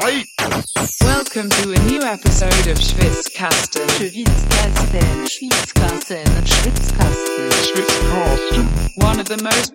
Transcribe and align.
Fight! 0.00 0.24
Welcome 1.02 1.50
to 1.50 1.72
a 1.72 1.78
new 1.84 2.00
episode 2.00 2.66
of 2.66 2.78
Schwitzkasten. 2.78 3.86
Schwitzkasten, 3.90 5.28
Schwitzkasten, 5.28 6.46
Schwitzkasten. 6.46 7.52
Schwitzkasten. 7.62 8.68
One 9.02 9.20
of 9.20 9.28
the 9.28 9.36
most 9.42 9.74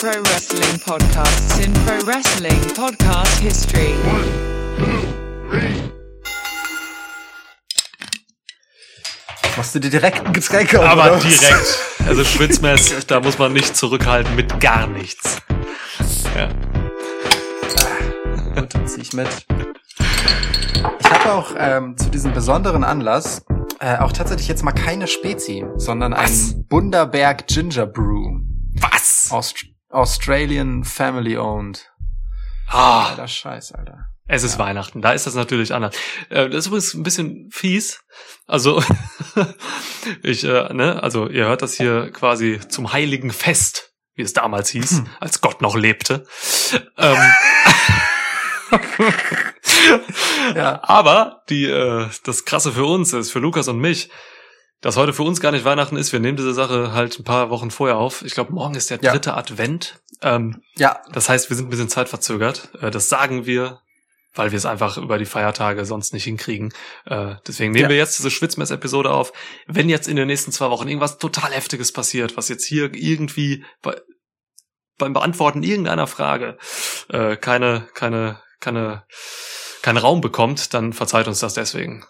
pro 0.00 0.20
wrestling 0.22 0.80
podcasts 0.80 1.64
in 1.64 1.72
pro 1.84 2.00
wrestling 2.06 2.58
podcast 2.74 3.38
history. 3.38 3.92
One, 4.04 4.24
two, 4.78 5.48
three. 5.48 5.92
Machst 9.56 9.76
du 9.76 9.78
dir 9.78 9.90
direkt 9.90 10.26
ein 10.26 10.32
Getränk 10.32 10.74
auf, 10.74 10.84
Aber 10.84 11.12
oder 11.12 11.20
direkt. 11.20 11.78
Also 12.04 12.24
Schwitzmess, 12.24 13.06
da 13.06 13.20
muss 13.20 13.38
man 13.38 13.52
nicht 13.52 13.76
zurückhalten 13.76 14.34
mit 14.34 14.58
gar 14.58 14.88
nichts. 14.88 15.36
Ja. 16.34 16.48
Gut, 18.66 18.74
dann 18.74 18.88
zieh 18.88 19.00
ich 19.02 19.12
mit. 19.12 19.28
Ich 20.98 21.10
habe 21.10 21.32
auch 21.34 21.54
ähm, 21.56 21.96
zu 21.96 22.10
diesem 22.10 22.32
besonderen 22.32 22.82
Anlass 22.82 23.44
äh, 23.78 23.96
auch 23.98 24.10
tatsächlich 24.10 24.48
jetzt 24.48 24.64
mal 24.64 24.72
keine 24.72 25.06
Spezi, 25.06 25.64
sondern 25.76 26.10
Was? 26.10 26.50
ein 26.50 26.66
Bunderberg 26.66 27.46
Ginger 27.46 27.86
Brew. 27.86 28.40
Was? 28.80 29.28
Aust 29.30 29.66
Australian 29.90 30.82
Family 30.82 31.38
Owned. 31.38 31.88
Ah, 32.66 33.10
Alter 33.10 33.28
Scheiß, 33.28 33.70
Alter. 33.70 34.06
es 34.26 34.42
ist 34.42 34.58
Weihnachten, 34.58 35.00
da 35.00 35.12
ist 35.12 35.28
das 35.28 35.36
natürlich 35.36 35.72
anders. 35.72 35.94
Äh, 36.28 36.48
Das 36.48 36.58
ist 36.64 36.66
übrigens 36.66 36.94
ein 36.94 37.04
bisschen 37.04 37.48
fies. 37.52 38.00
Also, 38.48 38.82
ich, 40.24 40.42
äh, 40.42 40.72
ne, 40.74 41.00
also 41.04 41.28
ihr 41.28 41.46
hört 41.46 41.62
das 41.62 41.74
hier 41.74 42.10
quasi 42.10 42.58
zum 42.68 42.92
heiligen 42.92 43.30
Fest, 43.30 43.92
wie 44.16 44.22
es 44.22 44.32
damals 44.32 44.70
hieß, 44.70 45.04
als 45.20 45.40
Gott 45.40 45.62
noch 45.62 45.76
lebte. 45.76 46.26
Ähm, 46.98 47.16
Ja. 50.54 50.80
Aber 50.82 51.42
die, 51.48 51.64
äh, 51.66 52.06
das 52.24 52.44
Krasse 52.44 52.72
für 52.72 52.84
uns 52.84 53.12
ist, 53.12 53.30
für 53.30 53.38
Lukas 53.38 53.68
und 53.68 53.78
mich, 53.78 54.10
dass 54.80 54.96
heute 54.96 55.12
für 55.12 55.22
uns 55.22 55.40
gar 55.40 55.52
nicht 55.52 55.64
Weihnachten 55.64 55.96
ist. 55.96 56.12
Wir 56.12 56.20
nehmen 56.20 56.36
diese 56.36 56.54
Sache 56.54 56.92
halt 56.92 57.18
ein 57.18 57.24
paar 57.24 57.50
Wochen 57.50 57.70
vorher 57.70 57.96
auf. 57.96 58.22
Ich 58.22 58.34
glaube, 58.34 58.52
morgen 58.52 58.74
ist 58.74 58.90
der 58.90 58.98
Ja. 59.00 59.12
dritte 59.12 59.34
Advent. 59.34 60.00
Ähm, 60.22 60.62
Ja, 60.76 61.00
das 61.12 61.28
heißt, 61.28 61.50
wir 61.50 61.56
sind 61.56 61.66
ein 61.66 61.70
bisschen 61.70 61.88
zeitverzögert. 61.88 62.70
Äh, 62.80 62.90
das 62.90 63.08
sagen 63.08 63.46
wir, 63.46 63.80
weil 64.34 64.50
wir 64.52 64.56
es 64.58 64.66
einfach 64.66 64.98
über 64.98 65.18
die 65.18 65.24
Feiertage 65.24 65.84
sonst 65.84 66.12
nicht 66.12 66.24
hinkriegen. 66.24 66.72
Äh, 67.06 67.36
deswegen 67.46 67.72
nehmen 67.72 67.84
Ja. 67.84 67.88
wir 67.88 67.96
jetzt 67.96 68.18
diese 68.18 68.30
Schwitzmess-Episode 68.30 69.10
auf. 69.10 69.32
Wenn 69.66 69.88
jetzt 69.88 70.08
in 70.08 70.16
den 70.16 70.26
nächsten 70.26 70.52
zwei 70.52 70.70
Wochen 70.70 70.88
irgendwas 70.88 71.18
total 71.18 71.52
Heftiges 71.52 71.92
passiert, 71.92 72.36
was 72.36 72.48
jetzt 72.48 72.64
hier 72.66 72.94
irgendwie 72.94 73.64
bei, 73.82 73.96
beim 74.98 75.12
Beantworten 75.12 75.62
irgendeiner 75.62 76.06
Frage 76.06 76.58
äh, 77.08 77.36
keine, 77.36 77.88
keine, 77.94 78.40
keine, 78.60 79.04
keinen 79.82 79.98
Raum 79.98 80.20
bekommt, 80.20 80.74
dann 80.74 80.92
verzeiht 80.92 81.28
uns 81.28 81.40
das 81.40 81.54
deswegen. 81.54 82.04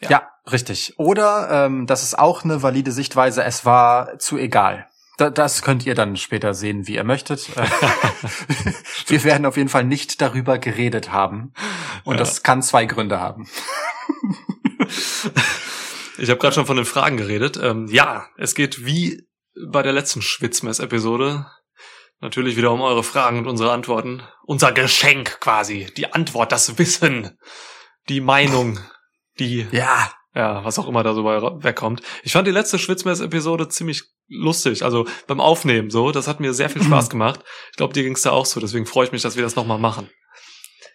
Ja. 0.00 0.10
ja, 0.10 0.28
richtig. 0.50 0.94
Oder 0.98 1.48
ähm, 1.66 1.86
das 1.86 2.02
ist 2.02 2.18
auch 2.18 2.44
eine 2.44 2.62
valide 2.62 2.92
Sichtweise, 2.92 3.44
es 3.44 3.64
war 3.64 4.18
zu 4.18 4.36
egal. 4.38 4.88
Da, 5.16 5.30
das 5.30 5.62
könnt 5.62 5.86
ihr 5.86 5.94
dann 5.94 6.16
später 6.16 6.54
sehen, 6.54 6.88
wie 6.88 6.96
ihr 6.96 7.04
möchtet. 7.04 7.48
Wir 9.06 9.22
werden 9.22 9.46
auf 9.46 9.56
jeden 9.56 9.68
Fall 9.68 9.84
nicht 9.84 10.20
darüber 10.20 10.58
geredet 10.58 11.12
haben. 11.12 11.52
Und 12.02 12.14
Ja. 12.14 12.18
das 12.18 12.42
kann 12.42 12.62
zwei 12.62 12.84
Gründe 12.86 13.20
haben. 13.20 13.48
Ich 16.16 16.30
habe 16.30 16.38
gerade 16.38 16.54
schon 16.54 16.66
von 16.66 16.76
den 16.76 16.84
Fragen 16.86 17.16
geredet. 17.16 17.56
Ähm, 17.60 17.88
ja, 17.90 18.26
es 18.36 18.54
geht 18.54 18.86
wie 18.86 19.26
bei 19.68 19.82
der 19.82 19.92
letzten 19.92 20.22
Schwitzmess-Episode 20.22 21.46
natürlich 22.20 22.56
wieder 22.56 22.72
um 22.72 22.80
eure 22.80 23.04
Fragen 23.04 23.38
und 23.38 23.46
unsere 23.46 23.72
Antworten. 23.72 24.22
Unser 24.44 24.72
Geschenk 24.72 25.40
quasi. 25.40 25.86
Die 25.96 26.12
Antwort, 26.12 26.52
das 26.52 26.78
Wissen, 26.78 27.38
die 28.08 28.20
Meinung, 28.20 28.78
die, 29.38 29.66
Ja, 29.72 30.10
ja, 30.34 30.64
was 30.64 30.78
auch 30.78 30.88
immer 30.88 31.04
da 31.04 31.14
so 31.14 31.22
bei 31.22 31.40
wegkommt. 31.40 32.02
Ich 32.24 32.32
fand 32.32 32.48
die 32.48 32.52
letzte 32.52 32.78
Schwitzmess-Episode 32.78 33.68
ziemlich 33.68 34.02
lustig. 34.26 34.82
Also 34.82 35.06
beim 35.28 35.40
Aufnehmen 35.40 35.90
so, 35.90 36.10
das 36.10 36.26
hat 36.26 36.40
mir 36.40 36.52
sehr 36.54 36.70
viel 36.70 36.82
Spaß 36.82 37.08
gemacht. 37.10 37.40
Ich 37.70 37.76
glaube, 37.76 37.94
dir 37.94 38.02
ging's 38.02 38.22
da 38.22 38.32
auch 38.32 38.46
so. 38.46 38.58
Deswegen 38.58 38.86
freue 38.86 39.06
ich 39.06 39.12
mich, 39.12 39.22
dass 39.22 39.36
wir 39.36 39.44
das 39.44 39.54
nochmal 39.54 39.78
machen. 39.78 40.10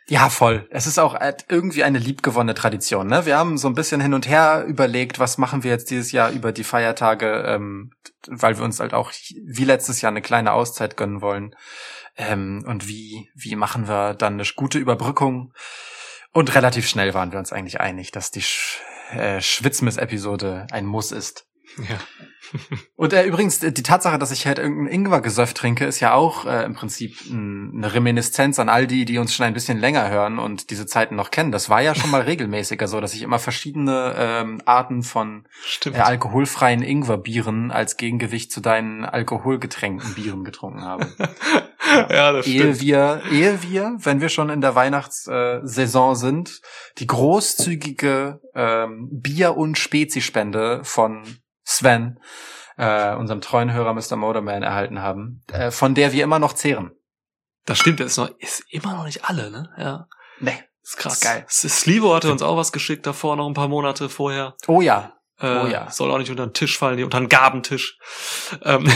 Ja, 0.10 0.30
voll. 0.30 0.68
Es 0.72 0.88
ist 0.88 0.98
auch 0.98 1.14
äh, 1.14 1.36
irgendwie 1.50 1.84
eine 1.84 2.00
liebgewonnene 2.00 2.56
Tradition. 2.56 3.06
Ne? 3.06 3.28
Wir 3.28 3.38
haben 3.38 3.60
so 3.60 3.68
ein 3.68 3.76
bisschen 3.76 4.02
hin 4.02 4.16
und 4.16 4.28
her 4.28 4.66
überlegt, 4.68 5.20
was 5.20 5.38
machen 5.38 5.64
wir 5.64 5.70
jetzt 5.70 5.92
dieses 5.92 6.12
Jahr 6.12 6.32
über 6.32 6.52
die 6.52 6.64
Feiertage, 6.64 7.44
ähm, 7.46 7.92
weil 8.28 8.58
wir 8.58 8.66
uns 8.66 8.80
halt 8.80 8.96
auch 8.96 9.12
wie 9.46 9.66
letztes 9.66 10.02
Jahr 10.02 10.12
eine 10.12 10.24
kleine 10.24 10.54
Auszeit 10.54 10.98
gönnen 10.98 11.22
wollen. 11.22 11.56
Ähm, 12.18 12.64
und 12.66 12.88
wie, 12.88 13.30
wie 13.36 13.56
machen 13.56 13.88
wir 13.88 14.16
dann 14.16 14.34
eine 14.34 14.44
gute 14.56 14.80
Überbrückung? 14.80 15.54
Und 16.32 16.56
relativ 16.56 16.90
schnell 16.90 17.14
waren 17.14 17.32
wir 17.32 17.38
uns 17.38 17.54
eigentlich 17.54 17.80
einig, 17.80 18.12
dass 18.12 18.32
die 18.32 18.42
Sch 18.42 18.82
äh, 19.12 19.42
Schwitzmiss-Episode 19.42 20.66
ein 20.72 20.86
Muss 20.86 21.12
ist. 21.12 21.49
Ja. 21.88 22.00
Und 22.96 23.14
äh, 23.14 23.26
übrigens, 23.26 23.62
äh, 23.64 23.72
die 23.72 23.84
Tatsache, 23.84 24.18
dass 24.18 24.32
ich 24.32 24.48
halt 24.48 24.60
irgendein 24.60 24.92
Ingwer-Gesöff 24.94 25.54
trinke, 25.54 25.86
ist 25.86 26.00
ja 26.00 26.14
auch 26.14 26.46
äh, 26.46 26.64
im 26.64 26.74
Prinzip 26.74 27.16
eine 27.30 27.94
Reminiszenz 27.94 28.60
an 28.60 28.70
all 28.70 28.88
die, 28.88 29.06
die 29.06 29.18
uns 29.18 29.34
schon 29.34 29.46
ein 29.46 29.54
bisschen 29.54 29.78
länger 29.78 30.10
hören 30.10 30.40
und 30.40 30.70
diese 30.70 30.86
Zeiten 30.86 31.16
noch 31.16 31.32
kennen. 31.32 31.52
Das 31.52 31.70
war 31.70 31.82
ja 31.82 31.96
schon 31.96 32.10
mal 32.12 32.22
regelmäßiger 32.30 32.88
so, 32.88 33.00
dass 33.02 33.14
ich 33.14 33.22
immer 33.22 33.40
verschiedene 33.40 34.16
ähm, 34.18 34.62
Arten 34.66 35.04
von 35.04 35.48
äh, 35.86 35.98
alkoholfreien 35.98 36.82
Ingwer-Bieren 36.82 37.72
als 37.72 37.98
Gegengewicht 37.98 38.52
zu 38.52 38.62
deinen 38.62 39.06
alkoholgetränkten 39.06 40.16
Bieren 40.16 40.44
getrunken 40.44 40.84
habe. 40.84 41.08
ja, 42.10 42.32
das 42.32 42.48
ehe 42.48 42.62
stimmt. 42.62 42.82
wir, 42.82 43.22
ehe 43.32 43.62
wir, 43.62 43.98
wenn 44.00 44.22
wir 44.22 44.30
schon 44.30 44.50
in 44.50 44.62
der 44.62 44.76
Weihnachtssaison 44.76 45.68
Saison 45.68 46.16
sind, 46.16 46.62
die 46.98 47.08
großzügige 47.08 48.42
ähm, 48.56 49.08
Bier- 49.12 49.56
und 49.56 49.78
Spezispende 49.78 50.82
von 50.84 51.24
Sven, 51.70 52.20
äh, 52.78 53.14
unserem 53.16 53.42
treuen 53.42 53.72
Hörer 53.72 53.94
Mr. 53.94 54.16
Motorman, 54.16 54.64
erhalten 54.64 55.02
haben, 55.02 55.44
äh, 55.52 55.70
von 55.70 55.94
der 55.94 56.12
wir 56.14 56.24
immer 56.24 56.40
noch 56.40 56.54
zehren. 56.54 56.92
Das 57.66 57.78
stimmt, 57.78 58.00
der 58.00 58.08
ist 58.08 58.18
noch, 58.18 58.30
ist 58.40 58.64
immer 58.70 58.94
noch 58.96 59.06
nicht 59.06 59.26
alle, 59.26 59.52
ne? 59.52 59.70
Ja. 59.78 60.08
Nee. 60.40 60.58
ist 60.82 60.98
krass. 60.98 61.14
Ist 61.14 61.22
geil. 61.24 61.46
Slivo 61.48 62.16
hatte 62.16 62.32
uns 62.32 62.42
auch 62.42 62.58
was 62.58 62.72
geschickt 62.72 63.06
davor, 63.06 63.36
noch 63.36 63.48
ein 63.48 63.54
paar 63.54 63.68
Monate 63.68 64.10
vorher. 64.10 64.56
Oh 64.68 64.82
ja. 64.82 65.14
Äh, 65.40 65.60
Oh 65.60 65.68
ja. 65.68 65.90
Soll 65.92 66.10
auch 66.12 66.18
nicht 66.18 66.32
unter 66.32 66.48
den 66.48 66.54
Tisch 66.54 66.78
fallen, 66.78 67.02
unter 67.04 67.20
den 67.20 67.30
Gabentisch. 67.30 67.98
Ähm, 68.64 68.92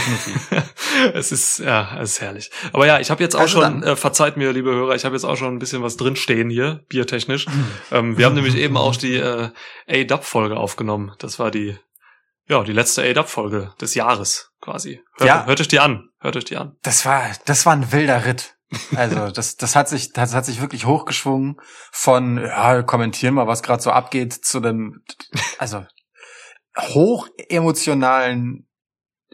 es 1.14 1.30
ist, 1.30 1.58
ja, 1.60 1.96
es 2.00 2.12
ist 2.12 2.20
herrlich. 2.20 2.50
Aber 2.72 2.86
ja, 2.86 2.98
ich 2.98 3.10
habe 3.10 3.22
jetzt 3.22 3.36
auch 3.36 3.40
Also 3.42 3.62
schon, 3.62 3.82
äh, 3.84 3.94
verzeiht 3.96 4.36
mir, 4.36 4.52
liebe 4.52 4.70
Hörer, 4.72 4.94
ich 4.96 5.04
habe 5.04 5.14
jetzt 5.14 5.24
auch 5.24 5.36
schon 5.36 5.54
ein 5.54 5.58
bisschen 5.60 5.82
was 5.82 5.96
drinstehen 5.96 6.50
hier, 6.50 6.80
biertechnisch. 6.88 7.46
ähm, 7.92 8.18
wir 8.18 8.26
haben 8.26 8.34
nämlich 8.34 8.56
eben 8.56 8.76
auch 8.76 8.96
die 8.96 9.14
äh, 9.14 9.50
A-Dub-Folge 9.88 10.56
aufgenommen. 10.56 11.12
Das 11.18 11.38
war 11.38 11.50
die, 11.50 11.78
ja, 12.48 12.62
die 12.62 12.72
letzte 12.72 13.02
A-Dub-Folge 13.02 13.74
des 13.80 13.94
Jahres 13.94 14.50
quasi. 14.60 15.02
Hört, 15.16 15.28
Ja. 15.28 15.46
hört 15.46 15.60
euch 15.60 15.68
die 15.68 15.80
an. 15.80 16.08
Hört 16.20 16.36
euch 16.36 16.44
die 16.44 16.56
an. 16.56 16.76
Das 16.82 17.04
war, 17.04 17.30
das 17.46 17.66
war 17.66 17.72
ein 17.74 17.92
wilder 17.92 18.24
Ritt. 18.24 18.56
Also 18.96 19.30
das, 19.30 19.56
das 19.56 19.76
hat 19.76 19.88
sich, 19.88 20.12
das 20.12 20.34
hat 20.34 20.44
sich 20.44 20.60
wirklich 20.60 20.86
hochgeschwungen 20.86 21.60
von, 21.92 22.38
ja, 22.38 22.82
kommentieren 22.82 23.34
mal, 23.34 23.46
was 23.46 23.62
gerade 23.62 23.82
so 23.82 23.90
abgeht, 23.90 24.32
zu 24.32 24.58
einem, 24.58 25.04
also 25.58 25.84
hoch 26.78 27.28
emotionalen 27.48 28.68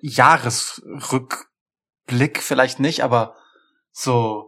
Jahresrückblick 0.02 2.42
vielleicht 2.42 2.80
nicht, 2.80 3.02
aber 3.02 3.34
so 3.92 4.46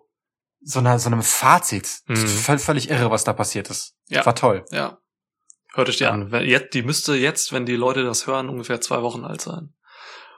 so 0.65 0.79
einer 0.79 0.99
so 1.01 1.09
einem 1.09 1.23
Fazit. 1.23 2.03
Mhm. 2.07 2.15
Völ- 2.17 2.59
Völlig 2.59 2.89
irre, 2.91 3.11
was 3.11 3.25
da 3.25 3.33
passiert 3.33 3.69
ist. 3.71 3.97
Ja. 4.07 4.25
War 4.25 4.35
toll. 4.37 4.65
Ja. 4.71 4.99
Hört 5.75 5.89
euch 5.89 5.97
die 5.99 6.05
Ja. 6.05 6.11
an. 6.11 6.31
Jetzt, 6.45 6.75
die 6.75 6.83
müsste 6.83 7.15
jetzt, 7.15 7.53
wenn 7.53 7.67
die 7.67 7.77
Leute 7.77 8.05
das 8.05 8.27
hören, 8.27 8.49
ungefähr 8.49 8.81
zwei 8.81 9.03
Wochen 9.03 9.25
alt 9.25 9.41
sein. 9.41 9.73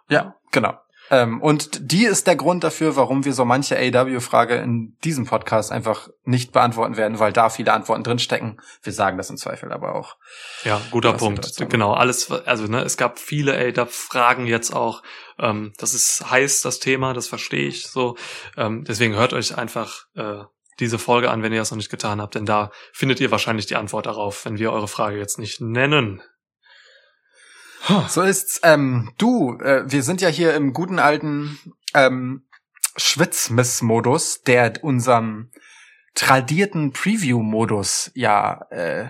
Ja, 0.09 0.37
genau. 0.53 0.79
Ähm, 1.11 1.43
und 1.43 1.93
die 1.93 2.07
ist 2.07 2.27
der 2.27 2.37
Grund 2.37 2.65
dafür, 2.65 2.97
warum 2.97 3.27
wir 3.27 3.35
so 3.35 3.45
manche 3.45 3.77
AW-Frage 3.77 4.55
in 4.57 4.97
diesem 5.05 5.27
Podcast 5.27 5.71
einfach 5.71 6.09
nicht 6.25 6.53
beantworten 6.53 6.97
werden, 6.97 7.19
weil 7.19 7.33
da 7.33 7.51
viele 7.51 7.75
Antworten 7.75 8.05
drinstecken. 8.05 8.61
Wir 8.83 8.93
sagen 8.93 9.19
das 9.19 9.29
im 9.29 9.37
Zweifel 9.37 9.71
aber 9.71 9.95
auch. 9.95 10.17
Ja, 10.65 10.81
guter 10.91 11.13
Was 11.13 11.19
Punkt. 11.19 11.71
Genau, 11.71 11.93
alles, 11.93 12.31
also 12.31 12.67
ne, 12.69 12.83
es 12.83 12.97
gab 12.97 13.19
viele 13.19 13.55
ADAP-Fragen 13.55 14.47
jetzt 14.47 14.75
auch. 14.75 15.03
Ähm, 15.39 15.75
das 15.77 15.93
ist 15.93 16.31
heiß, 16.31 16.63
das 16.63 16.79
Thema, 16.79 17.13
das 17.13 17.27
verstehe 17.29 17.69
ich 17.69 17.87
so. 17.89 18.17
Ähm, 18.57 18.85
deswegen 18.85 19.15
hört 19.15 19.35
euch 19.35 19.59
einfach 19.59 20.07
äh, 20.15 20.45
diese 20.81 20.99
Folge 20.99 21.31
an, 21.31 21.43
wenn 21.43 21.53
ihr 21.53 21.61
das 21.61 21.71
noch 21.71 21.77
nicht 21.77 21.91
getan 21.91 22.21
habt, 22.21 22.35
denn 22.35 22.47
da 22.47 22.71
findet 22.93 23.21
ihr 23.21 23.31
wahrscheinlich 23.31 23.67
die 23.67 23.77
Antwort 23.77 24.07
darauf, 24.07 24.45
wenn 24.45 24.59
wir 24.59 24.73
eure 24.73 24.89
Frage 24.89 25.19
jetzt 25.19 25.39
nicht 25.39 25.61
nennen. 25.61 26.23
So 28.09 28.23
ist's. 28.23 28.61
Ähm, 28.63 29.13
du, 29.19 29.59
äh, 29.61 29.83
wir 29.87 30.03
sind 30.03 30.21
ja 30.23 30.29
hier 30.29 30.55
im 30.55 30.73
guten 30.73 30.99
alten 30.99 31.59
ähm, 31.93 32.47
Schwitzmiss-Modus, 32.97 34.43
der 34.43 34.83
unserem 34.83 35.51
tradierten 36.15 36.93
Preview-Modus 36.93 38.11
ja 38.15 38.63
äh, 38.71 39.09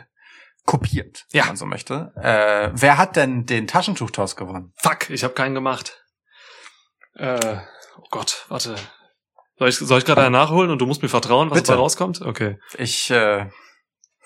kopiert, 0.64 1.26
Ja. 1.32 1.42
wenn 1.42 1.48
man 1.50 1.56
so 1.56 1.66
möchte. 1.66 2.12
Äh, 2.16 2.70
wer 2.74 2.98
hat 2.98 3.16
denn 3.16 3.46
den 3.46 3.66
Taschentuchtoss 3.68 4.34
gewonnen? 4.36 4.72
Fuck, 4.76 5.10
ich 5.10 5.22
habe 5.22 5.34
keinen 5.34 5.54
gemacht. 5.54 6.02
Äh, 7.14 7.58
oh 7.98 8.06
Gott, 8.10 8.46
warte. 8.48 8.74
Soll 9.56 9.68
ich, 9.68 9.76
soll 9.76 9.98
ich 9.98 10.04
gerade 10.04 10.22
einen 10.22 10.32
nachholen 10.32 10.70
und 10.70 10.78
du 10.80 10.86
musst 10.86 11.02
mir 11.02 11.08
vertrauen, 11.08 11.50
was 11.50 11.58
Bitte. 11.58 11.68
dabei 11.68 11.80
rauskommt? 11.80 12.22
Okay. 12.22 12.58
Ich 12.76 13.10
äh, 13.10 13.48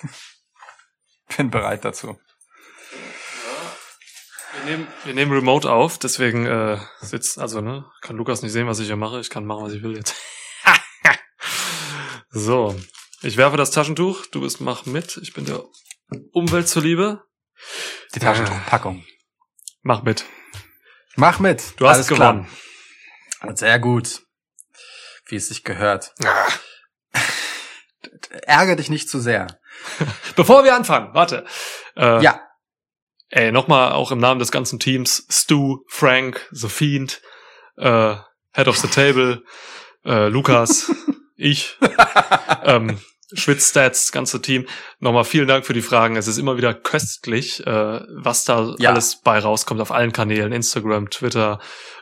bin 1.37 1.51
bereit 1.51 1.85
dazu. 1.85 2.19
Wir 4.53 4.65
nehmen, 4.65 4.89
wir 5.05 5.15
nehmen 5.15 5.33
Remote 5.33 5.71
auf, 5.71 5.99
deswegen 5.99 6.47
äh, 6.47 6.79
sitzt, 7.01 7.39
also 7.39 7.61
ne, 7.61 7.85
kann 8.01 8.17
Lukas 8.17 8.43
nicht 8.43 8.53
sehen, 8.53 8.67
was 8.67 8.81
ich 8.81 8.87
hier 8.87 8.97
mache. 8.97 9.21
Ich 9.21 9.31
kann 9.31 9.45
machen, 9.45 9.65
was 9.65 9.75
ich 9.75 9.83
will 9.83 9.97
jetzt. 9.97 10.15
so, 12.31 12.75
ich 13.23 13.37
werfe 13.37 13.57
das 13.57 13.71
Taschentuch. 13.71 14.27
Du 14.27 14.41
bist 14.41 14.61
mach 14.61 14.87
mit. 14.87 15.19
Ich 15.19 15.35
bin 15.35 15.45
der 15.45 15.63
Umwelt 16.33 16.69
zuliebe. 16.69 17.23
Die 18.15 18.21
Taschentuchpackung. 18.21 19.05
Mach 19.83 20.03
mit. 20.03 20.25
Mach 21.17 21.39
mit. 21.39 21.79
Du 21.81 21.87
hast 21.87 21.97
Alles 21.97 22.09
gewonnen. 22.09 22.47
Klar. 23.41 23.57
Sehr 23.57 23.79
gut. 23.79 24.23
Wie 25.29 25.37
es 25.37 25.49
sich 25.49 25.63
gehört. 25.65 26.15
Ärger 28.43 28.77
dich 28.77 28.91
nicht 28.91 29.09
zu 29.09 29.21
sehr. 29.21 29.47
Bevor 30.37 30.65
wir 30.65 30.75
anfangen, 30.75 31.15
warte. 31.15 31.45
Äh, 31.97 32.23
Ja. 32.23 32.43
Ey, 33.31 33.53
nochmal 33.53 33.93
auch 33.93 34.11
im 34.11 34.19
Namen 34.19 34.39
des 34.39 34.51
ganzen 34.51 34.79
Teams, 34.81 35.27
Stu, 35.31 35.85
Frank, 35.89 36.49
The 36.51 36.69
Fiend, 36.71 37.21
äh, 37.77 38.17
Head 38.55 38.69
of 38.69 38.79
the 38.79 38.89
Table, 38.89 39.45
äh, 40.07 40.29
Lukas, 40.29 40.91
ich, 41.37 41.77
ähm, 42.65 42.99
Schwitzstats, 43.33 44.07
das 44.07 44.13
ganze 44.13 44.41
Team. 44.41 44.67
Nochmal 45.01 45.25
vielen 45.25 45.47
Dank 45.49 45.67
für 45.67 45.73
die 45.75 45.83
Fragen. 45.83 46.17
Es 46.17 46.27
ist 46.29 46.39
immer 46.39 46.57
wieder 46.57 46.73
köstlich, 46.75 47.67
äh, 47.67 48.01
was 48.17 48.45
da 48.45 48.75
Ja. 48.79 48.91
alles 48.91 49.17
bei 49.23 49.39
rauskommt 49.39 49.81
auf 49.81 49.93
allen 49.93 50.13
Kanälen, 50.13 50.53
Instagram, 50.53 51.11
Twitter, 51.11 51.59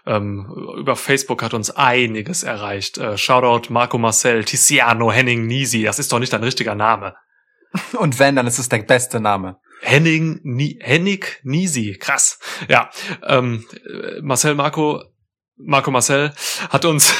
ähm, 0.06 0.46
über 0.78 0.94
Facebook 0.96 1.42
hat 1.42 1.52
uns 1.54 1.70
einiges 1.70 2.42
erreicht. 2.44 2.98
Äh, 2.98 3.18
Shoutout 3.18 3.72
Marco 3.72 3.98
Marcel, 3.98 4.44
Tiziano, 4.44 5.10
Henning, 5.10 5.46
Nisi, 5.46 5.82
das 5.82 5.98
ist 5.98 6.12
doch 6.12 6.20
nicht 6.20 6.32
dein 6.32 6.44
richtiger 6.44 6.74
Name. 6.74 7.16
Und 7.98 8.18
wenn, 8.18 8.36
dann 8.36 8.46
ist 8.46 8.58
es 8.58 8.68
der 8.68 8.78
beste 8.78 9.20
Name. 9.20 9.56
Henning, 9.82 10.40
Ni 10.44 10.78
Hennig 10.80 11.40
Nisi, 11.42 11.96
krass. 12.00 12.38
Ja, 12.68 12.90
ähm, 13.26 13.66
äh, 13.84 14.20
Marcel 14.22 14.54
Marco, 14.54 15.02
Marco 15.58 15.90
Marcel 15.90 16.32
hat 16.68 16.84
uns 16.84 17.14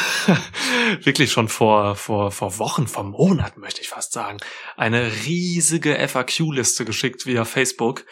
wirklich 1.02 1.32
schon 1.32 1.48
vor, 1.48 1.96
vor, 1.96 2.30
vor 2.30 2.58
Wochen, 2.58 2.86
vor 2.86 3.04
Monaten 3.04 3.60
möchte 3.60 3.80
ich 3.80 3.88
fast 3.88 4.12
sagen, 4.12 4.38
eine 4.76 5.10
riesige 5.24 5.96
FAQ-Liste 6.06 6.84
geschickt 6.84 7.24
via 7.24 7.44
Facebook. 7.44 8.04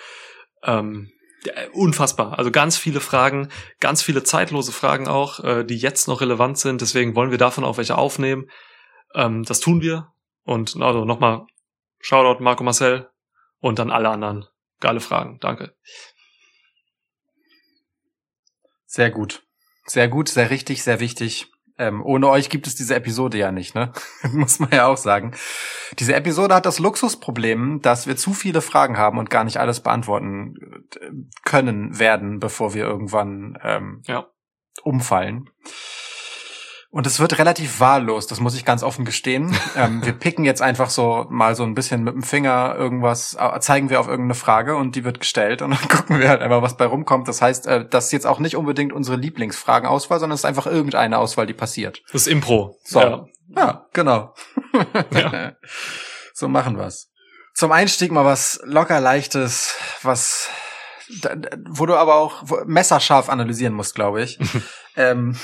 Ähm, 0.62 1.12
äh, 1.44 1.68
unfassbar. 1.72 2.38
Also 2.38 2.50
ganz 2.50 2.78
viele 2.78 3.00
Fragen, 3.00 3.50
ganz 3.80 4.02
viele 4.02 4.22
zeitlose 4.22 4.72
Fragen 4.72 5.08
auch, 5.08 5.40
äh, 5.40 5.64
die 5.64 5.76
jetzt 5.76 6.08
noch 6.08 6.22
relevant 6.22 6.58
sind. 6.58 6.80
Deswegen 6.80 7.14
wollen 7.14 7.30
wir 7.30 7.38
davon 7.38 7.64
auch 7.64 7.76
welche 7.76 7.98
aufnehmen. 7.98 8.46
Ähm, 9.14 9.42
das 9.44 9.60
tun 9.60 9.82
wir. 9.82 10.08
Und 10.44 10.76
also 10.80 11.04
nochmal 11.04 11.46
Shoutout 12.00 12.42
Marco 12.42 12.64
Marcel 12.64 13.10
und 13.60 13.78
dann 13.78 13.90
alle 13.90 14.08
anderen. 14.08 14.46
Geile 14.80 15.00
Fragen. 15.00 15.38
Danke. 15.40 15.76
Sehr 18.86 19.10
gut. 19.10 19.43
Sehr 19.86 20.08
gut, 20.08 20.28
sehr 20.28 20.50
richtig, 20.50 20.82
sehr 20.82 21.00
wichtig. 21.00 21.50
Ähm, 21.76 22.04
ohne 22.04 22.28
euch 22.28 22.50
gibt 22.50 22.68
es 22.68 22.76
diese 22.76 22.94
Episode 22.94 23.36
ja 23.36 23.50
nicht, 23.50 23.74
ne? 23.74 23.92
Muss 24.32 24.60
man 24.60 24.70
ja 24.70 24.86
auch 24.86 24.96
sagen. 24.96 25.32
Diese 25.98 26.14
Episode 26.14 26.54
hat 26.54 26.66
das 26.66 26.78
Luxusproblem, 26.78 27.80
dass 27.82 28.06
wir 28.06 28.16
zu 28.16 28.32
viele 28.32 28.60
Fragen 28.60 28.96
haben 28.96 29.18
und 29.18 29.28
gar 29.28 29.42
nicht 29.42 29.56
alles 29.58 29.80
beantworten 29.80 30.54
äh, 31.00 31.10
können 31.44 31.98
werden, 31.98 32.38
bevor 32.38 32.74
wir 32.74 32.84
irgendwann 32.84 33.58
ähm, 33.62 34.02
Ja. 34.06 34.28
umfallen. 34.84 35.50
Und 36.94 37.08
es 37.08 37.18
wird 37.18 37.40
relativ 37.40 37.80
wahllos, 37.80 38.28
das 38.28 38.38
muss 38.38 38.54
ich 38.54 38.64
ganz 38.64 38.84
offen 38.84 39.04
gestehen. 39.04 39.52
ähm, 39.76 40.06
wir 40.06 40.12
picken 40.12 40.44
jetzt 40.44 40.62
einfach 40.62 40.90
so 40.90 41.26
mal 41.28 41.56
so 41.56 41.64
ein 41.64 41.74
bisschen 41.74 42.04
mit 42.04 42.14
dem 42.14 42.22
Finger 42.22 42.76
irgendwas, 42.78 43.36
äh, 43.36 43.58
zeigen 43.58 43.90
wir 43.90 43.98
auf 43.98 44.06
irgendeine 44.06 44.36
Frage 44.36 44.76
und 44.76 44.94
die 44.94 45.02
wird 45.02 45.18
gestellt 45.18 45.60
und 45.60 45.70
dann 45.76 45.88
gucken 45.88 46.20
wir 46.20 46.28
halt 46.28 46.40
einfach, 46.40 46.62
was 46.62 46.76
bei 46.76 46.86
rumkommt. 46.86 47.26
Das 47.26 47.42
heißt, 47.42 47.66
äh, 47.66 47.84
das 47.84 48.06
ist 48.06 48.12
jetzt 48.12 48.28
auch 48.28 48.38
nicht 48.38 48.54
unbedingt 48.54 48.92
unsere 48.92 49.16
Lieblingsfragenauswahl, 49.16 50.20
sondern 50.20 50.34
es 50.34 50.42
ist 50.42 50.44
einfach 50.44 50.66
irgendeine 50.66 51.18
Auswahl, 51.18 51.46
die 51.46 51.52
passiert. 51.52 52.00
Das 52.12 52.22
ist 52.22 52.26
Impro. 52.28 52.78
So. 52.84 53.00
Ja. 53.00 53.24
Ja, 53.56 53.86
genau. 53.92 54.32
Ja. 55.10 55.52
So 56.32 56.46
machen 56.46 56.78
wir's. 56.78 57.10
Zum 57.54 57.72
Einstieg 57.72 58.12
mal 58.12 58.24
was 58.24 58.60
locker 58.62 59.00
leichtes, 59.00 59.74
was 60.02 60.48
da- 61.20 61.36
wo 61.68 61.86
du 61.86 61.94
aber 61.94 62.16
auch 62.16 62.42
messerscharf 62.66 63.28
analysieren 63.28 63.74
musst, 63.74 63.94
glaube 63.94 64.22
ich. 64.22 64.38
ähm, 64.96 65.36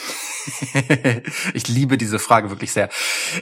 ich 1.54 1.68
liebe 1.68 1.98
diese 1.98 2.18
Frage 2.18 2.50
wirklich 2.50 2.72
sehr. 2.72 2.88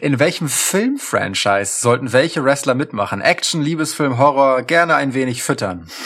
In 0.00 0.18
welchem 0.18 0.48
Filmfranchise 0.48 1.80
sollten 1.80 2.12
welche 2.12 2.44
Wrestler 2.44 2.74
mitmachen? 2.74 3.20
Action, 3.20 3.62
Liebesfilm, 3.62 4.18
Horror, 4.18 4.62
gerne 4.62 4.94
ein 4.96 5.14
wenig 5.14 5.42
füttern. 5.42 5.88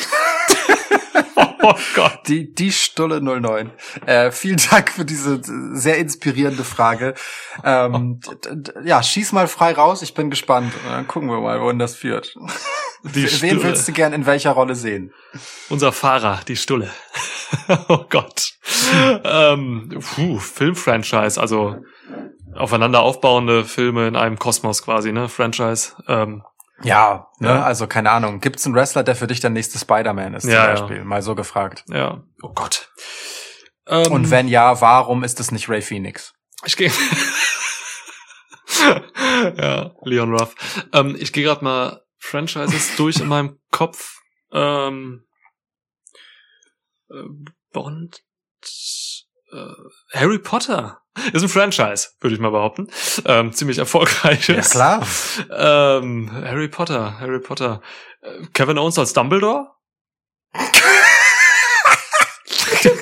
Oh 1.64 1.74
Gott. 1.94 2.22
Die, 2.26 2.52
die 2.52 2.72
Stulle 2.72 3.20
09. 3.22 3.70
Äh, 4.06 4.32
vielen 4.32 4.60
Dank 4.70 4.90
für 4.90 5.04
diese 5.04 5.40
sehr 5.72 5.96
inspirierende 5.98 6.64
Frage. 6.64 7.14
Ähm, 7.62 8.18
ja, 8.84 9.00
schieß 9.00 9.30
mal 9.30 9.46
frei 9.46 9.72
raus. 9.72 10.02
Ich 10.02 10.14
bin 10.14 10.28
gespannt. 10.28 10.72
Dann 10.88 11.06
gucken 11.06 11.28
wir 11.30 11.40
mal, 11.40 11.60
wohin 11.60 11.78
das 11.78 11.94
führt. 11.94 12.34
Die 13.04 13.22
Wen 13.24 13.28
Stulle. 13.28 13.62
willst 13.64 13.88
du 13.88 13.92
gern 13.92 14.12
in 14.12 14.26
welcher 14.26 14.52
Rolle 14.52 14.74
sehen? 14.74 15.12
Unser 15.68 15.92
Fahrer, 15.92 16.40
die 16.46 16.56
Stulle. 16.56 16.90
oh 17.88 18.04
Gott. 18.08 18.52
ähm, 19.24 20.00
puh, 20.14 20.38
Filmfranchise, 20.38 21.40
also 21.40 21.76
aufeinander 22.54 23.00
aufbauende 23.00 23.64
Filme 23.64 24.06
in 24.08 24.16
einem 24.16 24.38
Kosmos 24.38 24.82
quasi, 24.82 25.12
ne? 25.12 25.28
Franchise. 25.28 25.92
Ähm, 26.06 26.42
Ja, 26.82 27.28
ne? 27.38 27.48
Ja. 27.48 27.62
also 27.62 27.86
keine 27.86 28.10
Ahnung. 28.10 28.40
Gibt's 28.40 28.66
einen 28.66 28.74
Wrestler, 28.74 29.02
der 29.02 29.16
für 29.16 29.26
dich 29.26 29.40
der 29.40 29.50
nächste 29.50 29.78
Spider-Man 29.78 30.34
ist, 30.34 30.44
Ja, 30.44 30.68
ja. 30.68 30.76
zum 30.76 30.88
Beispiel? 30.88 31.04
Mal 31.04 31.22
so 31.22 31.34
gefragt. 31.34 31.84
ja. 31.88 32.22
Oh 32.42 32.50
Gott. 32.54 32.90
Ähm, 33.88 34.12
Und 34.12 34.30
wenn 34.30 34.48
ja, 34.48 34.80
warum 34.80 35.24
ist 35.24 35.40
es 35.40 35.50
nicht 35.50 35.68
Ray 35.68 35.82
Phoenix? 35.82 36.34
Ich 36.64 36.76
gehe. 36.76 36.92
ja, 39.58 39.90
Leon 40.02 40.32
Ruff. 40.34 40.54
Ähm, 40.92 41.16
ich 41.18 41.32
gehe 41.32 41.44
gerade 41.44 41.64
mal 41.64 42.01
Franchises 42.22 42.96
durch 42.96 43.18
in 43.20 43.26
meinem 43.28 43.58
Kopf. 43.70 44.20
Ähm, 44.52 45.24
äh, 47.10 47.22
Bond. 47.72 48.22
Äh, 49.52 49.66
Harry 50.18 50.38
Potter. 50.38 51.02
Ist 51.32 51.42
ein 51.42 51.48
Franchise, 51.48 52.08
würde 52.20 52.34
ich 52.34 52.40
mal 52.40 52.50
behaupten. 52.50 52.88
Ähm, 53.26 53.52
ziemlich 53.52 53.78
erfolgreiches. 53.78 54.70
klar. 54.70 55.06
Ähm, 55.50 56.30
Harry 56.32 56.68
Potter, 56.68 57.18
Harry 57.20 57.40
Potter. 57.40 57.82
Äh, 58.22 58.46
Kevin 58.54 58.78
Owens 58.78 58.98
als 58.98 59.12
Dumbledore? 59.12 59.72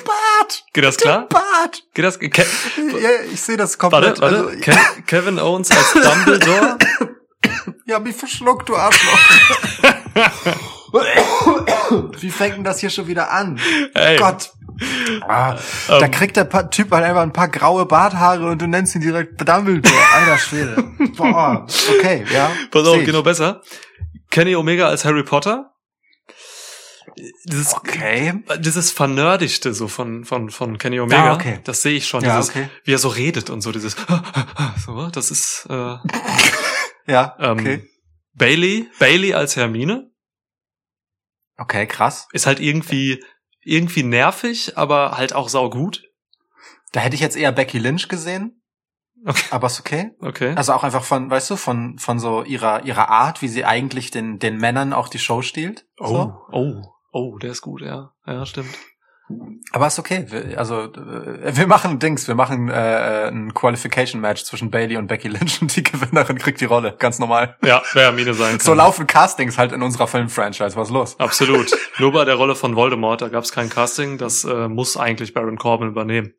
Bart! 0.05 0.63
Geht 0.73 0.83
das 0.83 0.97
klar? 0.97 1.27
Bart! 1.27 1.83
Geht 1.93 2.05
das? 2.05 2.19
Ke 2.19 2.45
Ja, 3.01 3.09
ich 3.31 3.41
sehe 3.41 3.57
das 3.57 3.77
komplett. 3.77 4.19
warte, 4.19 4.45
warte. 4.45 4.47
Also, 4.49 4.59
Ke 4.59 5.03
Kevin 5.05 5.39
Owens 5.39 5.71
als 5.71 5.93
Dumbledore? 5.93 6.77
Ja, 7.91 7.99
mich 7.99 8.15
verschluckt, 8.15 8.69
du 8.69 8.77
Arschloch. 8.77 9.19
Wie 12.21 12.29
fängt 12.29 12.55
denn 12.55 12.63
das 12.63 12.79
hier 12.79 12.89
schon 12.89 13.07
wieder 13.07 13.29
an? 13.29 13.59
Ey, 13.93 14.15
Gott. 14.15 14.53
Ah, 15.27 15.57
da 15.89 15.99
ähm, 15.99 16.11
kriegt 16.11 16.37
der 16.37 16.69
Typ 16.69 16.89
halt 16.93 17.03
einfach 17.03 17.21
ein 17.21 17.33
paar 17.33 17.49
graue 17.49 17.85
Barthaare 17.85 18.45
und 18.49 18.61
du 18.61 18.67
nennst 18.67 18.95
ihn 18.95 19.01
direkt 19.01 19.45
Dumbledore. 19.45 19.93
Alter 20.13 20.37
Schwede. 20.37 20.83
Boah, 21.17 21.67
okay, 21.97 22.23
ja. 22.33 22.49
Pass 22.71 22.87
auf, 22.87 23.03
genau 23.03 23.23
besser. 23.23 23.61
Kenny 24.29 24.55
Omega 24.55 24.87
als 24.87 25.03
Harry 25.03 25.23
Potter. 25.23 25.73
Dieses, 27.43 27.73
Okay. 27.75 28.35
dieses 28.59 28.91
Vernerdigte 28.91 29.73
so 29.73 29.89
von, 29.89 30.23
von, 30.23 30.49
von 30.49 30.77
Kenny 30.77 31.01
Omega. 31.01 31.25
Ja, 31.25 31.33
okay. 31.33 31.59
Das 31.65 31.81
sehe 31.81 31.97
ich 31.97 32.07
schon. 32.07 32.23
Ja, 32.23 32.37
dieses, 32.37 32.51
okay. 32.51 32.69
Wie 32.85 32.93
er 32.93 32.99
so 32.99 33.09
redet 33.09 33.49
und 33.49 33.59
so 33.59 33.73
dieses, 33.73 33.97
so, 34.85 35.07
das 35.07 35.29
ist, 35.29 35.67
äh, 35.69 35.97
Ja, 37.07 37.35
ähm, 37.39 37.59
okay. 37.59 37.87
Bailey, 38.33 38.89
Bailey 38.99 39.33
als 39.33 39.55
Hermine. 39.55 40.11
Okay, 41.57 41.85
krass. 41.85 42.27
Ist 42.31 42.47
halt 42.47 42.59
irgendwie, 42.59 43.23
irgendwie 43.61 44.03
nervig, 44.03 44.77
aber 44.77 45.17
halt 45.17 45.33
auch 45.33 45.49
saugut. 45.49 46.03
Da 46.91 47.01
hätte 47.01 47.15
ich 47.15 47.21
jetzt 47.21 47.37
eher 47.37 47.51
Becky 47.51 47.77
Lynch 47.77 48.07
gesehen. 48.07 48.61
Okay. 49.23 49.43
Aber 49.51 49.67
ist 49.67 49.79
okay. 49.79 50.11
Okay. 50.19 50.53
Also 50.55 50.73
auch 50.73 50.83
einfach 50.83 51.03
von, 51.03 51.29
weißt 51.29 51.51
du, 51.51 51.55
von, 51.55 51.99
von 51.99 52.19
so 52.19 52.43
ihrer, 52.43 52.85
ihrer 52.85 53.09
Art, 53.09 53.41
wie 53.41 53.47
sie 53.47 53.65
eigentlich 53.65 54.09
den, 54.09 54.39
den 54.39 54.57
Männern 54.57 54.93
auch 54.93 55.07
die 55.07 55.19
Show 55.19 55.43
stiehlt. 55.43 55.85
oh, 55.99 56.07
So. 56.07 56.33
oh, 56.51 56.81
oh, 57.11 57.37
der 57.37 57.51
ist 57.51 57.61
gut, 57.61 57.81
ja. 57.81 58.13
Ja, 58.25 58.45
stimmt. 58.45 58.75
Aber 59.73 59.87
ist 59.87 59.99
okay. 59.99 60.25
Wir, 60.27 60.57
also 60.57 60.83
äh, 60.83 61.55
wir 61.55 61.67
machen 61.67 61.99
Dings, 61.99 62.27
wir 62.27 62.35
machen 62.35 62.69
äh, 62.69 63.29
ein 63.29 63.53
Qualification 63.53 64.19
Match 64.19 64.43
zwischen 64.43 64.69
Bailey 64.69 64.97
und 64.97 65.07
Becky 65.07 65.29
Lynch 65.29 65.61
und 65.61 65.75
die 65.75 65.83
Gewinnerin 65.91 66.37
kriegt 66.37 66.59
die 66.59 66.65
Rolle, 66.65 66.95
ganz 66.99 67.19
normal. 67.19 67.57
Ja, 67.63 67.81
wer 67.93 68.03
Hermine 68.03 68.33
sein 68.33 68.57
kann. 68.57 68.59
So 68.59 68.73
laufen 68.73 69.07
Castings 69.07 69.57
halt 69.57 69.71
in 69.71 69.81
unserer 69.81 70.07
Filmfranchise. 70.07 70.75
Was 70.75 70.89
los? 70.89 71.17
Absolut. 71.19 71.71
Nur 71.99 72.11
bei 72.11 72.25
der 72.25 72.35
Rolle 72.35 72.55
von 72.55 72.75
Voldemort, 72.75 73.21
da 73.21 73.29
gab 73.29 73.43
es 73.43 73.51
kein 73.51 73.69
Casting, 73.69 74.17
das 74.17 74.43
äh, 74.43 74.67
muss 74.67 74.97
eigentlich 74.97 75.33
Baron 75.33 75.57
Corbin 75.57 75.87
übernehmen. 75.87 76.33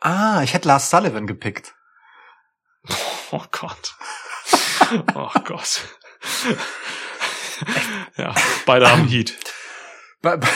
Ah, 0.00 0.42
ich 0.42 0.54
hätte 0.54 0.68
Lars 0.68 0.90
Sullivan 0.90 1.26
gepickt. 1.26 1.74
Oh 3.30 3.42
Gott. 3.50 3.94
Oh 5.14 5.30
Gott. 5.44 5.80
ja, 8.18 8.34
beide 8.66 8.90
haben 8.90 9.08
Heat. 9.08 9.34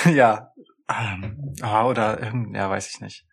Ja. 0.04 0.47
Ähm, 0.88 1.54
ah, 1.62 1.84
oder 1.84 2.22
irgend, 2.22 2.56
ja, 2.56 2.68
weiß 2.70 2.88
ich 2.94 3.00
nicht. 3.00 3.24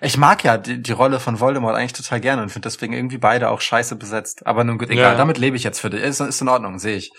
Ich 0.00 0.16
mag 0.16 0.42
ja 0.42 0.56
die, 0.58 0.82
die 0.82 0.92
Rolle 0.92 1.20
von 1.20 1.38
Voldemort 1.38 1.76
eigentlich 1.76 1.92
total 1.92 2.20
gerne 2.20 2.42
und 2.42 2.48
finde 2.50 2.66
deswegen 2.68 2.92
irgendwie 2.92 3.18
beide 3.18 3.50
auch 3.50 3.60
scheiße 3.60 3.94
besetzt. 3.96 4.46
Aber 4.46 4.64
nun 4.64 4.78
gut, 4.78 4.90
egal, 4.90 5.12
Ja. 5.12 5.18
damit 5.18 5.38
lebe 5.38 5.56
ich 5.56 5.62
jetzt 5.64 5.80
für 5.80 5.90
dich. 5.90 6.02
Ist, 6.02 6.20
ist 6.20 6.40
in 6.40 6.48
Ordnung, 6.48 6.78
sehe 6.78 6.96
ich. 6.96 7.12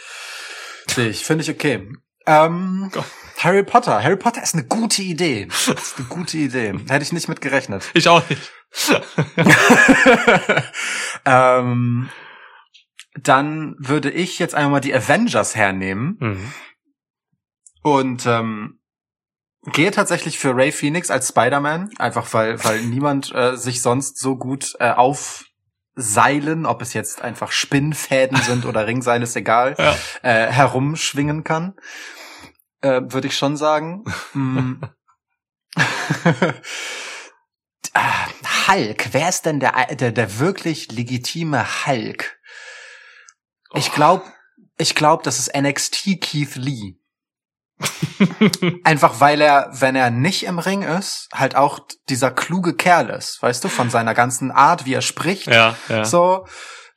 Sehe 0.88 1.08
ich, 1.08 1.24
finde 1.24 1.44
ich 1.44 1.50
okay. 1.50 1.88
Ähm, 2.26 2.90
Gott. 2.92 3.06
Harry 3.40 3.64
Potter. 3.64 4.04
Harry 4.04 4.16
Potter 4.18 4.42
ist 4.44 4.54
eine 4.54 4.66
gute 4.66 5.02
Idee. 5.02 5.46
Das 5.48 5.68
ist 5.68 5.98
eine 5.98 6.08
gute 6.08 6.38
Idee. 6.38 6.74
Hätte 6.88 7.04
ich 7.04 7.12
nicht 7.14 7.28
mit 7.28 7.42
gerechnet. 7.42 7.90
Ich 7.94 8.08
auch 8.08 8.22
nicht. 8.30 8.52
ähm, 11.26 12.10
dann 13.22 13.76
würde 13.80 14.12
ich 14.12 14.40
jetzt 14.40 14.56
einmal 14.56 14.82
die 14.82 14.94
Avengers 14.94 15.56
hernehmen. 15.56 16.18
Mhm. 16.20 16.54
Und 17.82 18.26
ähm, 18.26 18.80
gehe 19.72 19.92
tatsächlich 19.92 20.38
für 20.40 20.56
Ray 20.56 20.72
Phoenix 20.72 21.10
als 21.10 21.30
Spider-Man, 21.30 21.92
einfach 21.98 22.32
weil, 22.34 22.64
weil 22.64 22.82
niemand 22.84 23.34
äh, 23.34 23.56
sich 23.56 23.82
sonst 23.82 24.18
so 24.20 24.36
gut 24.36 24.76
äh, 24.80 24.92
aufseilen, 24.92 26.66
ob 26.66 26.82
es 26.82 26.94
jetzt 26.94 27.22
einfach 27.22 27.52
Spinnfäden 27.52 28.38
sind 28.42 28.66
oder 28.66 28.86
Ringseile, 28.88 29.24
ist 29.24 29.36
egal, 29.36 29.76
Ja. 29.78 29.96
äh, 30.22 30.52
herumschwingen 30.52 31.44
kann. 31.44 31.76
Äh, 32.82 33.02
Würde 33.06 33.28
ich 33.28 33.38
schon 33.38 33.58
sagen. 33.58 34.04
Mm. 34.34 34.74
Ah, 37.96 38.28
Hulk, 38.70 39.10
wer 39.12 39.30
ist 39.30 39.46
denn 39.46 39.60
der, 39.60 39.96
der, 39.96 40.12
der 40.12 40.40
wirklich 40.40 40.92
legitime 40.92 41.86
Hulk? 41.86 42.40
Ich 43.76 43.92
glaube, 43.92 44.24
ich 44.80 44.96
glaube, 44.96 45.22
das 45.22 45.38
ist 45.38 45.56
NXT 45.56 46.20
Keith 46.20 46.56
Lee. 46.56 46.96
Einfach 48.84 49.20
weil 49.20 49.42
er, 49.42 49.70
wenn 49.74 49.96
er 49.96 50.10
nicht 50.10 50.44
im 50.44 50.60
Ring 50.60 50.84
ist, 50.84 51.28
halt 51.34 51.56
auch 51.56 51.80
dieser 52.10 52.32
kluge 52.32 52.76
Kerl 52.76 53.10
ist, 53.10 53.42
weißt 53.42 53.64
du, 53.64 53.70
von 53.70 53.90
seiner 53.90 54.14
ganzen 54.14 54.52
Art, 54.52 54.86
wie 54.86 54.94
er 54.94 55.02
spricht. 55.02 55.48
Ja, 55.48 55.76
ja. 55.90 56.06
So, 56.06 56.46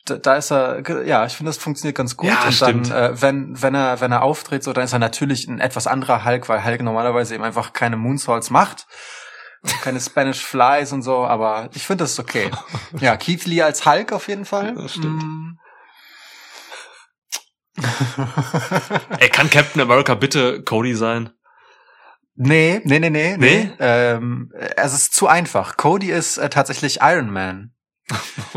da, 0.04 0.16
da 0.16 0.34
ist 0.36 0.52
er, 0.52 0.82
ja, 1.04 1.26
ich 1.26 1.34
finde, 1.34 1.50
das 1.50 1.58
funktioniert 1.58 1.96
ganz 1.96 2.16
gut. 2.16 2.28
Ja, 2.28 2.44
und 2.44 2.52
stimmt. 2.52 2.90
dann, 2.90 3.14
äh, 3.14 3.22
wenn, 3.22 3.60
wenn 3.60 3.74
er, 3.74 4.00
wenn 4.00 4.12
er 4.12 4.22
auftritt, 4.22 4.62
so, 4.62 4.72
dann 4.72 4.84
ist 4.84 4.92
er 4.92 4.98
natürlich 4.98 5.48
ein 5.48 5.60
etwas 5.60 5.86
anderer 5.86 6.24
Hulk, 6.24 6.48
weil 6.48 6.64
Hulk 6.64 6.82
normalerweise 6.82 7.34
eben 7.34 7.44
einfach 7.44 7.72
keine 7.72 7.96
Moonsaults 7.96 8.50
macht. 8.50 8.86
Keine 9.82 10.00
Spanish 10.00 10.44
Flies 10.44 10.92
und 10.92 11.02
so, 11.02 11.26
aber 11.26 11.70
ich 11.74 11.84
finde 11.84 12.04
das 12.04 12.12
ist 12.12 12.20
okay. 12.20 12.50
Ja, 13.00 13.16
Keith 13.16 13.46
Lee 13.46 13.62
als 13.62 13.84
Hulk 13.84 14.12
auf 14.12 14.28
jeden 14.28 14.44
Fall. 14.44 14.74
Das 14.74 14.92
stimmt. 14.92 15.22
Mm. 15.24 15.58
Ey, 19.20 19.28
kann 19.28 19.50
Captain 19.50 19.80
America 19.82 20.14
bitte 20.14 20.62
Cody 20.62 20.94
sein? 20.94 21.30
Nee, 22.34 22.80
nee, 22.84 22.98
nee, 22.98 23.10
nee, 23.10 23.36
nee. 23.38 23.64
Nee? 23.64 23.70
Ähm, 23.78 24.52
es 24.76 24.92
ist 24.92 25.14
zu 25.14 25.26
einfach. 25.26 25.76
Cody 25.76 26.10
ist 26.10 26.36
äh, 26.38 26.50
tatsächlich 26.50 26.98
Iron 27.00 27.30
Man. 27.30 27.72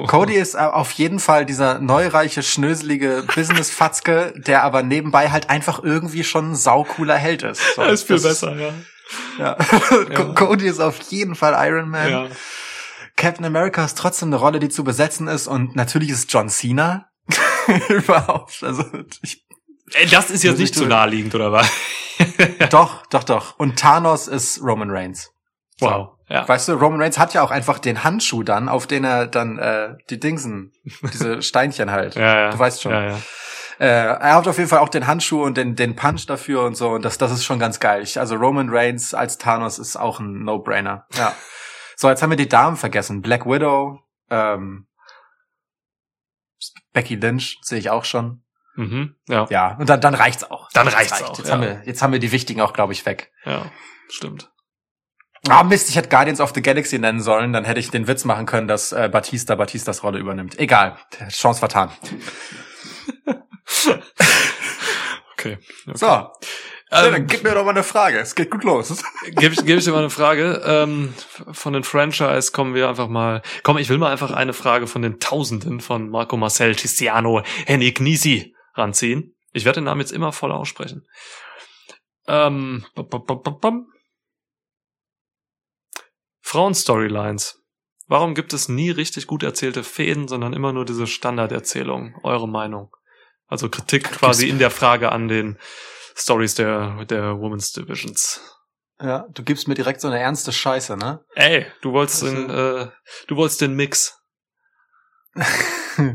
Cody 0.08 0.36
ist 0.36 0.54
äh, 0.56 0.60
auf 0.60 0.92
jeden 0.92 1.20
Fall 1.20 1.46
dieser 1.46 1.80
neureiche, 1.80 2.44
schnöselige 2.44 3.24
Business-Fatzke, 3.34 4.34
der 4.36 4.64
aber 4.64 4.84
nebenbei 4.84 5.32
halt 5.32 5.50
einfach 5.50 5.82
irgendwie 5.82 6.24
schon 6.24 6.52
ein 6.52 6.56
saucooler 6.56 7.16
Held 7.16 7.44
ist. 7.44 7.62
So, 7.76 7.84
ist 7.84 8.06
viel 8.06 8.20
besser, 8.20 8.56
ja. 8.58 8.74
Ja. 9.40 9.56
Co- 10.14 10.34
Cody 10.36 10.68
ist 10.68 10.80
auf 10.80 11.00
jeden 11.10 11.36
Fall 11.36 11.56
Iron 11.68 11.90
Man. 11.90 12.10
ja. 12.12 12.28
Captain 13.16 13.44
America 13.46 13.84
ist 13.84 13.98
trotzdem 13.98 14.30
eine 14.30 14.38
Rolle, 14.38 14.60
die 14.60 14.70
zu 14.70 14.84
besetzen 14.86 15.28
ist 15.28 15.48
und 15.48 15.76
natürlich 15.76 16.10
ist 16.10 16.32
John 16.32 16.48
Cena 16.50 17.09
überhaupt. 17.90 18.64
Also 18.64 18.84
ich, 19.22 19.46
Ey, 19.94 20.08
das 20.08 20.30
ist 20.30 20.44
jetzt 20.44 20.60
nicht 20.60 20.72
ich 20.72 20.78
zu 20.78 20.86
naheliegend, 20.86 21.34
oder 21.36 21.52
was? 21.52 21.70
doch, 22.70 23.06
doch, 23.08 23.24
doch. 23.24 23.58
Und 23.58 23.80
Thanos 23.80 24.28
ist 24.28 24.62
Roman 24.62 24.92
Reigns. 24.92 25.32
So. 25.78 25.88
Wow. 25.88 26.10
Ja. 26.28 26.48
Weißt 26.48 26.68
du, 26.68 26.74
Roman 26.74 27.02
Reigns 27.02 27.18
hat 27.18 27.34
ja 27.34 27.42
auch 27.42 27.50
einfach 27.50 27.80
den 27.80 28.04
Handschuh 28.04 28.44
dann, 28.44 28.70
auf 28.70 28.86
den 28.86 29.04
er 29.04 29.26
dann 29.26 29.58
äh, 29.58 29.96
die 30.10 30.20
Dingsen, 30.20 30.74
diese 31.12 31.42
Steinchen 31.42 31.90
halt. 31.90 32.16
Ja, 32.16 32.40
ja. 32.40 32.50
Du 32.52 32.60
weißt 32.60 32.82
schon. 32.82 32.92
Ja, 32.92 33.10
ja. 33.10 33.18
Äh, 33.80 33.86
er 33.86 34.36
hat 34.36 34.48
auf 34.48 34.58
jeden 34.58 34.70
Fall 34.70 34.80
auch 34.80 34.90
den 34.90 35.08
Handschuh 35.08 35.42
und 35.42 35.58
den, 35.58 35.76
den 35.76 35.96
Punch 35.96 36.26
dafür 36.28 36.64
und 36.64 36.76
so. 36.76 36.90
Und 36.90 37.06
das, 37.06 37.18
das 37.18 37.32
ist 37.32 37.46
schon 37.46 37.60
ganz 37.60 37.80
geil. 37.80 38.04
Ich, 38.04 38.20
also 38.20 38.36
Roman 38.36 38.70
Reigns 38.70 39.14
als 39.14 39.38
Thanos 39.38 39.80
ist 39.80 39.96
auch 39.96 40.20
ein 40.20 40.44
No-Brainer. 40.44 41.08
Ja. 41.16 41.34
So, 41.96 42.10
jetzt 42.10 42.22
haben 42.22 42.30
wir 42.30 42.38
die 42.38 42.50
Damen 42.50 42.76
vergessen. 42.76 43.22
Black 43.22 43.46
Widow, 43.46 44.00
ähm, 44.30 44.86
Becky 46.94 47.16
Lynch 47.16 47.58
sehe 47.62 47.80
ich 47.80 47.90
auch 47.90 48.06
schon. 48.06 48.44
Mhm. 48.76 49.16
Ja. 49.28 49.48
Ja, 49.50 49.78
und 49.78 49.90
dann, 49.90 50.00
dann 50.02 50.16
reicht's 50.16 50.50
auch. 50.50 50.70
Dann 50.72 50.88
reicht's 50.88 51.14
reicht. 51.14 51.24
auch, 51.26 51.38
Jetzt, 51.38 51.48
ja. 51.48 51.54
haben 51.54 51.62
wir, 51.62 51.82
jetzt 51.86 52.02
haben 52.02 52.14
wir 52.14 52.20
die 52.20 52.32
wichtigen 52.32 52.62
auch, 52.62 52.74
glaube 52.74 52.94
ich, 52.94 53.06
weg. 53.06 53.32
Ja. 53.46 53.72
Stimmt. 54.10 54.50
Ah, 55.48 55.64
Mist, 55.64 55.90
ich 55.90 55.96
hätte 55.96 56.10
Guardians 56.10 56.42
of 56.42 56.54
the 56.54 56.62
Galaxy 56.62 57.00
nennen 57.00 57.22
sollen, 57.22 57.54
dann 57.54 57.64
hätte 57.64 57.80
ich 57.80 57.92
den 57.92 58.08
Witz 58.08 58.26
machen 58.26 58.46
können, 58.46 58.68
dass 58.68 58.92
äh, 58.92 59.10
Batista 59.12 59.56
Batistas 59.56 60.04
Rolle 60.04 60.20
übernimmt. 60.20 60.60
Egal, 60.60 60.98
Chance 61.30 61.60
vertan. 61.60 61.92
Okay. 65.40 65.58
okay. 65.88 65.98
So, 65.98 66.32
dann 66.90 67.14
Ähm, 67.14 67.28
gib 67.28 67.44
mir 67.44 67.54
doch 67.54 67.64
mal 67.64 67.72
eine 67.72 67.84
Frage. 67.84 68.20
Es 68.20 68.34
geht 68.34 68.50
gut 68.50 68.64
los. 68.64 69.04
Gebe 69.26 69.54
ich, 69.54 69.66
geb 69.66 69.78
ich 69.78 69.86
dir 69.86 69.92
mal 69.92 70.00
eine 70.00 70.10
Frage. 70.10 70.62
Ähm, 70.66 71.14
von 71.52 71.74
den 71.74 71.84
Franchise 71.84 72.52
kommen 72.52 72.74
wir 72.74 72.90
einfach 72.90 73.08
mal. 73.08 73.42
Komm, 73.64 73.78
ich 73.78 73.90
will 73.90 74.00
mal 74.00 74.12
einfach 74.12 74.32
eine 74.32 74.54
Frage 74.54 74.88
von 74.88 75.02
den 75.02 75.20
Tausenden 75.20 75.82
von 75.82 76.10
Marco 76.10 76.36
Marcel, 76.36 76.76
Tiziano, 76.76 77.44
Henning 77.66 77.96
Nisi 78.00 78.56
ranziehen. 78.74 79.36
Ich 79.54 79.66
werde 79.66 79.82
den 79.82 79.86
Namen 79.86 80.02
jetzt 80.02 80.12
immer 80.12 80.32
voll 80.32 80.52
aussprechen. 80.52 81.08
Ähm. 82.28 82.86
Frauen-Storylines. 86.42 87.64
Warum 88.08 88.34
gibt 88.34 88.54
es 88.54 88.70
nie 88.70 88.90
richtig 88.90 89.28
gut 89.28 89.44
erzählte 89.44 89.84
Fäden, 89.84 90.28
sondern 90.28 90.54
immer 90.54 90.74
nur 90.74 90.86
diese 90.86 91.06
Standarderzählung? 91.06 92.16
Eure 92.24 92.48
Meinung? 92.48 92.96
Also 93.46 93.70
Kritik 93.70 94.06
quasi 94.06 94.50
in 94.50 94.58
der 94.58 94.72
Frage 94.72 95.12
an 95.12 95.28
den 95.28 95.60
Stories 96.20 96.56
der, 96.56 97.06
der 97.06 97.38
Women's 97.40 97.72
Divisions. 97.72 98.42
Ja, 99.02 99.26
du 99.34 99.44
gibst 99.44 99.68
mir 99.68 99.76
direkt 99.76 100.02
so 100.02 100.10
eine 100.10 100.20
ernste 100.20 100.52
Scheiße, 100.52 100.98
ne? 100.98 101.24
Ey, 101.36 101.66
du 101.82 101.94
wolltest 101.94 102.24
Also- 102.24 102.36
den, 102.36 102.50
äh, 102.50 102.88
du 103.28 103.36
wolltest 103.38 103.62
den 103.62 103.76
Mix. 103.76 104.18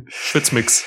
Schwitzmix. 0.09 0.85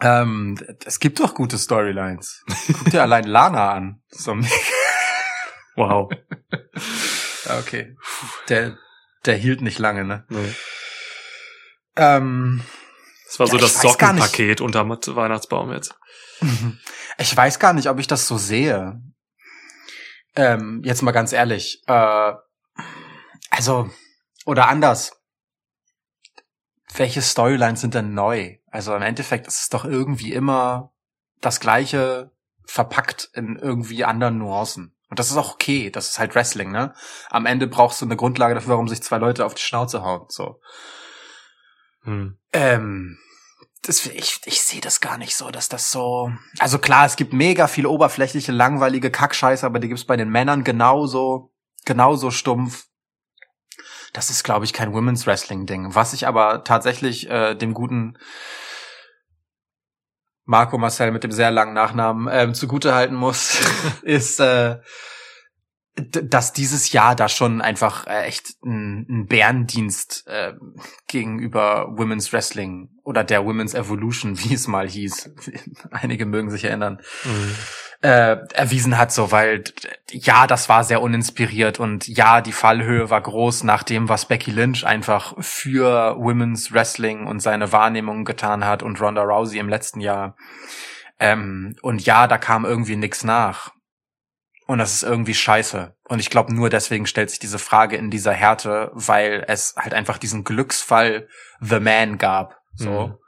ähm, 0.00 0.58
es 0.84 1.00
gibt 1.00 1.20
doch 1.20 1.34
gute 1.34 1.58
Storylines. 1.58 2.42
Guck 2.78 2.90
dir 2.90 3.02
allein 3.02 3.24
Lana 3.24 3.72
an. 3.72 4.02
So, 4.08 4.36
Wow. 5.76 6.10
Okay. 7.60 7.94
Der, 8.48 8.78
der 9.26 9.36
hielt 9.36 9.60
nicht 9.60 9.78
lange, 9.78 10.04
ne? 10.04 10.24
Nee. 10.30 10.54
Ähm, 11.96 12.62
Das 13.26 13.38
war 13.40 13.46
so 13.46 13.56
Ja, 13.56 13.62
das 13.62 13.74
gar 13.98 14.12
nicht. 14.12 14.22
Sockenpaket 14.22 14.60
unterm 14.60 14.90
Weihnachtsbaum 14.90 15.72
jetzt. 15.72 15.94
Ich 17.18 17.36
weiß 17.36 17.58
gar 17.58 17.72
nicht, 17.72 17.88
ob 17.88 17.98
ich 17.98 18.06
das 18.06 18.28
so 18.28 18.38
sehe. 18.38 19.00
Ähm, 20.34 20.82
jetzt 20.84 21.02
mal 21.02 21.12
ganz 21.12 21.32
ehrlich. 21.32 21.82
Äh, 21.86 22.32
also, 23.50 23.90
oder 24.44 24.68
anders. 24.68 25.12
Welche 26.94 27.22
Storylines 27.22 27.80
sind 27.80 27.94
denn 27.94 28.14
neu? 28.14 28.56
Also 28.70 28.94
im 28.94 29.02
Endeffekt 29.02 29.46
ist 29.46 29.60
es 29.62 29.68
doch 29.70 29.84
irgendwie 29.84 30.32
immer 30.32 30.92
das 31.40 31.60
gleiche 31.60 32.30
verpackt 32.66 33.30
in 33.32 33.56
irgendwie 33.56 34.04
anderen 34.04 34.38
Nuancen. 34.38 34.94
Und 35.08 35.18
das 35.18 35.30
ist 35.30 35.36
auch 35.36 35.54
okay. 35.54 35.90
Das 35.90 36.08
ist 36.08 36.18
halt 36.18 36.34
Wrestling, 36.34 36.70
ne? 36.70 36.94
Am 37.30 37.46
Ende 37.46 37.66
brauchst 37.66 38.00
du 38.00 38.04
eine 38.04 38.16
Grundlage 38.16 38.54
dafür, 38.54 38.72
warum 38.72 38.88
sich 38.88 39.02
zwei 39.02 39.18
Leute 39.18 39.44
auf 39.44 39.54
die 39.54 39.62
Schnauze 39.62 40.02
hauen. 40.02 40.26
So. 40.28 40.60
Hm. 42.06 42.38
Ähm, 42.52 43.18
das, 43.82 44.06
ich, 44.06 44.40
ich 44.46 44.62
sehe 44.62 44.80
das 44.80 45.00
gar 45.00 45.18
nicht 45.18 45.36
so, 45.36 45.50
dass 45.50 45.68
das 45.68 45.90
so. 45.90 46.32
Also 46.58 46.78
klar, 46.78 47.06
es 47.06 47.16
gibt 47.16 47.32
mega 47.32 47.66
viel 47.66 47.86
oberflächliche, 47.86 48.52
langweilige 48.52 49.10
Kackscheiße, 49.10 49.66
aber 49.66 49.78
die 49.78 49.88
gibt's 49.88 50.04
bei 50.04 50.16
den 50.16 50.30
Männern 50.30 50.64
genauso, 50.64 51.52
genauso 51.84 52.30
stumpf. 52.30 52.86
Das 54.12 54.30
ist, 54.30 54.44
glaube 54.44 54.64
ich, 54.64 54.72
kein 54.72 54.92
Women's 54.92 55.26
Wrestling-Ding. 55.26 55.94
Was 55.94 56.14
ich 56.14 56.26
aber 56.26 56.64
tatsächlich 56.64 57.28
äh, 57.28 57.54
dem 57.54 57.74
guten 57.74 58.16
Marco 60.44 60.78
Marcel 60.78 61.10
mit 61.10 61.24
dem 61.24 61.32
sehr 61.32 61.50
langen 61.50 61.74
Nachnamen 61.74 62.28
ähm, 62.32 62.54
zugutehalten 62.54 63.16
muss, 63.16 63.60
ist, 64.02 64.40
äh, 64.40 64.78
dass 65.96 66.52
dieses 66.52 66.92
Jahr 66.92 67.16
da 67.16 67.28
schon 67.28 67.62
einfach 67.62 68.06
äh, 68.06 68.24
echt 68.24 68.62
ein, 68.62 69.06
ein 69.08 69.26
Bärendienst 69.26 70.26
äh, 70.26 70.52
gegenüber 71.08 71.88
Women's 71.96 72.32
Wrestling 72.34 72.90
oder 73.02 73.24
der 73.24 73.46
Women's 73.46 73.72
Evolution, 73.72 74.38
wie 74.38 74.54
es 74.54 74.68
mal 74.68 74.88
hieß. 74.88 75.30
Einige 75.90 76.26
mögen 76.26 76.50
sich 76.50 76.64
erinnern. 76.64 77.00
Mhm. 77.24 77.54
äh, 78.02 78.36
erwiesen 78.52 78.98
hat, 78.98 79.10
so 79.10 79.32
weil 79.32 79.64
ja, 80.10 80.46
das 80.46 80.68
war 80.68 80.84
sehr 80.84 81.00
uninspiriert 81.00 81.80
und 81.80 82.06
ja, 82.08 82.42
die 82.42 82.52
Fallhöhe 82.52 83.08
war 83.08 83.22
groß 83.22 83.64
nach 83.64 83.82
dem, 83.82 84.10
was 84.10 84.26
Becky 84.26 84.50
Lynch 84.50 84.86
einfach 84.86 85.34
für 85.40 86.16
Women's 86.18 86.72
Wrestling 86.72 87.26
und 87.26 87.40
seine 87.40 87.72
Wahrnehmung 87.72 88.26
getan 88.26 88.66
hat 88.66 88.82
und 88.82 89.00
Ronda 89.00 89.22
Rousey 89.22 89.58
im 89.58 89.70
letzten 89.70 90.00
Jahr. 90.00 90.36
Ähm, 91.18 91.74
und 91.80 92.04
ja, 92.04 92.26
da 92.26 92.36
kam 92.36 92.66
irgendwie 92.66 92.96
nix 92.96 93.24
nach. 93.24 93.72
Und 94.66 94.78
das 94.78 94.92
ist 94.94 95.02
irgendwie 95.04 95.34
scheiße. 95.34 95.96
Und 96.04 96.18
ich 96.18 96.28
glaube, 96.28 96.52
nur 96.52 96.68
deswegen 96.70 97.06
stellt 97.06 97.30
sich 97.30 97.38
diese 97.38 97.58
Frage 97.58 97.96
in 97.96 98.10
dieser 98.10 98.32
Härte, 98.32 98.90
weil 98.94 99.44
es 99.46 99.74
halt 99.76 99.94
einfach 99.94 100.18
diesen 100.18 100.42
Glücksfall 100.42 101.28
The 101.60 101.78
Man 101.78 102.18
gab, 102.18 102.60
so, 102.74 102.90
Mhm. 103.08 103.18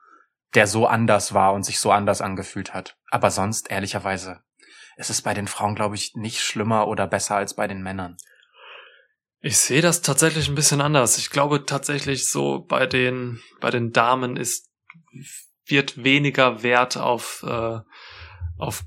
der 0.54 0.66
so 0.66 0.86
anders 0.86 1.34
war 1.34 1.52
und 1.52 1.62
sich 1.62 1.78
so 1.78 1.92
anders 1.92 2.20
angefühlt 2.20 2.74
hat. 2.74 2.96
Aber 3.10 3.30
sonst, 3.30 3.70
ehrlicherweise, 3.70 4.40
ist 4.96 5.10
es 5.10 5.22
bei 5.22 5.32
den 5.32 5.46
Frauen, 5.46 5.76
glaube 5.76 5.94
ich, 5.94 6.14
nicht 6.16 6.40
schlimmer 6.40 6.88
oder 6.88 7.06
besser 7.06 7.36
als 7.36 7.54
bei 7.54 7.68
den 7.68 7.82
Männern. 7.82 8.16
Ich 9.40 9.58
sehe 9.58 9.82
das 9.82 10.02
tatsächlich 10.02 10.48
ein 10.48 10.56
bisschen 10.56 10.80
anders. 10.80 11.18
Ich 11.18 11.30
glaube 11.30 11.64
tatsächlich 11.64 12.28
so 12.28 12.58
bei 12.58 12.86
den 12.86 13.40
bei 13.60 13.70
den 13.70 13.92
Damen 13.92 14.36
ist 14.36 14.68
wird 15.66 16.02
weniger 16.02 16.64
Wert 16.64 16.96
auf 16.96 17.44
äh, 17.46 17.78
auf 18.58 18.82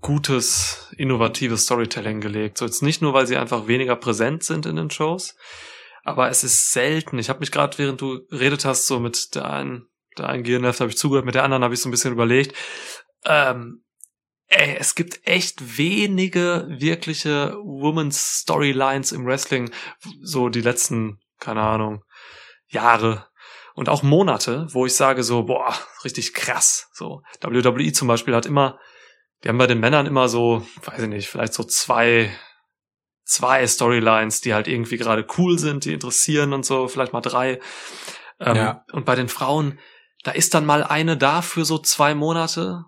gutes 0.00 0.87
innovatives 0.98 1.64
Storytelling 1.64 2.20
gelegt. 2.20 2.58
So 2.58 2.66
jetzt 2.66 2.82
nicht 2.82 3.00
nur, 3.00 3.14
weil 3.14 3.26
sie 3.26 3.36
einfach 3.36 3.66
weniger 3.66 3.96
präsent 3.96 4.42
sind 4.42 4.66
in 4.66 4.76
den 4.76 4.90
Shows, 4.90 5.36
aber 6.04 6.28
es 6.28 6.44
ist 6.44 6.72
selten. 6.72 7.18
Ich 7.18 7.28
habe 7.28 7.40
mich 7.40 7.52
gerade 7.52 7.78
während 7.78 8.00
du 8.00 8.20
redet 8.30 8.64
hast 8.64 8.86
so 8.86 9.00
mit 9.00 9.34
der 9.34 9.50
einen 9.50 9.88
der 10.18 10.28
einen 10.28 10.42
Gehirnhälfte 10.42 10.82
habe 10.82 10.90
ich 10.90 10.98
zugehört, 10.98 11.24
mit 11.24 11.34
der 11.34 11.44
anderen 11.44 11.64
habe 11.64 11.74
ich 11.74 11.80
so 11.80 11.88
ein 11.88 11.92
bisschen 11.92 12.12
überlegt. 12.12 12.56
Ähm, 13.24 13.84
ey, 14.48 14.76
es 14.78 14.94
gibt 14.94 15.26
echt 15.26 15.78
wenige 15.78 16.66
wirkliche 16.68 17.56
Women's 17.62 18.40
Storylines 18.40 19.12
im 19.12 19.26
Wrestling, 19.26 19.70
so 20.22 20.48
die 20.48 20.60
letzten, 20.60 21.20
keine 21.38 21.62
Ahnung, 21.62 22.04
Jahre 22.66 23.26
und 23.74 23.88
auch 23.88 24.02
Monate, 24.02 24.66
wo 24.70 24.86
ich 24.86 24.94
sage 24.94 25.22
so, 25.22 25.44
boah, 25.44 25.74
richtig 26.04 26.34
krass. 26.34 26.88
So, 26.92 27.22
WWE 27.40 27.92
zum 27.92 28.08
Beispiel 28.08 28.34
hat 28.34 28.46
immer, 28.46 28.78
die 29.42 29.48
haben 29.48 29.58
bei 29.58 29.66
den 29.66 29.80
Männern 29.80 30.06
immer 30.06 30.28
so, 30.28 30.66
weiß 30.84 31.02
ich 31.02 31.08
nicht, 31.08 31.28
vielleicht 31.28 31.54
so 31.54 31.64
zwei, 31.64 32.30
zwei 33.24 33.66
Storylines, 33.66 34.40
die 34.40 34.54
halt 34.54 34.68
irgendwie 34.68 34.96
gerade 34.96 35.26
cool 35.36 35.58
sind, 35.58 35.84
die 35.84 35.92
interessieren 35.92 36.52
und 36.52 36.64
so, 36.64 36.88
vielleicht 36.88 37.12
mal 37.12 37.20
drei. 37.20 37.60
Ähm, 38.40 38.56
Ja. 38.56 38.84
Und 38.92 39.04
bei 39.04 39.14
den 39.14 39.28
Frauen, 39.28 39.78
da 40.24 40.32
ist 40.32 40.54
dann 40.54 40.66
mal 40.66 40.82
eine 40.82 41.16
da 41.16 41.42
für 41.42 41.64
so 41.64 41.78
zwei 41.78 42.14
Monate. 42.14 42.84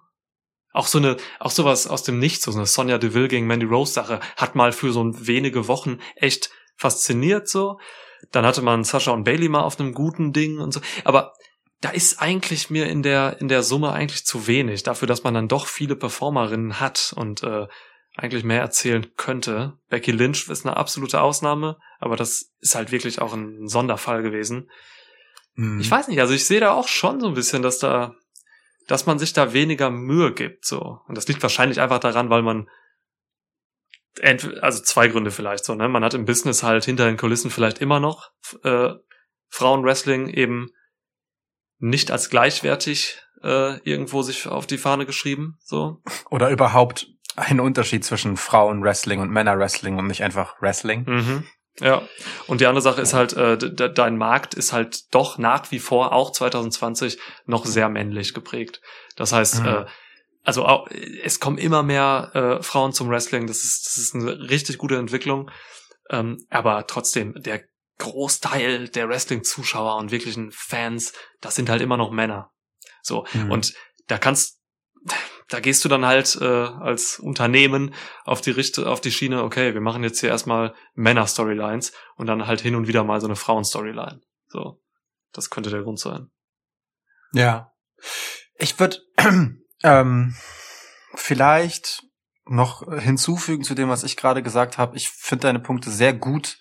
Auch 0.72 0.86
so 0.86 0.98
eine, 0.98 1.16
auch 1.40 1.50
sowas 1.50 1.86
aus 1.86 2.02
dem 2.02 2.18
Nichts, 2.18 2.44
so 2.44 2.52
eine 2.52 2.66
Sonja 2.66 2.98
Deville 2.98 3.28
gegen 3.28 3.46
Mandy 3.46 3.66
Rose 3.66 3.92
Sache, 3.92 4.20
hat 4.36 4.54
mal 4.54 4.72
für 4.72 4.92
so 4.92 5.04
wenige 5.26 5.68
Wochen 5.68 5.98
echt 6.16 6.50
fasziniert 6.76 7.48
so. 7.48 7.78
Dann 8.32 8.44
hatte 8.44 8.62
man 8.62 8.84
Sascha 8.84 9.12
und 9.12 9.24
Bailey 9.24 9.48
mal 9.48 9.62
auf 9.62 9.80
einem 9.80 9.94
guten 9.94 10.32
Ding 10.32 10.60
und 10.60 10.72
so. 10.72 10.80
Aber 11.04 11.32
da 11.80 11.90
ist 11.90 12.20
eigentlich 12.20 12.68
mir 12.70 12.86
in 12.86 13.02
der, 13.02 13.40
in 13.40 13.48
der 13.48 13.62
Summe 13.62 13.92
eigentlich 13.92 14.26
zu 14.26 14.46
wenig 14.46 14.82
dafür, 14.82 15.08
dass 15.08 15.24
man 15.24 15.34
dann 15.34 15.48
doch 15.48 15.66
viele 15.66 15.96
Performerinnen 15.96 16.78
hat 16.78 17.14
und 17.16 17.42
äh, 17.42 17.66
eigentlich 18.16 18.44
mehr 18.44 18.60
erzählen 18.60 19.06
könnte. 19.16 19.78
Becky 19.88 20.10
Lynch 20.10 20.48
ist 20.48 20.66
eine 20.66 20.76
absolute 20.76 21.20
Ausnahme, 21.20 21.78
aber 21.98 22.16
das 22.16 22.52
ist 22.60 22.74
halt 22.74 22.92
wirklich 22.92 23.20
auch 23.20 23.32
ein 23.32 23.66
Sonderfall 23.66 24.22
gewesen. 24.22 24.70
Mhm. 25.54 25.80
Ich 25.80 25.90
weiß 25.90 26.08
nicht, 26.08 26.20
also 26.20 26.34
ich 26.34 26.44
sehe 26.44 26.60
da 26.60 26.72
auch 26.72 26.88
schon 26.88 27.20
so 27.20 27.28
ein 27.28 27.34
bisschen, 27.34 27.62
dass 27.62 27.78
da, 27.78 28.14
dass 28.86 29.06
man 29.06 29.18
sich 29.18 29.32
da 29.32 29.54
weniger 29.54 29.90
Mühe 29.90 30.34
gibt, 30.34 30.66
so. 30.66 30.98
Und 31.06 31.16
das 31.16 31.28
liegt 31.28 31.42
wahrscheinlich 31.42 31.80
einfach 31.80 32.00
daran, 32.00 32.28
weil 32.28 32.42
man, 32.42 32.68
also 34.60 34.82
zwei 34.82 35.08
Gründe 35.08 35.30
vielleicht 35.30 35.64
so, 35.64 35.74
ne? 35.74 35.88
Man 35.88 36.04
hat 36.04 36.12
im 36.12 36.26
Business 36.26 36.62
halt 36.62 36.84
hinter 36.84 37.06
den 37.06 37.16
Kulissen 37.16 37.50
vielleicht 37.50 37.78
immer 37.78 38.00
noch 38.00 38.32
äh, 38.64 38.90
Frauenwrestling 39.48 40.28
eben 40.28 40.72
nicht 41.80 42.10
als 42.10 42.30
gleichwertig 42.30 43.18
äh, 43.42 43.78
irgendwo 43.88 44.22
sich 44.22 44.46
auf 44.46 44.66
die 44.66 44.78
Fahne 44.78 45.06
geschrieben, 45.06 45.58
so. 45.64 46.02
Oder 46.30 46.50
überhaupt 46.50 47.08
ein 47.36 47.58
Unterschied 47.60 48.04
zwischen 48.04 48.36
Frauenwrestling 48.36 49.20
und 49.20 49.30
Männerwrestling 49.30 49.98
und 49.98 50.06
nicht 50.06 50.22
einfach 50.22 50.60
Wrestling. 50.60 51.04
Mhm. 51.06 51.44
Ja, 51.80 52.02
und 52.46 52.60
die 52.60 52.66
andere 52.66 52.82
Sache 52.82 53.00
ist 53.00 53.14
halt, 53.14 53.32
äh, 53.32 53.56
de- 53.56 53.74
de- 53.74 53.92
dein 53.94 54.18
Markt 54.18 54.52
ist 54.54 54.72
halt 54.72 55.14
doch 55.14 55.38
nach 55.38 55.70
wie 55.70 55.78
vor, 55.78 56.12
auch 56.12 56.32
2020, 56.32 57.18
noch 57.46 57.64
sehr 57.64 57.88
männlich 57.88 58.34
geprägt. 58.34 58.82
Das 59.16 59.32
heißt, 59.32 59.60
Mhm. 59.60 59.66
äh, 59.66 59.84
also 60.44 60.66
auch, 60.66 60.88
es 61.22 61.40
kommen 61.40 61.56
immer 61.58 61.82
mehr 61.82 62.30
äh, 62.60 62.62
Frauen 62.62 62.92
zum 62.92 63.08
Wrestling, 63.08 63.46
das 63.46 63.62
ist, 63.62 63.86
das 63.86 63.96
ist 63.96 64.14
eine 64.14 64.50
richtig 64.50 64.76
gute 64.78 64.96
Entwicklung. 64.96 65.50
Ähm, 66.10 66.38
aber 66.50 66.86
trotzdem, 66.88 67.34
der 67.40 67.62
Großteil 68.00 68.88
der 68.88 69.08
Wrestling-Zuschauer 69.08 69.96
und 69.96 70.10
wirklichen 70.10 70.50
Fans, 70.52 71.12
das 71.40 71.54
sind 71.54 71.70
halt 71.70 71.82
immer 71.82 71.96
noch 71.96 72.10
Männer. 72.10 72.52
So, 73.02 73.26
Mhm. 73.32 73.50
und 73.52 73.74
da 74.08 74.18
kannst, 74.18 74.60
da 75.48 75.60
gehst 75.60 75.84
du 75.84 75.88
dann 75.88 76.04
halt 76.04 76.36
äh, 76.40 76.44
als 76.44 77.18
Unternehmen 77.18 77.94
auf 78.24 78.40
die 78.40 78.50
Richte, 78.50 78.88
auf 78.88 79.00
die 79.00 79.12
Schiene, 79.12 79.42
okay, 79.42 79.74
wir 79.74 79.80
machen 79.80 80.02
jetzt 80.02 80.20
hier 80.20 80.30
erstmal 80.30 80.74
Männer-Storylines 80.94 81.92
und 82.16 82.26
dann 82.26 82.46
halt 82.46 82.60
hin 82.60 82.74
und 82.74 82.88
wieder 82.88 83.04
mal 83.04 83.20
so 83.20 83.26
eine 83.26 83.36
Frauen-Storyline. 83.36 84.20
So, 84.48 84.82
das 85.32 85.50
könnte 85.50 85.70
der 85.70 85.82
Grund 85.82 86.00
sein. 86.00 86.30
Ja. 87.32 87.72
Ich 88.56 88.78
würde 88.80 88.98
ähm, 89.82 90.34
vielleicht 91.14 92.02
noch 92.44 92.82
hinzufügen 92.98 93.62
zu 93.64 93.74
dem, 93.74 93.88
was 93.88 94.02
ich 94.02 94.16
gerade 94.16 94.42
gesagt 94.42 94.76
habe. 94.78 94.96
Ich 94.96 95.08
finde 95.10 95.42
deine 95.42 95.60
Punkte 95.60 95.90
sehr 95.90 96.12
gut 96.12 96.58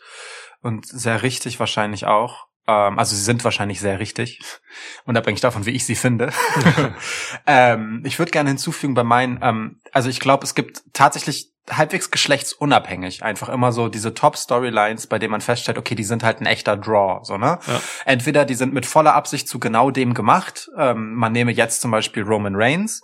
und 0.61 0.85
sehr 0.85 1.23
richtig 1.23 1.59
wahrscheinlich 1.59 2.05
auch. 2.05 2.47
Ähm, 2.67 2.99
also 2.99 3.15
sie 3.15 3.23
sind 3.23 3.43
wahrscheinlich 3.43 3.79
sehr 3.79 3.99
richtig, 3.99 4.39
unabhängig 5.05 5.41
davon, 5.41 5.65
wie 5.65 5.71
ich 5.71 5.85
sie 5.85 5.95
finde. 5.95 6.31
ähm, 7.47 8.03
ich 8.05 8.19
würde 8.19 8.31
gerne 8.31 8.49
hinzufügen 8.49 8.93
bei 8.93 9.03
meinen, 9.03 9.39
ähm, 9.41 9.81
also 9.91 10.09
ich 10.09 10.19
glaube, 10.19 10.43
es 10.43 10.55
gibt 10.55 10.83
tatsächlich 10.93 11.51
halbwegs 11.71 12.11
geschlechtsunabhängig 12.11 13.23
einfach 13.23 13.49
immer 13.49 13.71
so 13.71 13.89
diese 13.89 14.13
Top-Storylines, 14.13 15.07
bei 15.07 15.19
denen 15.19 15.31
man 15.31 15.41
feststellt, 15.41 15.77
okay, 15.77 15.95
die 15.95 16.03
sind 16.03 16.23
halt 16.23 16.41
ein 16.41 16.45
echter 16.45 16.75
Draw, 16.75 17.19
so, 17.23 17.37
ne? 17.37 17.59
Ja. 17.67 17.81
Entweder 18.05 18.45
die 18.45 18.55
sind 18.55 18.73
mit 18.73 18.85
voller 18.87 19.13
Absicht 19.13 19.47
zu 19.47 19.59
genau 19.59 19.91
dem 19.91 20.13
gemacht, 20.13 20.69
ähm, 20.77 21.13
man 21.13 21.31
nehme 21.31 21.51
jetzt 21.51 21.81
zum 21.81 21.91
Beispiel 21.91 22.23
Roman 22.23 22.55
Reigns, 22.55 23.01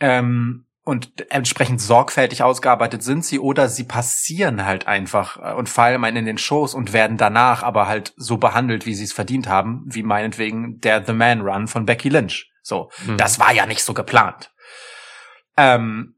ähm, 0.00 0.66
und 0.90 1.30
entsprechend 1.30 1.80
sorgfältig 1.80 2.42
ausgearbeitet 2.42 3.04
sind 3.04 3.24
sie 3.24 3.38
oder 3.38 3.68
sie 3.68 3.84
passieren 3.84 4.66
halt 4.66 4.88
einfach 4.88 5.36
äh, 5.36 5.54
und 5.54 5.68
fallen 5.68 6.04
ein 6.04 6.16
in 6.16 6.24
den 6.24 6.36
Shows 6.36 6.74
und 6.74 6.92
werden 6.92 7.16
danach 7.16 7.62
aber 7.62 7.86
halt 7.86 8.12
so 8.16 8.38
behandelt, 8.38 8.86
wie 8.86 8.94
sie 8.96 9.04
es 9.04 9.12
verdient 9.12 9.48
haben, 9.48 9.84
wie 9.86 10.02
meinetwegen 10.02 10.80
der 10.80 11.06
The 11.06 11.12
Man 11.12 11.42
Run 11.42 11.68
von 11.68 11.86
Becky 11.86 12.08
Lynch. 12.08 12.50
So, 12.62 12.90
Mhm. 13.06 13.18
das 13.18 13.38
war 13.38 13.52
ja 13.52 13.66
nicht 13.66 13.84
so 13.84 13.94
geplant. 13.94 14.52
Ähm, 15.56 16.16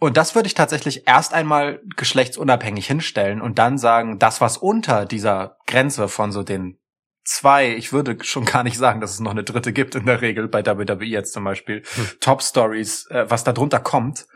und 0.00 0.16
das 0.16 0.34
würde 0.34 0.48
ich 0.48 0.54
tatsächlich 0.54 1.06
erst 1.06 1.32
einmal 1.32 1.80
geschlechtsunabhängig 1.96 2.88
hinstellen 2.88 3.40
und 3.40 3.60
dann 3.60 3.78
sagen, 3.78 4.18
das, 4.18 4.40
was 4.40 4.58
unter 4.58 5.06
dieser 5.06 5.58
Grenze 5.68 6.08
von 6.08 6.32
so 6.32 6.42
den 6.42 6.80
zwei, 7.26 7.74
ich 7.74 7.92
würde 7.92 8.16
schon 8.24 8.44
gar 8.44 8.62
nicht 8.62 8.78
sagen, 8.78 9.00
dass 9.00 9.12
es 9.12 9.20
noch 9.20 9.32
eine 9.32 9.44
dritte 9.44 9.72
gibt 9.72 9.94
in 9.94 10.06
der 10.06 10.20
Regel, 10.20 10.48
bei 10.48 10.64
WWE 10.64 11.04
jetzt 11.04 11.32
zum 11.32 11.44
Beispiel, 11.44 11.82
Top 12.20 12.42
Stories, 12.42 13.06
äh, 13.10 13.28
was 13.28 13.44
da 13.44 13.52
drunter 13.52 13.80
kommt, 13.80 14.26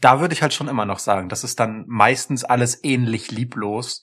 da 0.00 0.20
würde 0.20 0.34
ich 0.34 0.42
halt 0.42 0.54
schon 0.54 0.68
immer 0.68 0.84
noch 0.84 0.98
sagen, 0.98 1.28
das 1.28 1.44
ist 1.44 1.58
dann 1.60 1.84
meistens 1.88 2.44
alles 2.44 2.82
ähnlich 2.84 3.30
lieblos. 3.30 4.02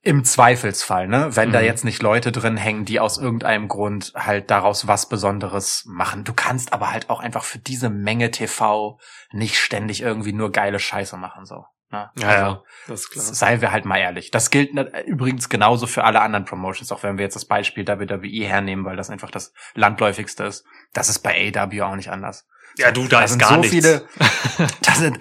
Im 0.00 0.24
Zweifelsfall, 0.24 1.08
ne? 1.08 1.34
Wenn 1.36 1.52
da 1.52 1.60
Mhm. 1.60 1.66
jetzt 1.66 1.84
nicht 1.84 2.02
Leute 2.02 2.30
drin 2.32 2.56
hängen, 2.56 2.84
die 2.84 3.00
aus 3.00 3.18
irgendeinem 3.18 3.68
Grund 3.68 4.12
halt 4.14 4.50
daraus 4.50 4.86
was 4.86 5.08
Besonderes 5.08 5.84
machen. 5.86 6.24
Du 6.24 6.32
kannst 6.34 6.72
aber 6.72 6.90
halt 6.90 7.10
auch 7.10 7.20
einfach 7.20 7.44
für 7.44 7.58
diese 7.58 7.90
Menge 7.90 8.30
TV 8.30 8.98
nicht 9.30 9.58
ständig 9.58 10.00
irgendwie 10.02 10.32
nur 10.32 10.52
geile 10.52 10.78
Scheiße 10.78 11.16
machen, 11.16 11.44
so. 11.46 11.64
Ne? 11.90 12.10
Ja, 12.18 12.28
Also, 12.28 12.40
ja, 12.42 12.62
das 12.88 13.00
ist 13.00 13.10
klar. 13.10 13.24
Seien 13.24 13.60
wir 13.60 13.70
halt 13.72 13.84
mal 13.84 13.98
ehrlich. 13.98 14.30
Das 14.30 14.50
gilt 14.50 14.70
übrigens 15.06 15.48
genauso 15.48 15.86
für 15.86 16.04
alle 16.04 16.20
anderen 16.20 16.44
Promotions, 16.44 16.90
auch 16.92 17.02
wenn 17.02 17.18
wir 17.18 17.24
jetzt 17.24 17.36
das 17.36 17.44
Beispiel 17.44 17.86
WWE 17.86 18.46
hernehmen, 18.46 18.84
weil 18.84 18.96
das 18.96 19.10
einfach 19.10 19.30
das 19.30 19.52
landläufigste 19.74 20.44
ist. 20.44 20.64
Das 20.92 21.08
ist 21.08 21.20
bei 21.20 21.52
AW 21.54 21.82
auch 21.82 21.96
nicht 21.96 22.10
anders. 22.10 22.46
Ja, 22.76 22.90
du, 22.90 23.02
da, 23.06 23.18
Da 23.18 23.24
ist 23.24 23.30
sind 23.32 23.38
gar 23.40 23.50
so 23.50 23.56
nichts. 23.56 23.70
viele, 23.70 24.08
da 24.82 24.92
sind, 24.94 25.18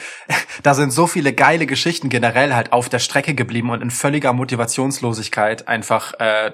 da 0.64 0.74
sind 0.74 0.92
so 0.92 1.06
viele 1.06 1.34
geile 1.34 1.68
Geschichten 1.68 2.10
generell 2.10 2.56
halt 2.56 2.74
auf 2.74 2.90
der 2.90 2.98
Strecke 3.00 3.36
geblieben 3.36 3.70
und 3.70 3.82
in 3.82 3.92
völliger 3.92 4.34
Motivationslosigkeit 4.34 5.68
einfach 5.68 6.14
äh, 6.20 6.52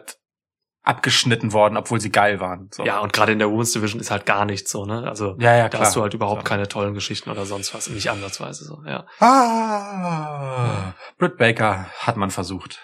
abgeschnitten 0.89 1.53
worden, 1.53 1.77
obwohl 1.77 2.01
sie 2.01 2.11
geil 2.11 2.39
waren. 2.39 2.67
So. 2.73 2.83
Ja, 2.83 2.97
und 2.99 3.13
gerade 3.13 3.31
in 3.31 3.37
der 3.37 3.51
Women's 3.51 3.73
Division 3.73 4.01
ist 4.01 4.09
halt 4.09 4.25
gar 4.25 4.45
nichts 4.45 4.71
so, 4.71 4.85
ne? 4.85 5.07
Also 5.07 5.35
ja, 5.37 5.55
ja, 5.55 5.63
da 5.63 5.69
klar. 5.69 5.81
hast 5.83 5.95
du 5.95 6.01
halt 6.01 6.15
überhaupt 6.15 6.45
Klar. 6.45 6.57
keine 6.57 6.67
tollen 6.67 6.95
Geschichten 6.95 7.29
oder 7.29 7.45
sonst 7.45 7.75
was, 7.75 7.89
nicht 7.89 8.09
ansatzweise 8.09 8.65
so, 8.65 8.81
ja. 8.87 9.05
Ah, 9.19 10.93
Britt 11.19 11.37
Baker 11.37 11.85
hat 11.99 12.17
man 12.17 12.31
versucht. 12.31 12.79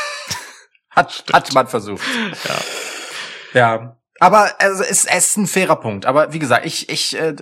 hat, 0.90 1.24
hat 1.30 1.52
man 1.52 1.68
versucht. 1.68 2.02
Ja. 2.48 2.54
Ja, 3.52 3.96
Aber 4.18 4.50
also, 4.58 4.82
es, 4.82 5.04
es 5.04 5.26
ist 5.26 5.36
ein 5.36 5.46
fairer 5.46 5.76
Punkt. 5.76 6.06
Aber 6.06 6.32
wie 6.32 6.38
gesagt, 6.38 6.64
ich, 6.64 6.88
ich, 6.88 7.18
äh, 7.18 7.34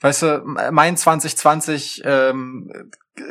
weißt 0.00 0.22
du, 0.22 0.42
mein 0.70 0.96
2020 0.96 2.02
ähm, 2.04 2.90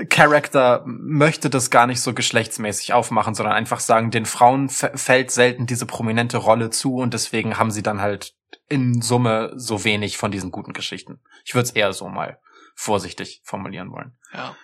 Charakter 0.10 0.84
möchte 0.86 1.50
das 1.50 1.70
gar 1.70 1.88
nicht 1.88 2.02
so 2.02 2.14
geschlechtsmäßig 2.14 2.94
aufmachen, 2.94 3.36
sondern 3.36 3.56
einfach 3.56 3.80
sagen, 3.80 4.12
den 4.12 4.26
Frauen 4.26 4.70
fällt 4.70 5.32
selten 5.32 5.66
diese 5.66 5.86
prominente 5.86 6.38
Rolle 6.38 6.70
zu 6.70 6.96
und 6.96 7.14
deswegen 7.14 7.58
haben 7.58 7.72
sie 7.72 7.84
dann 7.84 8.02
halt 8.02 8.36
in 8.70 9.02
Summe 9.02 9.54
so 9.56 9.84
wenig 9.84 10.18
von 10.18 10.32
diesen 10.32 10.52
guten 10.52 10.74
Geschichten. 10.74 11.22
Ich 11.46 11.56
würde 11.56 11.68
es 11.68 11.72
eher 11.72 11.94
so 11.94 12.10
mal 12.10 12.40
vorsichtig 12.76 13.42
formulieren 13.44 13.92
wollen. 13.92 14.18
Ja. 14.34 14.56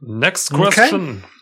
Next 0.00 0.52
question. 0.52 1.22
Okay. 1.24 1.35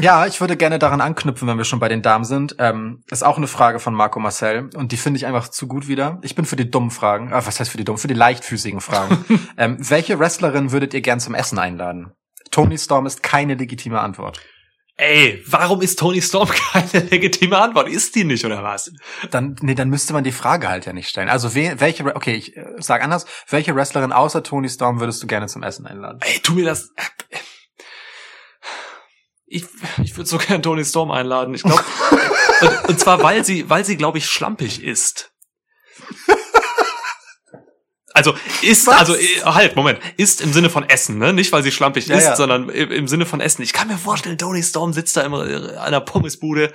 Ja, 0.00 0.26
ich 0.26 0.40
würde 0.40 0.56
gerne 0.56 0.78
daran 0.78 1.00
anknüpfen, 1.00 1.46
wenn 1.48 1.58
wir 1.58 1.64
schon 1.64 1.78
bei 1.80 1.88
den 1.88 2.02
Damen 2.02 2.24
sind. 2.24 2.56
Ähm, 2.58 3.02
ist 3.10 3.24
auch 3.24 3.36
eine 3.36 3.46
Frage 3.46 3.78
von 3.78 3.94
Marco 3.94 4.20
Marcel 4.20 4.70
und 4.74 4.92
die 4.92 4.96
finde 4.96 5.18
ich 5.18 5.26
einfach 5.26 5.48
zu 5.48 5.66
gut 5.66 5.88
wieder. 5.88 6.18
Ich 6.22 6.34
bin 6.34 6.44
für 6.44 6.56
die 6.56 6.70
dummen 6.70 6.90
Fragen. 6.90 7.32
Ah, 7.32 7.46
was 7.46 7.60
heißt 7.60 7.70
für 7.70 7.78
die 7.78 7.84
dummen? 7.84 7.98
Für 7.98 8.08
die 8.08 8.14
leichtfüßigen 8.14 8.80
Fragen. 8.80 9.24
ähm, 9.56 9.76
welche 9.78 10.18
Wrestlerin 10.18 10.72
würdet 10.72 10.94
ihr 10.94 11.00
gern 11.00 11.20
zum 11.20 11.34
Essen 11.34 11.58
einladen? 11.58 12.12
Tony 12.50 12.78
Storm 12.78 13.06
ist 13.06 13.22
keine 13.22 13.54
legitime 13.54 14.00
Antwort. 14.00 14.40
Ey, 14.96 15.42
warum 15.48 15.80
ist 15.80 15.98
Tony 15.98 16.22
Storm 16.22 16.48
keine 16.72 17.04
legitime 17.06 17.58
Antwort? 17.58 17.88
Ist 17.88 18.14
die 18.14 18.22
nicht 18.22 18.44
oder 18.44 18.62
was? 18.62 18.92
Dann, 19.30 19.56
nee, 19.60 19.74
dann 19.74 19.90
müsste 19.90 20.12
man 20.12 20.22
die 20.22 20.30
Frage 20.30 20.68
halt 20.68 20.86
ja 20.86 20.92
nicht 20.92 21.08
stellen. 21.08 21.28
Also 21.28 21.54
we, 21.56 21.74
welche, 21.78 22.14
okay, 22.14 22.34
ich 22.34 22.56
äh, 22.56 22.64
sag 22.78 23.02
anders, 23.02 23.26
welche 23.48 23.74
Wrestlerin 23.74 24.12
außer 24.12 24.44
Tony 24.44 24.68
Storm 24.68 25.00
würdest 25.00 25.20
du 25.20 25.26
gerne 25.26 25.48
zum 25.48 25.64
Essen 25.64 25.86
einladen? 25.86 26.20
Ey, 26.22 26.38
tu 26.40 26.54
mir 26.54 26.64
das. 26.64 26.90
Äh, 29.46 29.56
ich, 29.56 29.64
ich 30.02 30.16
würde 30.16 30.28
so 30.28 30.38
gern 30.46 30.62
Tony 30.62 30.84
Storm 30.84 31.10
einladen. 31.10 31.54
Ich 31.54 31.62
glaube, 31.62 31.84
und, 32.60 32.88
und 32.90 33.00
zwar 33.00 33.22
weil 33.22 33.44
sie, 33.44 33.68
weil 33.70 33.84
sie, 33.84 33.96
glaube 33.96 34.18
ich, 34.18 34.26
schlampig 34.26 34.82
ist. 34.82 35.32
Also 38.16 38.32
ist, 38.62 38.86
Was? 38.86 39.00
also 39.00 39.16
äh, 39.16 39.40
halt, 39.42 39.74
Moment, 39.74 39.98
ist 40.16 40.40
im 40.40 40.52
Sinne 40.52 40.70
von 40.70 40.88
Essen, 40.88 41.18
ne? 41.18 41.32
Nicht, 41.32 41.50
weil 41.50 41.64
sie 41.64 41.72
schlampig 41.72 42.06
ja, 42.06 42.16
ist, 42.16 42.24
ja. 42.24 42.36
sondern 42.36 42.68
im, 42.68 42.92
im, 42.92 43.08
Sinne 43.08 43.26
von 43.26 43.40
Essen. 43.40 43.62
Ich 43.62 43.72
kann 43.72 43.88
mir 43.88 43.98
vorstellen, 43.98 44.38
Tony 44.38 44.62
Storm 44.62 44.92
sitzt 44.92 45.16
da 45.16 45.22
immer 45.22 45.44
in 45.44 45.70
einer 45.70 46.00
Pommesbude 46.00 46.72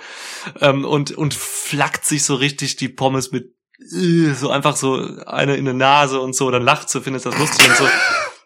ähm, 0.60 0.84
und 0.84 1.12
und 1.12 1.34
flackt 1.34 2.04
sich 2.04 2.26
so 2.26 2.36
richtig 2.36 2.76
die 2.76 2.90
Pommes 2.90 3.32
mit 3.32 3.56
äh, 3.80 4.34
so 4.34 4.50
einfach 4.50 4.76
so 4.76 4.96
eine 5.26 5.56
in 5.56 5.64
der 5.64 5.74
Nase 5.74 6.20
und 6.20 6.36
so, 6.36 6.52
dann 6.52 6.64
lacht 6.64 6.90
sie, 6.90 7.00
findet 7.00 7.26
das 7.26 7.38
lustig 7.38 7.70
und 7.70 7.78
so. 7.78 7.88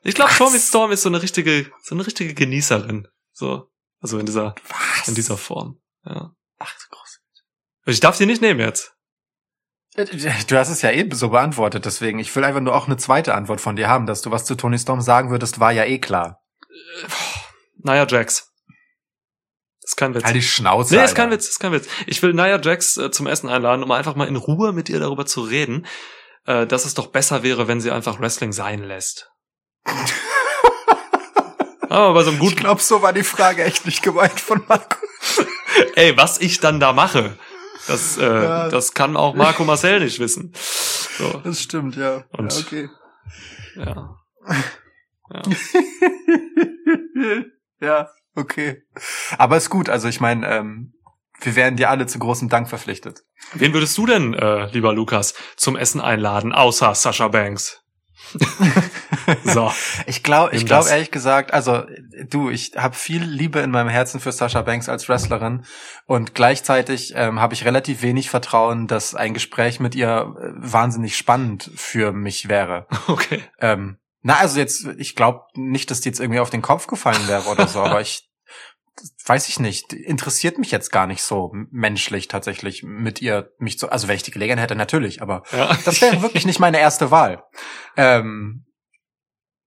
Ich 0.03 0.13
glaube, 0.13 0.31
Tony 0.37 0.59
Storm 0.59 0.91
ist 0.91 1.01
so 1.01 1.09
eine 1.09 1.21
richtige, 1.23 1.71
so 1.81 1.95
eine 1.95 2.05
richtige 2.05 2.35
Genießerin. 2.35 3.07
So. 3.31 3.71
Also 4.03 4.19
in 4.19 4.25
dieser, 4.25 4.53
Was? 4.67 5.07
in 5.07 5.15
dieser 5.15 5.37
Form. 5.37 5.79
Ja. 6.05 6.35
Ach, 6.59 6.77
so 6.77 6.87
groß. 6.91 7.19
Ich 7.85 8.01
darf 8.01 8.17
sie 8.17 8.25
nicht 8.25 8.41
nehmen 8.41 8.59
jetzt. 8.59 8.93
Äh, 9.95 10.05
du 10.05 10.57
hast 10.57 10.69
es 10.69 10.81
ja 10.81 10.91
eh 10.91 11.09
so 11.13 11.29
beantwortet, 11.29 11.85
deswegen. 11.85 12.19
Ich 12.19 12.35
will 12.35 12.43
einfach 12.43 12.59
nur 12.59 12.75
auch 12.75 12.87
eine 12.87 12.97
zweite 12.97 13.33
Antwort 13.33 13.61
von 13.61 13.77
dir 13.77 13.87
haben, 13.87 14.05
dass 14.05 14.21
du 14.21 14.29
was 14.29 14.43
zu 14.43 14.55
Tony 14.55 14.77
Storm 14.77 14.99
sagen 14.99 15.31
würdest, 15.31 15.61
war 15.61 15.71
ja 15.71 15.85
eh 15.85 15.99
klar. 15.99 16.43
Naja, 17.77 18.05
Jax. 18.05 18.51
Das 19.81 19.91
ist 19.91 19.95
kein 19.95 20.13
Witz. 20.13 20.25
Halt 20.25 20.35
die 20.35 20.41
Schnauze. 20.41 20.95
Nee, 20.95 21.03
ist 21.03 21.15
kein 21.15 21.31
Witz, 21.31 21.47
ist 21.47 21.59
kein 21.59 21.71
Witz. 21.71 21.87
Ich 22.05 22.21
will 22.21 22.33
Naya 22.33 22.59
Jax 22.61 22.97
äh, 22.97 23.09
zum 23.09 23.27
Essen 23.27 23.49
einladen, 23.49 23.83
um 23.83 23.91
einfach 23.91 24.15
mal 24.15 24.27
in 24.27 24.35
Ruhe 24.35 24.73
mit 24.73 24.89
ihr 24.89 24.99
darüber 24.99 25.25
zu 25.25 25.41
reden, 25.41 25.85
äh, 26.45 26.67
dass 26.67 26.83
es 26.83 26.93
doch 26.93 27.07
besser 27.07 27.41
wäre, 27.43 27.69
wenn 27.69 27.79
sie 27.79 27.91
einfach 27.91 28.19
Wrestling 28.19 28.51
sein 28.51 28.83
lässt. 28.83 29.31
Aber 31.93 32.15
bei 32.15 32.23
so 32.23 32.31
einem 32.31 32.39
guten. 32.39 32.53
Ich 32.53 32.59
glaube, 32.59 32.81
so 32.81 33.03
war 33.03 33.13
die 33.13 33.23
Frage 33.23 33.63
echt 33.63 33.85
nicht 33.85 34.01
gemeint 34.01 34.39
von 34.39 34.63
Marco. 34.67 34.97
Ey, 35.95 36.17
was 36.17 36.41
ich 36.41 36.59
dann 36.59 36.79
da 36.79 36.91
mache, 36.91 37.37
das, 37.87 38.17
äh, 38.17 38.23
ja. 38.23 38.69
das 38.69 38.95
kann 38.95 39.15
auch 39.15 39.35
Marco 39.35 39.63
Marcel 39.63 39.99
nicht 39.99 40.19
wissen. 40.19 40.53
So. 40.55 41.41
Das 41.43 41.61
stimmt, 41.61 41.95
ja. 41.95 42.23
Und, 42.31 42.51
ja, 42.51 42.59
okay. 42.59 42.89
Ja. 43.75 44.17
Ja. 45.29 45.41
ja, 47.79 48.09
okay. 48.35 48.81
Aber 49.37 49.57
ist 49.57 49.69
gut, 49.69 49.87
also 49.87 50.07
ich 50.07 50.19
meine, 50.19 50.47
ähm, 50.47 50.93
wir 51.41 51.55
werden 51.55 51.77
dir 51.77 51.91
alle 51.91 52.07
zu 52.07 52.17
großem 52.17 52.49
Dank 52.49 52.69
verpflichtet. 52.69 53.23
Wen 53.53 53.73
würdest 53.73 53.95
du 53.99 54.07
denn, 54.07 54.33
äh, 54.33 54.65
lieber 54.71 54.93
Lukas, 54.93 55.35
zum 55.57 55.75
Essen 55.75 56.01
einladen, 56.01 56.53
außer 56.53 56.95
Sascha 56.95 57.27
Banks? 57.27 57.82
so. 59.43 59.71
Ich 60.05 60.23
glaube, 60.23 60.55
ich 60.55 60.65
glaube 60.65 60.89
ehrlich 60.89 61.11
gesagt, 61.11 61.53
also 61.53 61.83
du, 62.29 62.49
ich 62.49 62.73
habe 62.75 62.95
viel 62.95 63.23
Liebe 63.23 63.59
in 63.59 63.71
meinem 63.71 63.89
Herzen 63.89 64.19
für 64.19 64.31
Sasha 64.31 64.61
Banks 64.61 64.89
als 64.89 65.07
Wrestlerin 65.09 65.65
und 66.05 66.35
gleichzeitig 66.35 67.13
ähm, 67.15 67.39
habe 67.39 67.53
ich 67.53 67.65
relativ 67.65 68.01
wenig 68.01 68.29
Vertrauen, 68.29 68.87
dass 68.87 69.15
ein 69.15 69.33
Gespräch 69.33 69.79
mit 69.79 69.95
ihr 69.95 70.35
äh, 70.39 70.51
wahnsinnig 70.55 71.17
spannend 71.17 71.69
für 71.75 72.11
mich 72.11 72.49
wäre. 72.49 72.87
Okay. 73.07 73.43
Ähm, 73.59 73.97
na, 74.21 74.37
also 74.37 74.57
jetzt, 74.57 74.87
ich 74.97 75.15
glaube 75.15 75.43
nicht, 75.55 75.91
dass 75.91 75.99
die 76.01 76.09
jetzt 76.09 76.19
irgendwie 76.19 76.39
auf 76.39 76.49
den 76.49 76.61
Kopf 76.61 76.87
gefallen 76.87 77.27
wäre 77.27 77.47
oder 77.49 77.67
so, 77.67 77.81
aber 77.81 78.01
ich 78.01 78.29
weiß 79.25 79.49
ich 79.49 79.59
nicht, 79.59 79.93
interessiert 79.93 80.57
mich 80.57 80.71
jetzt 80.71 80.91
gar 80.91 81.07
nicht 81.07 81.23
so 81.23 81.51
menschlich 81.71 82.27
tatsächlich 82.27 82.83
mit 82.83 83.21
ihr 83.21 83.51
mich 83.57 83.79
zu, 83.79 83.89
also 83.89 84.07
wenn 84.07 84.15
ich 84.15 84.23
die 84.23 84.31
Gelegenheit 84.31 84.65
hätte, 84.65 84.75
natürlich, 84.75 85.21
aber 85.21 85.43
ja. 85.51 85.75
das 85.85 86.01
wäre 86.01 86.21
wirklich 86.21 86.45
nicht 86.45 86.59
meine 86.59 86.79
erste 86.79 87.11
Wahl. 87.11 87.43
Ähm, 87.97 88.65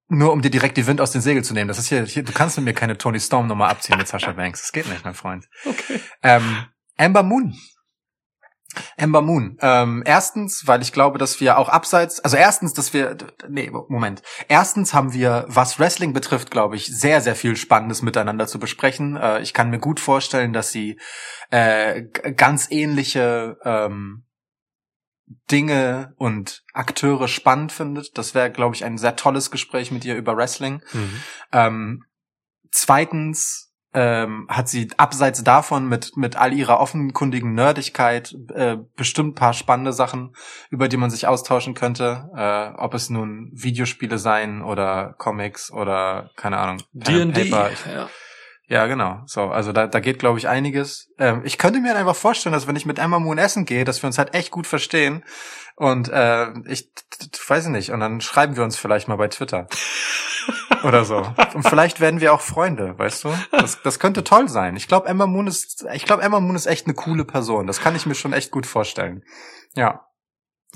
nur 0.09 0.33
um 0.33 0.43
dir 0.43 0.51
direkt 0.51 0.77
die 0.77 0.87
Wind 0.87 1.01
aus 1.01 1.11
den 1.11 1.21
Segeln 1.21 1.45
zu 1.45 1.53
nehmen. 1.53 1.69
Das 1.69 1.79
ist 1.79 1.89
hier, 1.89 2.05
hier 2.05 2.23
du 2.23 2.33
kannst 2.33 2.57
mit 2.57 2.65
mir 2.65 2.75
keine 2.75 2.97
Tony 2.97 3.19
Storm 3.19 3.49
Nummer 3.49 3.69
abziehen 3.69 3.99
mit 3.99 4.07
Sascha 4.07 4.33
Banks. 4.37 4.63
Das 4.63 4.73
geht 4.73 4.89
nicht, 4.89 5.05
mein 5.05 5.15
Freund. 5.15 5.49
Okay. 5.65 6.01
Ähm, 6.23 6.67
Amber 6.97 7.23
Moon 7.23 7.57
Ember 8.97 9.23
Moon. 9.23 9.57
Ähm, 9.61 10.03
erstens, 10.05 10.67
weil 10.67 10.83
ich 10.83 10.93
glaube, 10.93 11.19
dass 11.19 11.41
wir 11.41 11.59
auch 11.59 11.69
abseits, 11.69 12.21
also 12.21 12.37
erstens, 12.37 12.75
dass 12.75 12.93
wir, 12.93 13.17
nee, 13.49 13.71
Moment. 13.71 14.23
Erstens 14.49 14.93
haben 14.93 15.13
wir, 15.13 15.45
was 15.49 15.79
Wrestling 15.79 16.13
betrifft, 16.13 16.51
glaube 16.51 16.77
ich, 16.77 16.87
sehr, 16.87 17.21
sehr 17.21 17.37
viel 17.37 17.57
Spannendes 17.57 18.03
miteinander 18.03 18.47
zu 18.47 18.59
besprechen. 18.59 19.17
Äh, 19.17 19.41
ich 19.41 19.55
kann 19.55 19.71
mir 19.71 19.79
gut 19.79 20.01
vorstellen, 20.01 20.53
dass 20.53 20.71
sie 20.71 20.99
äh, 21.51 22.03
ganz 22.03 22.71
ähnliche 22.71 23.57
ähm, 23.65 24.25
Dinge 25.51 26.15
und 26.17 26.63
Akteure 26.73 27.29
spannend 27.29 27.73
findet. 27.73 28.17
Das 28.17 28.35
wäre, 28.35 28.51
glaube 28.51 28.77
ich, 28.77 28.85
ein 28.85 28.99
sehr 28.99 29.17
tolles 29.17 29.51
Gespräch 29.51 29.91
mit 29.91 30.05
ihr 30.05 30.17
über 30.17 30.37
Wrestling. 30.37 30.83
Mhm. 30.93 31.23
Ähm, 31.53 32.05
zweitens 32.71 33.66
ähm, 33.97 34.47
hat 34.51 34.69
sie 34.69 34.89
abseits 34.99 35.43
davon 35.43 35.89
mit 35.89 36.19
mit 36.19 36.37
all 36.37 36.53
ihrer 36.53 36.81
offenkundigen 36.81 37.55
Nerdigkeit 37.55 38.37
äh, 38.55 38.77
bestimmt 38.95 39.37
paar 39.37 39.55
spannende 39.55 39.95
Sachen, 39.95 40.37
über 40.69 40.89
die 40.89 40.99
man 40.99 41.09
sich 41.09 41.27
austauschen 41.27 41.73
könnte, 41.73 42.31
äh, 42.37 42.79
ob 42.79 42.93
es 42.93 43.09
nun 43.09 43.51
Videospiele 43.55 44.19
seien 44.19 44.63
oder 44.63 45.15
Comics 45.17 45.73
oder 45.73 46.31
keine 46.37 46.59
Ahnung, 46.59 46.83
D&D. 46.93 47.49
Ja. 47.49 48.11
Ja, 48.69 48.87
genau. 48.87 49.21
So, 49.27 49.43
also 49.43 49.73
da, 49.73 49.87
da 49.87 50.01
geht 50.01 50.19
glaube 50.19 50.39
ich 50.39 50.49
einiges. 50.49 51.09
Ähm, 51.19 51.43
ich 51.45 51.59
könnte 51.59 51.81
mir 51.81 51.95
einfach 51.95 52.17
vorstellen, 52.17 52.53
dass 52.53 52.67
wenn 52.67 52.77
ich 52.77 52.87
mit 52.87 52.99
Emma 52.99 53.19
Moon 53.19 53.39
essen 53.39 53.65
gehe, 53.65 53.85
dass 53.85 54.03
wir 54.03 54.09
uns 54.09 54.19
halt 54.19 54.35
echt 54.35 54.51
gut 54.51 54.67
verstehen 54.67 55.25
und 55.77 56.09
äh, 56.09 56.49
ich 56.67 56.91
weiß 57.47 57.69
nicht 57.69 57.93
und 57.93 58.01
dann 58.01 58.21
schreiben 58.21 58.57
wir 58.57 58.65
uns 58.65 58.77
vielleicht 58.77 59.09
mal 59.09 59.17
bei 59.17 59.29
Twitter. 59.29 59.69
Oder 60.85 61.05
so. 61.05 61.27
Und 61.55 61.69
vielleicht 61.69 62.01
werden 62.01 62.21
wir 62.21 62.33
auch 62.33 62.41
Freunde, 62.41 62.99
weißt 62.99 63.25
du? 63.25 63.39
Das, 63.51 63.83
das 63.83 63.99
könnte 63.99 64.25
toll 64.25 64.49
sein. 64.49 64.77
Ich 64.77 64.89
glaube, 64.89 65.09
Emma 65.09 65.27
Moon 65.27 65.47
ist, 65.47 65.87
ich 65.93 66.05
glaube, 66.05 66.23
Emma 66.23 66.41
Moon 66.41 66.55
ist 66.55 66.67
echt 66.67 66.87
eine 66.87 66.95
coole 66.95 67.25
Person. 67.25 67.67
Das 67.67 67.81
kann 67.81 67.97
ich 67.97 68.07
mir 68.07 68.15
schon 68.15 68.33
echt 68.33 68.51
gut 68.51 68.67
vorstellen. 68.67 69.25
Ja. 69.75 70.07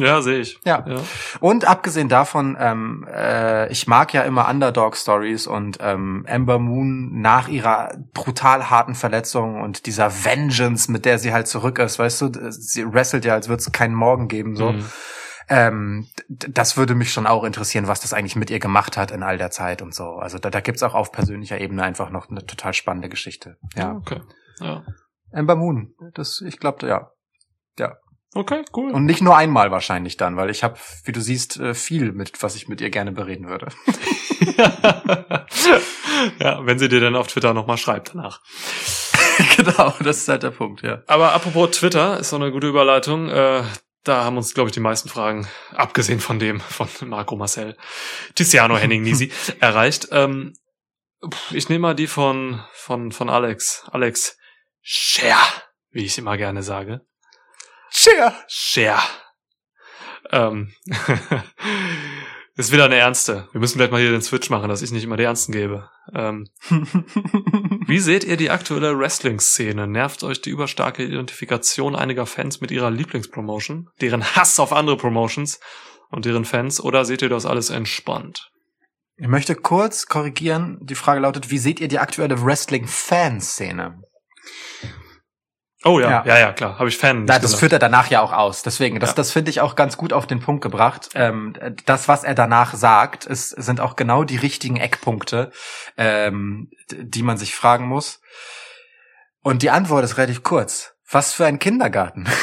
Ja, 0.01 0.23
sehe 0.23 0.41
ich. 0.41 0.59
Ja. 0.65 0.85
ja. 0.87 0.97
Und 1.41 1.67
abgesehen 1.67 2.09
davon, 2.09 2.57
ähm, 2.59 3.07
äh, 3.13 3.71
ich 3.71 3.87
mag 3.87 4.13
ja 4.13 4.23
immer 4.23 4.49
Underdog-Stories 4.49 5.47
und 5.47 5.79
ähm, 5.81 6.27
Amber 6.29 6.59
Moon 6.59 7.21
nach 7.21 7.49
ihrer 7.49 7.93
brutal 8.13 8.71
harten 8.71 8.95
Verletzung 8.95 9.61
und 9.61 9.87
dieser 9.87 10.25
Vengeance, 10.25 10.91
mit 10.91 11.05
der 11.05 11.19
sie 11.19 11.33
halt 11.33 11.47
zurück 11.47 11.79
ist, 11.79 11.99
weißt 11.99 12.23
du, 12.23 12.51
sie 12.51 12.93
wrestelt 12.93 13.25
ja, 13.25 13.35
als 13.35 13.49
würde 13.49 13.61
es 13.61 13.73
keinen 13.73 13.95
Morgen 13.95 14.29
geben, 14.29 14.57
so. 14.57 14.73
Mhm. 14.73 14.85
Ähm, 15.51 16.07
das 16.29 16.77
würde 16.77 16.95
mich 16.95 17.13
schon 17.13 17.27
auch 17.27 17.43
interessieren, 17.43 17.89
was 17.89 18.01
das 18.01 18.13
eigentlich 18.13 18.37
mit 18.37 18.51
ihr 18.51 18.61
gemacht 18.61 18.97
hat 18.97 19.11
in 19.11 19.25
all 19.25 19.37
der 19.37 19.51
Zeit 19.51 19.83
und 19.83 19.93
so. 19.93 20.15
Also 20.15 20.39
da, 20.39 20.49
da 20.49 20.61
gibt's 20.61 20.85
auch 20.85 20.95
auf 20.95 21.11
persönlicher 21.11 21.61
Ebene 21.61 21.83
einfach 21.83 22.11
noch 22.11 22.31
eine 22.31 22.47
total 22.47 22.73
spannende 22.73 23.09
Geschichte. 23.09 23.57
Ja. 23.75 23.97
Okay. 23.97 24.21
Ja. 24.61 24.85
Amber 25.33 25.57
Moon, 25.57 25.93
das, 26.15 26.41
ich 26.41 26.59
glaube, 26.59 26.87
ja. 26.87 27.11
Ja. 27.79 27.97
Okay, 28.33 28.65
cool. 28.77 28.93
Und 28.93 29.07
nicht 29.07 29.23
nur 29.23 29.37
einmal 29.37 29.73
wahrscheinlich 29.73 30.17
dann, 30.17 30.37
weil 30.37 30.51
ich 30.51 30.63
habe, 30.63 30.79
wie 31.05 31.11
du 31.11 31.21
siehst, 31.21 31.59
äh, 31.59 31.75
viel 31.75 32.13
mit, 32.13 32.41
was 32.43 32.55
ich 32.55 32.69
mit 32.69 32.81
ihr 32.81 32.91
gerne 32.91 33.11
bereden 33.11 33.49
würde. 33.49 33.69
ja, 36.39 36.65
wenn 36.65 36.79
sie 36.79 36.89
dir 36.89 37.01
dann 37.01 37.17
auf 37.17 37.27
Twitter 37.27 37.53
nochmal 37.55 37.77
schreibt 37.77 38.11
danach. 38.15 38.41
genau, 39.57 39.95
das 40.01 40.19
ist 40.19 40.29
halt 40.29 40.45
der 40.45 40.53
Punkt, 40.53 40.83
ja. 40.83 41.03
Aber 41.09 41.33
apropos 41.33 41.73
Twitter, 41.73 42.21
ist 42.21 42.31
so 42.31 42.37
eine 42.37 42.53
gute 42.53 42.69
Überleitung. 42.69 43.29
Äh, 43.29 43.65
da 44.05 44.25
haben 44.25 44.37
uns, 44.37 44.55
glaube 44.55 44.69
ich, 44.69 44.75
die 44.75 44.81
meisten 44.81 45.09
Fragen, 45.09 45.49
abgesehen 45.73 46.21
von 46.21 46.39
dem 46.39 46.61
von 46.61 46.89
Marco 47.07 47.35
Marcel, 47.35 47.77
Tiziano 48.37 48.77
Henning 48.77 49.03
Nisi, 49.03 49.33
erreicht. 49.61 50.09
Ähm, 50.13 50.55
ich 51.51 51.69
nehme 51.69 51.83
mal 51.83 51.95
die 51.95 52.07
von, 52.07 52.63
von, 52.73 53.11
von 53.11 53.29
Alex. 53.29 53.85
Alex 53.91 54.39
Scher, 54.81 55.37
wie 55.91 56.05
ich 56.05 56.17
immer 56.17 56.37
gerne 56.37 56.63
sage. 56.63 57.03
Cher. 57.91 58.35
Cher. 58.49 59.01
Ähm, 60.31 60.73
ist 62.57 62.73
wieder 62.73 62.85
eine 62.85 62.97
ernste. 62.97 63.49
Wir 63.53 63.61
müssen 63.61 63.79
vielleicht 63.79 63.93
mal 63.93 64.01
hier 64.01 64.13
den 64.13 64.23
Switch 64.23 64.49
machen, 64.51 64.69
dass 64.69 64.83
ich 64.83 64.93
nicht 64.93 65.05
immer 65.05 65.17
die 65.17 65.25
Ernsten 65.25 65.53
gebe. 65.53 65.89
Ähm, 66.15 66.49
wie 67.87 67.99
seht 67.99 68.25
ihr 68.25 68.37
die 68.37 68.51
aktuelle 68.51 68.99
Wrestling-Szene? 68.99 69.87
Nervt 69.87 70.23
euch 70.23 70.41
die 70.41 70.51
überstarke 70.51 71.05
Identifikation 71.05 71.97
einiger 71.97 72.27
Fans 72.27 72.61
mit 72.61 72.71
ihrer 72.71 72.91
Lieblingspromotion, 72.91 73.89
deren 74.01 74.25
Hass 74.37 74.61
auf 74.61 74.73
andere 74.73 74.97
Promotions 74.97 75.59
und 76.11 76.25
deren 76.25 76.45
Fans, 76.45 76.81
oder 76.81 77.05
seht 77.05 77.23
ihr 77.23 77.29
das 77.29 77.47
alles 77.47 77.71
entspannt? 77.71 78.51
Ich 79.17 79.29
möchte 79.29 79.55
kurz 79.55 80.07
korrigieren. 80.07 80.79
Die 80.81 80.95
Frage 80.95 81.21
lautet, 81.21 81.51
wie 81.51 81.59
seht 81.59 81.81
ihr 81.81 81.89
die 81.89 81.99
aktuelle 81.99 82.43
Wrestling-Fanszene? 82.43 84.01
Oh 85.85 85.99
ja, 85.99 86.11
Ja. 86.11 86.25
ja, 86.27 86.39
ja, 86.39 86.53
klar. 86.53 86.79
Habe 86.79 86.89
ich 86.89 86.99
Fan. 86.99 87.25
Nicht 87.25 87.43
das 87.43 87.55
führt 87.55 87.73
er 87.73 87.79
danach 87.79 88.11
ja 88.11 88.21
auch 88.21 88.33
aus. 88.33 88.63
Deswegen, 88.63 89.01
das, 89.01 89.11
Ja. 89.11 89.15
das 89.17 89.33
finde 89.33 89.51
ich 89.51 89.61
auch 89.61 89.77
ganz 89.77 89.97
gut 89.97 90.13
auf 90.13 90.27
den 90.27 90.41
Punkt 90.41 90.63
gebracht. 90.63 91.09
Ähm, 91.15 91.55
das, 91.87 92.07
was 92.07 92.23
er 92.23 92.35
danach 92.35 92.75
sagt, 92.75 93.25
ist, 93.25 93.51
sind 93.51 93.81
auch 93.81 93.97
genau 93.97 94.25
die 94.25 94.37
richtigen 94.37 94.77
Eckpunkte, 94.77 95.51
ähm, 95.97 96.71
die 96.93 97.23
man 97.23 97.39
sich 97.39 97.55
fragen 97.55 97.87
muss. 97.87 98.21
Und 99.43 99.63
die 99.63 99.71
Antwort 99.71 100.05
ist 100.05 100.19
relativ 100.19 100.43
kurz. 100.43 100.95
Was 101.11 101.33
für 101.33 101.47
ein 101.47 101.59
Kindergarten. 101.59 102.29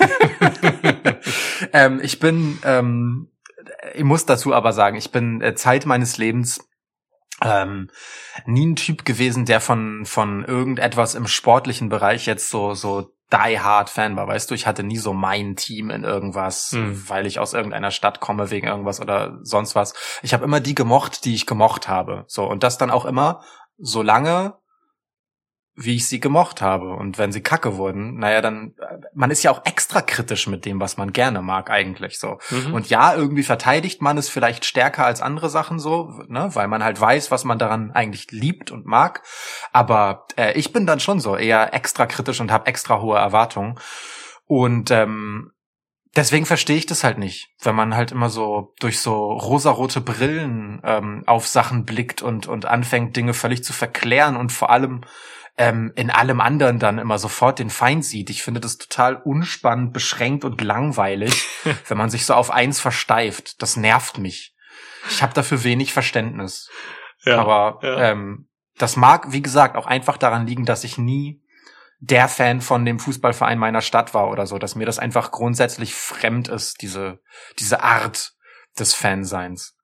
ähm, 1.72 2.00
ich 2.02 2.18
bin, 2.18 2.58
ähm, 2.64 3.28
ich 3.94 4.04
muss 4.04 4.26
dazu 4.26 4.54
aber 4.54 4.72
sagen, 4.72 4.96
ich 4.96 5.12
bin 5.12 5.42
äh, 5.42 5.54
Zeit 5.54 5.86
meines 5.86 6.16
Lebens 6.18 6.69
ähm, 7.42 7.90
nie 8.46 8.66
ein 8.66 8.76
Typ 8.76 9.04
gewesen, 9.04 9.44
der 9.44 9.60
von 9.60 10.04
von 10.04 10.44
irgendetwas 10.44 11.14
im 11.14 11.26
sportlichen 11.26 11.88
Bereich 11.88 12.26
jetzt 12.26 12.50
so 12.50 12.74
so 12.74 13.12
die 13.32 13.60
hard 13.60 13.90
Fan 13.90 14.16
war, 14.16 14.26
weißt 14.26 14.50
du, 14.50 14.54
ich 14.54 14.66
hatte 14.66 14.82
nie 14.82 14.96
so 14.98 15.12
mein 15.12 15.54
Team 15.54 15.90
in 15.90 16.02
irgendwas, 16.02 16.72
Hm. 16.72 17.08
weil 17.08 17.26
ich 17.26 17.38
aus 17.38 17.54
irgendeiner 17.54 17.92
Stadt 17.92 18.18
komme 18.18 18.50
wegen 18.50 18.66
irgendwas 18.66 19.00
oder 19.00 19.38
sonst 19.42 19.74
was. 19.76 19.94
Ich 20.22 20.34
habe 20.34 20.44
immer 20.44 20.58
die 20.60 20.74
gemocht, 20.74 21.24
die 21.24 21.34
ich 21.34 21.46
gemocht 21.46 21.88
habe. 21.88 22.24
So 22.26 22.44
und 22.44 22.62
das 22.64 22.76
dann 22.76 22.90
auch 22.90 23.04
immer 23.04 23.42
so 23.78 24.02
lange 24.02 24.54
wie 25.74 25.96
ich 25.96 26.08
sie 26.08 26.20
gemocht 26.20 26.60
habe. 26.60 26.94
Und 26.94 27.16
wenn 27.18 27.32
sie 27.32 27.42
kacke 27.42 27.76
wurden, 27.76 28.18
naja, 28.18 28.40
dann, 28.40 28.74
man 29.14 29.30
ist 29.30 29.42
ja 29.42 29.50
auch 29.50 29.64
extra 29.64 30.02
kritisch 30.02 30.46
mit 30.46 30.64
dem, 30.64 30.80
was 30.80 30.96
man 30.96 31.12
gerne 31.12 31.42
mag 31.42 31.70
eigentlich 31.70 32.18
so. 32.18 32.38
Mhm. 32.50 32.74
Und 32.74 32.90
ja, 32.90 33.14
irgendwie 33.14 33.42
verteidigt 33.42 34.02
man 34.02 34.18
es 34.18 34.28
vielleicht 34.28 34.64
stärker 34.64 35.06
als 35.06 35.22
andere 35.22 35.48
Sachen 35.48 35.78
so, 35.78 36.10
ne, 36.28 36.50
weil 36.54 36.68
man 36.68 36.84
halt 36.84 37.00
weiß, 37.00 37.30
was 37.30 37.44
man 37.44 37.58
daran 37.58 37.92
eigentlich 37.92 38.30
liebt 38.30 38.70
und 38.70 38.84
mag. 38.84 39.22
Aber 39.72 40.26
äh, 40.36 40.52
ich 40.58 40.72
bin 40.72 40.86
dann 40.86 41.00
schon 41.00 41.20
so 41.20 41.36
eher 41.36 41.72
extra 41.72 42.06
kritisch 42.06 42.40
und 42.40 42.50
habe 42.50 42.66
extra 42.66 43.00
hohe 43.00 43.18
Erwartungen. 43.18 43.78
Und 44.46 44.90
ähm, 44.90 45.52
deswegen 46.16 46.46
verstehe 46.46 46.76
ich 46.76 46.86
das 46.86 47.04
halt 47.04 47.18
nicht, 47.18 47.54
wenn 47.62 47.76
man 47.76 47.94
halt 47.94 48.12
immer 48.12 48.28
so 48.28 48.74
durch 48.80 48.98
so 48.98 49.32
rosarote 49.32 50.00
Brillen 50.00 50.80
ähm, 50.84 51.22
auf 51.26 51.46
Sachen 51.46 51.84
blickt 51.84 52.20
und 52.22 52.48
und 52.48 52.66
anfängt 52.66 53.16
Dinge 53.16 53.34
völlig 53.34 53.62
zu 53.62 53.72
verklären 53.72 54.36
und 54.36 54.50
vor 54.52 54.70
allem 54.70 55.02
ähm, 55.56 55.92
in 55.96 56.10
allem 56.10 56.40
anderen 56.40 56.78
dann 56.78 56.98
immer 56.98 57.18
sofort 57.18 57.58
den 57.58 57.70
Feind 57.70 58.04
sieht. 58.04 58.30
Ich 58.30 58.42
finde 58.42 58.60
das 58.60 58.78
total 58.78 59.16
unspannend, 59.16 59.92
beschränkt 59.92 60.44
und 60.44 60.60
langweilig, 60.60 61.46
wenn 61.88 61.98
man 61.98 62.10
sich 62.10 62.26
so 62.26 62.34
auf 62.34 62.50
eins 62.50 62.80
versteift. 62.80 63.60
Das 63.62 63.76
nervt 63.76 64.18
mich. 64.18 64.54
Ich 65.08 65.22
habe 65.22 65.34
dafür 65.34 65.64
wenig 65.64 65.92
Verständnis. 65.92 66.70
ja. 67.24 67.38
Aber 67.38 67.80
ja. 67.82 68.10
ähm, 68.10 68.48
das 68.78 68.96
mag, 68.96 69.32
wie 69.32 69.42
gesagt, 69.42 69.76
auch 69.76 69.86
einfach 69.86 70.16
daran 70.16 70.46
liegen, 70.46 70.64
dass 70.64 70.84
ich 70.84 70.96
nie 70.96 71.42
der 71.98 72.28
Fan 72.28 72.62
von 72.62 72.86
dem 72.86 72.98
Fußballverein 72.98 73.58
meiner 73.58 73.82
Stadt 73.82 74.14
war 74.14 74.30
oder 74.30 74.46
so, 74.46 74.58
dass 74.58 74.74
mir 74.74 74.86
das 74.86 74.98
einfach 74.98 75.30
grundsätzlich 75.30 75.94
fremd 75.94 76.48
ist, 76.48 76.80
diese, 76.80 77.20
diese 77.58 77.82
Art 77.82 78.32
des 78.78 78.94
Fanseins. 78.94 79.76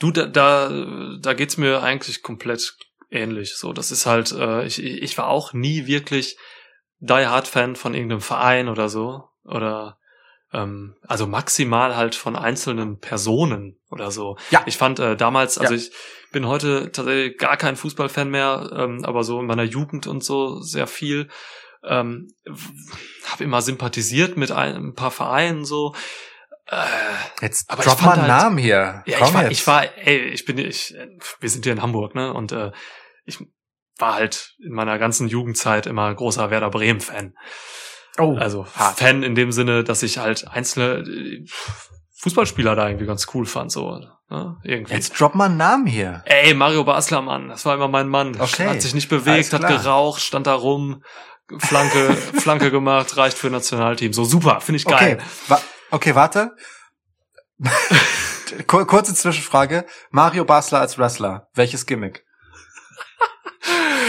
Du, 0.00 0.10
da, 0.10 0.26
da, 0.26 1.16
da 1.20 1.34
geht's 1.34 1.56
mir 1.56 1.82
eigentlich 1.82 2.22
komplett 2.22 2.76
ähnlich. 3.14 3.56
So, 3.56 3.72
das 3.72 3.90
ist 3.90 4.06
halt, 4.06 4.32
äh, 4.32 4.64
ich, 4.66 4.82
ich 4.82 5.16
war 5.18 5.28
auch 5.28 5.52
nie 5.52 5.86
wirklich 5.86 6.36
Die 6.98 7.12
Hard 7.26 7.48
Fan 7.48 7.76
von 7.76 7.94
irgendeinem 7.94 8.20
Verein 8.20 8.68
oder 8.68 8.88
so. 8.88 9.24
Oder 9.44 9.98
ähm, 10.52 10.96
also 11.06 11.26
maximal 11.26 11.96
halt 11.96 12.14
von 12.14 12.36
einzelnen 12.36 12.98
Personen 13.00 13.78
oder 13.90 14.10
so. 14.10 14.36
Ja. 14.50 14.62
Ich 14.66 14.76
fand 14.76 14.98
äh, 15.00 15.16
damals, 15.16 15.58
also 15.58 15.74
Ja. 15.74 15.80
ich 15.80 15.90
bin 16.32 16.46
heute 16.46 16.90
tatsächlich 16.92 17.38
gar 17.38 17.56
kein 17.56 17.76
Fußballfan 17.76 18.28
mehr, 18.30 18.70
ähm, 18.76 19.04
aber 19.04 19.22
so 19.24 19.38
in 19.40 19.46
meiner 19.46 19.62
Jugend 19.64 20.06
und 20.06 20.24
so 20.24 20.60
sehr 20.60 20.86
viel. 20.86 21.28
Ähm, 21.82 22.28
habe 23.26 23.44
immer 23.44 23.60
sympathisiert 23.60 24.36
mit 24.36 24.50
ein, 24.50 24.74
ein 24.76 24.94
paar 24.94 25.10
Vereinen 25.10 25.64
so. 25.66 25.94
Äh, 26.66 26.76
Jetzt 27.42 27.68
Aber 27.70 27.82
drop 27.82 28.00
mal 28.00 28.12
einen 28.12 28.22
halt- 28.22 28.42
Namen 28.42 28.56
hier. 28.58 29.02
ja, 29.06 29.18
Komm 29.18 29.28
ich 29.28 29.34
war, 29.34 29.42
jetzt. 29.42 29.52
ich 29.52 29.66
war, 29.66 29.84
ey, 29.98 30.18
ich 30.30 30.44
bin, 30.46 30.56
ich, 30.56 30.94
wir 31.40 31.50
sind 31.50 31.64
hier 31.64 31.74
in 31.74 31.82
Hamburg, 31.82 32.14
ne? 32.14 32.32
Und 32.32 32.52
äh, 32.52 32.72
ich 33.24 33.38
war 33.98 34.14
halt 34.14 34.54
in 34.58 34.72
meiner 34.72 34.98
ganzen 34.98 35.28
Jugendzeit 35.28 35.86
immer 35.86 36.12
großer 36.14 36.50
Werder 36.50 36.70
Bremen 36.70 37.00
Fan. 37.00 37.34
oh, 38.18 38.36
Also 38.36 38.66
hart. 38.74 38.98
Fan 38.98 39.22
in 39.22 39.34
dem 39.34 39.52
Sinne, 39.52 39.84
dass 39.84 40.02
ich 40.02 40.18
halt 40.18 40.48
einzelne 40.48 41.04
äh, 41.08 41.46
Fußballspieler 42.16 42.74
da 42.74 42.88
irgendwie 42.88 43.06
ganz 43.06 43.26
cool 43.34 43.46
fand, 43.46 43.70
so 43.70 43.98
ne? 44.30 44.56
irgendwie. 44.64 44.94
Jetzt 44.94 45.18
drop 45.20 45.34
mal 45.34 45.46
einen 45.46 45.58
Namen 45.58 45.86
hier. 45.86 46.22
Ey, 46.24 46.54
Mario 46.54 46.84
Basler, 46.84 47.22
Mann, 47.22 47.48
das 47.48 47.64
war 47.66 47.74
immer 47.74 47.88
mein 47.88 48.08
Mann. 48.08 48.40
Okay. 48.40 48.66
Hat 48.66 48.82
sich 48.82 48.94
nicht 48.94 49.08
bewegt, 49.08 49.52
hat 49.52 49.66
geraucht, 49.66 50.22
stand 50.22 50.46
da 50.46 50.54
rum, 50.54 51.02
Flanke, 51.58 52.12
Flanke 52.40 52.70
gemacht, 52.70 53.16
reicht 53.16 53.36
für 53.36 53.50
Nationalteam. 53.50 54.12
So 54.12 54.24
super, 54.24 54.60
finde 54.60 54.78
ich 54.78 54.86
geil. 54.86 55.18
Okay, 55.20 55.24
wa 55.48 55.60
okay, 55.90 56.14
warte. 56.14 56.56
Kur 58.66 58.86
kurze 58.86 59.14
Zwischenfrage. 59.14 59.84
Mario 60.10 60.44
Basler 60.44 60.80
als 60.80 60.98
Wrestler. 60.98 61.48
Welches 61.54 61.86
Gimmick? 61.86 62.24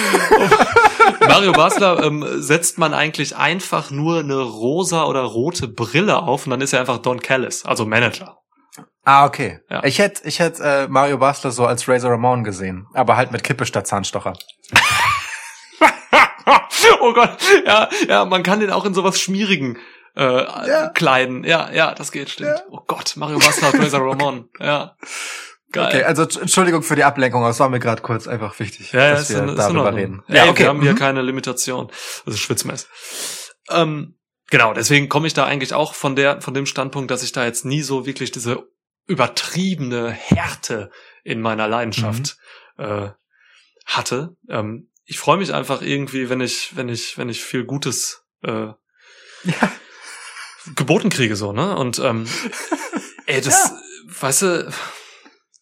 Mario 1.28 1.52
Basler 1.54 2.04
ähm, 2.04 2.26
setzt 2.41 2.78
man 2.78 2.94
eigentlich 2.94 3.36
einfach 3.36 3.91
nur 3.91 4.20
eine 4.20 4.39
rosa 4.41 5.06
oder 5.06 5.22
rote 5.22 5.68
Brille 5.68 6.18
auf 6.24 6.46
und 6.46 6.52
dann 6.52 6.62
ist 6.62 6.74
er 6.74 6.80
einfach 6.80 7.00
Don 7.00 7.20
Callis, 7.22 7.65
also 7.65 7.86
Manager. 7.86 8.38
Ah, 9.04 9.26
okay. 9.26 9.60
Ja. 9.70 9.84
Ich 9.84 10.00
hätte 10.00 10.28
ich 10.28 10.39
hätt, 10.39 10.60
äh, 10.60 10.88
Mario 10.88 11.18
Basler 11.18 11.52
so 11.52 11.65
als 11.65 11.88
Razor 11.88 12.12
Ramon 12.12 12.44
gesehen. 12.44 12.88
Aber 12.94 13.15
halt 13.18 13.32
mit 13.32 13.44
Kippe 13.44 13.65
statt 13.65 13.88
Zahnstocher. 13.88 14.34
oh 17.02 17.13
Gott, 17.13 17.38
ja, 17.65 17.89
ja, 18.08 18.26
man 18.26 18.44
kann 18.44 18.60
den 18.60 18.72
auch 18.72 18.86
in 18.86 18.94
sowas 18.94 19.20
schmierigen 19.20 19.78
äh, 20.15 20.44
Ja. 20.68 20.89
kleiden. 20.89 21.44
Ja, 21.44 21.70
ja, 21.72 21.94
das 21.94 22.12
geht, 22.12 22.30
stimmt. 22.30 22.50
Ja. 22.50 22.63
Oh 22.72 22.82
Gott, 22.88 23.13
Mario 23.15 23.39
Basler 23.39 23.74
Razor 23.80 24.02
Ramon. 24.12 24.50
Ja. 24.60 24.96
Geil. 25.71 25.88
Okay, 25.88 26.04
also 26.04 26.23
Entschuldigung 26.39 26.84
für 26.84 26.95
die 26.95 27.04
Ablenkung, 27.04 27.41
aber 27.41 27.49
es 27.51 27.60
war 27.60 27.69
mir 27.69 27.80
gerade 27.80 28.01
kurz 28.01 28.28
einfach 28.28 28.58
wichtig, 28.60 28.91
Ja, 28.93 28.99
ja, 29.06 29.12
dass 29.12 29.30
ist, 29.30 29.36
wir 29.36 29.43
in, 29.43 29.49
ist 29.49 29.58
darüber 29.58 29.93
reden. 29.93 30.23
Ey, 30.28 30.38
Ja, 30.38 30.49
okay. 30.49 30.63
Wir 30.63 30.67
haben 30.69 30.82
hier 30.82 30.91
mhm. 30.93 30.97
keine 30.97 31.21
Limitation. 31.21 31.88
Das 32.25 32.36
ist 32.36 32.39
Schwitzmess. 32.39 32.88
Ähm, 33.69 34.15
genau, 34.49 34.73
deswegen 34.73 35.10
komme 35.10 35.28
ich 35.28 35.34
da 35.34 35.45
eigentlich 35.45 35.73
auch 35.73 35.93
von 35.95 36.15
der, 36.15 36.41
von 36.41 36.54
dem 36.54 36.65
Standpunkt, 36.65 37.12
dass 37.12 37.23
ich 37.23 37.32
da 37.32 37.45
jetzt 37.45 37.65
nie 37.65 37.82
so 37.82 38.06
wirklich 38.06 38.32
diese 38.32 38.63
übertriebene 39.08 40.12
Härte 40.12 40.91
in 41.23 41.41
meiner 41.41 41.67
Leidenschaft 41.67 42.38
Mhm. 42.78 42.84
äh, 42.86 43.10
hatte. 43.86 44.36
Ähm, 44.49 44.89
ich 45.06 45.19
freue 45.19 45.38
mich 45.38 45.54
einfach 45.54 45.82
irgendwie, 45.82 46.30
wenn 46.30 46.41
ich, 46.41 46.75
wenn 46.75 46.89
ich, 46.89 47.17
wenn 47.17 47.30
ich 47.30 47.43
viel 47.43 47.63
Gutes 47.65 48.23
äh, 48.43 48.49
Ja. 49.43 49.71
geboten 50.75 51.10
kriege, 51.10 51.36
so, 51.36 51.51
ne? 51.54 51.75
Und 51.75 51.99
ähm, 51.99 52.28
ey, 53.28 53.41
das, 53.41 53.73
weißt 54.19 54.41
du, 54.43 54.73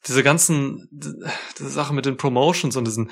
diese 0.07 0.23
ganzen, 0.23 0.87
diese 0.91 1.69
Sache 1.69 1.93
mit 1.93 2.05
den 2.05 2.17
Promotions 2.17 2.75
und 2.75 2.85
diesen, 2.85 3.11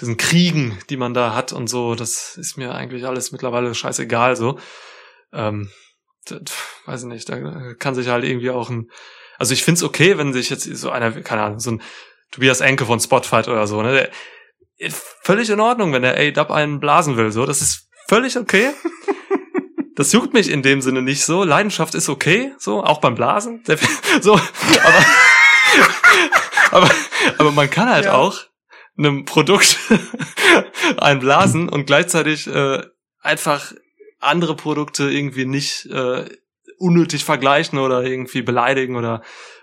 diesen 0.00 0.16
Kriegen, 0.16 0.78
die 0.88 0.96
man 0.96 1.14
da 1.14 1.34
hat 1.34 1.52
und 1.52 1.68
so, 1.68 1.94
das 1.94 2.36
ist 2.36 2.56
mir 2.56 2.74
eigentlich 2.74 3.06
alles 3.06 3.32
mittlerweile 3.32 3.74
scheißegal, 3.74 4.36
so. 4.36 4.58
Ähm, 5.32 5.70
weiß 6.86 7.02
ich 7.02 7.08
nicht, 7.08 7.28
da 7.28 7.74
kann 7.74 7.94
sich 7.94 8.08
halt 8.08 8.24
irgendwie 8.24 8.50
auch 8.50 8.70
ein, 8.70 8.90
also 9.38 9.52
ich 9.52 9.64
find's 9.64 9.82
okay, 9.82 10.18
wenn 10.18 10.32
sich 10.32 10.50
jetzt 10.50 10.64
so 10.64 10.90
einer, 10.90 11.10
keine 11.22 11.42
Ahnung, 11.42 11.58
so 11.58 11.72
ein 11.72 11.82
Tobias 12.30 12.60
Enke 12.60 12.86
von 12.86 13.00
Spotfight 13.00 13.48
oder 13.48 13.66
so, 13.66 13.82
ne, 13.82 14.10
der, 14.78 14.90
völlig 15.22 15.50
in 15.50 15.60
Ordnung, 15.60 15.92
wenn 15.92 16.02
der 16.02 16.18
A-Dub 16.18 16.50
einen 16.50 16.80
blasen 16.80 17.16
will, 17.16 17.32
so, 17.32 17.44
das 17.44 17.60
ist 17.60 17.88
völlig 18.08 18.36
okay. 18.38 18.70
Das 19.94 20.10
juckt 20.12 20.32
mich 20.32 20.48
in 20.48 20.62
dem 20.62 20.80
Sinne 20.80 21.02
nicht 21.02 21.22
so. 21.22 21.44
Leidenschaft 21.44 21.94
ist 21.94 22.08
okay, 22.08 22.54
so, 22.58 22.82
auch 22.82 23.02
beim 23.02 23.14
Blasen. 23.14 23.62
So, 24.22 24.32
aber, 24.32 25.04
aber, 26.70 26.90
aber 27.38 27.52
man 27.52 27.70
kann 27.70 27.88
halt 27.90 28.06
Ja. 28.06 28.14
auch 28.14 28.38
einem 28.98 29.24
Produkt 29.24 29.78
einblasen 30.98 31.68
und 31.68 31.86
gleichzeitig 31.86 32.46
äh, 32.46 32.82
einfach 33.20 33.72
andere 34.20 34.54
Produkte 34.56 35.10
irgendwie 35.10 35.44
nicht 35.46 35.86
äh, 35.86 36.28
unnötig 36.78 37.24
vergleichen 37.24 37.78
oder 37.78 38.02
irgendwie 38.02 38.42
beleidigen 38.42 38.96
oder 38.96 39.22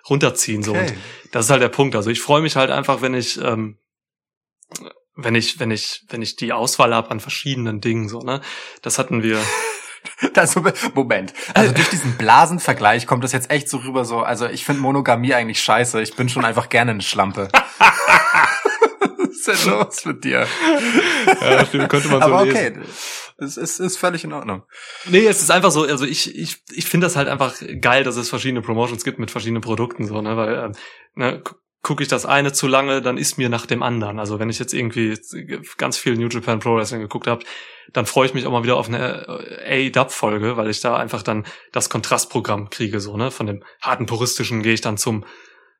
runterziehen. 0.09 0.63
So. 0.63 0.73
Und 0.73 0.79
Okay. 0.85 0.97
das 1.31 1.45
ist 1.45 1.51
halt 1.51 1.61
der 1.61 1.69
Punkt. 1.69 1.95
Also 1.95 2.09
ich 2.09 2.21
freue 2.21 2.41
mich 2.41 2.55
halt 2.55 2.71
einfach, 2.71 3.01
wenn 3.01 3.13
ich, 3.13 3.39
ähm, 3.41 3.77
wenn 5.15 5.35
ich, 5.35 5.59
wenn 5.59 5.71
ich, 5.71 6.05
wenn 6.09 6.21
ich 6.21 6.35
die 6.37 6.53
Auswahl 6.53 6.93
habe 6.95 7.11
an 7.11 7.19
verschiedenen 7.19 7.81
Dingen. 7.81 8.07
So, 8.09 8.19
ne? 8.21 8.41
Das 8.81 8.97
hatten 8.99 9.21
wir. 9.23 9.39
Das, 10.33 10.55
Moment. 10.93 11.33
Also 11.53 11.73
durch 11.73 11.89
diesen 11.89 12.17
Blasenvergleich 12.17 13.07
kommt 13.07 13.23
das 13.23 13.31
jetzt 13.31 13.49
echt 13.49 13.69
so 13.69 13.77
rüber 13.77 14.05
so, 14.05 14.19
also 14.19 14.47
ich 14.47 14.65
finde 14.65 14.81
Monogamie 14.81 15.33
eigentlich 15.33 15.61
scheiße. 15.61 16.01
Ich 16.01 16.15
bin 16.15 16.29
schon 16.29 16.45
einfach 16.45 16.69
gerne 16.69 16.91
eine 16.91 17.01
Schlampe. 17.01 17.47
Was 19.17 19.47
ist 19.47 19.65
denn 19.65 19.71
los 19.71 20.05
mit 20.05 20.23
dir? 20.23 20.47
Ja, 21.41 21.65
stimmt, 21.65 21.89
könnte 21.89 22.09
man 22.09 22.21
so 22.21 22.27
Aber 22.27 22.45
lesen. 22.45 22.81
okay, 22.81 22.89
es 23.37 23.57
ist, 23.57 23.79
ist 23.79 23.97
völlig 23.97 24.23
in 24.23 24.33
Ordnung. 24.33 24.63
Nee, 25.05 25.25
es 25.25 25.41
ist 25.41 25.51
einfach 25.51 25.71
so, 25.71 25.83
also 25.83 26.05
ich, 26.05 26.35
ich, 26.35 26.57
ich 26.71 26.85
finde 26.85 27.07
das 27.07 27.15
halt 27.15 27.27
einfach 27.29 27.55
geil, 27.79 28.03
dass 28.03 28.17
es 28.17 28.29
verschiedene 28.29 28.61
Promotions 28.61 29.03
gibt 29.03 29.19
mit 29.19 29.31
verschiedenen 29.31 29.61
Produkten, 29.61 30.05
so, 30.05 30.21
ne, 30.21 30.35
weil, 30.35 30.55
ähm, 30.55 30.71
ne, 31.15 31.43
gucke 31.81 32.03
ich 32.03 32.09
das 32.09 32.25
eine 32.25 32.51
zu 32.51 32.67
lange, 32.67 33.01
dann 33.01 33.17
ist 33.17 33.37
mir 33.37 33.49
nach 33.49 33.65
dem 33.65 33.83
anderen. 33.83 34.19
Also 34.19 34.39
wenn 34.39 34.49
ich 34.49 34.59
jetzt 34.59 34.73
irgendwie 34.73 35.17
ganz 35.77 35.97
viel 35.97 36.15
New 36.17 36.27
Japan 36.27 36.59
Pro 36.59 36.75
Wrestling 36.75 37.01
geguckt 37.01 37.27
habe, 37.27 37.43
dann 37.93 38.05
freue 38.05 38.27
ich 38.27 38.33
mich 38.33 38.45
auch 38.45 38.51
mal 38.51 38.63
wieder 38.63 38.75
auf 38.75 38.87
eine 38.87 39.25
A-Dub-Folge, 39.65 40.57
weil 40.57 40.69
ich 40.69 40.81
da 40.81 40.97
einfach 40.97 41.23
dann 41.23 41.45
das 41.71 41.89
Kontrastprogramm 41.89 42.69
kriege, 42.69 42.99
so, 42.99 43.17
ne, 43.17 43.31
von 43.31 43.47
dem 43.47 43.63
harten 43.81 44.05
puristischen 44.05 44.61
gehe 44.61 44.73
ich 44.73 44.81
dann 44.81 44.97
zum 44.97 45.25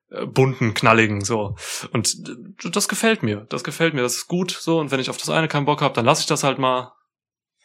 äh, 0.09 0.25
bunten, 0.25 0.73
knalligen, 0.73 1.23
so. 1.23 1.55
Und 1.91 2.15
äh, 2.63 2.69
das 2.69 2.87
gefällt 2.87 3.21
mir, 3.21 3.45
das 3.49 3.63
gefällt 3.63 3.93
mir, 3.93 4.01
das 4.01 4.15
ist 4.15 4.27
gut, 4.27 4.51
so. 4.51 4.79
Und 4.79 4.91
wenn 4.91 4.99
ich 4.99 5.09
auf 5.09 5.17
das 5.17 5.29
eine 5.29 5.47
keinen 5.47 5.65
Bock 5.65 5.81
habe, 5.81 5.93
dann 5.93 6.05
lasse 6.05 6.21
ich 6.21 6.27
das 6.27 6.43
halt 6.43 6.57
mal 6.57 6.93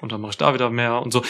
und 0.00 0.12
dann 0.12 0.20
mache 0.20 0.32
ich 0.32 0.38
da 0.38 0.52
wieder 0.52 0.70
mehr 0.70 1.00
und 1.00 1.12
so. 1.12 1.22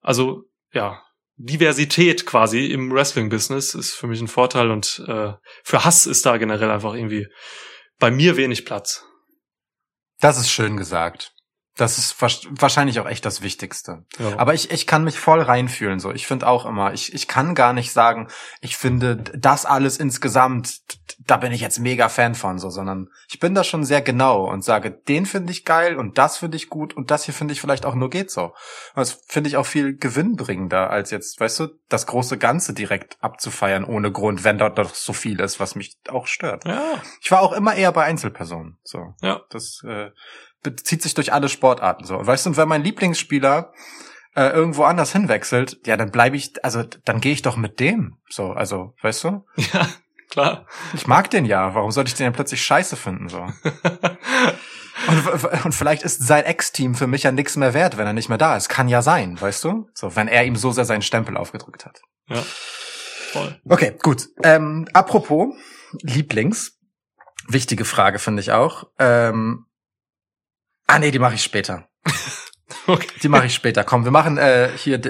Also 0.00 0.44
ja, 0.72 1.02
Diversität 1.36 2.24
quasi 2.24 2.66
im 2.66 2.90
Wrestling-Business 2.90 3.74
ist 3.74 3.94
für 3.94 4.06
mich 4.06 4.20
ein 4.20 4.28
Vorteil 4.28 4.70
und 4.70 5.04
äh, 5.06 5.32
für 5.64 5.84
Hass 5.84 6.06
ist 6.06 6.24
da 6.24 6.38
generell 6.38 6.70
einfach 6.70 6.94
irgendwie 6.94 7.26
bei 7.98 8.10
mir 8.10 8.36
wenig 8.36 8.64
Platz. 8.64 9.04
Das 10.18 10.38
ist 10.38 10.50
schön 10.50 10.76
gesagt. 10.76 11.35
Das 11.76 11.98
ist 11.98 12.16
wahrscheinlich 12.20 13.00
auch 13.00 13.06
echt 13.06 13.26
das 13.26 13.42
Wichtigste. 13.42 14.04
Ja. 14.18 14.38
Aber 14.38 14.54
ich, 14.54 14.70
ich 14.70 14.86
kann 14.86 15.04
mich 15.04 15.18
voll 15.18 15.42
reinfühlen 15.42 16.00
so. 16.00 16.10
Ich 16.10 16.26
finde 16.26 16.46
auch 16.46 16.64
immer, 16.64 16.94
ich, 16.94 17.12
ich 17.12 17.28
kann 17.28 17.54
gar 17.54 17.74
nicht 17.74 17.92
sagen, 17.92 18.28
ich 18.62 18.78
finde 18.78 19.16
das 19.16 19.66
alles 19.66 19.98
insgesamt, 19.98 20.80
da 21.26 21.36
bin 21.36 21.52
ich 21.52 21.60
jetzt 21.60 21.78
mega 21.78 22.08
Fan 22.08 22.34
von 22.34 22.58
so, 22.58 22.70
sondern 22.70 23.10
ich 23.28 23.40
bin 23.40 23.54
da 23.54 23.62
schon 23.62 23.84
sehr 23.84 24.00
genau 24.00 24.50
und 24.50 24.64
sage, 24.64 24.90
den 24.90 25.26
finde 25.26 25.52
ich 25.52 25.66
geil 25.66 25.96
und 25.96 26.16
das 26.16 26.38
finde 26.38 26.56
ich 26.56 26.70
gut 26.70 26.94
und 26.96 27.10
das 27.10 27.24
hier 27.24 27.34
finde 27.34 27.52
ich 27.52 27.60
vielleicht 27.60 27.84
auch 27.84 27.94
nur 27.94 28.08
geht 28.08 28.30
so. 28.30 28.54
Das 28.94 29.20
finde 29.28 29.48
ich 29.48 29.58
auch 29.58 29.66
viel 29.66 29.96
gewinnbringender, 29.98 30.88
als 30.88 31.10
jetzt, 31.10 31.38
weißt 31.40 31.60
du, 31.60 31.68
das 31.90 32.06
große 32.06 32.38
Ganze 32.38 32.72
direkt 32.72 33.18
abzufeiern 33.20 33.84
ohne 33.84 34.10
Grund, 34.10 34.44
wenn 34.44 34.56
dort 34.56 34.78
doch 34.78 34.94
so 34.94 35.12
viel 35.12 35.40
ist, 35.40 35.60
was 35.60 35.74
mich 35.74 35.98
auch 36.08 36.26
stört. 36.26 36.64
ja, 36.64 37.02
Ich 37.20 37.30
war 37.30 37.42
auch 37.42 37.52
immer 37.52 37.74
eher 37.74 37.92
bei 37.92 38.04
Einzelpersonen. 38.04 38.78
So. 38.82 39.14
Ja. 39.20 39.42
Das 39.50 39.82
äh, 39.86 40.10
bezieht 40.70 41.02
sich 41.02 41.14
durch 41.14 41.32
alle 41.32 41.48
Sportarten 41.48 42.04
so. 42.04 42.16
Und 42.16 42.26
weißt 42.26 42.46
du, 42.46 42.50
und 42.50 42.56
wenn 42.56 42.68
mein 42.68 42.82
Lieblingsspieler 42.84 43.72
äh, 44.34 44.48
irgendwo 44.50 44.84
anders 44.84 45.12
hinwechselt, 45.12 45.78
ja, 45.86 45.96
dann 45.96 46.10
bleibe 46.10 46.36
ich, 46.36 46.64
also 46.64 46.82
dann 47.04 47.20
gehe 47.20 47.32
ich 47.32 47.42
doch 47.42 47.56
mit 47.56 47.80
dem. 47.80 48.18
So, 48.28 48.52
also, 48.52 48.94
weißt 49.02 49.24
du? 49.24 49.44
ja, 49.72 49.88
klar. 50.30 50.66
Ich 50.94 51.06
mag 51.06 51.30
den 51.30 51.44
ja. 51.44 51.74
Warum 51.74 51.90
sollte 51.90 52.08
ich 52.08 52.14
den 52.14 52.24
denn 52.24 52.32
plötzlich 52.32 52.62
scheiße 52.62 52.96
finden? 52.96 53.28
So. 53.28 53.46
Und, 55.08 55.64
und 55.66 55.72
vielleicht 55.74 56.02
ist 56.02 56.26
sein 56.26 56.44
Ex-Team 56.44 56.94
für 56.94 57.06
mich 57.06 57.24
ja 57.24 57.30
nichts 57.30 57.56
mehr 57.56 57.74
wert, 57.74 57.96
wenn 57.96 58.06
er 58.06 58.12
nicht 58.12 58.28
mehr 58.28 58.38
da 58.38 58.56
ist. 58.56 58.68
Kann 58.68 58.88
ja 58.88 59.02
sein, 59.02 59.40
weißt 59.40 59.62
du? 59.64 59.88
So, 59.94 60.16
wenn 60.16 60.26
er 60.26 60.44
ihm 60.44 60.56
so 60.56 60.72
sehr 60.72 60.86
seinen 60.86 61.02
Stempel 61.02 61.36
aufgedrückt 61.36 61.84
hat. 61.84 62.00
ja, 62.28 62.42
voll. 63.32 63.60
Okay, 63.68 63.96
gut. 64.02 64.28
Ähm, 64.42 64.88
apropos 64.94 65.54
Lieblings, 66.00 66.78
wichtige 67.46 67.84
Frage 67.84 68.18
finde 68.18 68.40
ich 68.40 68.52
auch. 68.52 68.84
Ähm, 68.98 69.65
ah 70.86 70.98
nee, 70.98 71.10
die 71.10 71.18
mache 71.18 71.34
ich 71.34 71.42
später. 71.42 71.88
Okay. 72.88 73.06
Die 73.22 73.28
mache 73.28 73.46
ich 73.46 73.54
später. 73.54 73.82
Komm, 73.84 74.04
wir 74.04 74.12
machen 74.12 74.38
äh, 74.38 74.70
hier 74.76 75.00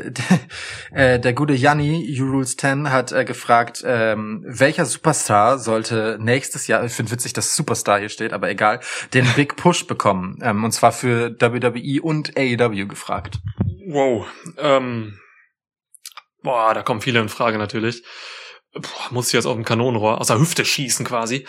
äh, 0.92 1.20
der 1.20 1.32
gute 1.34 1.52
Janni, 1.52 2.04
You 2.04 2.26
Rules 2.26 2.56
10, 2.56 2.90
hat 2.90 3.12
äh, 3.12 3.24
gefragt, 3.24 3.82
ähm, 3.86 4.42
welcher 4.46 4.86
Superstar 4.86 5.58
sollte 5.58 6.18
nächstes 6.20 6.66
Jahr, 6.66 6.84
ich 6.84 6.92
finde 6.92 7.12
witzig, 7.12 7.34
dass 7.34 7.54
Superstar 7.54 7.98
hier 7.98 8.08
steht, 8.08 8.32
aber 8.32 8.48
egal, 8.48 8.80
den 9.12 9.26
Big 9.36 9.56
Push 9.56 9.86
bekommen. 9.86 10.38
Ähm, 10.42 10.64
und 10.64 10.72
zwar 10.72 10.92
für 10.92 11.32
WWE 11.38 12.02
und 12.02 12.36
AEW 12.36 12.86
gefragt. 12.86 13.38
Wow. 13.86 14.26
Ähm, 14.58 15.18
boah, 16.42 16.72
da 16.72 16.82
kommen 16.82 17.02
viele 17.02 17.20
in 17.20 17.28
Frage 17.28 17.58
natürlich. 17.58 18.02
Boah, 18.72 19.10
muss 19.10 19.28
ich 19.28 19.32
jetzt 19.34 19.46
auf 19.46 19.54
dem 19.54 19.64
Kanonenrohr 19.64 20.20
aus 20.20 20.28
der 20.28 20.38
Hüfte 20.38 20.64
schießen 20.64 21.04
quasi. 21.04 21.46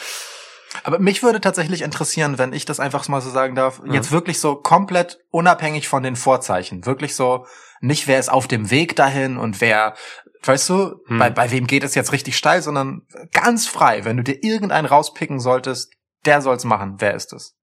Aber 0.83 0.99
mich 0.99 1.23
würde 1.23 1.41
tatsächlich 1.41 1.81
interessieren, 1.81 2.37
wenn 2.37 2.53
ich 2.53 2.65
das 2.65 2.79
einfach 2.79 3.07
mal 3.07 3.21
so 3.21 3.29
sagen 3.29 3.55
darf, 3.55 3.81
Ja. 3.85 3.93
jetzt 3.93 4.11
wirklich 4.11 4.39
so 4.39 4.55
komplett 4.55 5.19
unabhängig 5.29 5.87
von 5.87 6.03
den 6.03 6.15
Vorzeichen. 6.15 6.85
Wirklich 6.85 7.15
so, 7.15 7.45
nicht 7.81 8.07
wer 8.07 8.19
ist 8.19 8.29
auf 8.29 8.47
dem 8.47 8.69
Weg 8.71 8.95
dahin 8.95 9.37
und 9.37 9.61
wer, 9.61 9.95
weißt 10.43 10.69
du, 10.69 10.95
Hm. 11.07 11.19
bei, 11.19 11.29
bei 11.29 11.51
wem 11.51 11.67
geht 11.67 11.83
es 11.83 11.95
jetzt 11.95 12.11
richtig 12.11 12.37
steil, 12.37 12.61
sondern 12.61 13.01
ganz 13.31 13.67
frei. 13.67 14.05
Wenn 14.05 14.17
du 14.17 14.23
dir 14.23 14.43
irgendeinen 14.43 14.85
rauspicken 14.87 15.39
solltest, 15.39 15.93
der 16.25 16.41
soll's 16.41 16.63
machen. 16.63 16.95
Wer 16.99 17.13
ist 17.15 17.33
es? 17.33 17.55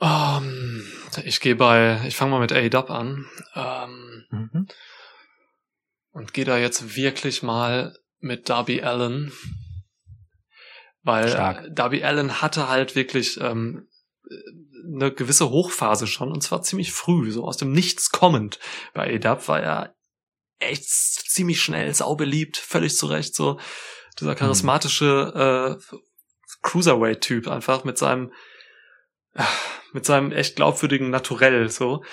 Ähm, 0.00 0.84
ich 1.24 1.40
gehe 1.40 1.56
bei, 1.56 2.00
ich 2.06 2.16
fange 2.16 2.30
mal 2.32 2.40
mit 2.40 2.52
A-Dub 2.52 2.90
an. 2.90 3.26
Ähm, 3.54 4.24
Mhm. 4.30 4.68
und 6.12 6.32
gehe 6.34 6.44
da 6.44 6.56
jetzt 6.58 6.96
wirklich 6.96 7.42
mal 7.42 7.96
mit 8.20 8.48
Darby 8.48 8.82
Allen. 8.82 9.32
Weil 11.08 11.30
Stark. 11.30 11.64
äh, 11.64 11.70
Darby 11.70 12.04
Allen 12.04 12.42
hatte 12.42 12.68
halt 12.68 12.94
wirklich 12.94 13.40
ähm, 13.40 13.88
eine 14.84 15.10
gewisse 15.10 15.48
Hochphase 15.48 16.06
schon 16.06 16.30
und 16.30 16.42
zwar 16.42 16.60
ziemlich 16.60 16.92
früh, 16.92 17.32
so 17.32 17.44
aus 17.44 17.56
dem 17.56 17.72
Nichts 17.72 18.10
kommend. 18.10 18.58
Bei 18.92 19.14
ADAP 19.14 19.48
war 19.48 19.62
er 19.62 19.96
echt 20.58 20.84
ziemlich 20.84 21.62
schnell, 21.62 21.94
saubeliebt, 21.94 22.58
völlig 22.58 22.94
zurecht, 22.94 23.34
so 23.34 23.58
dieser 24.20 24.34
charismatische 24.34 25.78
äh, 25.80 25.96
Cruiserweight-Typ 26.60 27.48
einfach 27.48 27.84
mit 27.84 27.96
seinem 27.96 28.30
äh, 29.32 29.44
mit 29.94 30.04
seinem 30.04 30.30
echt 30.30 30.56
glaubwürdigen 30.56 31.08
Naturell 31.08 31.70
so. 31.70 32.04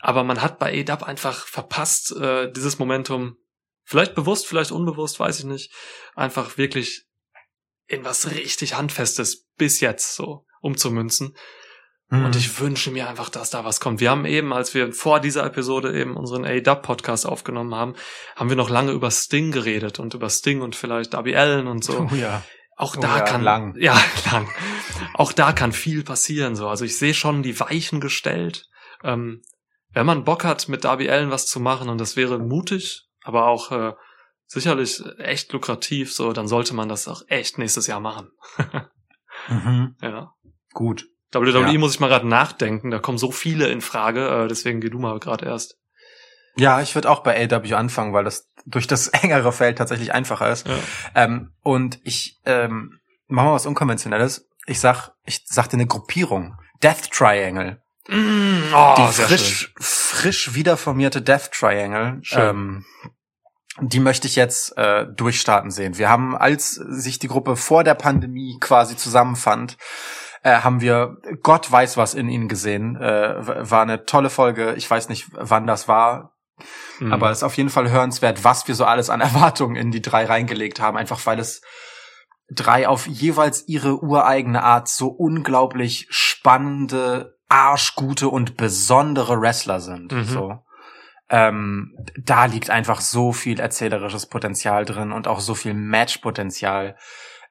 Aber 0.00 0.24
man 0.24 0.42
hat 0.42 0.58
bei 0.58 0.76
ADAP 0.80 1.04
einfach 1.04 1.46
verpasst, 1.46 2.16
äh, 2.16 2.50
dieses 2.50 2.80
Momentum, 2.80 3.36
vielleicht 3.84 4.16
bewusst, 4.16 4.48
vielleicht 4.48 4.72
unbewusst, 4.72 5.20
weiß 5.20 5.38
ich 5.38 5.44
nicht, 5.44 5.72
einfach 6.16 6.58
wirklich 6.58 7.09
in 7.90 8.04
was 8.04 8.30
richtig 8.30 8.74
Handfestes 8.74 9.48
bis 9.58 9.80
jetzt 9.80 10.14
so 10.14 10.44
umzumünzen. 10.60 11.34
Mhm. 12.08 12.24
Und 12.26 12.36
ich 12.36 12.60
wünsche 12.60 12.90
mir 12.90 13.08
einfach, 13.08 13.28
dass 13.28 13.50
da 13.50 13.64
was 13.64 13.80
kommt. 13.80 14.00
Wir 14.00 14.10
haben 14.10 14.24
eben, 14.24 14.52
als 14.52 14.74
wir 14.74 14.92
vor 14.92 15.20
dieser 15.20 15.44
Episode 15.44 15.98
eben 15.98 16.16
unseren 16.16 16.44
A-Dub-Podcast 16.44 17.26
aufgenommen 17.26 17.74
haben, 17.74 17.94
haben 18.36 18.48
wir 18.48 18.56
noch 18.56 18.70
lange 18.70 18.92
über 18.92 19.10
Sting 19.10 19.50
geredet 19.50 19.98
und 19.98 20.14
über 20.14 20.30
Sting 20.30 20.60
und 20.60 20.76
vielleicht 20.76 21.14
Darby 21.14 21.36
Allen 21.36 21.66
und 21.66 21.84
so. 21.84 22.08
Oh 22.10 22.14
ja. 22.14 22.42
Auch 22.76 22.96
Oh 22.96 23.00
da 23.00 23.18
ja, 23.18 23.24
kann 23.24 23.42
lang. 23.42 23.74
ja 23.78 24.00
lang. 24.32 24.48
Auch 25.14 25.32
da 25.32 25.52
kann 25.52 25.72
viel 25.72 26.04
passieren. 26.04 26.56
So, 26.56 26.68
also 26.68 26.84
ich 26.84 26.96
sehe 26.96 27.14
schon 27.14 27.42
die 27.42 27.58
Weichen 27.58 28.00
gestellt. 28.00 28.66
Ähm, 29.02 29.42
wenn 29.92 30.06
man 30.06 30.24
Bock 30.24 30.44
hat, 30.44 30.68
mit 30.68 30.84
Darby 30.84 31.10
Allen 31.10 31.30
was 31.30 31.46
zu 31.46 31.58
machen 31.58 31.88
und 31.88 31.98
das 31.98 32.16
wäre 32.16 32.38
mutig, 32.38 33.08
aber 33.22 33.48
auch 33.48 33.72
äh, 33.72 33.92
sicherlich 34.50 35.02
echt 35.18 35.52
lukrativ, 35.52 36.12
so 36.12 36.32
dann 36.32 36.48
sollte 36.48 36.74
man 36.74 36.88
das 36.88 37.08
auch 37.08 37.22
echt 37.28 37.58
nächstes 37.58 37.86
Jahr 37.86 38.00
machen. 38.00 38.30
Mhm. 39.48 39.96
Ja. 40.02 40.34
Gut. 40.74 41.06
WWE 41.32 41.72
Ja. 41.72 41.78
muss 41.78 41.94
ich 41.94 42.00
mal 42.00 42.08
gerade 42.08 42.28
nachdenken. 42.28 42.90
Da 42.90 42.98
kommen 42.98 43.16
so 43.16 43.30
viele 43.30 43.68
in 43.68 43.80
Frage. 43.80 44.28
Äh, 44.28 44.48
deswegen 44.48 44.80
geh 44.82 44.90
du 44.90 44.98
mal 44.98 45.18
gerade 45.18 45.46
erst. 45.46 45.76
Ja, 46.56 46.82
ich 46.82 46.94
würde 46.94 47.08
auch 47.08 47.22
bei 47.22 47.48
AW 47.50 47.74
anfangen, 47.74 48.12
weil 48.12 48.24
das 48.24 48.48
durch 48.66 48.86
das 48.86 49.08
engere 49.22 49.52
Feld 49.52 49.78
tatsächlich 49.78 50.12
einfacher 50.12 50.50
ist. 50.52 50.68
Ja. 50.68 50.74
Ähm, 51.14 51.52
und 51.62 52.00
ich 52.02 52.38
ähm, 52.44 52.98
mach 53.28 53.44
mal 53.44 53.54
was 53.54 53.64
Unkonventionelles. 53.66 54.46
Ich 54.66 54.78
sag, 54.78 55.12
ich 55.24 55.42
sagte 55.46 55.74
eine 55.74 55.86
Gruppierung. 55.86 56.56
Death 56.82 57.10
Triangle. 57.10 57.80
Mm, 58.08 58.74
oh, 58.74 58.94
die 58.98 59.12
frisch, 59.22 59.72
frisch 59.78 60.54
wiederformierte 60.54 61.22
Death 61.22 61.50
Triangle. 61.52 62.18
Schön. 62.22 62.40
Ähm, 62.40 62.84
die 63.82 64.00
möchte 64.00 64.26
ich 64.26 64.36
jetzt 64.36 64.76
äh, 64.76 65.06
durchstarten 65.06 65.70
sehen. 65.70 65.98
Wir 65.98 66.08
haben, 66.08 66.36
als 66.36 66.72
sich 66.72 67.18
die 67.18 67.28
Gruppe 67.28 67.56
vor 67.56 67.84
der 67.84 67.94
Pandemie 67.94 68.56
quasi 68.60 68.96
zusammenfand, 68.96 69.76
äh, 70.42 70.60
haben 70.60 70.80
wir 70.80 71.16
Gott 71.42 71.70
weiß 71.70 71.96
was 71.96 72.14
in 72.14 72.28
ihnen 72.28 72.48
gesehen. 72.48 72.96
Äh, 72.96 73.70
war 73.70 73.82
eine 73.82 74.04
tolle 74.04 74.30
Folge. 74.30 74.74
Ich 74.74 74.90
weiß 74.90 75.08
nicht, 75.08 75.28
wann 75.32 75.66
das 75.66 75.88
war. 75.88 76.36
Mhm. 76.98 77.12
Aber 77.12 77.30
es 77.30 77.38
ist 77.38 77.44
auf 77.44 77.56
jeden 77.56 77.70
Fall 77.70 77.90
hörenswert, 77.90 78.44
was 78.44 78.68
wir 78.68 78.74
so 78.74 78.84
alles 78.84 79.10
an 79.10 79.20
Erwartungen 79.20 79.76
in 79.76 79.90
die 79.90 80.02
drei 80.02 80.24
reingelegt 80.24 80.80
haben, 80.80 80.96
einfach 80.96 81.24
weil 81.26 81.38
es 81.38 81.62
drei 82.50 82.88
auf 82.88 83.06
jeweils 83.06 83.68
ihre 83.68 84.02
ureigene 84.02 84.62
Art 84.62 84.88
so 84.88 85.08
unglaublich 85.08 86.06
spannende, 86.10 87.38
arschgute 87.48 88.28
und 88.28 88.56
besondere 88.56 89.40
Wrestler 89.40 89.80
sind. 89.80 90.12
Mhm. 90.12 90.24
So. 90.24 90.58
Ähm, 91.30 91.96
da 92.16 92.46
liegt 92.46 92.70
einfach 92.70 93.00
so 93.00 93.32
viel 93.32 93.60
erzählerisches 93.60 94.26
Potenzial 94.26 94.84
drin 94.84 95.12
und 95.12 95.28
auch 95.28 95.40
so 95.40 95.54
viel 95.54 95.74
Matchpotenzial. 95.74 96.96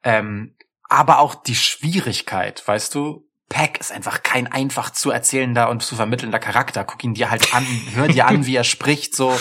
Ähm, 0.03 0.55
aber 0.89 1.19
auch 1.19 1.35
die 1.35 1.55
Schwierigkeit, 1.55 2.67
weißt 2.67 2.93
du, 2.93 3.25
Pack 3.47 3.79
ist 3.79 3.91
einfach 3.91 4.21
kein 4.21 4.51
einfach 4.51 4.91
zu 4.91 5.09
erzählender 5.09 5.69
und 5.69 5.81
zu 5.81 5.95
vermittelnder 5.95 6.39
Charakter. 6.39 6.83
Guck 6.83 7.03
ihn 7.03 7.15
dir 7.15 7.31
halt 7.31 7.53
an, 7.53 7.65
hör 7.93 8.07
dir 8.07 8.27
an, 8.27 8.45
wie 8.45 8.55
er 8.55 8.63
spricht, 8.65 9.15
so. 9.15 9.37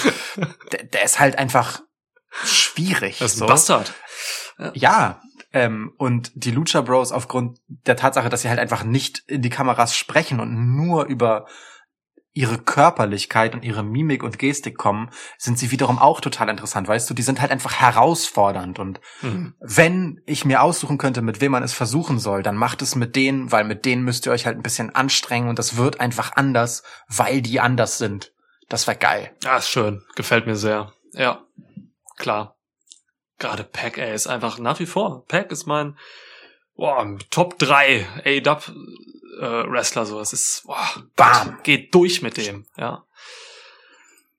Der, 0.72 0.84
der 0.84 1.04
ist 1.04 1.20
halt 1.20 1.36
einfach 1.36 1.82
schwierig. 2.44 3.18
Das 3.18 3.32
ist 3.32 3.38
so. 3.38 3.44
ein 3.44 3.48
Bastard. 3.48 3.92
Ja, 4.72 5.20
ähm, 5.52 5.92
und 5.98 6.32
die 6.34 6.50
Lucha 6.50 6.80
Bros 6.80 7.12
aufgrund 7.12 7.58
der 7.68 7.96
Tatsache, 7.96 8.28
dass 8.28 8.42
sie 8.42 8.48
halt 8.48 8.58
einfach 8.58 8.84
nicht 8.84 9.22
in 9.26 9.42
die 9.42 9.50
Kameras 9.50 9.96
sprechen 9.96 10.40
und 10.40 10.76
nur 10.76 11.04
über 11.04 11.46
ihre 12.38 12.58
Körperlichkeit 12.58 13.52
und 13.54 13.64
ihre 13.64 13.82
Mimik 13.82 14.22
und 14.22 14.38
Gestik 14.38 14.78
kommen, 14.78 15.10
sind 15.38 15.58
sie 15.58 15.72
wiederum 15.72 15.98
auch 15.98 16.20
total 16.20 16.48
interessant, 16.48 16.86
weißt 16.86 17.10
du? 17.10 17.14
Die 17.14 17.22
sind 17.22 17.40
halt 17.40 17.50
einfach 17.50 17.74
herausfordernd 17.80 18.78
und 18.78 19.00
Mhm. 19.22 19.54
wenn 19.58 20.22
ich 20.24 20.44
mir 20.44 20.62
aussuchen 20.62 20.98
könnte, 20.98 21.20
mit 21.20 21.40
wem 21.40 21.50
man 21.50 21.64
es 21.64 21.74
versuchen 21.74 22.20
soll, 22.20 22.44
dann 22.44 22.54
macht 22.54 22.80
es 22.80 22.94
mit 22.94 23.16
denen, 23.16 23.50
weil 23.50 23.64
mit 23.64 23.84
denen 23.84 24.04
müsst 24.04 24.24
ihr 24.24 24.30
euch 24.30 24.46
halt 24.46 24.56
ein 24.56 24.62
bisschen 24.62 24.94
anstrengen 24.94 25.48
und 25.48 25.58
das 25.58 25.76
wird 25.76 25.98
einfach 25.98 26.36
anders, 26.36 26.84
weil 27.08 27.42
die 27.42 27.58
anders 27.58 27.98
sind. 27.98 28.32
Das 28.68 28.86
wäre 28.86 28.96
geil. 28.98 29.32
Ja, 29.42 29.56
ist 29.56 29.68
schön. 29.68 30.04
Gefällt 30.14 30.46
mir 30.46 30.54
sehr. 30.56 30.92
Ja, 31.14 31.42
klar. 32.18 32.54
Gerade 33.40 33.64
Pack, 33.64 33.98
ey, 33.98 34.14
ist 34.14 34.28
einfach 34.28 34.60
nach 34.60 34.78
wie 34.78 34.86
vor. 34.86 35.24
Pack 35.26 35.50
ist 35.50 35.66
mein 35.66 35.96
boah, 36.76 37.04
Top 37.30 37.58
3 37.58 38.06
A-Dub 38.24 38.70
äh, 39.38 39.70
Wrestler. 39.70 40.04
So, 40.06 40.20
es 40.20 40.32
ist 40.32 40.64
boah, 40.66 41.04
Bam. 41.16 41.58
geht 41.62 41.94
durch 41.94 42.22
mit 42.22 42.36
dem. 42.36 42.66
Ja. 42.76 43.04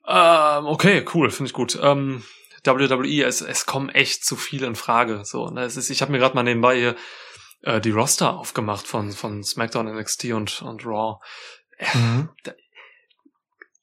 Ähm, 0.07 0.65
okay, 0.65 1.05
cool, 1.13 1.29
finde 1.29 1.49
ich 1.49 1.53
gut. 1.53 1.77
Ähm, 1.81 2.23
WWE, 2.63 3.23
es, 3.25 3.41
es 3.41 3.65
kommen 3.65 3.89
echt 3.89 4.25
zu 4.25 4.35
viele 4.35 4.67
in 4.67 4.75
Frage. 4.75 5.23
So, 5.23 5.49
ne, 5.49 5.63
es 5.63 5.77
ist, 5.77 5.89
ich 5.89 6.01
habe 6.01 6.11
mir 6.11 6.19
gerade 6.19 6.35
mal 6.35 6.43
nebenbei 6.43 6.77
hier 6.77 6.95
äh, 7.61 7.79
die 7.79 7.91
Roster 7.91 8.33
aufgemacht 8.37 8.87
von 8.87 9.11
von 9.11 9.43
SmackDown, 9.43 9.87
NXT 9.95 10.25
und 10.33 10.61
und 10.61 10.85
Raw. 10.85 11.19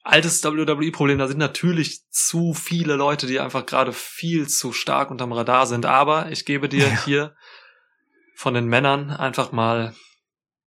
altes 0.02 0.44
WWE-Problem, 0.44 1.18
da 1.18 1.26
sind 1.26 1.38
natürlich 1.38 2.08
zu 2.10 2.54
viele 2.54 2.94
Leute, 2.94 3.26
die 3.26 3.40
einfach 3.40 3.66
gerade 3.66 3.92
viel 3.92 4.48
zu 4.48 4.72
stark 4.72 5.10
unterm 5.10 5.32
Radar 5.32 5.66
sind. 5.66 5.86
Aber 5.86 6.30
ich 6.30 6.44
gebe 6.44 6.68
dir 6.68 6.86
Ja. 6.86 7.04
hier 7.04 7.36
von 8.36 8.54
den 8.54 8.66
Männern 8.66 9.10
einfach 9.10 9.50
mal 9.52 9.94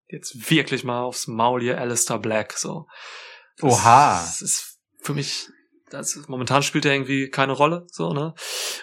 jetzt 0.09 0.49
wirklich 0.49 0.83
mal 0.83 1.01
aufs 1.01 1.27
Maul 1.27 1.61
hier 1.61 1.77
Alistair 1.79 2.19
Black. 2.19 2.53
So. 2.53 2.87
Das- 3.57 3.71
Oha. 3.73 4.21
Das 4.21 4.41
ist 4.41 4.77
für 5.01 5.13
mich, 5.13 5.47
das 5.89 6.15
ist, 6.15 6.29
momentan 6.29 6.63
spielt 6.63 6.85
er 6.85 6.93
irgendwie 6.93 7.29
keine 7.29 7.53
Rolle. 7.53 7.85
So, 7.91 8.13
ne? 8.13 8.33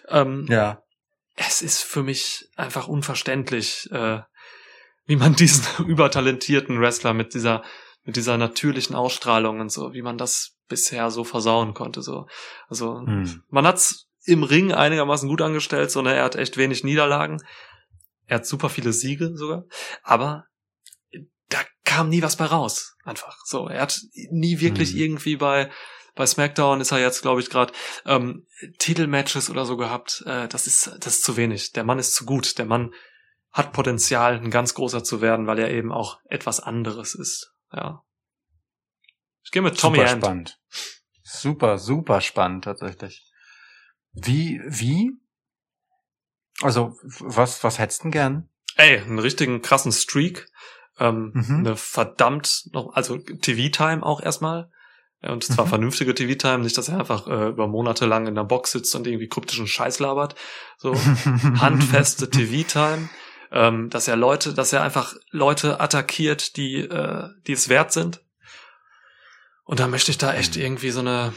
Ähm, 0.08 0.46
Ja. 0.48 0.82
es 1.36 1.62
ist 1.62 1.82
für 1.82 2.02
mich 2.02 2.48
einfach 2.56 2.88
unverständlich, 2.88 3.90
äh, 3.92 4.20
wie 5.06 5.16
man 5.16 5.34
diesen 5.36 5.86
übertalentierten 5.86 6.80
Wrestler 6.80 7.12
mit 7.14 7.34
dieser 7.34 7.62
mit 8.04 8.14
dieser 8.14 8.38
natürlichen 8.38 8.94
Ausstrahlung 8.94 9.58
und 9.58 9.72
so, 9.72 9.92
wie 9.92 10.00
man 10.02 10.16
das 10.16 10.52
bisher 10.68 11.10
so 11.10 11.24
versauen 11.24 11.74
konnte. 11.74 12.02
So, 12.02 12.28
also 12.68 13.00
Hm. 13.00 13.42
man 13.48 13.66
hat's 13.66 14.06
im 14.26 14.44
Ring 14.44 14.72
einigermaßen 14.72 15.28
gut 15.28 15.42
angestellt, 15.42 15.90
so 15.90 16.02
ne, 16.02 16.14
er 16.14 16.22
hat 16.22 16.36
echt 16.36 16.56
wenig 16.56 16.84
Niederlagen, 16.84 17.42
er 18.26 18.36
hat 18.36 18.46
super 18.46 18.68
viele 18.68 18.92
Siege 18.92 19.32
sogar, 19.36 19.64
aber 20.04 20.44
kam 21.86 22.10
nie 22.10 22.20
was 22.20 22.36
bei 22.36 22.44
raus, 22.44 22.96
einfach. 23.04 23.38
So, 23.46 23.68
er 23.68 23.80
hat 23.80 24.02
nie 24.30 24.60
wirklich 24.60 24.90
Hm. 24.90 24.98
irgendwie 24.98 25.36
bei 25.36 25.70
bei 26.14 26.24
SmackDown 26.26 26.80
ist 26.80 26.92
er 26.92 26.98
jetzt, 26.98 27.20
glaube 27.20 27.42
ich, 27.42 27.50
gerade 27.50 27.74
ähm, 28.06 28.46
Titelmatches 28.78 29.50
oder 29.50 29.66
so 29.66 29.76
gehabt. 29.76 30.22
Äh, 30.26 30.48
das 30.48 30.66
ist 30.66 30.86
das 31.00 31.16
ist 31.16 31.24
zu 31.24 31.36
wenig. 31.36 31.72
Der 31.72 31.84
Mann 31.84 31.98
ist 31.98 32.14
zu 32.14 32.24
gut. 32.24 32.56
Der 32.58 32.64
Mann 32.64 32.94
hat 33.52 33.72
Potenzial, 33.72 34.34
ein 34.36 34.50
ganz 34.50 34.74
großer 34.74 35.04
zu 35.04 35.20
werden, 35.20 35.46
weil 35.46 35.58
er 35.58 35.70
eben 35.70 35.92
auch 35.92 36.18
etwas 36.24 36.60
anderes 36.60 37.14
ist. 37.14 37.52
Ja. 37.72 38.02
Ich 39.44 39.50
gehe 39.50 39.62
mit 39.62 39.78
Tommy 39.78 39.98
super 39.98 40.10
End. 40.10 40.22
spannend. 40.22 40.58
Super, 41.22 41.78
super 41.78 42.20
spannend 42.22 42.64
tatsächlich. 42.64 43.30
Wie, 44.12 44.60
wie? 44.66 45.12
Also, 46.62 46.98
was, 47.02 47.62
was 47.62 47.78
hättest 47.78 48.00
du 48.00 48.02
denn 48.04 48.12
gern? 48.12 48.48
Ey, 48.76 49.00
einen 49.00 49.18
richtigen 49.18 49.60
krassen 49.60 49.92
Streak. 49.92 50.48
Ähm, 50.98 51.32
Mhm. 51.34 51.56
Eine 51.58 51.76
verdammt 51.76 52.68
noch, 52.72 52.94
also 52.94 53.18
TV-Time 53.18 54.04
auch 54.04 54.20
erstmal. 54.20 54.70
Und 55.22 55.42
zwar 55.44 55.64
Mhm. 55.64 55.70
vernünftige 55.70 56.14
TV-Time, 56.14 56.58
nicht, 56.58 56.76
dass 56.78 56.88
er 56.88 56.98
einfach 57.00 57.26
äh, 57.26 57.48
über 57.48 57.66
Monate 57.66 58.06
lang 58.06 58.26
in 58.26 58.34
der 58.34 58.44
Box 58.44 58.72
sitzt 58.72 58.94
und 58.94 59.06
irgendwie 59.06 59.28
kryptischen 59.28 59.66
Scheiß 59.66 59.98
labert. 59.98 60.34
So 60.78 60.94
handfeste 61.60 62.30
TV-Time. 62.30 63.08
Ähm, 63.52 63.90
dass 63.90 64.08
er 64.08 64.16
Leute, 64.16 64.54
dass 64.54 64.72
er 64.72 64.82
einfach 64.82 65.14
Leute 65.30 65.80
attackiert, 65.80 66.56
die, 66.56 66.80
äh, 66.80 67.28
die 67.46 67.52
es 67.52 67.68
wert 67.68 67.92
sind. 67.92 68.20
Und 69.64 69.80
da 69.80 69.86
möchte 69.88 70.10
ich 70.10 70.18
da 70.18 70.34
echt 70.34 70.56
Mhm. 70.56 70.62
irgendwie 70.62 70.90
so 70.90 71.00
eine, 71.00 71.32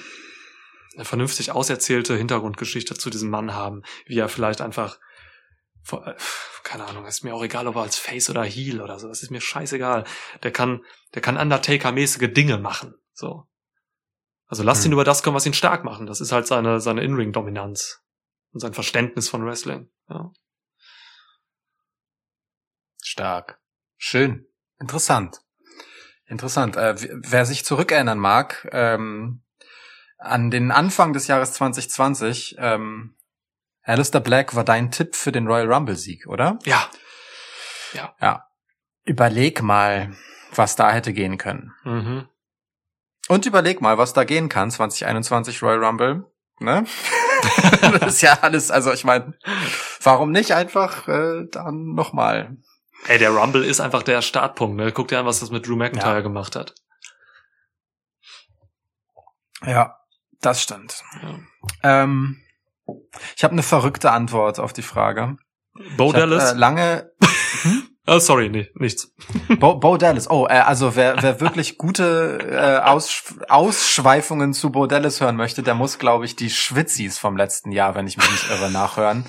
eine 0.95 1.05
vernünftig 1.05 1.51
auserzählte 1.51 2.16
Hintergrundgeschichte 2.18 2.95
zu 2.95 3.10
diesem 3.10 3.30
Mann 3.30 3.53
haben, 3.53 3.84
wie 4.05 4.18
er 4.20 4.28
vielleicht 4.30 4.62
einfach 4.62 4.97
keine 6.63 6.85
Ahnung, 6.85 7.05
ist 7.05 7.23
mir 7.23 7.33
auch 7.33 7.43
egal, 7.43 7.67
ob 7.67 7.75
er 7.75 7.81
als 7.83 7.97
Face 7.97 8.29
oder 8.29 8.43
Heel 8.43 8.81
oder 8.81 8.99
so, 8.99 9.07
das 9.07 9.23
ist 9.23 9.31
mir 9.31 9.41
scheißegal. 9.41 10.03
Der 10.43 10.51
kann, 10.51 10.83
der 11.13 11.21
kann 11.21 11.37
Undertaker-mäßige 11.37 12.31
Dinge 12.33 12.57
machen, 12.57 12.95
so. 13.13 13.45
Also 14.47 14.63
lasst 14.63 14.83
Hm. 14.83 14.89
ihn 14.91 14.93
über 14.93 15.03
das 15.03 15.21
kommen, 15.23 15.35
was 15.35 15.45
ihn 15.45 15.53
stark 15.53 15.83
machen. 15.83 16.07
Das 16.07 16.21
ist 16.21 16.31
halt 16.31 16.47
seine, 16.47 16.79
seine 16.79 17.03
In-Ring-Dominanz 17.03 18.01
und 18.51 18.59
sein 18.59 18.73
Verständnis 18.73 19.29
von 19.29 19.45
Wrestling, 19.45 19.89
ja. 20.09 20.31
Stark. 23.03 23.59
Schön. 23.97 24.47
Interessant. 24.79 25.41
Interessant. 26.25 26.75
Äh, 26.75 26.95
wer 26.97 27.45
sich 27.45 27.65
zurückerinnern 27.65 28.19
mag, 28.19 28.67
ähm, 28.71 29.43
an 30.17 30.51
den 30.51 30.71
Anfang 30.71 31.13
des 31.13 31.27
Jahres 31.27 31.53
2020, 31.53 32.55
ähm, 32.59 33.15
Alistair 33.89 34.21
Black 34.21 34.55
war 34.55 34.63
dein 34.63 34.91
Tipp 34.91 35.15
für 35.15 35.31
den 35.31 35.47
Royal 35.47 35.71
Rumble 35.71 35.95
Sieg, 35.95 36.27
oder? 36.27 36.59
Ja. 36.65 36.89
Ja. 38.21 38.45
Überleg 39.03 39.63
mal, 39.63 40.15
was 40.53 40.75
da 40.75 40.91
hätte 40.91 41.11
gehen 41.11 41.39
können. 41.39 41.73
Mhm. 41.83 42.29
Und 43.27 43.45
überleg 43.47 43.81
mal, 43.81 43.97
was 43.97 44.13
da 44.13 44.23
gehen 44.25 44.47
kann, 44.47 44.69
2021 44.69 45.63
Royal 45.63 45.83
Rumble. 45.83 46.25
Ne? 46.59 46.85
das 47.99 48.15
ist 48.15 48.21
ja 48.21 48.37
alles, 48.41 48.69
also 48.69 48.91
ich 48.93 49.05
meine, 49.05 49.33
warum 50.03 50.31
nicht 50.31 50.53
einfach 50.53 51.07
äh, 51.07 51.47
dann 51.49 51.93
nochmal? 51.93 52.57
Ey, 53.07 53.17
der 53.17 53.31
Rumble 53.31 53.63
ist 53.63 53.79
einfach 53.79 54.03
der 54.03 54.21
Startpunkt, 54.21 54.75
ne? 54.75 54.91
Guck 54.91 55.07
dir 55.07 55.19
an, 55.19 55.25
was 55.25 55.39
das 55.39 55.49
mit 55.51 55.65
Drew 55.67 55.75
McIntyre 55.77 56.15
Ja. 56.15 56.19
gemacht 56.19 56.55
hat. 56.55 56.75
Ja, 59.65 59.97
das 60.41 60.61
stimmt. 60.61 61.01
Ja. 61.23 61.39
Ähm, 62.03 62.43
ich 63.35 63.43
habe 63.43 63.53
eine 63.53 63.63
verrückte 63.63 64.11
Antwort 64.11 64.59
auf 64.59 64.73
die 64.73 64.81
Frage. 64.81 65.37
Bo 65.97 66.07
Ich 66.07 66.13
hab, 66.13 66.21
Dallas? 66.21 66.53
äh, 66.53 66.55
lange 66.55 67.11
oh, 68.09 68.19
sorry, 68.19 68.49
nee, 68.49 68.69
nichts. 68.73 69.13
Bo, 69.59 69.75
Bo 69.75 69.97
Dallas. 69.97 70.29
Oh, 70.29 70.47
äh, 70.47 70.53
also 70.59 70.95
wer, 70.95 71.21
wer 71.21 71.39
wirklich 71.39 71.77
gute 71.77 72.39
äh, 72.41 72.87
Aus, 72.87 73.35
Ausschweifungen 73.47 74.53
zu 74.53 74.71
Bo 74.71 74.87
Dallas 74.87 75.21
hören 75.21 75.35
möchte, 75.35 75.63
der 75.63 75.75
muss, 75.75 75.99
glaube 75.99 76.25
ich, 76.25 76.35
die 76.35 76.49
Schwitzis 76.49 77.17
vom 77.17 77.37
letzten 77.37 77.71
Jahr, 77.71 77.95
wenn 77.95 78.07
ich 78.07 78.17
mich 78.17 78.29
nicht 78.29 78.49
irre, 78.49 78.71
nachhören. 78.71 79.25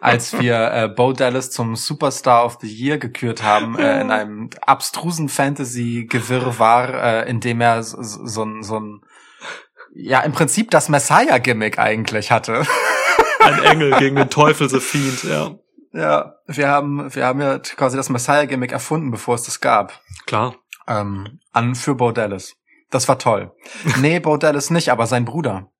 Als 0.00 0.38
wir 0.38 0.72
äh, 0.72 0.88
Bo 0.88 1.12
Dallas 1.12 1.50
zum 1.50 1.76
Superstar 1.76 2.44
of 2.46 2.58
the 2.60 2.72
Year 2.72 2.98
gekürt 2.98 3.42
haben, 3.42 3.78
äh, 3.78 4.00
in 4.00 4.10
einem 4.10 4.50
abstrusen 4.66 5.28
Fantasy-Gewirrwarr, 5.28 7.24
äh, 7.24 7.30
in 7.30 7.40
dem 7.40 7.60
er 7.60 7.82
so, 7.82 7.98
so, 8.00 8.46
so 8.62 8.80
ein 8.80 9.00
ja, 9.94 10.20
im 10.20 10.32
Prinzip 10.32 10.70
das 10.70 10.88
Messiah-Gimmick 10.88 11.78
eigentlich 11.78 12.30
hatte. 12.30 12.66
Ein 13.40 13.62
Engel 13.62 13.98
gegen 13.98 14.16
den 14.16 14.30
Teufel, 14.30 14.68
The 14.68 14.80
Fiend, 14.80 15.24
ja. 15.24 15.54
Ja, 15.92 16.36
wir 16.46 16.68
haben, 16.68 17.12
wir 17.14 17.26
haben 17.26 17.40
ja 17.40 17.58
quasi 17.58 17.96
das 17.96 18.10
Messiah-Gimmick 18.10 18.72
erfunden, 18.72 19.10
bevor 19.10 19.34
es 19.34 19.42
das 19.42 19.60
gab. 19.60 20.00
Klar. 20.26 20.54
ähm, 20.86 21.40
an 21.52 21.74
für 21.74 21.94
Bo 21.94 22.12
Dallas. 22.12 22.54
Das 22.90 23.08
war 23.08 23.18
toll. 23.18 23.52
Nee, 23.98 24.20
Bo 24.20 24.36
Dallas 24.36 24.70
nicht, 24.70 24.90
aber 24.90 25.06
sein 25.06 25.24
Bruder. 25.24 25.70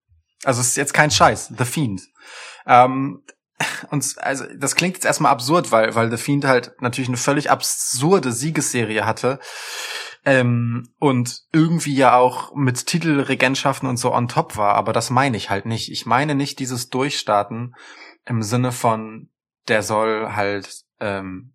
Also 0.44 0.60
es 0.60 0.68
ist 0.68 0.76
jetzt 0.76 0.94
kein 0.94 1.10
Scheiß, 1.10 1.52
The 1.56 1.64
Fiend. 1.64 2.02
Ähm, 2.66 3.22
und 3.90 4.14
also 4.18 4.46
das 4.56 4.74
klingt 4.74 4.96
jetzt 4.96 5.04
erstmal 5.04 5.32
absurd, 5.32 5.70
weil 5.70 5.94
weil 5.94 6.10
The 6.10 6.16
Fiend 6.16 6.46
halt 6.46 6.72
natürlich 6.80 7.08
eine 7.08 7.18
völlig 7.18 7.50
absurde 7.50 8.32
Siegesserie 8.32 9.04
hatte 9.04 9.38
ähm, 10.24 10.92
und 10.98 11.42
irgendwie 11.52 11.94
ja 11.94 12.16
auch 12.16 12.54
mit 12.54 12.86
Titelregentschaften 12.86 13.88
und 13.88 13.96
so 13.96 14.12
on 14.12 14.28
top 14.28 14.56
war. 14.56 14.74
Aber 14.74 14.92
das 14.92 15.10
meine 15.10 15.36
ich 15.36 15.50
halt 15.50 15.66
nicht. 15.66 15.90
Ich 15.90 16.06
meine 16.06 16.34
nicht 16.34 16.58
dieses 16.58 16.88
Durchstarten 16.88 17.74
im 18.26 18.42
Sinne 18.42 18.72
von 18.72 19.30
der 19.68 19.82
soll 19.82 20.32
halt 20.32 20.84
ähm, 21.00 21.54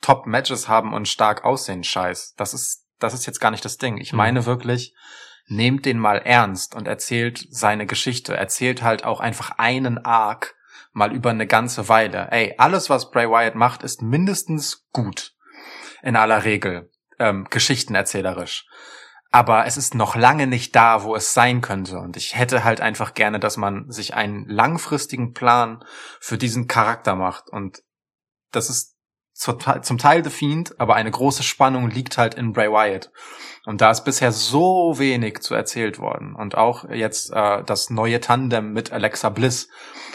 Top-Matches 0.00 0.68
haben 0.68 0.94
und 0.94 1.08
stark 1.08 1.44
aussehen, 1.44 1.84
Scheiß. 1.84 2.34
Das 2.36 2.54
ist, 2.54 2.86
das 2.98 3.14
ist 3.14 3.26
jetzt 3.26 3.40
gar 3.40 3.50
nicht 3.50 3.64
das 3.64 3.78
Ding. 3.78 3.98
Ich 3.98 4.12
Mhm. 4.12 4.18
meine 4.18 4.46
wirklich, 4.46 4.94
nehmt 5.46 5.86
den 5.86 5.98
mal 5.98 6.18
ernst 6.18 6.74
und 6.74 6.86
erzählt 6.86 7.46
seine 7.50 7.86
Geschichte. 7.86 8.36
Erzählt 8.36 8.82
halt 8.82 9.04
auch 9.04 9.20
einfach 9.20 9.52
einen 9.58 9.98
Arc 9.98 10.54
mal 10.92 11.12
über 11.12 11.30
eine 11.30 11.46
ganze 11.46 11.88
Weile. 11.88 12.28
Ey, 12.30 12.54
alles, 12.58 12.90
was 12.90 13.10
Bray 13.10 13.28
Wyatt 13.28 13.54
macht, 13.54 13.82
ist 13.82 14.02
mindestens 14.02 14.86
gut. 14.92 15.34
In 16.02 16.16
aller 16.16 16.44
Regel. 16.44 16.90
Ähm, 17.18 17.46
geschichtenerzählerisch. 17.50 18.66
Aber 19.30 19.64
es 19.66 19.78
ist 19.78 19.94
noch 19.94 20.14
lange 20.14 20.46
nicht 20.46 20.76
da, 20.76 21.04
wo 21.04 21.16
es 21.16 21.32
sein 21.32 21.62
könnte. 21.62 21.98
Und 21.98 22.18
ich 22.18 22.36
hätte 22.36 22.64
halt 22.64 22.82
einfach 22.82 23.14
gerne, 23.14 23.40
dass 23.40 23.56
man 23.56 23.90
sich 23.90 24.14
einen 24.14 24.46
langfristigen 24.46 25.32
Plan 25.32 25.82
für 26.20 26.36
diesen 26.36 26.68
Charakter 26.68 27.14
macht. 27.16 27.48
Und 27.48 27.82
das 28.50 28.68
ist 28.68 28.92
zum 29.34 29.98
Teil- 29.98 30.22
The 30.22 30.64
aber 30.76 30.94
eine 30.94 31.10
große 31.10 31.42
Spannung 31.42 31.88
liegt 31.88 32.18
halt 32.18 32.34
in 32.34 32.52
Bray 32.52 32.70
Wyatt. 32.70 33.10
Und 33.64 33.80
da 33.80 33.90
ist 33.90 34.04
bisher 34.04 34.32
so 34.32 34.98
wenig 34.98 35.40
zu 35.40 35.54
erzählt 35.54 35.98
worden. 35.98 36.34
Und 36.36 36.54
auch 36.54 36.88
jetzt 36.90 37.32
äh, 37.32 37.64
das 37.64 37.88
neue 37.88 38.20
Tandem 38.20 38.72
mit 38.74 38.92
Alexa 38.92 39.30
Bliss 39.30 39.68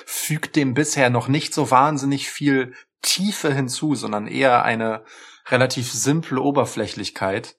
fügt 0.05 0.55
dem 0.55 0.75
bisher 0.75 1.09
noch 1.09 1.27
nicht 1.27 1.55
so 1.55 1.71
wahnsinnig 1.71 2.29
viel 2.29 2.73
Tiefe 3.01 3.51
hinzu, 3.53 3.95
sondern 3.95 4.27
eher 4.27 4.63
eine 4.63 5.03
relativ 5.49 5.91
simple 5.91 6.41
Oberflächlichkeit, 6.41 7.55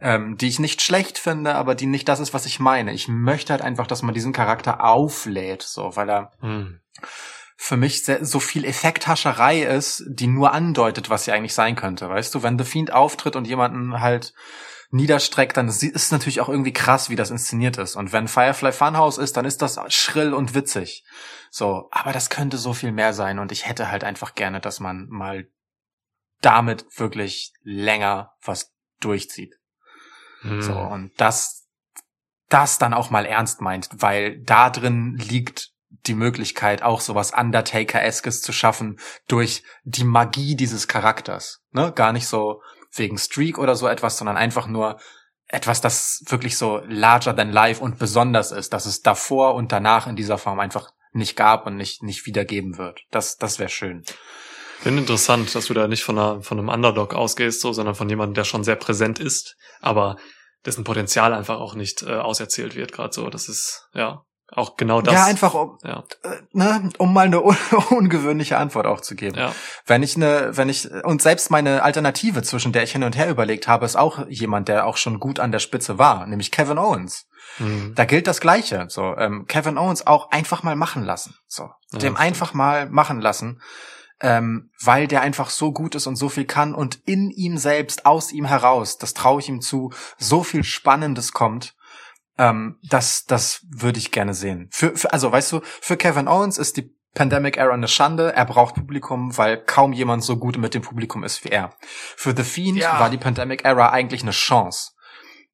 ähm, 0.00 0.36
die 0.36 0.48
ich 0.48 0.58
nicht 0.58 0.82
schlecht 0.82 1.18
finde, 1.18 1.54
aber 1.54 1.74
die 1.74 1.86
nicht 1.86 2.08
das 2.08 2.20
ist, 2.20 2.34
was 2.34 2.46
ich 2.46 2.60
meine. 2.60 2.92
Ich 2.92 3.08
möchte 3.08 3.52
halt 3.52 3.62
einfach, 3.62 3.86
dass 3.86 4.02
man 4.02 4.14
diesen 4.14 4.32
Charakter 4.32 4.84
auflädt, 4.84 5.62
so, 5.62 5.96
weil 5.96 6.10
er 6.10 6.32
Hm. 6.40 6.80
für 7.56 7.76
mich 7.76 8.04
sehr, 8.04 8.24
so 8.24 8.40
viel 8.40 8.64
Effekthascherei 8.64 9.62
ist, 9.62 10.04
die 10.06 10.26
nur 10.26 10.52
andeutet, 10.52 11.10
was 11.10 11.24
sie 11.24 11.32
eigentlich 11.32 11.54
sein 11.54 11.76
könnte. 11.76 12.08
Weißt 12.08 12.34
du, 12.34 12.42
wenn 12.42 12.58
The 12.58 12.64
Fiend 12.64 12.92
auftritt 12.92 13.36
und 13.36 13.46
jemanden 13.46 14.00
halt 14.00 14.34
niederstreckt, 14.90 15.56
dann 15.56 15.68
ist 15.68 15.82
es 15.82 16.12
natürlich 16.12 16.40
auch 16.40 16.48
irgendwie 16.48 16.72
krass, 16.72 17.10
wie 17.10 17.16
das 17.16 17.30
inszeniert 17.30 17.78
ist. 17.78 17.96
Und 17.96 18.12
wenn 18.12 18.28
Firefly 18.28 18.70
Funhouse 18.70 19.18
ist, 19.18 19.36
dann 19.36 19.44
ist 19.44 19.60
das 19.60 19.78
schrill 19.88 20.32
und 20.32 20.54
witzig. 20.54 21.04
So, 21.50 21.88
aber 21.90 22.12
das 22.12 22.30
könnte 22.30 22.58
so 22.58 22.74
viel 22.74 22.92
mehr 22.92 23.12
sein 23.12 23.38
und 23.38 23.50
ich 23.50 23.66
hätte 23.66 23.90
halt 23.90 24.04
einfach 24.04 24.34
gerne, 24.34 24.60
dass 24.60 24.80
man 24.80 25.08
mal 25.08 25.48
damit 26.44 26.86
wirklich 26.96 27.52
länger 27.62 28.32
was 28.42 28.72
durchzieht. 29.00 29.54
Hm. 30.42 30.62
So, 30.62 30.76
und 30.76 31.12
das, 31.16 31.66
das 32.48 32.78
dann 32.78 32.94
auch 32.94 33.10
mal 33.10 33.24
ernst 33.24 33.60
meint, 33.60 33.88
weil 33.92 34.40
da 34.42 34.70
drin 34.70 35.16
liegt 35.16 35.70
die 36.06 36.14
Möglichkeit, 36.14 36.82
auch 36.82 37.00
sowas 37.00 37.32
Undertaker-eskes 37.32 38.42
zu 38.42 38.52
schaffen 38.52 38.98
durch 39.28 39.62
die 39.84 40.04
Magie 40.04 40.56
dieses 40.56 40.88
Charakters. 40.88 41.62
Ne? 41.72 41.92
Gar 41.92 42.12
nicht 42.12 42.26
so 42.26 42.60
wegen 42.92 43.16
Streak 43.16 43.58
oder 43.58 43.74
so 43.74 43.88
etwas, 43.88 44.18
sondern 44.18 44.36
einfach 44.36 44.66
nur 44.66 45.00
etwas, 45.46 45.80
das 45.80 46.22
wirklich 46.26 46.58
so 46.58 46.82
larger 46.86 47.34
than 47.34 47.50
life 47.50 47.82
und 47.82 47.98
besonders 47.98 48.50
ist, 48.50 48.72
dass 48.72 48.86
es 48.86 49.02
davor 49.02 49.54
und 49.54 49.72
danach 49.72 50.06
in 50.06 50.16
dieser 50.16 50.38
Form 50.38 50.58
einfach 50.58 50.90
nicht 51.12 51.36
gab 51.36 51.66
und 51.66 51.76
nicht, 51.76 52.02
nicht 52.02 52.26
wiedergeben 52.26 52.76
wird. 52.76 53.02
Das, 53.10 53.36
das 53.36 53.58
wäre 53.58 53.68
schön. 53.70 54.04
Finde 54.84 55.00
interessant, 55.00 55.54
dass 55.54 55.64
du 55.64 55.72
da 55.72 55.88
nicht 55.88 56.04
von, 56.04 56.18
einer, 56.18 56.42
von 56.42 56.58
einem 56.58 56.68
Underdog 56.68 57.14
ausgehst, 57.14 57.62
so, 57.62 57.72
sondern 57.72 57.94
von 57.94 58.06
jemandem, 58.06 58.34
der 58.34 58.44
schon 58.44 58.64
sehr 58.64 58.76
präsent 58.76 59.18
ist, 59.18 59.56
aber 59.80 60.16
dessen 60.66 60.84
Potenzial 60.84 61.32
einfach 61.32 61.58
auch 61.58 61.74
nicht 61.74 62.02
äh, 62.02 62.16
auserzählt 62.16 62.74
wird, 62.76 62.92
gerade 62.92 63.14
so. 63.14 63.30
Das 63.30 63.48
ist 63.48 63.88
ja 63.94 64.26
auch 64.52 64.76
genau 64.76 65.00
das. 65.00 65.14
ja, 65.14 65.24
einfach 65.24 65.54
um, 65.54 65.78
Ja, 65.82 66.04
äh, 66.22 66.36
ne, 66.52 66.90
um 66.98 67.14
mal 67.14 67.24
eine 67.24 67.42
un 67.42 67.56
ungewöhnliche 67.88 68.58
Antwort 68.58 68.84
auch 68.84 69.00
zu 69.00 69.14
geben. 69.14 69.38
ja. 69.38 69.54
Wenn 69.86 70.02
ich 70.02 70.16
eine, 70.16 70.54
wenn 70.54 70.68
ich, 70.68 70.90
und 71.02 71.22
selbst 71.22 71.50
meine 71.50 71.82
Alternative, 71.82 72.42
zwischen 72.42 72.72
der 72.72 72.82
ich 72.82 72.92
hin 72.92 73.04
und 73.04 73.16
her 73.16 73.30
überlegt 73.30 73.66
habe, 73.66 73.86
ist 73.86 73.96
auch 73.96 74.26
jemand, 74.28 74.68
der 74.68 74.86
auch 74.86 74.98
schon 74.98 75.18
gut 75.18 75.40
an 75.40 75.50
der 75.50 75.60
Spitze 75.60 75.98
war, 75.98 76.26
nämlich 76.26 76.50
Kevin 76.50 76.76
Owens. 76.76 77.26
Hm. 77.56 77.94
Da 77.94 78.04
gilt 78.04 78.26
das 78.26 78.40
Gleiche. 78.42 78.84
So, 78.90 79.16
ähm, 79.16 79.46
Kevin 79.46 79.78
Owens 79.78 80.06
auch 80.06 80.30
einfach 80.30 80.62
mal 80.62 80.76
machen 80.76 81.04
lassen. 81.04 81.34
So, 81.46 81.70
Ja, 81.92 82.00
dem 82.00 82.16
einfach 82.18 82.52
mal 82.52 82.90
machen 82.90 83.22
lassen, 83.22 83.62
ähm, 84.20 84.70
weil 84.82 85.06
der 85.06 85.22
einfach 85.22 85.50
so 85.50 85.72
gut 85.72 85.94
ist 85.94 86.06
und 86.06 86.16
so 86.16 86.28
viel 86.28 86.44
kann 86.44 86.74
und 86.74 87.00
in 87.06 87.30
ihm 87.30 87.58
selbst, 87.58 88.06
aus 88.06 88.32
ihm 88.32 88.44
heraus, 88.44 88.98
das 88.98 89.14
traue 89.14 89.40
ich 89.40 89.48
ihm 89.48 89.60
zu, 89.60 89.92
so 90.18 90.42
viel 90.42 90.64
Spannendes 90.64 91.32
kommt. 91.32 91.74
Ähm, 92.38 92.78
das, 92.82 93.24
das 93.24 93.64
würde 93.70 93.98
ich 93.98 94.10
gerne 94.10 94.34
sehen. 94.34 94.68
Für, 94.72 94.96
für, 94.96 95.12
also, 95.12 95.30
weißt 95.30 95.52
du, 95.52 95.60
für 95.80 95.96
Kevin 95.96 96.28
Owens 96.28 96.58
ist 96.58 96.76
die 96.76 96.92
Pandemic 97.14 97.56
Era 97.56 97.72
eine 97.72 97.86
Schande. 97.88 98.32
Er 98.34 98.44
braucht 98.44 98.74
Publikum, 98.74 99.36
weil 99.38 99.56
kaum 99.56 99.92
jemand 99.92 100.24
so 100.24 100.36
gut 100.36 100.58
mit 100.58 100.74
dem 100.74 100.82
Publikum 100.82 101.22
ist 101.22 101.44
wie 101.44 101.50
er. 101.50 101.74
Für 101.80 102.36
The 102.36 102.42
Fiend 102.42 102.78
Ja. 102.78 102.98
war 102.98 103.08
die 103.08 103.18
Pandemic 103.18 103.64
Era 103.64 103.90
eigentlich 103.90 104.22
eine 104.22 104.32
Chance, 104.32 104.92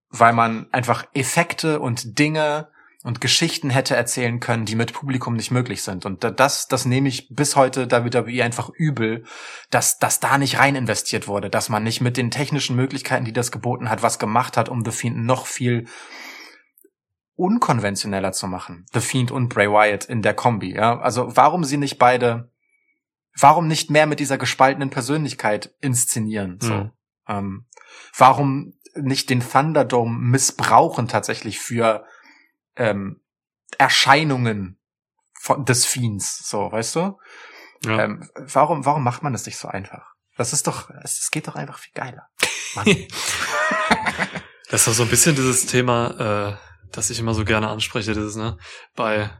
weil 0.08 0.32
man 0.32 0.68
einfach 0.72 1.04
Effekte 1.12 1.80
und 1.80 2.18
Dinge 2.18 2.68
und 3.02 3.20
Geschichten 3.20 3.70
hätte 3.70 3.96
erzählen 3.96 4.40
können, 4.40 4.66
die 4.66 4.74
mit 4.74 4.92
Publikum 4.92 5.34
nicht 5.34 5.50
möglich 5.50 5.82
sind. 5.82 6.04
Und 6.04 6.22
da- 6.22 6.30
das, 6.30 6.68
das 6.68 6.84
nehme 6.84 7.08
ich 7.08 7.28
bis 7.30 7.56
heute 7.56 7.90
WWE 7.90 8.44
einfach 8.44 8.68
übel, 8.70 9.24
dass, 9.70 9.98
dass 9.98 10.20
da 10.20 10.36
nicht 10.36 10.58
rein 10.58 10.76
investiert 10.76 11.26
wurde, 11.26 11.48
dass 11.48 11.70
man 11.70 11.82
nicht 11.82 12.02
mit 12.02 12.16
den 12.18 12.30
technischen 12.30 12.76
Möglichkeiten, 12.76 13.24
die 13.24 13.32
das 13.32 13.52
geboten 13.52 13.88
hat, 13.88 14.02
was 14.02 14.18
gemacht 14.18 14.56
hat, 14.56 14.68
um 14.68 14.84
The 14.84 14.90
Fiend 14.90 15.24
noch 15.24 15.46
viel 15.46 15.86
unkonventioneller 17.36 18.32
zu 18.32 18.46
machen. 18.46 18.84
The 18.92 19.00
Fiend 19.00 19.30
und 19.30 19.48
Bray 19.48 19.68
Wyatt 19.68 20.04
in 20.04 20.20
der 20.20 20.34
Kombi, 20.34 20.74
ja. 20.74 21.00
Also 21.00 21.34
warum 21.36 21.64
sie 21.64 21.78
nicht 21.78 21.98
beide, 21.98 22.50
warum 23.38 23.66
nicht 23.66 23.90
mehr 23.90 24.06
mit 24.06 24.20
dieser 24.20 24.36
gespaltenen 24.36 24.90
Persönlichkeit 24.90 25.74
inszenieren, 25.80 26.58
so. 26.60 26.74
Hm. 26.74 26.90
Ähm, 27.28 27.66
warum 28.14 28.74
nicht 28.94 29.30
den 29.30 29.40
Thunderdome 29.40 30.18
missbrauchen 30.18 31.08
tatsächlich 31.08 31.60
für 31.60 32.04
ähm, 32.80 33.20
Erscheinungen 33.78 34.80
von, 35.38 35.64
des 35.64 35.86
Fiends, 35.86 36.48
so, 36.48 36.72
weißt 36.72 36.96
du? 36.96 37.18
Ja. 37.84 38.04
Ähm, 38.04 38.28
warum, 38.34 38.84
warum 38.84 39.04
macht 39.04 39.22
man 39.22 39.32
das 39.32 39.46
nicht 39.46 39.56
so 39.56 39.68
einfach? 39.68 40.14
Das 40.36 40.52
ist 40.52 40.66
doch, 40.66 40.90
es, 41.02 41.30
geht 41.30 41.46
doch 41.46 41.54
einfach 41.54 41.78
viel 41.78 41.92
geiler. 41.94 42.28
Das 44.70 44.82
ist 44.82 44.86
doch 44.86 44.94
so 44.94 45.02
ein 45.02 45.08
bisschen 45.08 45.34
dieses 45.34 45.66
Thema, 45.66 46.52
äh, 46.52 46.56
das 46.92 47.10
ich 47.10 47.18
immer 47.18 47.34
so 47.34 47.44
gerne 47.44 47.68
anspreche, 47.68 48.12
dieses, 48.12 48.36
ne? 48.36 48.56
Bei, 48.94 49.30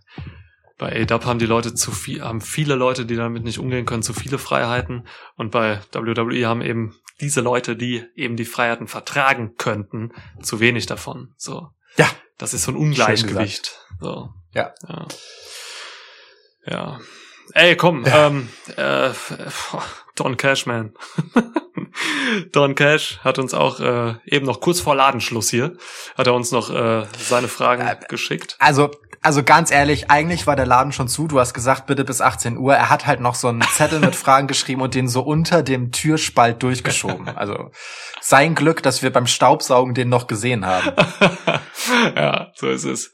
bei 0.77 1.03
ADAP 1.03 1.25
haben 1.25 1.39
die 1.39 1.47
Leute 1.47 1.73
zu 1.73 1.93
viel, 1.93 2.23
haben 2.23 2.41
viele 2.41 2.75
Leute, 2.75 3.07
die 3.07 3.15
damit 3.15 3.45
nicht 3.45 3.61
umgehen 3.61 3.87
können, 3.87 4.03
zu 4.03 4.13
viele 4.13 4.39
Freiheiten. 4.39 5.07
Und 5.37 5.53
bei 5.53 5.81
WWE 5.93 6.49
haben 6.49 6.63
eben 6.63 6.97
diese 7.21 7.43
Leute, 7.43 7.77
die 7.77 8.05
eben 8.17 8.37
die 8.37 8.45
Freiheiten 8.45 8.89
vertragen 8.89 9.55
könnten, 9.57 10.11
zu 10.43 10.59
wenig 10.59 10.87
davon. 10.87 11.33
So. 11.37 11.69
Ja. 11.97 12.11
Das 12.41 12.55
ist 12.55 12.63
so 12.65 12.73
ein 12.73 12.77
Ungleichgewicht. 12.77 13.79
So. 14.01 14.33
Ja. 14.55 14.73
Ja. 14.89 15.07
Ja. 16.65 17.01
Ey, 17.53 17.77
komm, 17.77 18.05
Ja. 18.07 18.29
ähm, 18.29 18.49
äh, 18.77 19.11
Don 20.17 20.37
Cashman. 20.37 20.95
Don 22.53 22.75
Cash 22.75 23.21
hat 23.23 23.39
uns 23.39 23.55
auch 23.55 23.81
äh, 23.81 24.15
eben 24.25 24.47
noch 24.47 24.61
kurz 24.61 24.81
vor 24.81 24.95
Ladenschluss 24.95 25.51
hier, 25.51 25.77
hat 26.17 26.27
er 26.27 26.35
uns 26.35 26.53
noch 26.53 26.71
äh, 26.71 27.05
seine 27.19 27.49
Fragen 27.49 27.87
Äh, 27.87 27.97
geschickt. 28.09 28.57
Also, 28.59 28.91
also 29.23 29.43
ganz 29.43 29.71
ehrlich, 29.71 30.11
eigentlich 30.11 30.47
war 30.47 30.57
der 30.57 30.67
Laden 30.67 30.93
schon 30.93 31.09
zu. 31.09 31.27
Du 31.27 31.39
hast 31.39 31.53
gesagt, 31.53 31.87
bitte 31.87 32.05
bis 32.05 32.21
18 32.21 32.57
Uhr. 32.57 32.75
Er 32.75 32.91
hat 32.91 33.07
halt 33.07 33.21
noch 33.21 33.35
so 33.35 33.49
einen 33.49 33.63
Zettel 33.63 34.01
mit 34.01 34.17
Fragen 34.17 34.47
geschrieben 34.47 34.81
und 34.81 34.95
den 34.95 35.09
so 35.09 35.23
unter 35.23 35.63
dem 35.63 35.93
Türspalt 35.93 36.63
durchgeschoben. 36.63 37.29
Also 37.29 37.71
sein 38.21 38.55
Glück, 38.55 38.83
dass 38.83 39.03
wir 39.03 39.13
beim 39.13 39.27
Staubsaugen 39.27 39.95
den 39.95 40.09
noch 40.09 40.27
gesehen 40.27 40.65
haben. 40.65 40.93
ja, 42.17 42.53
so 42.55 42.69
ist 42.69 42.85
es. 42.85 43.13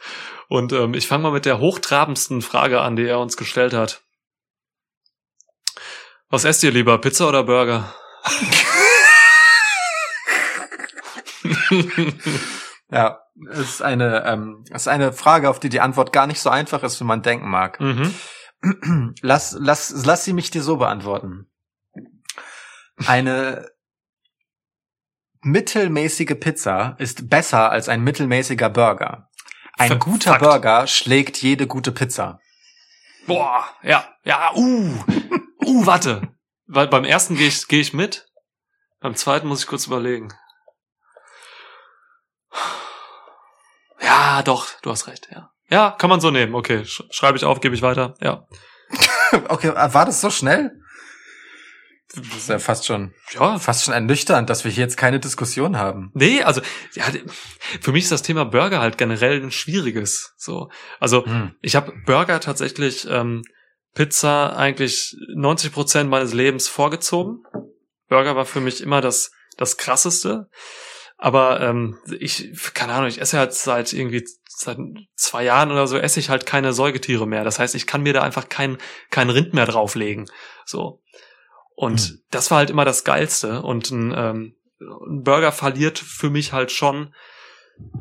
Und 0.48 0.72
ähm, 0.72 0.94
ich 0.94 1.08
fange 1.08 1.24
mal 1.24 1.32
mit 1.32 1.44
der 1.44 1.58
hochtrabendsten 1.58 2.40
Frage 2.40 2.80
an, 2.80 2.96
die 2.96 3.06
er 3.06 3.18
uns 3.18 3.36
gestellt 3.36 3.72
hat. 3.72 4.02
Was 6.28 6.44
esst 6.44 6.62
ihr 6.62 6.72
lieber, 6.72 6.98
Pizza 6.98 7.28
oder 7.28 7.44
Burger? 7.44 7.94
Ja, 12.90 13.20
es 13.50 13.58
ist 13.58 13.82
eine, 13.82 14.24
ähm, 14.26 14.64
es 14.70 14.82
ist 14.82 14.88
eine 14.88 15.12
Frage, 15.12 15.50
auf 15.50 15.58
die 15.58 15.68
die 15.68 15.80
Antwort 15.80 16.12
gar 16.12 16.26
nicht 16.26 16.40
so 16.40 16.50
einfach 16.50 16.82
ist, 16.82 17.00
wie 17.00 17.04
man 17.04 17.22
denken 17.22 17.48
mag. 17.48 17.80
mhm. 17.80 18.14
Lass, 19.20 19.54
lass, 19.58 20.04
lass 20.06 20.24
sie 20.24 20.32
mich 20.32 20.50
dir 20.50 20.62
so 20.62 20.78
beantworten. 20.78 21.50
Eine 23.06 23.68
mittelmäßige 25.42 26.34
Pizza 26.40 26.96
ist 26.98 27.28
besser 27.28 27.70
als 27.70 27.88
ein 27.88 28.02
mittelmäßiger 28.02 28.70
Burger. 28.70 29.28
Ein 29.74 29.90
Fakt. 29.90 30.04
guter 30.04 30.38
Burger 30.38 30.86
schlägt 30.86 31.42
jede 31.42 31.66
gute 31.66 31.92
Pizza. 31.92 32.40
Boah, 33.26 33.66
ja, 33.82 34.08
ja, 34.24 34.52
uh, 34.54 35.04
uh, 35.64 35.86
warte. 35.86 36.22
Weil 36.66 36.88
beim 36.88 37.04
ersten 37.04 37.36
gehe 37.36 37.48
ich, 37.48 37.68
geh 37.68 37.80
ich 37.80 37.92
mit, 37.92 38.26
beim 39.00 39.14
zweiten 39.14 39.46
muss 39.46 39.60
ich 39.60 39.66
kurz 39.66 39.86
überlegen. 39.86 40.32
Ja, 44.00 44.42
doch, 44.42 44.66
du 44.82 44.90
hast 44.90 45.06
recht, 45.06 45.28
ja. 45.30 45.50
Ja, 45.68 45.90
kann 45.90 46.10
man 46.10 46.20
so 46.20 46.30
nehmen, 46.30 46.54
okay. 46.54 46.84
Sch 46.84 47.02
schreibe 47.10 47.38
ich 47.38 47.44
auf, 47.44 47.60
gebe 47.60 47.74
ich 47.74 47.82
weiter, 47.82 48.14
ja. 48.20 48.46
Okay, 49.48 49.68
äh, 49.68 49.94
war 49.94 50.06
das 50.06 50.20
so 50.20 50.30
schnell? 50.30 50.70
Das 52.14 52.24
ist 52.24 52.48
ja 52.48 52.58
fast 52.60 52.86
schon, 52.86 53.12
Ja, 53.32 53.58
fast 53.58 53.84
schon 53.84 53.92
ernüchternd, 53.92 54.48
dass 54.48 54.64
wir 54.64 54.70
hier 54.70 54.84
jetzt 54.84 54.96
keine 54.96 55.18
Diskussion 55.18 55.76
haben. 55.76 56.12
Nee, 56.14 56.42
also 56.42 56.60
ja, 56.94 57.04
für 57.80 57.90
mich 57.90 58.04
ist 58.04 58.12
das 58.12 58.22
Thema 58.22 58.44
Burger 58.44 58.80
halt 58.80 58.96
generell 58.96 59.42
ein 59.42 59.50
schwieriges. 59.50 60.32
So, 60.36 60.70
also 61.00 61.26
Hm. 61.26 61.56
ich 61.62 61.74
habe 61.74 61.92
Burger 62.06 62.38
tatsächlich 62.40 63.06
ähm, 63.10 63.42
Pizza 63.97 64.57
eigentlich 64.57 65.16
90 65.34 65.72
Prozent 65.72 66.09
meines 66.09 66.32
Lebens 66.32 66.68
vorgezogen. 66.68 67.42
Burger 68.09 68.36
war 68.36 68.44
für 68.44 68.61
mich 68.61 68.80
immer 68.80 69.01
das 69.01 69.32
das 69.57 69.76
krasseste. 69.76 70.49
Aber 71.18 71.62
ähm, 71.62 71.99
ich, 72.18 72.53
keine 72.74 72.92
Ahnung, 72.92 73.09
ich 73.09 73.20
esse 73.20 73.38
halt 73.38 73.55
seit 73.55 73.92
irgendwie 73.94 74.24
seit 74.49 74.78
zwei 75.14 75.44
Jahren 75.44 75.70
oder 75.70 75.86
so 75.86 75.97
esse 75.97 76.20
ich 76.20 76.28
halt 76.28 76.44
keine 76.44 76.72
Säugetiere 76.74 77.26
mehr. 77.26 77.42
Das 77.42 77.59
heißt, 77.59 77.74
ich 77.74 77.86
kann 77.86 78.03
mir 78.03 78.12
da 78.12 78.22
einfach 78.22 78.49
kein, 78.49 78.76
kein 79.11 79.30
Rind 79.30 79.55
mehr 79.55 79.66
drauflegen. 79.66 80.26
So. 80.66 81.03
Und 81.74 82.01
Hm. 82.01 82.18
das 82.30 82.51
war 82.51 82.59
halt 82.59 82.70
immer 82.70 82.84
das 82.84 83.05
Geilste. 83.05 83.62
Und 83.62 83.90
ein, 83.90 84.12
ähm, 84.14 84.57
ein 84.80 85.22
Burger 85.22 85.53
verliert 85.53 85.99
für 85.99 86.28
mich 86.28 86.53
halt 86.53 86.70
schon 86.70 87.14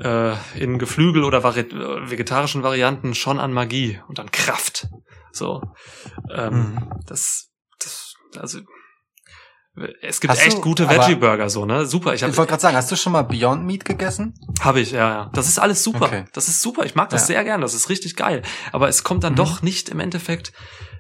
äh, 0.02 0.34
in 0.58 0.78
Geflügel 0.78 1.24
oder 1.24 1.39
äh, 1.39 2.10
vegetarischen 2.10 2.64
Varianten 2.64 3.16
schon 3.16 3.39
an 3.39 3.54
Magie 3.54 4.02
und 4.10 4.20
an 4.20 4.32
Kraft. 4.32 4.88
So. 5.36 5.62
Ähm, 6.34 6.54
Mhm. 6.76 6.90
Das, 7.06 7.50
das, 7.80 8.14
also 8.38 8.60
es 10.02 10.22
gibt 10.22 10.32
Hast 10.32 10.42
du- 10.42 10.46
echt 10.48 10.62
gute 10.62 10.88
aber- 10.88 10.96
Veggie-Burger, 11.04 11.50
so, 11.50 11.66
ne? 11.66 11.86
Super. 11.86 12.12
Ich 12.14 12.22
Ich 12.22 12.24
habe 12.24 12.38
wollte 12.38 12.50
gerade 12.52 12.62
sagen, 12.62 12.78
hast 12.78 12.90
du 12.92 12.96
schon 12.96 13.12
mal 13.12 13.24
Beyond 13.24 13.66
Meat 13.66 13.84
gegessen? 13.84 14.34
habe 14.62 14.80
ich, 14.80 14.92
ja, 14.92 15.10
ja. 15.10 15.32
Das 15.34 15.50
ist 15.50 15.60
alles 15.60 15.84
super. 15.84 16.06
Okay. 16.06 16.26
Das 16.32 16.48
ist 16.48 16.62
super. 16.62 16.86
Ich 16.86 16.96
mag 16.96 17.10
das 17.10 17.24
Ja. 17.24 17.28
sehr 17.28 17.44
gern. 17.44 17.60
Das 17.60 17.74
ist 17.74 17.90
richtig 17.90 18.16
geil. 18.16 18.42
Aber 18.72 18.88
es 18.88 19.04
kommt 19.04 19.26
dann 19.26 19.34
Mhm. 19.34 19.38
doch 19.38 19.62
nicht 19.62 19.90
im 19.90 20.00
Endeffekt 20.00 20.54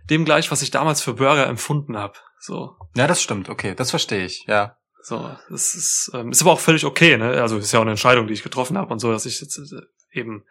dem 0.09 0.25
gleich, 0.25 0.51
was 0.51 0.61
ich 0.61 0.71
damals 0.71 1.01
für 1.01 1.13
Burger 1.13 1.47
empfunden 1.47 1.95
habe. 1.97 2.15
So, 2.39 2.75
Ja, 2.97 3.07
das 3.07 3.21
stimmt. 3.21 3.49
Okay, 3.49 3.73
das 3.75 3.89
verstehe 3.91 4.25
ich. 4.25 4.45
Ja. 4.47 4.77
so. 5.01 5.29
Das 5.49 5.73
ist, 5.75 6.11
ähm, 6.13 6.31
ist 6.31 6.41
aber 6.41 6.51
auch 6.51 6.59
völlig 6.59 6.83
okay, 6.83 7.15
ne? 7.17 7.41
Also 7.41 7.57
ist 7.57 7.71
ja 7.71 7.79
auch 7.79 7.83
eine 7.83 7.91
Entscheidung, 7.91 8.25
die 8.27 8.33
ich 8.33 8.43
getroffen 8.43 8.75
habe 8.77 8.91
und 8.91 8.99
so, 8.99 9.11
dass 9.11 9.25
ich 9.27 9.39
jetzt 9.39 9.57
äh, 9.57 9.81
eben 10.19 10.43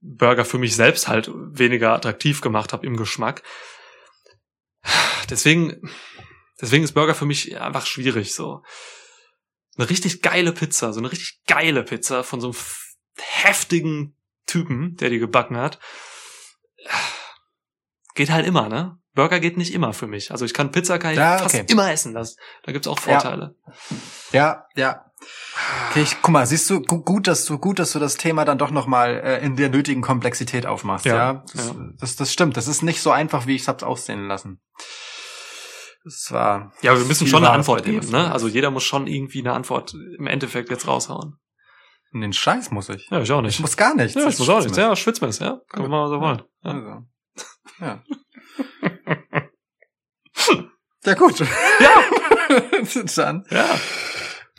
Burger 0.00 0.44
für 0.44 0.58
mich 0.58 0.76
selbst 0.76 1.08
halt 1.08 1.30
weniger 1.32 1.92
attraktiv 1.92 2.40
gemacht 2.40 2.72
habe 2.72 2.86
im 2.86 2.96
Geschmack. 2.96 3.42
Deswegen, 5.30 5.90
deswegen 6.60 6.84
ist 6.84 6.92
Burger 6.92 7.14
für 7.14 7.26
mich 7.26 7.60
einfach 7.60 7.86
schwierig. 7.86 8.34
So 8.34 8.62
eine 9.76 9.90
richtig 9.90 10.22
geile 10.22 10.52
Pizza, 10.52 10.92
so 10.92 11.00
eine 11.00 11.10
richtig 11.10 11.42
geile 11.46 11.82
Pizza 11.82 12.22
von 12.22 12.40
so 12.40 12.48
einem 12.48 12.56
heftigen 13.18 14.16
Typen, 14.46 14.96
der 14.96 15.10
die 15.10 15.18
gebacken 15.18 15.56
hat, 15.56 15.78
geht 18.14 18.30
halt 18.30 18.46
immer, 18.46 18.68
ne? 18.68 18.98
Burger 19.14 19.40
geht 19.40 19.56
nicht 19.56 19.72
immer 19.72 19.92
für 19.94 20.06
mich. 20.06 20.30
Also 20.30 20.44
ich 20.44 20.52
kann 20.52 20.70
Pizza 20.70 20.98
kann 20.98 21.12
ich 21.12 21.16
Ja, 21.18 21.38
fast 21.38 21.54
okay. 21.54 21.64
immer 21.68 21.90
essen. 21.90 22.12
Das, 22.12 22.36
da 22.62 22.72
gibt's 22.72 22.86
auch 22.86 22.98
Ja. 22.98 23.18
Vorteile. 23.18 23.56
Ja, 24.30 24.66
ja. 24.76 25.05
Okay, 25.90 26.02
ich, 26.02 26.16
guck 26.22 26.30
mal, 26.32 26.46
siehst 26.46 26.68
du, 26.68 26.80
gu- 26.82 27.00
gut, 27.02 27.26
dass 27.26 27.44
du, 27.46 27.58
gut, 27.58 27.78
dass 27.78 27.92
du 27.92 27.98
das 27.98 28.16
Thema 28.16 28.44
dann 28.44 28.58
doch 28.58 28.70
nochmal 28.70 29.14
äh, 29.24 29.44
in 29.44 29.56
der 29.56 29.70
nötigen 29.70 30.02
Komplexität 30.02 30.66
aufmachst, 30.66 31.06
Ja, 31.06 31.16
ja. 31.16 31.44
Das, 31.52 31.66
ja. 31.68 31.74
Das, 31.98 32.16
das 32.16 32.32
stimmt. 32.32 32.56
Das 32.56 32.68
ist 32.68 32.82
nicht 32.82 33.00
so 33.00 33.10
einfach, 33.10 33.46
wie 33.46 33.54
ich 33.54 33.62
es 33.62 33.68
hab's 33.68 33.82
aussehen 33.82 34.28
lassen. 34.28 34.60
Das 36.04 36.28
war. 36.30 36.72
Ja, 36.82 36.92
aber 36.92 37.00
wir 37.00 37.06
müssen 37.08 37.26
schon 37.26 37.42
eine 37.44 37.52
Antwort 37.52 37.84
geben, 37.84 38.08
ne? 38.10 38.30
Also 38.30 38.46
jeder 38.46 38.70
muss 38.70 38.84
schon 38.84 39.06
irgendwie 39.08 39.40
eine 39.40 39.54
Antwort 39.54 39.94
im 39.94 40.26
Endeffekt 40.26 40.70
jetzt 40.70 40.86
raushauen. 40.86 41.38
In 42.12 42.20
den 42.20 42.32
Scheiß 42.32 42.70
muss 42.70 42.88
ich. 42.90 43.08
Ja, 43.10 43.20
ich 43.20 43.32
auch 43.32 43.40
nicht. 43.42 43.54
Ich 43.56 43.60
muss 43.60 43.76
gar 43.76 43.94
nichts. 43.96 44.14
ja, 44.14 44.28
ich 44.28 44.38
muss 44.38 44.48
auch 44.48 44.58
ist 44.60 44.66
nicht. 44.66 44.76
Ja, 44.76 44.94
Schwitzmess, 44.94 45.40
ja. 45.40 45.60
Können 45.68 45.86
wir 45.86 45.88
mal 45.88 46.08
so 46.08 46.20
wollen. 46.20 46.42
Ja. 46.62 46.70
Also. 46.70 47.02
Ja. 47.80 48.02
ja, 51.04 51.14
gut. 51.14 51.40
Ja. 51.40 51.46
Dann. 53.16 53.44
ja. 53.50 53.64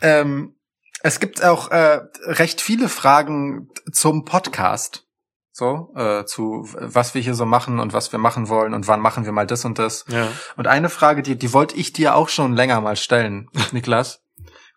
Ähm, 0.00 0.54
es 1.02 1.20
gibt 1.20 1.44
auch 1.44 1.70
äh, 1.70 2.00
recht 2.24 2.60
viele 2.60 2.88
Fragen 2.88 3.68
zum 3.92 4.24
Podcast. 4.24 5.04
So, 5.52 5.92
äh, 5.96 6.24
zu 6.24 6.68
was 6.72 7.14
wir 7.14 7.20
hier 7.20 7.34
so 7.34 7.44
machen 7.44 7.80
und 7.80 7.92
was 7.92 8.12
wir 8.12 8.20
machen 8.20 8.48
wollen 8.48 8.74
und 8.74 8.86
wann 8.86 9.00
machen 9.00 9.24
wir 9.24 9.32
mal 9.32 9.46
das 9.46 9.64
und 9.64 9.80
das. 9.80 10.04
Ja. 10.08 10.28
Und 10.56 10.68
eine 10.68 10.88
Frage, 10.88 11.22
die, 11.22 11.36
die 11.36 11.52
wollte 11.52 11.74
ich 11.74 11.92
dir 11.92 12.14
auch 12.14 12.28
schon 12.28 12.54
länger 12.54 12.80
mal 12.80 12.94
stellen, 12.94 13.50
Niklas. 13.72 14.22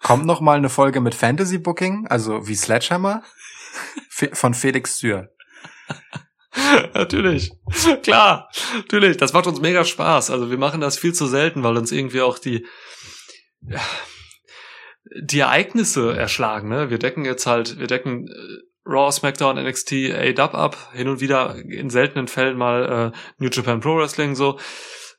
Kommt 0.02 0.26
noch 0.26 0.42
mal 0.42 0.58
eine 0.58 0.70
Folge 0.70 1.00
mit 1.00 1.14
Fantasy 1.14 1.60
Booking, 1.60 2.08
also 2.08 2.48
wie 2.48 2.56
Sledgehammer? 2.56 3.22
Fe 4.10 4.32
von 4.34 4.56
Felix 4.56 4.98
Sür. 4.98 5.30
natürlich. 6.94 7.52
Klar. 8.02 8.50
Natürlich. 8.76 9.18
Das 9.18 9.34
macht 9.34 9.48
uns 9.48 9.62
mega 9.62 9.86
Spaß. 9.86 10.32
Also 10.32 10.50
wir 10.50 10.58
machen 10.58 10.82
das 10.82 10.98
viel 10.98 11.14
zu 11.14 11.28
selten, 11.28 11.64
weil 11.64 11.78
uns 11.78 11.92
irgendwie 11.92 12.22
auch 12.22 12.40
die, 12.40 12.66
ja, 13.62 13.80
die 15.04 15.40
Ereignisse 15.40 16.16
erschlagen, 16.16 16.70
ne? 16.70 16.90
Wir 16.90 17.00
decken 17.00 17.26
jetzt 17.26 17.48
halt, 17.48 17.80
wir 17.80 17.88
decken 17.88 18.28
äh, 18.28 18.90
Raw, 18.90 19.12
SmackDown, 19.12 19.64
NXT, 19.64 19.94
A-Dub 20.14 20.54
ab, 20.56 20.92
hin 20.94 21.08
und 21.08 21.22
wieder 21.22 21.56
in 21.56 21.90
seltenen 21.90 22.28
Fällen 22.28 22.58
mal 22.58 23.14
äh, 23.14 23.18
New 23.38 23.50
Japan 23.50 23.80
Pro 23.80 23.98
Wrestling 23.98 24.36
so. 24.36 24.60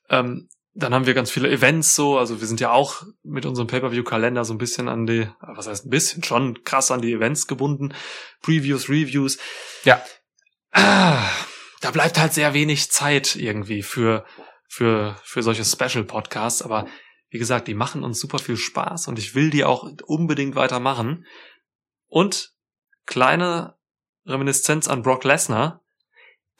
Ähm, 0.08 0.48
dann 0.74 0.94
haben 0.94 1.06
wir 1.06 1.14
ganz 1.14 1.30
viele 1.30 1.50
Events 1.50 1.94
so, 1.94 2.18
also 2.18 2.40
wir 2.40 2.46
sind 2.46 2.60
ja 2.60 2.70
auch 2.70 3.02
mit 3.22 3.44
unserem 3.44 3.68
Pay-Per-View-Kalender 3.68 4.44
so 4.44 4.54
ein 4.54 4.58
bisschen 4.58 4.88
an 4.88 5.06
die, 5.06 5.28
was 5.40 5.68
heißt 5.68 5.84
ein 5.84 5.90
bisschen, 5.90 6.22
schon 6.24 6.64
krass 6.64 6.90
an 6.90 7.02
die 7.02 7.12
Events 7.12 7.46
gebunden. 7.46 7.92
Previews, 8.40 8.88
Reviews. 8.88 9.38
Ja. 9.84 10.02
Ah, 10.70 11.28
da 11.82 11.90
bleibt 11.90 12.18
halt 12.18 12.32
sehr 12.32 12.54
wenig 12.54 12.90
Zeit 12.90 13.36
irgendwie 13.36 13.82
für, 13.82 14.24
für, 14.66 15.16
für 15.24 15.42
solche 15.42 15.64
Special-Podcasts, 15.64 16.62
aber 16.62 16.86
wie 17.32 17.38
gesagt, 17.38 17.66
die 17.66 17.74
machen 17.74 18.04
uns 18.04 18.20
super 18.20 18.38
viel 18.38 18.58
Spaß 18.58 19.08
und 19.08 19.18
ich 19.18 19.34
will 19.34 19.48
die 19.48 19.64
auch 19.64 19.90
unbedingt 20.04 20.54
weitermachen. 20.54 21.24
Und 22.06 22.52
kleine 23.06 23.74
Reminiszenz 24.26 24.86
an 24.86 25.02
Brock 25.02 25.24
Lesnar. 25.24 25.80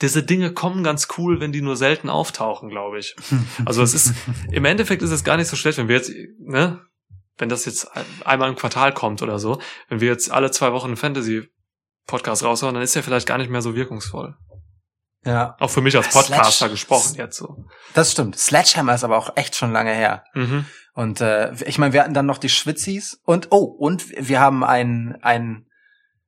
Diese 0.01 0.23
Dinge 0.23 0.55
kommen 0.55 0.83
ganz 0.83 1.09
cool, 1.19 1.41
wenn 1.41 1.53
die 1.53 1.61
nur 1.61 1.77
selten 1.77 2.09
auftauchen, 2.09 2.71
glaube 2.71 2.99
ich. 2.99 3.15
Also 3.67 3.83
es 3.83 3.93
ist, 3.93 4.15
im 4.51 4.65
Endeffekt 4.65 5.03
ist 5.03 5.11
es 5.11 5.25
gar 5.25 5.37
nicht 5.37 5.49
so 5.49 5.57
schlecht, 5.57 5.77
wenn 5.77 5.89
wir 5.89 5.97
jetzt, 5.97 6.11
ne, 6.39 6.81
wenn 7.37 7.51
das 7.51 7.67
jetzt 7.67 7.89
einmal 8.25 8.49
im 8.49 8.57
Quartal 8.57 8.95
kommt 8.95 9.21
oder 9.21 9.39
so, 9.39 9.61
wenn 9.91 10.01
wir 10.01 10.09
jetzt 10.09 10.31
alle 10.31 10.51
zwei 10.53 10.73
Wochen 10.73 10.87
einen 10.87 10.97
Fantasy-Podcast 10.97 12.45
raushauen, 12.45 12.75
dann 12.75 12.83
ist 12.83 12.97
der 12.97 13.03
vielleicht 13.03 13.29
gar 13.29 13.37
nicht 13.37 13.51
mehr 13.51 13.63
so 13.63 13.75
wirkungsvoll. 13.75 14.37
Ja, 15.25 15.57
Auch 15.61 15.71
für 15.71 15.81
mich 15.83 15.97
als 15.97 16.11
Sledge- 16.11 16.29
Podcaster 16.33 16.69
gesprochen 16.69 17.15
jetzt 17.15 17.37
so. 17.37 17.65
das 17.95 18.11
stimmt. 18.11 18.37
Sledgehammer 18.39 18.95
ist 18.95 19.05
aber 19.05 19.17
auch 19.17 19.37
echt 19.37 19.55
schon 19.57 19.73
lange 19.73 19.93
her. 19.93 20.25
Mhm. 20.35 20.67
Und 20.95 21.21
äh, 21.21 21.53
ich 21.65 21.79
meine, 21.79 21.93
wir 21.93 22.01
hatten 22.03 22.15
dann 22.15 22.27
noch 22.27 22.39
die 22.39 22.49
Schwitzis 22.49 23.21
und 23.25 23.49
oh, 23.51 23.65
und 23.65 24.05
wir 24.11 24.41
haben 24.41 24.65
einen, 24.65 25.17
einen 25.23 25.67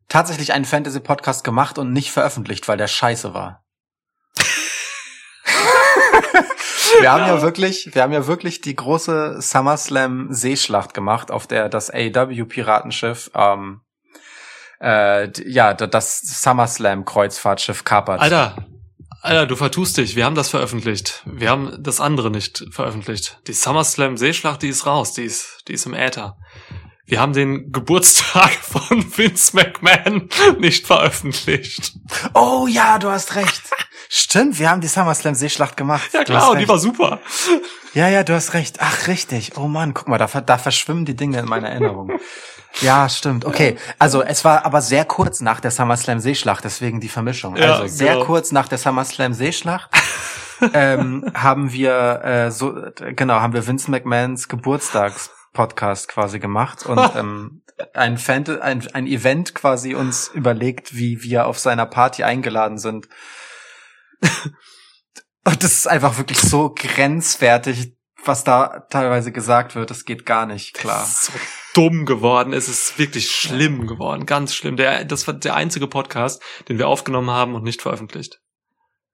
tatsächlich 0.09 0.53
einen 0.53 0.65
Fantasy-Podcast 0.65 1.45
gemacht 1.45 1.79
und 1.79 1.93
nicht 1.93 2.13
veröffentlicht, 2.13 2.69
weil 2.69 2.77
der 2.77 2.87
scheiße 2.87 3.35
war. 3.35 3.65
wir 7.01 7.13
haben 7.13 7.27
ja 7.27 7.43
wirklich, 7.43 7.91
wir 7.95 8.03
haben 8.03 8.13
ja 8.13 8.27
wirklich 8.27 8.61
die 8.61 8.77
große 8.77 9.41
SummerSlam 9.41 10.29
Seeschlacht 10.33 10.95
gemacht, 10.95 11.31
auf 11.31 11.47
der 11.47 11.69
das 11.69 11.91
AW 11.93 12.45
Piratenschiff 12.45 13.31
ähm, 13.35 13.81
äh, 14.81 15.31
ja, 15.49 15.75
das 15.75 16.21
SummerSlam 16.21 17.05
Kreuzfahrtschiff 17.05 17.85
kapert. 17.85 18.21
Alter, 18.21 18.57
Alter, 19.25 19.47
du 19.47 19.57
vertust 19.57 19.97
dich. 19.97 20.17
Wir 20.17 20.27
haben 20.27 20.35
das 20.35 20.51
veröffentlicht. 20.51 21.23
Wir 21.25 21.49
haben 21.49 21.83
das 21.83 21.99
andere 21.99 22.31
nicht 22.31 22.67
veröffentlicht. 22.71 23.39
Die 23.47 23.55
SummerSlam 23.55 24.19
Seeschlacht, 24.19 24.61
die 24.61 24.69
ist 24.69 24.85
raus. 24.85 25.15
Die 25.15 25.23
ist, 25.23 25.65
die 25.67 25.73
ist 25.73 25.87
im 25.87 25.95
Äther. 25.95 26.37
Wir 27.07 27.23
haben 27.23 27.33
den 27.33 27.73
Geburtstag 27.73 28.51
von 28.61 29.03
Vince 29.17 29.57
McMahon 29.57 30.29
nicht 30.59 30.87
veröffentlicht. 30.87 31.95
Oh 32.35 32.67
ja, 32.69 32.99
du 32.99 33.09
hast 33.09 33.35
recht. 33.35 33.63
Stimmt, 34.11 34.59
wir 34.59 34.69
haben 34.69 34.83
die 34.83 34.89
SummerSlam 34.89 35.35
Seeschlacht 35.35 35.79
gemacht. 35.79 36.11
Ja 36.13 36.25
klar, 36.25 36.51
und 36.51 36.59
die 36.59 36.69
war 36.69 36.79
super. 36.79 37.23
Ja, 37.95 38.09
ja, 38.09 38.25
du 38.25 38.35
hast 38.35 38.55
recht. 38.55 38.79
Ach, 38.81 39.07
richtig. 39.07 39.53
Oh 39.57 39.69
Mann, 39.69 39.95
guck 39.95 40.09
mal, 40.09 40.19
da, 40.19 40.27
da 40.27 40.59
verschwimmen 40.59 41.05
die 41.05 41.17
Dinge 41.17 41.39
in 41.39 41.47
meiner 41.47 41.69
Erinnerung. 41.69 42.13
Ja, 42.81 43.09
stimmt. 43.09 43.45
Okay, 43.45 43.77
also 44.01 44.21
es 44.21 44.45
war 44.45 44.67
aber 44.67 44.81
sehr 44.83 45.05
kurz 45.05 45.41
nach 45.41 45.61
der 45.61 45.71
SummerSlam 45.71 46.19
Seeschlacht, 46.19 46.65
deswegen 46.65 46.99
die 46.99 47.09
Vermischung. 47.09 47.55
Ja, 47.55 47.77
also 47.77 47.87
sehr 47.87 48.15
genau. 48.15 48.25
kurz 48.25 48.51
nach 48.51 48.67
der 48.67 48.79
SummerSlam 48.79 49.33
Seeschlacht 49.33 49.91
ähm, 50.73 51.25
haben 51.35 51.73
wir 51.73 52.21
äh, 52.25 52.51
so 52.51 52.75
genau 53.15 53.35
haben 53.35 53.53
wir 53.53 53.67
Vince 53.67 53.91
McMahons 53.91 54.49
Geburtstagspodcast 54.49 56.09
quasi 56.09 56.39
gemacht 56.39 56.87
und 56.87 56.99
ähm, 57.17 57.63
ein, 57.93 58.19
Fan 58.19 58.45
ein 58.61 58.87
ein 58.93 59.07
Event 59.07 59.55
quasi 59.55 59.95
uns 59.95 60.29
überlegt, 60.29 60.97
wie 60.97 61.23
wir 61.23 61.47
auf 61.47 61.59
seiner 61.59 61.87
Party 61.87 62.25
eingeladen 62.25 62.79
sind. 62.79 63.09
Und 65.47 65.63
das 65.63 65.73
ist 65.73 65.87
einfach 65.89 66.17
wirklich 66.19 66.39
so 66.41 66.73
grenzwertig, 66.75 67.95
was 68.25 68.45
da 68.45 68.81
teilweise 68.91 69.31
gesagt 69.33 69.75
wird. 69.75 69.91
Das 69.91 70.05
geht 70.05 70.25
gar 70.25 70.47
nicht, 70.47 70.75
klar. 70.75 71.03
Es 71.03 71.11
ist 71.11 71.25
so 71.27 71.33
dumm 71.75 72.07
geworden. 72.07 72.53
Es 72.53 72.69
ist 72.69 72.99
wirklich 72.99 73.31
schlimm 73.31 73.87
geworden. 73.87 74.25
Ganz 74.27 74.55
schlimm. 74.55 74.77
Der, 74.77 75.05
das 75.05 75.27
war 75.27 75.35
der 75.35 75.55
einzige 75.55 75.87
Podcast, 75.87 76.43
den 76.69 76.79
wir 76.79 76.89
aufgenommen 76.89 77.31
haben 77.31 77.55
und 77.55 77.63
nicht 77.63 77.83
veröffentlicht. 77.83 78.41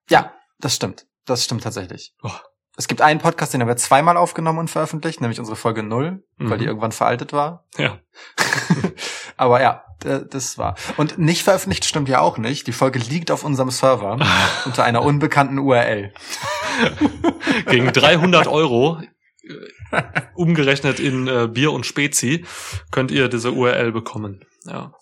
Ja, 0.09 0.33
das 0.59 0.77
stimmt. 0.77 1.07
Das 1.27 1.45
stimmt 1.45 1.65
tatsächlich. 1.65 2.15
Oh. 2.23 2.31
Es 2.77 2.87
gibt 2.87 3.03
einen 3.03 3.21
Podcast, 3.21 3.53
den 3.53 3.61
haben 3.61 3.69
wir 3.69 3.77
zweimal 3.77 4.17
aufgenommen 4.17 4.61
und 4.61 4.71
veröffentlicht, 4.71 5.21
nämlich 5.21 5.39
unsere 5.41 5.57
Folge 5.57 5.83
null, 5.83 6.23
weil 6.39 6.57
Mhm. 6.57 6.59
die 6.61 6.65
irgendwann 6.67 6.93
veraltet 6.93 7.33
war. 7.33 7.67
Ja. 7.77 7.99
Aber 9.37 9.61
ja, 9.61 9.85
das 10.01 10.59
war. 10.59 10.77
Und 10.97 11.19
nicht 11.19 11.43
veröffentlicht 11.43 11.85
stimmt 11.85 12.09
ja 12.09 12.21
auch 12.21 12.39
nicht. 12.39 12.67
Die 12.67 12.73
Folge 12.73 12.99
liegt 12.99 13.31
auf 13.31 13.45
unserem 13.45 13.71
Server 13.71 14.19
unter 14.65 14.85
einer 14.85 15.03
unbekannten 15.03 15.59
URL. 15.59 16.13
Gegen 17.67 17.93
300 17.93 18.47
Euro 18.47 19.01
äh, 19.93 20.03
umgerechnet 20.35 21.01
in 21.01 21.27
äh, 21.27 21.49
Bier 21.49 21.73
und 21.73 21.87
Spezi 21.87 22.45
könnt 22.91 23.11
ihr 23.11 23.29
diese 23.29 23.53
URL 23.53 23.93
bekommen. 23.93 24.45
Ja. 24.65 24.93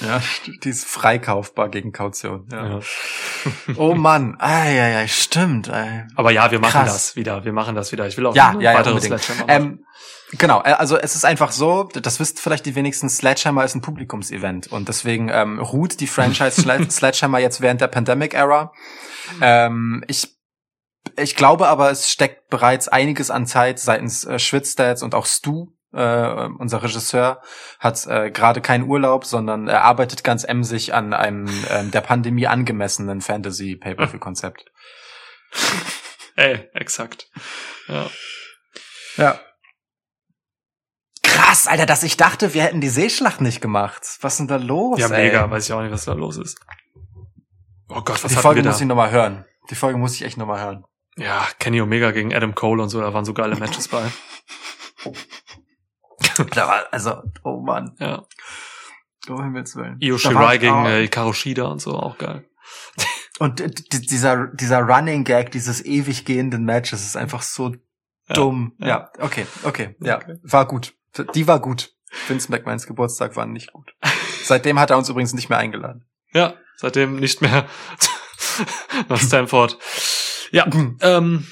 Ja, 0.00 0.22
die 0.62 0.68
ist 0.68 0.86
freikaufbar 0.86 1.70
gegen 1.70 1.92
Kaution. 1.92 2.46
Ja. 2.52 2.68
ja. 2.68 2.80
Oh 3.76 3.94
Mann, 3.94 4.36
ei, 4.40 4.80
ei, 4.80 4.96
ei, 4.98 5.08
stimmt. 5.08 5.68
Ey. 5.68 6.04
Aber 6.16 6.30
ja, 6.32 6.50
wir 6.50 6.58
machen 6.58 6.72
Krass. 6.72 6.92
das 6.92 7.16
wieder. 7.16 7.44
Wir 7.44 7.52
machen 7.52 7.74
das 7.74 7.92
wieder. 7.92 8.06
Ich 8.06 8.16
will 8.16 8.26
auch 8.26 8.34
Ja, 8.34 8.50
ein 8.50 8.60
ja, 8.60 8.72
ja, 8.72 8.78
weiteres 8.78 9.08
machen. 9.08 9.44
Ähm, 9.48 9.84
genau, 10.32 10.62
äh, 10.62 10.72
also 10.72 10.96
es 10.96 11.14
ist 11.14 11.24
einfach 11.24 11.52
so, 11.52 11.84
das 11.84 12.20
wisst 12.20 12.40
vielleicht 12.40 12.66
die 12.66 12.74
wenigsten, 12.74 13.08
Sledgehammer 13.08 13.64
ist 13.64 13.74
ein 13.74 13.82
Publikumsevent 13.82 14.72
und 14.72 14.88
deswegen 14.88 15.28
ähm, 15.28 15.58
ruht 15.58 16.00
die 16.00 16.06
Franchise 16.06 16.62
Sled- 16.62 16.90
Sledgehammer 16.92 17.38
jetzt 17.38 17.60
während 17.60 17.80
der 17.80 17.88
Pandemic-Era. 17.88 18.72
Ähm, 19.40 20.04
ich 20.08 20.36
ich 21.16 21.36
glaube 21.36 21.68
aber, 21.68 21.90
es 21.90 22.10
steckt 22.10 22.48
bereits 22.48 22.88
einiges 22.88 23.30
an 23.30 23.46
Zeit 23.46 23.78
seitens 23.78 24.24
äh, 24.24 24.38
Schwitzstats 24.38 25.02
und 25.02 25.14
auch 25.14 25.26
Stu, 25.26 25.68
äh, 25.92 26.48
unser 26.58 26.82
Regisseur, 26.82 27.40
hat 27.78 28.06
äh, 28.06 28.30
gerade 28.30 28.60
keinen 28.60 28.84
Urlaub, 28.88 29.24
sondern 29.24 29.68
er 29.68 29.82
arbeitet 29.82 30.24
ganz 30.24 30.44
emsig 30.44 30.94
an 30.94 31.14
einem 31.14 31.48
ähm, 31.70 31.90
der 31.90 32.00
Pandemie 32.00 32.46
angemessenen 32.46 33.20
Fantasy-Pay-Per-View-Konzept. 33.20 34.64
Ey, 36.36 36.68
exakt. 36.74 37.28
Ja. 37.88 38.10
Ja. 39.16 39.40
Krass, 41.56 41.68
Alter, 41.68 41.86
dass 41.86 42.02
ich 42.02 42.18
dachte, 42.18 42.52
wir 42.52 42.64
hätten 42.64 42.82
die 42.82 42.90
Seeschlacht 42.90 43.40
nicht 43.40 43.62
gemacht. 43.62 44.02
Was 44.20 44.34
ist 44.34 44.38
denn 44.40 44.48
da 44.48 44.56
los? 44.56 44.98
Ja, 45.00 45.08
ey? 45.08 45.28
mega. 45.28 45.50
Weiß 45.50 45.64
ich 45.66 45.72
auch 45.72 45.80
nicht, 45.80 45.90
was 45.90 46.04
da 46.04 46.12
los 46.12 46.36
ist. 46.36 46.60
Oh 47.88 48.02
Gott, 48.02 48.22
was 48.22 48.30
Die 48.30 48.36
Folge 48.36 48.62
wir 48.62 48.68
muss 48.68 48.76
da? 48.76 48.82
ich 48.82 48.88
nochmal 48.88 49.10
hören. 49.10 49.46
Die 49.70 49.74
Folge 49.74 49.98
muss 49.98 50.14
ich 50.16 50.22
echt 50.22 50.36
nochmal 50.36 50.60
hören. 50.62 50.84
Ja, 51.16 51.46
Kenny 51.58 51.80
Omega 51.80 52.10
gegen 52.10 52.34
Adam 52.34 52.54
Cole 52.54 52.82
und 52.82 52.90
so, 52.90 53.00
da 53.00 53.14
waren 53.14 53.24
so 53.24 53.32
geile 53.32 53.56
Matches 53.56 53.88
bei. 53.88 54.02
Da 56.54 56.66
war, 56.68 56.84
also, 56.90 57.22
oh 57.44 57.60
Mann. 57.60 57.94
Ja. 57.98 58.24
Oh 59.28 59.40
Himmels 59.42 59.74
Willen. 59.76 59.96
Io 60.00 60.18
Shirai 60.18 60.58
gegen 60.58 60.84
äh, 60.84 61.00
Hikaru 61.02 61.32
Shida 61.32 61.64
und 61.64 61.80
so, 61.80 61.92
auch 61.98 62.18
geil. 62.18 62.44
Und 63.38 63.60
die- 63.60 64.00
dieser, 64.06 64.46
dieser 64.48 64.80
Running 64.80 65.24
Gag 65.24 65.50
dieses 65.52 65.84
ewig 65.84 66.24
gehenden 66.26 66.64
Matches 66.64 67.04
ist 67.04 67.16
einfach 67.16 67.42
so 67.42 67.74
Ja, 68.28 68.34
dumm. 68.34 68.74
ja. 68.78 68.86
Ja, 68.88 69.10
okay, 69.20 69.46
okay, 69.64 69.94
ja, 70.00 70.16
Okay. 70.16 70.36
war 70.42 70.66
gut. 70.66 70.94
Die 71.34 71.46
war 71.46 71.60
gut. 71.60 71.92
Vince 72.28 72.50
McMahons 72.50 72.86
Geburtstag 72.86 73.36
war 73.36 73.46
nicht 73.46 73.72
gut. 73.72 73.94
Seitdem 74.42 74.78
hat 74.78 74.90
er 74.90 74.98
uns 74.98 75.08
übrigens 75.08 75.34
nicht 75.34 75.48
mehr 75.48 75.58
eingeladen. 75.58 76.06
Ja, 76.32 76.54
seitdem 76.76 77.16
nicht 77.16 77.40
mehr 77.40 77.66
nach 79.08 79.20
Stanford. 79.20 79.78
Ja, 80.50 80.66
ähm, 81.00 81.46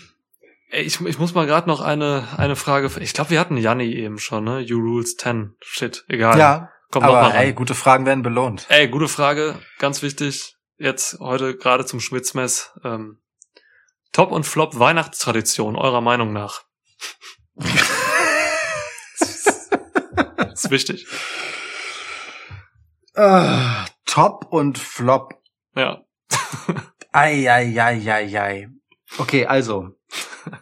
ich, 0.70 1.00
ich 1.00 1.18
muss 1.18 1.34
mal 1.34 1.46
gerade 1.46 1.68
noch 1.68 1.80
eine, 1.80 2.28
eine 2.36 2.56
Frage. 2.56 2.90
Ich 3.00 3.12
glaube, 3.12 3.30
wir 3.30 3.40
hatten 3.40 3.56
Janni 3.56 3.92
eben 3.92 4.18
schon, 4.18 4.44
ne? 4.44 4.60
You 4.60 4.78
Rules 4.78 5.16
10. 5.16 5.54
Shit, 5.60 6.04
egal. 6.08 6.38
Ja, 6.38 6.70
Kommt 6.90 7.06
aber 7.06 7.34
ey, 7.34 7.52
gute 7.52 7.74
Fragen 7.74 8.06
werden 8.06 8.22
belohnt. 8.22 8.66
Ey, 8.68 8.88
gute 8.88 9.08
Frage, 9.08 9.58
ganz 9.78 10.02
wichtig. 10.02 10.54
Jetzt 10.78 11.18
heute 11.18 11.56
gerade 11.56 11.84
zum 11.86 12.00
Schmitzmess. 12.00 12.72
Ähm, 12.84 13.20
Top 14.12 14.30
und 14.30 14.44
Flop 14.44 14.78
Weihnachtstradition, 14.78 15.74
eurer 15.74 16.00
Meinung 16.00 16.32
nach. 16.32 16.62
ist 20.54 20.70
wichtig. 20.70 21.06
Ah, 23.14 23.86
Top 24.06 24.46
und 24.50 24.78
Flop. 24.78 25.40
Ja. 25.76 26.02
Ei, 27.12 27.48
ei, 27.48 27.80
ei, 27.80 28.10
ei, 28.10 28.40
ei. 28.40 28.68
Okay, 29.18 29.46
also 29.46 29.90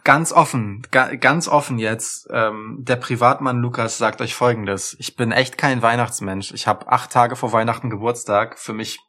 ganz 0.03 0.31
offen, 0.31 0.83
ga, 0.91 1.15
ganz 1.15 1.47
offen 1.47 1.79
jetzt. 1.79 2.27
Ähm, 2.31 2.77
der 2.79 2.95
Privatmann 2.95 3.59
Lukas 3.59 3.97
sagt 3.97 4.21
euch 4.21 4.35
Folgendes: 4.35 4.95
Ich 4.99 5.15
bin 5.15 5.31
echt 5.31 5.57
kein 5.57 5.81
Weihnachtsmensch. 5.81 6.51
Ich 6.51 6.67
habe 6.67 6.87
acht 6.89 7.11
Tage 7.11 7.35
vor 7.35 7.53
Weihnachten 7.53 7.89
Geburtstag. 7.89 8.59
Für 8.59 8.73
mich 8.73 8.99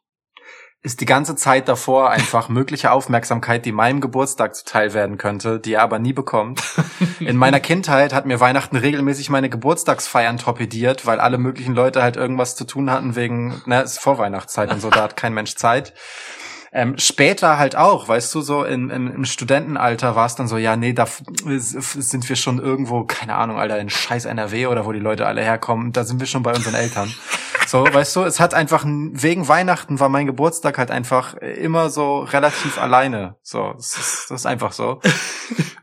ist 0.85 1.01
die 1.01 1.05
ganze 1.05 1.35
Zeit 1.35 1.67
davor 1.67 2.11
einfach 2.11 2.47
mögliche 2.47 2.91
Aufmerksamkeit, 2.91 3.65
die 3.65 3.71
meinem 3.71 4.01
Geburtstag 4.01 4.55
zuteil 4.55 4.93
werden 4.93 5.17
könnte, 5.17 5.59
die 5.59 5.73
er 5.73 5.81
aber 5.81 5.97
nie 5.97 6.13
bekommt. 6.13 6.61
In 7.19 7.37
meiner 7.37 7.59
Kindheit 7.59 8.13
hat 8.13 8.27
mir 8.27 8.39
Weihnachten 8.39 8.75
regelmäßig 8.75 9.31
meine 9.31 9.49
Geburtstagsfeiern 9.49 10.37
torpediert, 10.37 11.07
weil 11.07 11.19
alle 11.19 11.39
möglichen 11.39 11.73
Leute 11.73 12.03
halt 12.03 12.17
irgendwas 12.17 12.55
zu 12.55 12.65
tun 12.65 12.91
hatten 12.91 13.15
wegen, 13.15 13.63
ne, 13.65 13.81
es 13.81 13.93
ist 13.93 13.99
Vorweihnachtszeit 13.99 14.71
und 14.71 14.79
so, 14.79 14.91
da 14.91 15.01
hat 15.01 15.17
kein 15.17 15.33
Mensch 15.33 15.55
Zeit. 15.55 15.93
Ähm, 16.77 16.97
später 16.97 17.57
halt 17.57 17.77
auch, 17.77 18.09
weißt 18.09 18.35
du, 18.35 18.41
so 18.41 18.65
in, 18.65 18.89
in, 18.89 19.07
im 19.07 19.23
Studentenalter 19.23 20.17
war 20.17 20.25
es 20.25 20.35
dann 20.35 20.49
so, 20.49 20.57
ja, 20.57 20.75
nee, 20.75 20.91
da 20.91 21.07
sind 21.07 22.27
wir 22.27 22.35
schon 22.35 22.59
irgendwo, 22.59 23.05
keine 23.05 23.35
Ahnung, 23.35 23.57
Alter, 23.57 23.79
in 23.79 23.89
scheiß 23.89 24.25
NRW 24.25 24.67
oder 24.67 24.85
wo 24.85 24.91
die 24.91 24.99
Leute 24.99 25.25
alle 25.25 25.41
herkommen, 25.41 25.93
da 25.93 26.03
sind 26.03 26.19
wir 26.19 26.27
schon 26.27 26.43
bei 26.43 26.53
unseren 26.53 26.75
Eltern. 26.75 27.13
So, 27.67 27.83
weißt 27.83 28.15
du, 28.15 28.21
es 28.21 28.39
hat 28.39 28.53
einfach, 28.53 28.85
wegen 28.85 29.47
Weihnachten 29.47 29.99
war 29.99 30.07
mein 30.07 30.27
Geburtstag 30.27 30.77
halt 30.77 30.91
einfach 30.91 31.33
immer 31.33 31.89
so 31.89 32.19
relativ 32.19 32.77
alleine. 32.79 33.37
So, 33.41 33.73
das 33.73 33.97
ist, 33.97 34.25
das 34.29 34.41
ist 34.41 34.45
einfach 34.45 34.71
so. 34.71 35.01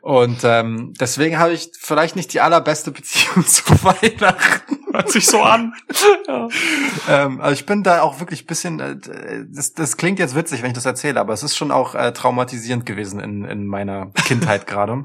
Und 0.01 0.43
ähm, 0.45 0.95
deswegen 0.99 1.39
habe 1.39 1.53
ich 1.53 1.71
vielleicht 1.79 2.17
nicht 2.17 2.33
die 2.33 2.41
allerbeste 2.41 2.91
Beziehung 2.91 3.47
zu 3.47 3.65
Weihnachten. 3.85 4.79
Hört 4.93 5.11
sich 5.11 5.27
so 5.27 5.43
an. 5.43 5.75
ja. 6.27 6.49
Ähm, 7.09 7.41
also 7.41 7.55
ich 7.55 7.67
bin 7.67 7.83
da 7.83 8.03
auch 8.03 8.21
wirklich 8.21 8.45
ein 8.45 8.47
bisschen, 8.47 8.79
äh, 8.79 8.97
das, 9.49 9.73
das 9.73 9.97
klingt 9.97 10.21
jetzt 10.21 10.37
witzig, 10.37 10.63
wenn 10.63 10.71
ich 10.71 10.75
das 10.75 10.82
erzähle, 10.87 11.21
aber 11.21 11.33
es 11.33 11.43
ist 11.43 11.57
schon 11.57 11.71
auch 11.71 11.95
äh, 11.95 12.13
traumatisierend 12.13 12.87
gewesen 12.87 13.21
in, 13.21 13.45
in 13.45 13.67
meiner 13.67 14.11
Kindheit 14.27 14.67
gerade. 14.67 15.05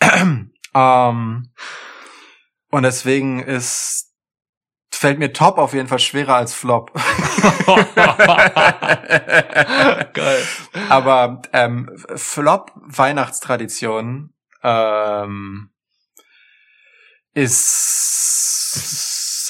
ähm, 0.74 1.52
und 2.70 2.82
deswegen 2.82 3.40
ist 3.42 4.10
fällt 5.00 5.18
mir 5.18 5.32
Top 5.32 5.56
auf 5.56 5.72
jeden 5.72 5.88
Fall 5.88 5.98
schwerer 5.98 6.34
als 6.34 6.52
Flop. 6.52 6.92
Geil. 10.12 10.46
Aber 10.90 11.40
ähm, 11.54 11.90
Flop 12.16 12.72
Weihnachtstradition 12.74 14.34
ähm, 14.62 15.70
ist 17.32 17.94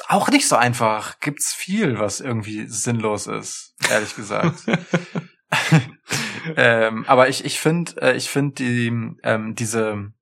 auch 0.06 0.28
nicht 0.28 0.46
so 0.46 0.54
einfach. 0.54 1.18
Gibt's 1.18 1.52
viel, 1.52 1.98
was 1.98 2.20
irgendwie 2.20 2.66
sinnlos 2.66 3.26
ist, 3.26 3.69
ehrlich 3.88 4.14
gesagt. 4.14 4.64
ähm, 6.56 7.04
aber 7.06 7.28
ich 7.28 7.44
ich 7.44 7.60
finde 7.60 8.00
äh, 8.00 8.16
ich 8.16 8.28
finde 8.28 8.54
die 8.54 9.16
ähm, 9.22 9.54
diese 9.54 10.12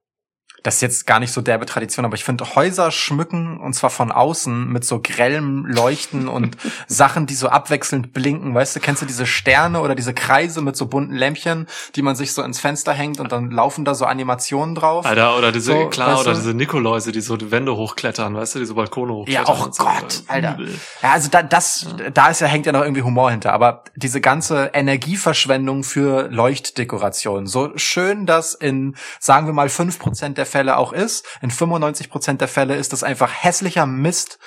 das 0.62 0.76
ist 0.76 0.80
jetzt 0.82 1.06
gar 1.06 1.20
nicht 1.20 1.32
so 1.32 1.40
derbe 1.40 1.66
Tradition, 1.66 2.04
aber 2.04 2.14
ich 2.14 2.24
finde 2.24 2.54
Häuser 2.54 2.90
schmücken 2.90 3.58
und 3.58 3.74
zwar 3.74 3.90
von 3.90 4.10
außen 4.12 4.68
mit 4.70 4.84
so 4.84 5.00
grellem 5.02 5.66
Leuchten 5.66 6.28
und 6.28 6.56
Sachen, 6.88 7.26
die 7.26 7.34
so 7.34 7.48
abwechselnd 7.48 8.12
blinken. 8.12 8.54
Weißt 8.54 8.74
du, 8.76 8.80
kennst 8.80 9.02
du 9.02 9.06
diese 9.06 9.26
Sterne 9.26 9.80
oder 9.80 9.94
diese 9.94 10.14
Kreise 10.14 10.60
mit 10.62 10.76
so 10.76 10.86
bunten 10.86 11.14
Lämpchen, 11.14 11.66
die 11.94 12.02
man 12.02 12.16
sich 12.16 12.32
so 12.32 12.42
ins 12.42 12.58
Fenster 12.60 12.92
hängt 12.92 13.20
und 13.20 13.30
dann 13.32 13.50
laufen 13.50 13.84
da 13.84 13.94
so 13.94 14.04
Animationen 14.04 14.74
drauf? 14.74 15.06
Alter, 15.06 15.36
oder 15.38 15.52
diese, 15.52 15.72
So, 15.72 15.88
klar, 15.88 16.12
weißt 16.12 16.20
oder 16.22 16.32
du? 16.32 16.38
diese 16.38 16.54
Nikoläuse, 16.54 17.12
die 17.12 17.20
so 17.20 17.36
die 17.36 17.50
Wände 17.50 17.76
hochklettern, 17.76 18.34
weißt 18.34 18.56
du, 18.56 18.58
diese 18.58 18.74
Balkone 18.74 19.12
Ja, 19.28 19.40
hochklettern. 19.42 19.56
oh 19.60 19.64
und 19.64 19.74
so. 19.74 19.84
Gott, 19.84 20.22
Alter. 20.28 20.54
Übel. 20.54 20.74
Ja, 21.02 21.12
also 21.12 21.28
da, 21.30 21.42
das, 21.42 21.86
da 22.12 22.28
ist 22.28 22.40
ja, 22.40 22.46
hängt 22.48 22.66
ja 22.66 22.72
noch 22.72 22.82
irgendwie 22.82 23.02
Humor 23.02 23.30
hinter, 23.30 23.52
aber 23.52 23.84
diese 23.94 24.20
ganze 24.20 24.70
Energieverschwendung 24.74 25.84
für 25.84 26.28
Leuchtdekoration, 26.30 27.46
so 27.46 27.70
schön 27.76 28.26
das 28.26 28.54
in, 28.54 28.96
sagen 29.20 29.46
wir 29.46 29.52
mal, 29.52 29.68
fünf 29.68 29.98
Prozent 29.98 30.36
der 30.38 30.46
Fälle 30.48 30.76
auch 30.76 30.92
ist, 30.92 31.24
in 31.40 31.50
95 31.50 32.10
Prozent 32.10 32.40
der 32.40 32.48
Fälle 32.48 32.74
ist 32.76 32.92
das 32.92 33.04
einfach 33.04 33.30
hässlicher 33.32 33.86
Mist 33.86 34.40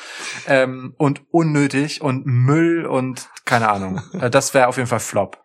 ähm, 0.47 0.93
und 0.97 1.21
unnötig 1.31 2.01
und 2.01 2.25
Müll 2.25 2.85
und 2.85 3.29
keine 3.45 3.69
Ahnung. 3.69 4.01
Äh, 4.19 4.29
Das 4.29 4.53
wäre 4.53 4.67
auf 4.67 4.77
jeden 4.77 4.89
Fall 4.89 4.99
Flop. 4.99 5.37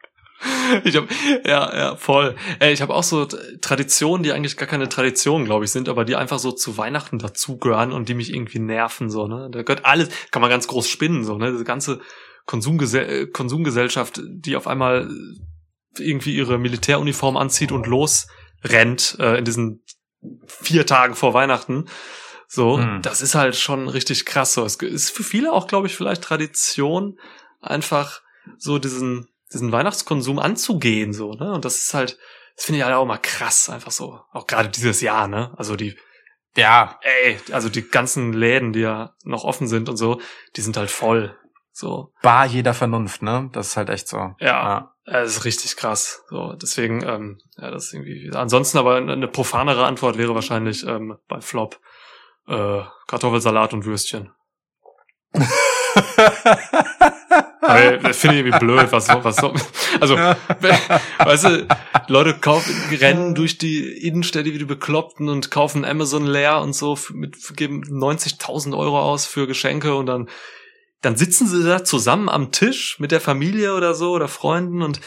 Ich 0.84 0.96
hab, 0.96 1.06
ja, 1.46 1.76
ja, 1.76 1.96
voll. 1.96 2.36
Ey, 2.58 2.72
ich 2.72 2.82
habe 2.82 2.94
auch 2.94 3.02
so 3.02 3.26
Traditionen, 3.60 4.22
die 4.22 4.32
eigentlich 4.32 4.56
gar 4.56 4.68
keine 4.68 4.88
Traditionen, 4.88 5.46
glaube 5.46 5.64
ich, 5.64 5.70
sind, 5.70 5.88
aber 5.88 6.04
die 6.04 6.16
einfach 6.16 6.38
so 6.38 6.52
zu 6.52 6.76
Weihnachten 6.76 7.18
dazugehören 7.18 7.92
und 7.92 8.08
die 8.08 8.14
mich 8.14 8.34
irgendwie 8.34 8.58
nerven, 8.58 9.08
so, 9.08 9.26
ne? 9.26 9.48
Da 9.50 9.62
gehört 9.62 9.86
alles, 9.86 10.10
kann 10.30 10.42
man 10.42 10.50
ganz 10.50 10.66
groß 10.66 10.88
spinnen, 10.88 11.24
so, 11.24 11.38
ne? 11.38 11.52
Diese 11.52 11.64
ganze 11.64 12.00
Konsumgesell 12.44 13.22
äh, 13.22 13.26
Konsumgesellschaft, 13.26 14.20
die 14.26 14.56
auf 14.56 14.66
einmal 14.66 15.08
irgendwie 15.98 16.36
ihre 16.36 16.58
Militäruniform 16.58 17.36
anzieht 17.36 17.72
und 17.72 17.86
losrennt 17.86 19.16
äh, 19.18 19.38
in 19.38 19.44
diesen 19.44 19.84
vier 20.46 20.86
Tagen 20.86 21.14
vor 21.14 21.34
Weihnachten. 21.34 21.86
So, 22.48 22.78
Hm. 22.78 23.02
das 23.02 23.20
ist 23.22 23.34
halt 23.34 23.56
schon 23.56 23.88
richtig 23.88 24.24
krass. 24.24 24.54
So, 24.54 24.64
es 24.64 24.76
ist 24.76 25.10
für 25.10 25.24
viele 25.24 25.52
auch, 25.52 25.66
glaube 25.66 25.86
ich, 25.88 25.96
vielleicht 25.96 26.22
Tradition, 26.22 27.18
einfach 27.60 28.22
so 28.58 28.78
diesen, 28.78 29.28
diesen 29.52 29.72
Weihnachtskonsum 29.72 30.38
anzugehen, 30.38 31.12
so, 31.12 31.32
ne? 31.32 31.52
Und 31.52 31.64
das 31.64 31.80
ist 31.80 31.94
halt, 31.94 32.18
das 32.54 32.64
finde 32.64 32.78
ich 32.78 32.84
halt 32.84 32.94
auch 32.94 33.04
mal 33.06 33.18
krass, 33.18 33.68
einfach 33.68 33.90
so. 33.90 34.20
Auch 34.32 34.46
gerade 34.46 34.68
dieses 34.68 35.00
Jahr, 35.00 35.26
ne? 35.26 35.52
Also 35.56 35.74
die, 35.76 35.96
Ja. 36.56 36.98
ey, 37.02 37.38
also 37.52 37.68
die 37.68 37.82
ganzen 37.82 38.32
Läden, 38.32 38.72
die 38.72 38.80
ja 38.80 39.14
noch 39.24 39.42
offen 39.44 39.66
sind 39.66 39.88
und 39.88 39.96
so, 39.96 40.20
die 40.54 40.60
sind 40.60 40.76
halt 40.76 40.90
voll. 40.90 41.36
So, 41.78 42.10
Bar 42.22 42.46
jeder 42.46 42.72
Vernunft, 42.72 43.20
ne? 43.20 43.50
Das 43.52 43.66
ist 43.66 43.76
halt 43.76 43.90
echt 43.90 44.08
so. 44.08 44.34
Ja. 44.40 44.94
das 45.04 45.36
ist 45.36 45.44
richtig 45.44 45.76
krass. 45.76 46.22
So, 46.30 46.54
deswegen, 46.54 47.02
ähm, 47.02 47.38
ja, 47.58 47.70
das 47.70 47.84
ist 47.84 47.92
irgendwie. 47.92 48.30
Ansonsten 48.34 48.78
aber 48.78 48.96
eine 48.96 49.28
profanere 49.28 49.84
Antwort 49.84 50.16
wäre 50.16 50.34
wahrscheinlich 50.34 50.86
ähm, 50.86 51.18
bei 51.28 51.42
Flop 51.42 51.78
äh, 52.48 52.80
Kartoffelsalat 53.08 53.74
und 53.74 53.84
Würstchen. 53.84 54.32
Das 57.66 58.18
finde 58.18 58.36
ich 58.36 58.46
irgendwie 58.46 58.58
blöd, 58.58 58.92
was 58.92 59.06
so, 59.06 59.24
was 59.24 59.36
so, 59.36 59.52
also, 60.00 60.16
weißt 60.16 61.44
du, 61.44 61.66
Leute 62.06 62.34
kaufen, 62.34 62.72
rennen 62.92 63.34
durch 63.34 63.58
die 63.58 64.06
Innenstädte 64.06 64.52
wie 64.52 64.58
die 64.58 64.64
Bekloppten 64.64 65.28
und 65.28 65.50
kaufen 65.50 65.84
Amazon 65.84 66.26
leer 66.26 66.60
und 66.60 66.74
so, 66.74 66.96
mit, 67.12 67.36
geben 67.56 67.82
90.000 67.82 68.76
Euro 68.76 69.00
aus 69.00 69.26
für 69.26 69.48
Geschenke 69.48 69.96
und 69.96 70.06
dann, 70.06 70.28
dann 71.02 71.16
sitzen 71.16 71.46
sie 71.46 71.62
da 71.64 71.84
zusammen 71.84 72.28
am 72.28 72.52
Tisch 72.52 72.98
mit 72.98 73.12
der 73.12 73.20
Familie 73.20 73.74
oder 73.74 73.94
so 73.94 74.12
oder 74.12 74.28
Freunden 74.28 74.82
und 74.82 75.00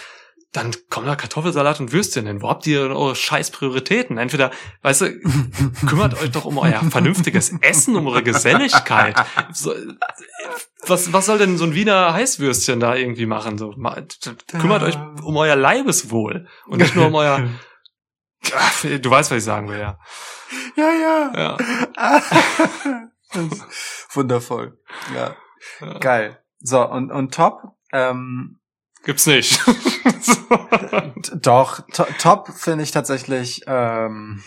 dann 0.51 0.71
kommen 0.89 1.05
da 1.05 1.15
Kartoffelsalat 1.15 1.79
und 1.79 1.91
Würstchen 1.91 2.25
hin. 2.25 2.41
Wo 2.41 2.49
habt 2.49 2.65
ihr 2.65 2.81
eure 2.81 3.15
scheiß 3.15 3.51
Prioritäten? 3.51 4.17
Entweder, 4.17 4.49
weißt 4.81 5.01
du, 5.01 5.19
kümmert 5.87 6.19
euch 6.19 6.31
doch 6.31 6.45
um 6.45 6.57
euer 6.57 6.81
vernünftiges 6.89 7.53
Essen, 7.61 7.95
um 7.95 8.07
eure 8.07 8.23
Geselligkeit. 8.23 9.15
So, 9.53 9.75
was, 10.87 11.13
was 11.13 11.27
soll 11.27 11.37
denn 11.37 11.57
so 11.57 11.65
ein 11.65 11.75
Wiener 11.75 12.13
Heißwürstchen 12.13 12.79
da 12.79 12.95
irgendwie 12.95 13.27
machen? 13.27 13.59
So, 13.59 13.75
kümmert 14.59 14.81
euch 14.81 14.97
um 15.21 15.37
euer 15.37 15.55
Leibeswohl 15.55 16.47
und 16.65 16.79
nicht 16.79 16.95
nur 16.95 17.07
um 17.07 17.15
euer. 17.15 17.47
Ach, 18.55 18.81
du 18.81 19.09
weißt, 19.09 19.29
was 19.29 19.37
ich 19.37 19.43
sagen 19.43 19.69
will, 19.69 19.79
ja. 19.79 19.99
ja, 20.75 20.91
ja. 20.91 21.57
ja. 21.95 22.21
Wundervoll. 24.13 24.79
Ja. 25.13 25.35
Ja. 25.81 25.99
Geil. 25.99 26.39
So, 26.59 26.85
und, 26.87 27.11
und 27.11 27.33
top, 27.33 27.75
ähm, 27.91 28.59
Gibt's 29.03 29.25
nicht. 29.25 29.61
doch, 31.33 31.81
to 31.93 32.03
top 32.19 32.49
finde 32.49 32.83
ich 32.83 32.91
tatsächlich 32.91 33.63
ähm, 33.65 34.43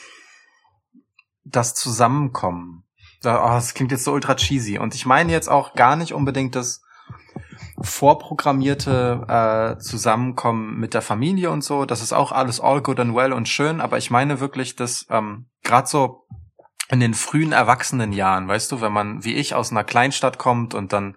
das 1.44 1.74
Zusammenkommen. 1.74 2.84
Oh, 3.24 3.28
das 3.30 3.74
klingt 3.74 3.92
jetzt 3.92 4.04
so 4.04 4.12
ultra 4.12 4.34
cheesy. 4.34 4.78
Und 4.78 4.94
ich 4.94 5.06
meine 5.06 5.32
jetzt 5.32 5.48
auch 5.48 5.74
gar 5.74 5.96
nicht 5.96 6.12
unbedingt 6.12 6.54
das 6.54 6.82
vorprogrammierte 7.80 9.76
äh, 9.78 9.80
Zusammenkommen 9.80 10.78
mit 10.78 10.92
der 10.92 11.02
Familie 11.02 11.50
und 11.50 11.64
so. 11.64 11.84
Das 11.84 12.02
ist 12.02 12.12
auch 12.12 12.32
alles 12.32 12.60
all 12.60 12.82
good 12.82 13.00
and 13.00 13.14
well 13.14 13.32
und 13.32 13.48
schön, 13.48 13.80
aber 13.80 13.96
ich 13.98 14.10
meine 14.10 14.40
wirklich, 14.40 14.76
dass 14.76 15.06
ähm, 15.08 15.46
gerade 15.62 15.88
so 15.88 16.21
in 16.88 17.00
den 17.00 17.14
frühen 17.14 17.52
Erwachsenenjahren, 17.52 18.48
weißt 18.48 18.70
du, 18.72 18.80
wenn 18.80 18.92
man 18.92 19.24
wie 19.24 19.34
ich 19.34 19.54
aus 19.54 19.70
einer 19.70 19.84
Kleinstadt 19.84 20.38
kommt 20.38 20.74
und 20.74 20.92
dann 20.92 21.16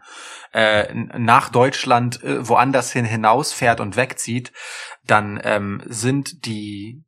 äh, 0.53 0.93
nach 0.93 1.49
Deutschland 1.49 2.23
äh, 2.23 2.47
woanders 2.47 2.91
hin 2.91 3.05
hinausfährt 3.05 3.79
und 3.79 3.97
wegzieht, 3.97 4.53
dann 5.03 5.39
ähm, 5.43 5.81
sind 5.85 6.45
die 6.45 7.03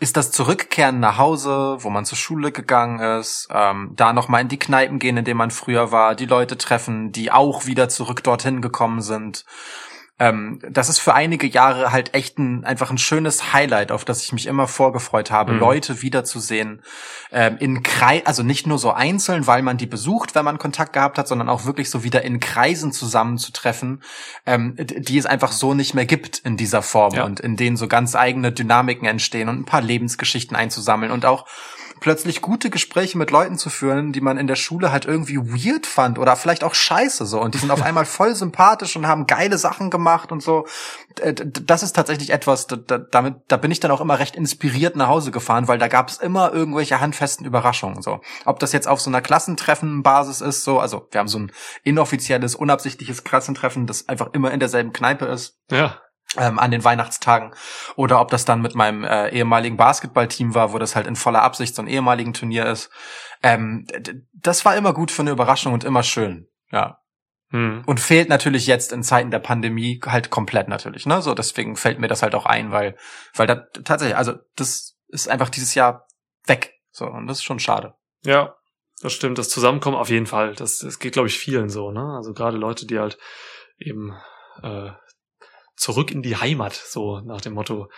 ist 0.00 0.16
das 0.16 0.30
Zurückkehren 0.30 1.00
nach 1.00 1.18
Hause, 1.18 1.78
wo 1.80 1.90
man 1.90 2.04
zur 2.04 2.18
Schule 2.18 2.52
gegangen 2.52 3.00
ist, 3.18 3.48
ähm, 3.50 3.92
da 3.96 4.12
noch 4.12 4.28
mal 4.28 4.40
in 4.40 4.48
die 4.48 4.58
Kneipen 4.58 4.98
gehen, 4.98 5.16
in 5.16 5.24
denen 5.24 5.38
man 5.38 5.50
früher 5.50 5.90
war, 5.90 6.14
die 6.14 6.26
Leute 6.26 6.56
treffen, 6.56 7.10
die 7.10 7.32
auch 7.32 7.66
wieder 7.66 7.88
zurück 7.88 8.22
dorthin 8.22 8.62
gekommen 8.62 9.00
sind. 9.00 9.44
Ähm, 10.20 10.58
das 10.68 10.88
ist 10.88 10.98
für 10.98 11.14
einige 11.14 11.46
Jahre 11.46 11.92
halt 11.92 12.14
echt 12.14 12.38
ein, 12.38 12.64
einfach 12.64 12.90
ein 12.90 12.98
schönes 12.98 13.52
Highlight, 13.52 13.92
auf 13.92 14.04
das 14.04 14.24
ich 14.24 14.32
mich 14.32 14.46
immer 14.46 14.66
vorgefreut 14.66 15.30
habe, 15.30 15.52
Mhm. 15.52 15.60
Leute 15.60 16.02
wiederzusehen, 16.02 16.82
ähm, 17.30 17.56
in 17.60 17.82
Kreis, 17.82 18.22
also 18.26 18.42
nicht 18.42 18.66
nur 18.66 18.78
so 18.78 18.90
einzeln, 18.92 19.46
weil 19.46 19.62
man 19.62 19.76
die 19.76 19.86
besucht, 19.86 20.34
wenn 20.34 20.44
man 20.44 20.58
Kontakt 20.58 20.92
gehabt 20.92 21.18
hat, 21.18 21.28
sondern 21.28 21.48
auch 21.48 21.64
wirklich 21.66 21.88
so 21.88 22.02
wieder 22.02 22.22
in 22.22 22.40
Kreisen 22.40 22.90
zusammenzutreffen, 22.92 24.02
ähm, 24.46 24.74
die 24.78 25.18
es 25.18 25.26
einfach 25.26 25.52
so 25.52 25.74
nicht 25.74 25.94
mehr 25.94 26.06
gibt 26.06 26.38
in 26.38 26.56
dieser 26.56 26.82
Form 26.82 27.14
Ja. 27.14 27.24
und 27.24 27.40
in 27.40 27.56
denen 27.56 27.76
so 27.76 27.86
ganz 27.88 28.16
eigene 28.16 28.50
Dynamiken 28.52 29.06
entstehen 29.06 29.48
und 29.48 29.60
ein 29.60 29.64
paar 29.66 29.82
Lebensgeschichten 29.82 30.56
einzusammeln 30.56 31.12
und 31.12 31.24
auch 31.26 31.46
plötzlich 32.00 32.40
gute 32.40 32.70
Gespräche 32.70 33.18
mit 33.18 33.30
Leuten 33.30 33.58
zu 33.58 33.70
führen, 33.70 34.12
die 34.12 34.20
man 34.20 34.38
in 34.38 34.46
der 34.46 34.56
Schule 34.56 34.92
halt 34.92 35.04
irgendwie 35.04 35.38
weird 35.38 35.86
fand 35.86 36.18
oder 36.18 36.36
vielleicht 36.36 36.64
auch 36.64 36.74
scheiße 36.74 37.26
so 37.26 37.40
und 37.40 37.54
die 37.54 37.58
sind 37.58 37.70
auf 37.70 37.82
einmal 37.88 38.04
voll 38.04 38.34
sympathisch 38.34 38.96
und 38.96 39.06
haben 39.06 39.26
geile 39.26 39.58
Sachen 39.58 39.90
gemacht 39.90 40.32
und 40.32 40.42
so. 40.42 40.66
Das 41.16 41.82
ist 41.82 41.94
tatsächlich 41.94 42.30
etwas, 42.30 42.66
da, 42.66 42.76
da, 42.76 42.98
damit, 42.98 43.36
da 43.48 43.56
bin 43.56 43.70
ich 43.70 43.80
dann 43.80 43.90
auch 43.90 44.00
immer 44.00 44.18
recht 44.18 44.36
inspiriert 44.36 44.96
nach 44.96 45.08
Hause 45.08 45.30
gefahren, 45.30 45.68
weil 45.68 45.78
da 45.78 45.88
gab 45.88 46.08
es 46.08 46.18
immer 46.18 46.52
irgendwelche 46.52 47.00
handfesten 47.00 47.46
Überraschungen 47.46 48.02
so. 48.02 48.20
Ob 48.44 48.58
das 48.58 48.72
jetzt 48.72 48.88
auf 48.88 49.00
so 49.00 49.10
einer 49.10 49.20
Klassentreffenbasis 49.20 50.40
ist, 50.40 50.64
so, 50.64 50.78
also 50.78 51.08
wir 51.10 51.20
haben 51.20 51.28
so 51.28 51.38
ein 51.38 51.52
inoffizielles, 51.84 52.54
unabsichtliches 52.54 53.24
Klassentreffen, 53.24 53.86
das 53.86 54.08
einfach 54.08 54.32
immer 54.32 54.52
in 54.52 54.60
derselben 54.60 54.92
Kneipe 54.92 55.26
ist 55.26 55.58
ja. 55.70 56.00
Ähm, 56.36 56.58
an 56.58 56.70
den 56.70 56.84
Weihnachtstagen 56.84 57.54
oder 57.96 58.20
ob 58.20 58.30
das 58.30 58.44
dann 58.44 58.60
mit 58.60 58.74
meinem 58.74 59.04
äh, 59.04 59.30
ehemaligen 59.30 59.76
Basketballteam 59.76 60.54
war, 60.54 60.72
wo 60.72 60.78
das 60.78 60.94
halt 60.94 61.06
in 61.06 61.16
voller 61.16 61.42
Absicht 61.42 61.74
so 61.74 61.82
ein 61.82 61.88
ehemaligen 61.88 62.34
Turnier 62.34 62.66
ist. 62.66 62.90
Ähm, 63.42 63.86
das 64.34 64.64
war 64.64 64.76
immer 64.76 64.92
gut 64.92 65.10
für 65.10 65.22
eine 65.22 65.30
Überraschung 65.30 65.72
und 65.72 65.84
immer 65.84 66.02
schön. 66.02 66.48
Ja. 66.70 66.98
Hm. 67.50 67.82
Und 67.86 67.98
fehlt 67.98 68.28
natürlich 68.28 68.66
jetzt 68.66 68.92
in 68.92 69.02
Zeiten 69.02 69.30
der 69.30 69.38
Pandemie 69.38 70.00
halt 70.04 70.28
komplett 70.28 70.68
natürlich, 70.68 71.06
ne? 71.06 71.22
So 71.22 71.32
deswegen 71.32 71.76
fällt 71.76 71.98
mir 71.98 72.08
das 72.08 72.22
halt 72.22 72.34
auch 72.34 72.44
ein, 72.44 72.72
weil 72.72 72.94
weil 73.34 73.46
da 73.46 73.54
tatsächlich, 73.84 74.18
also 74.18 74.34
das 74.54 74.98
ist 75.08 75.30
einfach 75.30 75.48
dieses 75.48 75.74
Jahr 75.74 76.06
weg. 76.44 76.74
So 76.90 77.06
und 77.06 77.26
das 77.26 77.38
ist 77.38 77.44
schon 77.44 77.58
schade. 77.58 77.94
Ja, 78.22 78.54
das 79.00 79.14
stimmt. 79.14 79.38
Das 79.38 79.48
Zusammenkommen 79.48 79.96
auf 79.96 80.10
jeden 80.10 80.26
Fall. 80.26 80.54
Das, 80.54 80.78
das 80.78 80.98
geht, 80.98 81.14
glaube 81.14 81.28
ich, 81.28 81.38
vielen 81.38 81.70
so, 81.70 81.90
ne? 81.90 82.16
Also 82.16 82.34
gerade 82.34 82.58
Leute, 82.58 82.86
die 82.86 82.98
halt 82.98 83.16
eben 83.78 84.14
äh, 84.62 84.90
zurück 85.78 86.10
in 86.10 86.22
die 86.22 86.36
Heimat, 86.36 86.74
so 86.74 87.20
nach 87.20 87.40
dem 87.40 87.54
Motto 87.54 87.88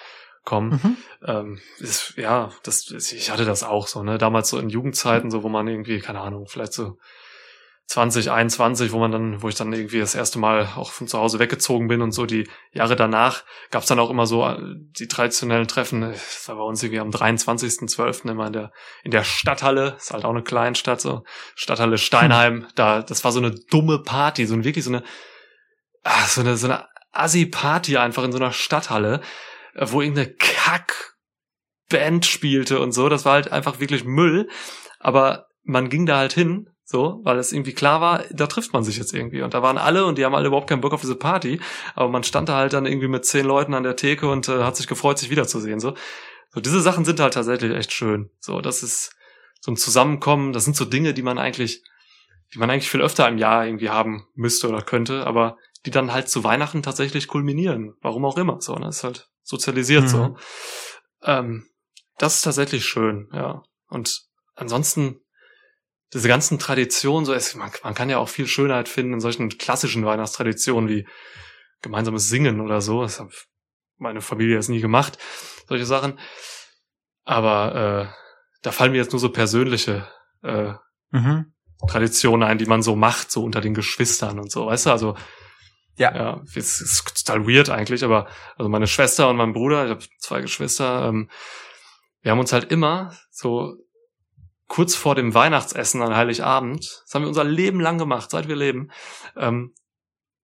kommen. 0.44 0.96
Ähm, 1.22 1.60
ist, 1.78 2.14
ja, 2.16 2.50
das, 2.62 2.90
ich 2.90 3.30
hatte 3.30 3.44
das 3.44 3.62
auch 3.62 3.86
so, 3.86 4.02
ne? 4.02 4.16
Damals 4.16 4.48
so 4.48 4.58
in 4.58 4.70
Jugendzeiten, 4.70 5.30
so 5.30 5.42
wo 5.42 5.48
man 5.50 5.68
irgendwie, 5.68 5.98
keine 5.98 6.20
Ahnung, 6.20 6.46
vielleicht 6.48 6.72
so 6.72 6.96
20, 7.90 8.30
21, 8.30 8.92
wo 8.92 8.98
man 9.00 9.10
dann, 9.10 9.42
wo 9.42 9.48
ich 9.48 9.56
dann 9.56 9.72
irgendwie 9.72 9.98
das 9.98 10.14
erste 10.14 10.38
Mal 10.38 10.68
auch 10.76 10.92
von 10.92 11.08
zu 11.08 11.18
Hause 11.18 11.40
weggezogen 11.40 11.88
bin 11.88 12.02
und 12.02 12.12
so 12.12 12.24
die 12.24 12.48
Jahre 12.72 12.94
danach 12.94 13.42
gab's 13.72 13.86
dann 13.88 13.98
auch 13.98 14.10
immer 14.10 14.26
so 14.26 14.46
äh, 14.46 14.58
die 14.98 15.08
traditionellen 15.08 15.66
Treffen. 15.66 16.02
Das 16.02 16.48
war 16.48 16.56
bei 16.56 16.62
uns 16.62 16.82
irgendwie 16.84 17.00
am 17.00 17.10
23.12. 17.10 18.30
immer 18.30 18.46
in 18.46 18.52
der, 18.52 18.72
in 19.02 19.10
der 19.10 19.24
Stadthalle, 19.24 19.96
ist 19.98 20.12
halt 20.12 20.24
auch 20.24 20.30
eine 20.30 20.44
Kleinstadt, 20.44 21.00
so 21.00 21.24
Stadthalle 21.56 21.98
Steinheim. 21.98 22.68
Da, 22.76 23.02
das 23.02 23.24
war 23.24 23.32
so 23.32 23.40
eine 23.40 23.50
dumme 23.50 23.98
Party, 23.98 24.46
so 24.46 24.54
ein 24.54 24.62
wirklich 24.62 24.84
so 24.84 24.90
eine, 24.90 25.02
ah, 26.04 26.26
so 26.26 26.42
eine, 26.42 26.56
so 26.56 26.68
eine 26.68 26.86
Assi-Party 27.20 27.96
einfach 27.96 28.24
in 28.24 28.32
so 28.32 28.38
einer 28.38 28.52
Stadthalle, 28.52 29.20
äh, 29.74 29.86
wo 29.88 30.00
irgendeine 30.00 30.34
Kack-Band 30.34 32.26
spielte 32.26 32.80
und 32.80 32.92
so. 32.92 33.08
Das 33.08 33.24
war 33.24 33.34
halt 33.34 33.52
einfach 33.52 33.80
wirklich 33.80 34.04
Müll. 34.04 34.48
Aber 34.98 35.48
man 35.62 35.88
ging 35.88 36.06
da 36.06 36.18
halt 36.18 36.32
hin, 36.32 36.68
so, 36.84 37.20
weil 37.22 37.38
es 37.38 37.52
irgendwie 37.52 37.72
klar 37.72 38.00
war, 38.00 38.24
da 38.32 38.48
trifft 38.48 38.72
man 38.72 38.82
sich 38.82 38.96
jetzt 38.96 39.14
irgendwie. 39.14 39.42
Und 39.42 39.54
da 39.54 39.62
waren 39.62 39.78
alle 39.78 40.04
und 40.04 40.18
die 40.18 40.24
haben 40.24 40.34
alle 40.34 40.48
überhaupt 40.48 40.68
keinen 40.68 40.80
Bock 40.80 40.92
auf 40.92 41.02
diese 41.02 41.14
Party. 41.14 41.60
Aber 41.94 42.08
man 42.08 42.24
stand 42.24 42.48
da 42.48 42.56
halt 42.56 42.72
dann 42.72 42.84
irgendwie 42.84 43.08
mit 43.08 43.24
zehn 43.24 43.46
Leuten 43.46 43.74
an 43.74 43.84
der 43.84 43.94
Theke 43.96 44.28
und 44.28 44.48
äh, 44.48 44.64
hat 44.64 44.76
sich 44.76 44.88
gefreut, 44.88 45.18
sich 45.18 45.30
wiederzusehen. 45.30 45.78
So. 45.78 45.94
so, 46.52 46.60
diese 46.60 46.80
Sachen 46.80 47.04
sind 47.04 47.20
halt 47.20 47.34
tatsächlich 47.34 47.72
echt 47.72 47.92
schön. 47.92 48.30
So, 48.40 48.60
das 48.60 48.82
ist 48.82 49.12
so 49.60 49.70
ein 49.70 49.76
Zusammenkommen. 49.76 50.52
Das 50.52 50.64
sind 50.64 50.74
so 50.74 50.84
Dinge, 50.84 51.14
die 51.14 51.22
man 51.22 51.38
eigentlich, 51.38 51.82
die 52.52 52.58
man 52.58 52.70
eigentlich 52.70 52.90
viel 52.90 53.02
öfter 53.02 53.28
im 53.28 53.38
Jahr 53.38 53.66
irgendwie 53.66 53.90
haben 53.90 54.26
müsste 54.34 54.68
oder 54.68 54.82
könnte, 54.82 55.26
aber 55.26 55.58
die 55.86 55.90
dann 55.90 56.12
halt 56.12 56.28
zu 56.28 56.44
Weihnachten 56.44 56.82
tatsächlich 56.82 57.28
kulminieren. 57.28 57.94
Warum 58.00 58.24
auch 58.24 58.36
immer. 58.36 58.60
So, 58.60 58.74
ne? 58.76 58.88
ist 58.88 59.04
halt 59.04 59.28
sozialisiert 59.42 60.04
Mhm. 60.04 60.08
so. 60.08 60.36
Ähm, 61.22 61.66
das 62.18 62.36
ist 62.36 62.42
tatsächlich 62.42 62.84
schön, 62.84 63.28
ja. 63.32 63.62
Und 63.88 64.22
ansonsten 64.54 65.20
diese 66.12 66.28
ganzen 66.28 66.58
Traditionen, 66.58 67.24
so 67.24 67.32
es, 67.32 67.54
man, 67.54 67.70
man 67.82 67.94
kann 67.94 68.10
ja 68.10 68.18
auch 68.18 68.28
viel 68.28 68.46
Schönheit 68.46 68.88
finden 68.88 69.14
in 69.14 69.20
solchen 69.20 69.48
klassischen 69.48 70.04
Weihnachtstraditionen 70.04 70.88
wie 70.90 71.06
gemeinsames 71.82 72.28
Singen 72.28 72.60
oder 72.60 72.80
so. 72.80 73.02
Das 73.02 73.20
hat 73.20 73.28
meine 73.96 74.20
Familie 74.20 74.56
jetzt 74.56 74.68
nie 74.68 74.80
gemacht, 74.80 75.18
solche 75.68 75.86
Sachen. 75.86 76.18
Aber 77.24 78.10
äh, 78.10 78.14
da 78.62 78.72
fallen 78.72 78.92
mir 78.92 78.98
jetzt 78.98 79.12
nur 79.12 79.20
so 79.20 79.30
persönliche 79.30 80.08
äh, 80.42 80.74
Mhm. 81.12 81.52
Traditionen 81.88 82.48
ein, 82.48 82.58
die 82.58 82.66
man 82.66 82.82
so 82.82 82.94
macht, 82.94 83.32
so 83.32 83.42
unter 83.42 83.60
den 83.60 83.74
Geschwistern 83.74 84.38
und 84.38 84.52
so, 84.52 84.66
weißt 84.66 84.86
du? 84.86 84.90
Also 84.90 85.16
Ja. 86.00 86.14
ja, 86.14 86.42
es 86.56 86.80
ist 86.80 87.26
total 87.26 87.46
weird 87.46 87.68
eigentlich, 87.68 88.02
aber 88.02 88.26
also 88.56 88.70
meine 88.70 88.86
Schwester 88.86 89.28
und 89.28 89.36
mein 89.36 89.52
Bruder, 89.52 89.84
ich 89.84 89.90
habe 89.90 90.04
zwei 90.18 90.40
Geschwister, 90.40 91.06
ähm, 91.06 91.28
wir 92.22 92.32
haben 92.32 92.38
uns 92.38 92.54
halt 92.54 92.72
immer 92.72 93.14
so 93.30 93.74
kurz 94.66 94.94
vor 94.94 95.14
dem 95.14 95.34
Weihnachtsessen 95.34 96.00
an 96.00 96.16
Heiligabend, 96.16 97.02
das 97.04 97.14
haben 97.14 97.24
wir 97.24 97.28
unser 97.28 97.44
Leben 97.44 97.80
lang 97.80 97.98
gemacht, 97.98 98.30
seit 98.30 98.48
wir 98.48 98.56
leben, 98.56 98.90
ähm, 99.36 99.74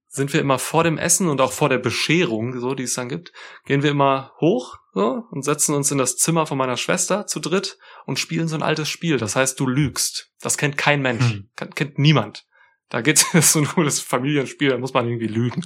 sind 0.09 0.35
wir 0.35 0.43
immer 0.43 0.59
vor 0.59 0.85
dem 0.85 0.99
Essen 0.99 1.27
und 1.29 1.41
auch 1.41 1.53
vor 1.53 1.71
der 1.71 1.79
Bescherung, 1.79 2.61
so 2.61 2.75
die 2.75 2.83
es 2.83 2.95
dann 2.95 3.09
gibt, 3.09 3.33
gehen 3.65 3.83
wir 3.83 3.93
immer 3.93 4.33
hoch 4.39 4.77
so, 4.93 5.25
und 5.31 5.43
setzen 5.43 5.75
uns 5.75 5.91
in 5.91 5.97
das 5.97 6.17
Zimmer 6.17 6.47
von 6.47 6.59
meiner 6.59 6.77
Schwester 6.77 7.27
zu 7.27 7.41
dritt 7.41 7.79
und 8.05 8.19
spielen 8.19 8.49
so 8.49 8.57
ein 8.57 8.63
altes 8.63 8.91
Spiel. 8.91 9.19
Das 9.19 9.37
heißt, 9.37 9.59
du 9.61 9.67
lügst. 9.67 10.31
Das 10.41 10.57
kennt 10.57 10.77
kein 10.77 11.03
Mensch, 11.03 11.33
Hm. 11.33 11.51
Kennt 11.75 11.99
niemand. 11.99 12.46
Da 12.89 13.01
geht's 13.01 13.35
ist 13.35 13.53
so 13.55 13.61
ein 13.61 13.69
cooles 13.69 14.01
Familienspiel, 14.01 14.71
da 14.71 14.79
muss 14.79 14.95
man 14.95 15.07
irgendwie 15.07 15.27
lügen. 15.27 15.63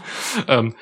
Ähm, 0.49 0.75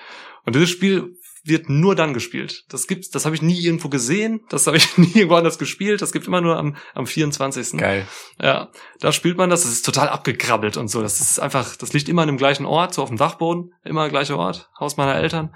und 0.44 0.54
dieses 0.54 0.70
Spiel 0.70 1.18
wird 1.44 1.68
nur 1.68 1.94
dann 1.94 2.14
gespielt. 2.14 2.64
Das 2.68 2.86
gibt's, 2.86 3.10
das 3.10 3.24
habe 3.24 3.34
ich 3.34 3.42
nie 3.42 3.58
irgendwo 3.58 3.88
gesehen, 3.88 4.40
das 4.48 4.66
habe 4.66 4.76
ich 4.76 4.98
nie 4.98 5.12
irgendwo 5.14 5.36
anders 5.36 5.58
gespielt, 5.58 6.02
das 6.02 6.12
gibt 6.12 6.26
immer 6.26 6.40
nur 6.40 6.56
am, 6.56 6.76
am 6.94 7.06
24. 7.06 7.78
Geil. 7.78 8.06
Ja, 8.40 8.70
da 9.00 9.12
spielt 9.12 9.38
man 9.38 9.50
das, 9.50 9.62
das 9.62 9.72
ist 9.72 9.84
total 9.84 10.08
abgekrabbelt 10.08 10.76
und 10.76 10.88
so. 10.88 11.02
Das 11.02 11.20
ist 11.20 11.38
einfach, 11.38 11.76
das 11.76 11.92
liegt 11.92 12.08
immer 12.08 12.22
an 12.22 12.28
dem 12.28 12.36
gleichen 12.36 12.66
Ort, 12.66 12.94
so 12.94 13.02
auf 13.02 13.08
dem 13.08 13.18
Dachboden, 13.18 13.72
immer 13.84 14.08
gleicher 14.08 14.38
Ort, 14.38 14.68
Haus 14.78 14.96
meiner 14.96 15.16
Eltern. 15.16 15.54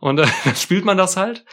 Und 0.00 0.18
äh, 0.18 0.26
dann 0.44 0.56
spielt 0.56 0.84
man 0.84 0.96
das 0.96 1.16
halt. 1.16 1.44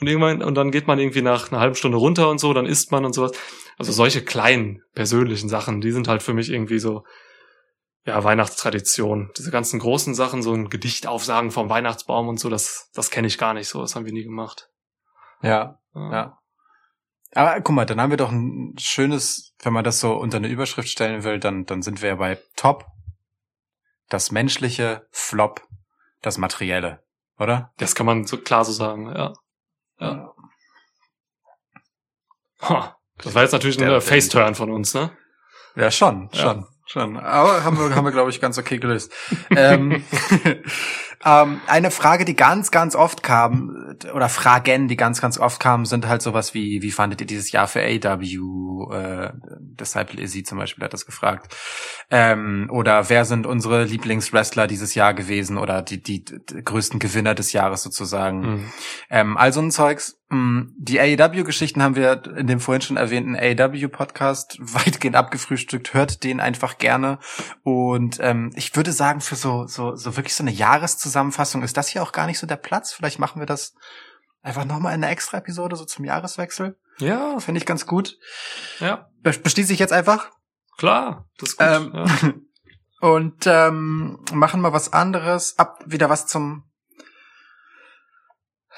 Und 0.00 0.06
irgendwann, 0.06 0.42
und 0.42 0.54
dann 0.54 0.70
geht 0.70 0.86
man 0.86 0.98
irgendwie 1.00 1.22
nach 1.22 1.50
einer 1.50 1.60
halben 1.60 1.74
Stunde 1.74 1.98
runter 1.98 2.30
und 2.30 2.38
so, 2.38 2.52
dann 2.52 2.66
isst 2.66 2.92
man 2.92 3.04
und 3.04 3.14
sowas. 3.14 3.32
Also 3.78 3.92
solche 3.92 4.22
kleinen 4.22 4.82
persönlichen 4.94 5.48
Sachen, 5.48 5.80
die 5.80 5.90
sind 5.90 6.06
halt 6.06 6.22
für 6.22 6.34
mich 6.34 6.50
irgendwie 6.50 6.78
so, 6.78 7.02
ja, 8.08 8.24
Weihnachtstradition. 8.24 9.30
Diese 9.36 9.50
ganzen 9.50 9.78
großen 9.78 10.14
Sachen, 10.14 10.42
so 10.42 10.54
ein 10.54 10.70
Gedicht 10.70 11.06
aufsagen 11.06 11.50
vom 11.50 11.68
Weihnachtsbaum 11.68 12.28
und 12.28 12.40
so, 12.40 12.48
das, 12.48 12.90
das 12.94 13.10
kenne 13.10 13.26
ich 13.26 13.36
gar 13.36 13.52
nicht 13.52 13.68
so, 13.68 13.82
das 13.82 13.94
haben 13.94 14.06
wir 14.06 14.14
nie 14.14 14.24
gemacht. 14.24 14.70
Ja, 15.42 15.78
ja. 15.94 16.38
Aber 17.34 17.60
guck 17.60 17.74
mal, 17.74 17.84
dann 17.84 18.00
haben 18.00 18.10
wir 18.10 18.16
doch 18.16 18.32
ein 18.32 18.74
schönes, 18.78 19.54
wenn 19.62 19.74
man 19.74 19.84
das 19.84 20.00
so 20.00 20.14
unter 20.14 20.38
eine 20.38 20.48
Überschrift 20.48 20.88
stellen 20.88 21.22
will, 21.22 21.38
dann, 21.38 21.66
dann 21.66 21.82
sind 21.82 22.00
wir 22.00 22.08
ja 22.08 22.14
bei 22.14 22.38
Top, 22.56 22.86
das 24.08 24.32
Menschliche, 24.32 25.06
Flop, 25.10 25.60
das 26.22 26.38
Materielle, 26.38 27.04
oder? 27.38 27.74
Das 27.76 27.94
kann 27.94 28.06
man 28.06 28.24
so 28.24 28.38
klar 28.38 28.64
so 28.64 28.72
sagen, 28.72 29.14
ja. 29.14 29.34
Ja. 30.00 30.32
Ha, 32.62 32.96
das 33.18 33.34
war 33.34 33.42
jetzt 33.42 33.52
natürlich 33.52 33.78
ein 33.78 34.00
Faceturn 34.00 34.54
von 34.54 34.70
uns, 34.70 34.94
ne? 34.94 35.14
Ja, 35.76 35.90
schon, 35.90 36.30
Ja. 36.32 36.66
Schon. 36.90 37.16
Aber 37.16 37.64
haben 37.64 37.78
wir, 37.78 37.94
haben 37.94 38.04
wir 38.04 38.12
glaube 38.12 38.30
ich, 38.30 38.40
ganz 38.40 38.58
okay 38.58 38.78
gelöst. 38.78 39.12
ähm, 39.50 40.04
ähm, 41.24 41.60
eine 41.66 41.90
Frage, 41.90 42.24
die 42.24 42.36
ganz, 42.36 42.70
ganz 42.70 42.94
oft 42.94 43.22
kam, 43.22 43.96
oder 44.14 44.28
Fragen, 44.28 44.88
die 44.88 44.96
ganz, 44.96 45.20
ganz 45.20 45.38
oft 45.38 45.60
kamen, 45.60 45.84
sind 45.84 46.06
halt 46.06 46.22
sowas 46.22 46.54
wie, 46.54 46.82
wie 46.82 46.90
fandet 46.90 47.20
ihr 47.20 47.26
dieses 47.26 47.50
Jahr 47.52 47.66
für 47.66 47.80
AW? 47.80 48.94
Äh, 48.94 49.32
Disciple 49.60 50.22
Izzy 50.22 50.44
zum 50.44 50.58
Beispiel 50.58 50.84
hat 50.84 50.92
das 50.92 51.06
gefragt. 51.06 51.54
Ähm, 52.10 52.68
oder 52.70 53.08
wer 53.10 53.24
sind 53.24 53.46
unsere 53.46 53.84
Lieblingswrestler 53.84 54.66
dieses 54.66 54.94
Jahr 54.94 55.14
gewesen 55.14 55.58
oder 55.58 55.82
die, 55.82 56.02
die, 56.02 56.24
die 56.24 56.64
größten 56.64 56.98
Gewinner 56.98 57.34
des 57.34 57.52
Jahres 57.52 57.82
sozusagen? 57.82 58.40
Mhm. 58.40 58.72
Ähm, 59.10 59.36
all 59.36 59.52
so 59.52 59.60
ein 59.60 59.70
Zeugs. 59.70 60.16
Mm, 60.30 60.74
Die 60.76 61.00
AEW-Geschichten 61.00 61.82
haben 61.82 61.96
wir 61.96 62.22
in 62.36 62.46
dem 62.46 62.60
vorhin 62.60 62.82
schon 62.82 62.96
erwähnten 62.96 63.34
AEW-Podcast 63.36 64.58
weitgehend 64.60 65.16
abgefrühstückt. 65.16 65.94
Hört 65.94 66.22
den 66.22 66.40
einfach 66.40 66.78
gerne. 66.78 67.18
Und 67.62 68.18
ähm, 68.20 68.50
ich 68.54 68.74
würde 68.76 68.92
sagen, 68.92 69.20
für 69.20 69.36
so, 69.36 69.66
so, 69.66 69.96
so 69.96 70.16
wirklich 70.16 70.34
so 70.34 70.44
eine 70.44 70.52
Jahreszusammenfassung 70.52 71.07
ist 71.62 71.76
das 71.76 71.88
hier 71.88 72.02
auch 72.02 72.12
gar 72.12 72.26
nicht 72.26 72.38
so 72.38 72.46
der 72.46 72.56
Platz. 72.56 72.92
Vielleicht 72.92 73.18
machen 73.18 73.40
wir 73.40 73.46
das 73.46 73.74
einfach 74.42 74.64
nochmal 74.64 74.94
in 74.94 75.02
einer 75.02 75.12
Extra-Episode, 75.12 75.76
so 75.76 75.84
zum 75.84 76.04
Jahreswechsel. 76.04 76.78
Ja, 76.98 77.38
Finde 77.38 77.58
ich 77.58 77.66
ganz 77.66 77.86
gut. 77.86 78.18
ja, 78.80 79.08
Be 79.22 79.32
beschließe 79.32 79.72
ich 79.72 79.78
jetzt 79.78 79.92
einfach. 79.92 80.30
klar, 80.76 81.26
das 81.38 81.50
ist 81.50 81.58
gut. 81.58 81.66
Ähm, 81.68 81.92
ja. 81.94 82.06
Und 83.00 83.46
ähm, 83.46 84.24
machen 84.32 84.60
mal 84.60 84.72
was 84.72 84.92
anderes. 84.92 85.56
Ab 85.58 85.78
wieder 85.86 86.08
was 86.10 86.26
zum 86.26 86.64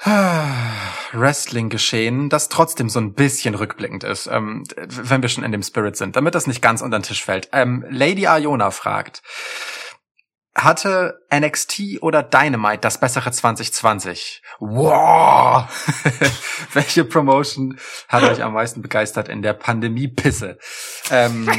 Wrestling-Geschehen, 1.13 2.29
das 2.29 2.49
trotzdem 2.49 2.89
so 2.89 2.99
ein 2.99 3.13
bisschen 3.13 3.55
rückblickend 3.55 4.03
ist, 4.03 4.27
ähm, 4.27 4.63
wenn 4.77 5.21
wir 5.21 5.29
schon 5.29 5.43
in 5.43 5.51
dem 5.51 5.63
Spirit 5.63 5.95
sind, 5.95 6.15
damit 6.15 6.33
das 6.35 6.47
nicht 6.47 6.61
ganz 6.61 6.81
unter 6.81 6.97
den 6.97 7.03
Tisch 7.03 7.23
fällt. 7.23 7.49
Ähm, 7.51 7.85
Lady 7.89 8.23
Iona 8.23 8.71
fragt, 8.71 9.21
hatte 10.53 11.21
NXT 11.33 12.01
oder 12.01 12.23
Dynamite 12.23 12.81
das 12.81 12.99
bessere 12.99 13.31
2020? 13.31 14.41
Wow! 14.59 15.65
Welche 16.73 17.05
Promotion 17.05 17.79
hat 18.09 18.23
euch 18.23 18.43
am 18.43 18.53
meisten 18.53 18.81
begeistert 18.81 19.29
in 19.29 19.41
der 19.41 19.53
Pandemie-Pisse? 19.53 20.57
Ähm, 21.09 21.49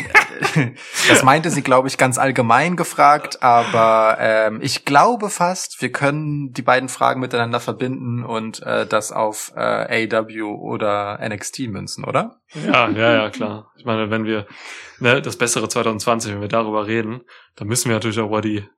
das 1.08 1.22
meinte 1.22 1.50
sie, 1.50 1.62
glaube 1.62 1.88
ich, 1.88 1.96
ganz 1.96 2.18
allgemein 2.18 2.76
gefragt, 2.76 3.42
aber 3.42 4.18
ähm, 4.20 4.60
ich 4.62 4.84
glaube 4.84 5.30
fast, 5.30 5.80
wir 5.80 5.90
können 5.90 6.52
die 6.52 6.62
beiden 6.62 6.90
Fragen 6.90 7.20
miteinander 7.20 7.60
verbinden 7.60 8.24
und 8.24 8.62
äh, 8.62 8.86
das 8.86 9.10
auf 9.10 9.52
äh, 9.56 10.08
AW 10.12 10.42
oder 10.42 11.18
NXT 11.26 11.60
münzen, 11.70 12.04
oder? 12.04 12.40
ja, 12.54 12.90
ja, 12.90 13.14
ja, 13.14 13.30
klar. 13.30 13.72
Ich 13.76 13.86
meine, 13.86 14.10
wenn 14.10 14.24
wir 14.24 14.46
ne, 15.00 15.22
das 15.22 15.36
bessere 15.36 15.68
2020, 15.68 16.34
wenn 16.34 16.40
wir 16.42 16.48
darüber 16.48 16.86
reden, 16.86 17.22
dann 17.56 17.68
müssen 17.68 17.88
wir 17.88 17.96
natürlich 17.96 18.20
auch 18.20 18.26
über 18.26 18.42
die 18.42 18.68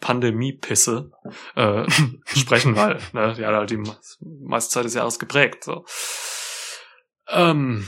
Pandemie-Pisse 0.00 1.10
äh, 1.56 1.84
sprechen, 2.26 2.76
weil 2.76 2.98
ne, 3.12 3.34
die 3.36 3.44
hat 3.44 3.54
halt 3.54 3.70
die 3.70 3.76
me- 3.78 3.98
meiste 4.20 4.70
Zeit 4.70 4.84
des 4.84 4.94
Jahres 4.94 5.18
geprägt. 5.18 5.64
So. 5.64 5.84
Ähm, 7.28 7.86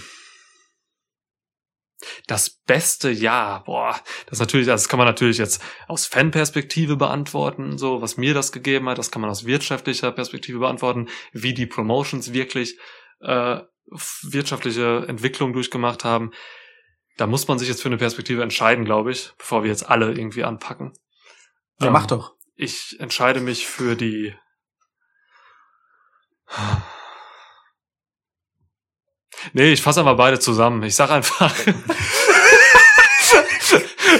das 2.26 2.50
beste 2.50 3.10
Jahr, 3.10 3.64
boah, 3.64 3.98
das 4.26 4.38
natürlich, 4.40 4.66
das 4.66 4.88
kann 4.88 4.98
man 4.98 5.06
natürlich 5.06 5.38
jetzt 5.38 5.62
aus 5.88 6.06
Fanperspektive 6.06 6.96
beantworten, 6.96 7.78
so 7.78 8.02
was 8.02 8.16
mir 8.16 8.34
das 8.34 8.52
gegeben 8.52 8.88
hat, 8.88 8.98
das 8.98 9.10
kann 9.10 9.22
man 9.22 9.30
aus 9.30 9.44
wirtschaftlicher 9.44 10.10
Perspektive 10.12 10.58
beantworten, 10.58 11.08
wie 11.32 11.54
die 11.54 11.66
Promotions 11.66 12.32
wirklich 12.32 12.78
äh, 13.20 13.60
wirtschaftliche 14.22 15.04
Entwicklung 15.08 15.52
durchgemacht 15.52 16.04
haben. 16.04 16.32
Da 17.18 17.26
muss 17.26 17.46
man 17.46 17.58
sich 17.58 17.68
jetzt 17.68 17.82
für 17.82 17.88
eine 17.88 17.98
Perspektive 17.98 18.42
entscheiden, 18.42 18.84
glaube 18.84 19.12
ich, 19.12 19.32
bevor 19.38 19.62
wir 19.62 19.70
jetzt 19.70 19.88
alle 19.88 20.12
irgendwie 20.12 20.44
anpacken. 20.44 20.92
Ja, 21.82 21.88
Ähm, 21.88 21.92
mach 21.92 22.06
doch. 22.06 22.34
Ich 22.54 22.98
entscheide 23.00 23.40
mich 23.40 23.66
für 23.66 23.96
die. 23.96 24.34
Nee, 29.52 29.72
ich 29.72 29.82
fasse 29.82 30.00
einfach 30.00 30.16
beide 30.16 30.38
zusammen. 30.38 30.82
Ich 30.82 30.94
sag 30.94 31.10
einfach. 31.10 31.54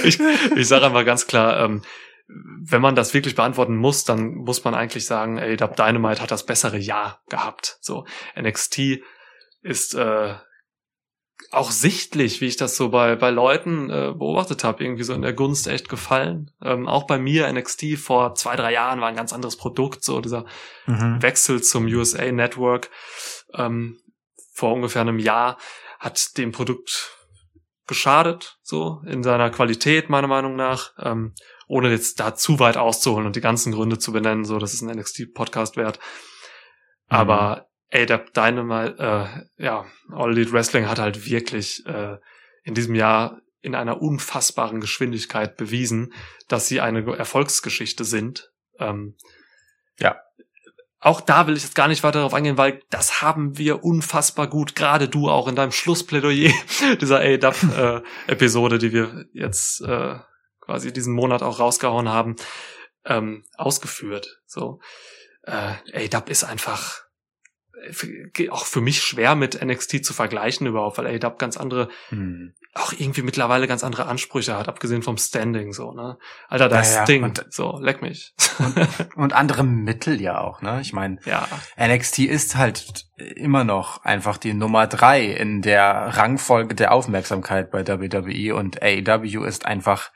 ich, 0.03 0.19
ich 0.19 0.67
sage 0.67 0.85
einfach 0.85 1.05
ganz 1.05 1.27
klar, 1.27 1.63
ähm, 1.63 1.83
wenn 2.27 2.81
man 2.81 2.95
das 2.95 3.13
wirklich 3.13 3.35
beantworten 3.35 3.75
muss, 3.75 4.03
dann 4.05 4.33
muss 4.35 4.63
man 4.63 4.73
eigentlich 4.73 5.05
sagen, 5.05 5.37
ey, 5.37 5.55
Dub 5.55 5.75
Dynamite 5.75 6.21
hat 6.21 6.31
das 6.31 6.45
bessere 6.45 6.77
Jahr 6.77 7.21
gehabt. 7.29 7.77
So, 7.81 8.05
NXT 8.39 9.01
ist 9.61 9.93
äh, 9.93 10.35
auch 11.51 11.71
sichtlich, 11.71 12.41
wie 12.41 12.47
ich 12.47 12.57
das 12.57 12.75
so 12.75 12.89
bei, 12.89 13.15
bei 13.15 13.29
Leuten 13.29 13.89
äh, 13.89 14.13
beobachtet 14.15 14.63
habe, 14.63 14.83
irgendwie 14.83 15.03
so 15.03 15.13
in 15.13 15.21
der 15.21 15.33
Gunst 15.33 15.67
echt 15.67 15.89
gefallen. 15.89 16.51
Ähm, 16.63 16.87
auch 16.87 17.05
bei 17.05 17.19
mir, 17.19 17.51
NXT 17.51 17.97
vor 17.97 18.35
zwei, 18.35 18.55
drei 18.55 18.73
Jahren 18.73 19.01
war 19.01 19.07
ein 19.07 19.15
ganz 19.15 19.33
anderes 19.33 19.57
Produkt, 19.57 20.03
so 20.03 20.21
dieser 20.21 20.45
Mhm. 20.85 21.21
Wechsel 21.21 21.61
zum 21.61 21.85
USA 21.85 22.31
Network 22.31 22.89
ähm, 23.53 23.99
vor 24.53 24.73
ungefähr 24.73 25.01
einem 25.01 25.19
Jahr 25.19 25.57
hat 25.99 26.37
dem 26.37 26.51
Produkt 26.51 27.17
geschadet, 27.87 28.57
so 28.61 29.01
in 29.05 29.23
seiner 29.23 29.49
Qualität, 29.49 30.09
meiner 30.09 30.27
Meinung 30.27 30.55
nach, 30.55 30.91
ähm, 30.99 31.33
ohne 31.67 31.89
jetzt 31.89 32.19
da 32.19 32.35
zu 32.35 32.59
weit 32.59 32.77
auszuholen 32.77 33.25
und 33.25 33.35
die 33.35 33.41
ganzen 33.41 33.71
Gründe 33.71 33.97
zu 33.97 34.11
benennen, 34.11 34.45
so 34.45 34.59
das 34.59 34.73
ist 34.73 34.81
ein 34.81 34.95
NXT-Podcast 34.97 35.77
wert. 35.77 35.99
Aber 37.07 37.67
ADAP 37.93 38.33
Dynamite, 38.33 38.95
äh, 38.97 39.63
ja, 39.63 39.85
All 40.11 40.31
Elite 40.31 40.51
Wrestling 40.51 40.87
hat 40.87 40.99
halt 40.99 41.29
wirklich 41.29 41.85
äh, 41.85 42.17
in 42.63 42.73
diesem 42.73 42.95
Jahr 42.95 43.41
in 43.61 43.75
einer 43.75 44.01
unfassbaren 44.01 44.81
Geschwindigkeit 44.81 45.55
bewiesen, 45.55 46.13
dass 46.47 46.67
sie 46.67 46.81
eine 46.81 47.15
Erfolgsgeschichte 47.15 48.03
sind. 48.03 48.51
Ähm, 48.79 49.15
Ja. 49.99 50.19
Auch 50.99 51.19
da 51.19 51.47
will 51.47 51.57
ich 51.57 51.63
jetzt 51.63 51.75
gar 51.75 51.89
nicht 51.89 52.01
weiter 52.03 52.19
darauf 52.19 52.33
eingehen, 52.33 52.57
weil 52.57 52.81
das 52.89 53.21
haben 53.21 53.57
wir 53.57 53.83
unfassbar 53.83 54.47
gut, 54.47 54.73
gerade 54.73 55.09
du 55.09 55.29
auch 55.29 55.49
in 55.49 55.55
deinem 55.55 55.73
Schlussplädoyer 55.73 56.53
dieser 57.01 57.19
ADAP-Episode, 57.19 58.77
die 58.77 58.93
wir 58.93 59.25
jetzt 59.33 59.81
äh, 59.81 60.15
quasi 60.61 60.93
diesen 60.93 61.13
Monat 61.13 61.43
auch 61.43 61.59
rausgehauen 61.59 62.07
haben, 62.07 62.37
ähm, 63.05 63.43
ausgeführt. 63.57 64.39
So, 64.45 64.79
äh, 65.43 65.73
ADAP 65.93 66.29
ist 66.29 66.45
einfach 66.45 66.99
äh, 66.99 67.02
auch 68.51 68.65
für 68.65 68.81
mich 68.81 69.01
schwer 69.01 69.35
mit 69.35 69.61
NXT 69.63 70.03
zu 70.05 70.13
vergleichen 70.13 70.67
überhaupt, 70.67 70.97
weil 70.97 71.07
ADAP 71.07 71.37
ganz 71.39 71.57
andere 71.57 71.89
Mhm. 72.11 72.53
auch 72.73 72.93
irgendwie 72.93 73.21
mittlerweile 73.21 73.67
ganz 73.67 73.83
andere 73.83 74.05
Ansprüche 74.07 74.57
hat, 74.57 74.67
abgesehen 74.67 75.01
vom 75.03 75.17
Standing 75.17 75.73
so, 75.73 75.91
ne? 75.93 76.17
Alter, 76.47 76.69
da 76.69 76.75
Ja, 76.77 76.81
ist 76.81 76.95
ja, 76.95 77.03
Sting, 77.03 77.23
und- 77.23 77.45
so, 77.49 77.77
leck 77.81 78.01
mich. 78.01 78.33
Und 79.15 79.33
andere 79.33 79.63
Mittel 79.63 80.19
ja 80.21 80.39
auch, 80.39 80.61
ne? 80.61 80.79
Ich 80.81 80.93
meine, 80.93 81.17
ja, 81.25 81.47
NXT 81.77 82.19
ist 82.19 82.55
halt 82.55 83.05
immer 83.35 83.63
noch 83.63 84.03
einfach 84.03 84.37
die 84.37 84.53
Nummer 84.53 84.87
drei 84.87 85.23
in 85.25 85.61
der 85.61 85.91
Rangfolge 86.17 86.75
der 86.75 86.91
Aufmerksamkeit 86.93 87.71
bei 87.71 87.85
WWE 87.87 88.55
und 88.55 88.81
AEW 88.81 89.43
ist 89.45 89.65
einfach 89.65 90.11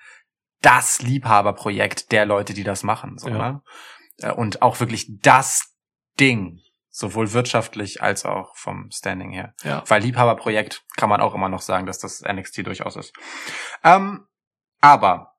das 0.62 1.02
Liebhaberprojekt 1.04 2.12
der 2.12 2.26
Leute, 2.26 2.54
die 2.56 2.64
das 2.64 2.82
machen. 2.84 3.18
So, 3.18 3.30
Ja. 3.30 3.38
ne? 3.38 3.62
Äh, 4.20 4.32
Und 4.32 4.62
auch 4.64 4.80
wirklich 4.80 5.08
das 5.22 5.76
Ding, 6.20 6.60
sowohl 6.98 7.32
wirtschaftlich 7.34 8.02
als 8.02 8.26
auch 8.26 8.56
vom 8.56 8.90
Standing 8.92 9.32
her. 9.32 9.54
ja. 9.64 9.84
Weil 9.88 10.02
Liebhaberprojekt 10.02 10.84
kann 10.96 11.10
man 11.10 11.22
auch 11.22 11.36
immer 11.36 11.48
noch 11.48 11.62
sagen, 11.62 11.86
dass 11.86 12.00
das 12.00 12.24
NXT 12.24 12.66
durchaus 12.66 12.96
ist. 12.96 13.14
Ähm, 13.84 14.26
aber 14.82 15.36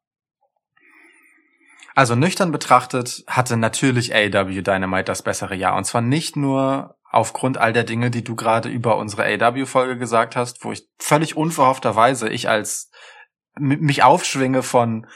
Also 1.96 2.14
nüchtern 2.14 2.52
betrachtet 2.52 3.24
hatte 3.26 3.56
natürlich 3.56 4.14
AW 4.14 4.62
Dynamite 4.62 5.04
das 5.04 5.22
bessere 5.22 5.56
Jahr. 5.56 5.76
Und 5.76 5.84
zwar 5.84 6.00
nicht 6.00 6.36
nur 6.36 6.96
aufgrund 7.10 7.58
all 7.58 7.72
der 7.72 7.84
Dinge, 7.84 8.12
die 8.12 8.22
du 8.22 8.36
gerade 8.36 8.68
über 8.68 8.96
unsere 8.96 9.24
AW-Folge 9.24 9.98
gesagt 9.98 10.36
hast, 10.36 10.64
wo 10.64 10.70
ich 10.70 10.88
völlig 10.98 11.36
unverhoffterweise 11.36 12.28
ich 12.28 12.48
als 12.48 12.90
mich 13.58 14.04
aufschwinge 14.04 14.62
von, 14.62 15.08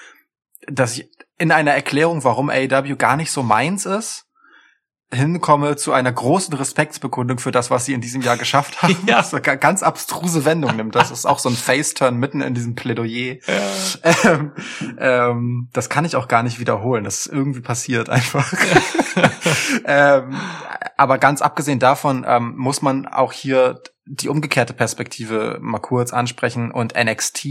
dass 0.67 0.99
ich 0.99 1.09
in 1.39 1.53
einer 1.53 1.73
Erklärung, 1.73 2.25
warum 2.25 2.51
AW 2.51 2.97
gar 2.97 3.17
nicht 3.17 3.31
so 3.31 3.45
meins 3.45 3.87
ist, 3.87 4.27
hinkomme 5.13 5.77
zu 5.77 5.93
einer 5.93 6.11
großen 6.11 6.55
Respektsbekundung 6.55 7.39
für 7.39 7.51
das, 7.51 7.71
was 7.71 7.85
sie 7.85 7.93
in 7.93 8.01
diesem 8.01 8.23
Jahr 8.23 8.37
geschafft 8.37 8.83
haben. 8.83 8.97
Ja. 9.07 9.19
Was 9.19 9.33
eine 9.33 9.43
ga- 9.43 9.57
ganz 9.57 9.83
abstruse 9.83 10.45
Wendung 10.45 10.77
nimmt. 10.77 10.95
Das 10.95 11.11
ist 11.11 11.27
auch 11.27 11.39
so 11.39 11.49
ein 11.49 11.55
Face-Turn 11.55 12.17
mitten 12.17 12.41
in 12.41 12.55
diesem 12.55 12.75
Plädoyer. 12.75 13.37
Ähm, 14.03 14.53
ähm, 14.99 15.69
das 15.73 15.89
kann 15.89 16.05
ich 16.05 16.17
auch 16.17 16.29
gar 16.29 16.43
nicht 16.43 16.59
wiederholen. 16.59 17.05
Das 17.05 17.27
ist 17.27 17.33
irgendwie 17.33 17.61
passiert 17.61 18.09
einfach. 18.09 18.53
ähm, 19.85 20.35
aber 20.97 21.19
ganz 21.19 21.43
abgesehen 21.43 21.79
davon 21.79 22.25
ähm, 22.27 22.55
muss 22.57 22.83
man 22.83 23.07
auch 23.07 23.33
hier 23.33 23.81
die 24.05 24.29
umgekehrte 24.29 24.73
Perspektive 24.73 25.59
mal 25.61 25.79
kurz 25.79 26.13
ansprechen 26.13 26.71
und 26.71 26.95
NXT 26.97 27.47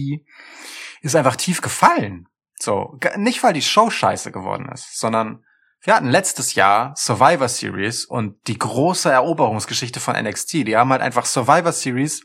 ist 1.01 1.15
einfach 1.15 1.35
tief 1.35 1.61
gefallen. 1.61 2.27
So, 2.59 2.99
nicht 3.17 3.43
weil 3.43 3.53
die 3.53 3.61
Show 3.61 3.89
scheiße 3.89 4.31
geworden 4.31 4.69
ist, 4.71 4.99
sondern 4.99 5.43
wir 5.83 5.95
hatten 5.95 6.09
letztes 6.09 6.53
Jahr 6.53 6.93
Survivor 6.95 7.49
Series 7.49 8.05
und 8.05 8.47
die 8.47 8.57
große 8.57 9.11
Eroberungsgeschichte 9.11 9.99
von 9.99 10.15
NXT. 10.15 10.53
Die 10.53 10.77
haben 10.77 10.91
halt 10.91 11.01
einfach 11.01 11.25
Survivor 11.25 11.71
Series 11.71 12.23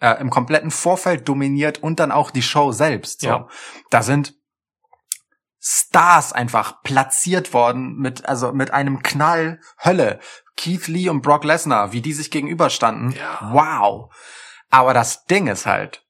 äh, 0.00 0.20
im 0.20 0.30
kompletten 0.30 0.70
Vorfeld 0.70 1.28
dominiert 1.28 1.82
und 1.82 1.98
dann 1.98 2.12
auch 2.12 2.30
die 2.30 2.42
Show 2.42 2.70
selbst. 2.70 3.22
So. 3.22 3.26
Ja. 3.26 3.48
Da 3.90 4.02
sind 4.02 4.34
Stars 5.60 6.32
einfach 6.32 6.82
platziert 6.82 7.52
worden 7.54 7.96
mit, 7.96 8.26
also 8.26 8.52
mit 8.52 8.72
einem 8.72 9.02
Knall 9.02 9.60
Hölle. 9.82 10.20
Keith 10.56 10.86
Lee 10.86 11.08
und 11.08 11.22
Brock 11.22 11.44
Lesnar, 11.44 11.92
wie 11.92 12.02
die 12.02 12.12
sich 12.12 12.30
gegenüberstanden. 12.30 13.12
Ja. 13.12 13.50
Wow. 13.52 14.14
Aber 14.70 14.94
das 14.94 15.24
Ding 15.24 15.48
ist 15.48 15.66
halt, 15.66 16.06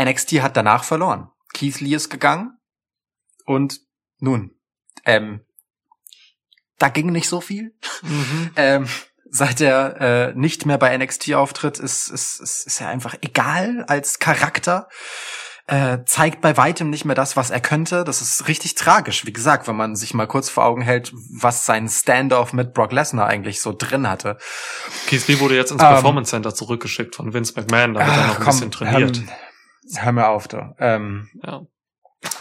NXT 0.00 0.42
hat 0.42 0.56
danach 0.56 0.84
verloren. 0.84 1.30
Keith 1.54 1.80
Lee 1.80 1.94
ist 1.94 2.10
gegangen 2.10 2.58
und 3.44 3.80
nun, 4.18 4.58
ähm, 5.04 5.40
da 6.78 6.88
ging 6.88 7.12
nicht 7.12 7.28
so 7.28 7.40
viel. 7.40 7.74
Mhm. 8.02 8.50
Ähm, 8.56 8.88
seit 9.30 9.60
er 9.60 10.00
äh, 10.00 10.32
nicht 10.34 10.66
mehr 10.66 10.78
bei 10.78 10.96
NXT 10.96 11.32
auftritt, 11.34 11.78
ist, 11.78 12.08
ist, 12.08 12.40
ist, 12.40 12.66
ist 12.66 12.80
er 12.80 12.88
einfach 12.88 13.16
egal 13.22 13.84
als 13.88 14.18
Charakter. 14.18 14.88
Äh, 15.68 15.98
zeigt 16.06 16.40
bei 16.40 16.56
weitem 16.56 16.90
nicht 16.90 17.04
mehr 17.04 17.14
das, 17.14 17.36
was 17.36 17.50
er 17.50 17.60
könnte. 17.60 18.02
Das 18.04 18.20
ist 18.20 18.48
richtig 18.48 18.74
tragisch. 18.74 19.24
Wie 19.24 19.32
gesagt, 19.32 19.68
wenn 19.68 19.76
man 19.76 19.94
sich 19.94 20.12
mal 20.12 20.26
kurz 20.26 20.48
vor 20.50 20.64
Augen 20.64 20.82
hält, 20.82 21.12
was 21.40 21.64
sein 21.64 21.88
Standoff 21.88 22.52
mit 22.52 22.74
Brock 22.74 22.92
Lesnar 22.92 23.28
eigentlich 23.28 23.62
so 23.62 23.72
drin 23.72 24.08
hatte. 24.08 24.36
Keith 25.06 25.26
Lee 25.28 25.38
wurde 25.38 25.54
jetzt 25.54 25.70
ins 25.70 25.82
Ähm, 25.82 25.88
Performance 25.88 26.30
Center 26.30 26.52
zurückgeschickt 26.52 27.14
von 27.14 27.32
Vince 27.32 27.54
McMahon, 27.56 27.94
damit 27.94 28.12
er 28.12 28.26
noch 28.26 28.40
ein 28.40 28.44
bisschen 28.44 28.70
trainiert. 28.72 29.22
Hör, 29.94 30.04
hör 30.04 30.12
mir 30.12 30.28
auf, 30.28 30.48
du. 30.48 30.74
Ähm, 30.78 31.30
Ja. 31.42 31.62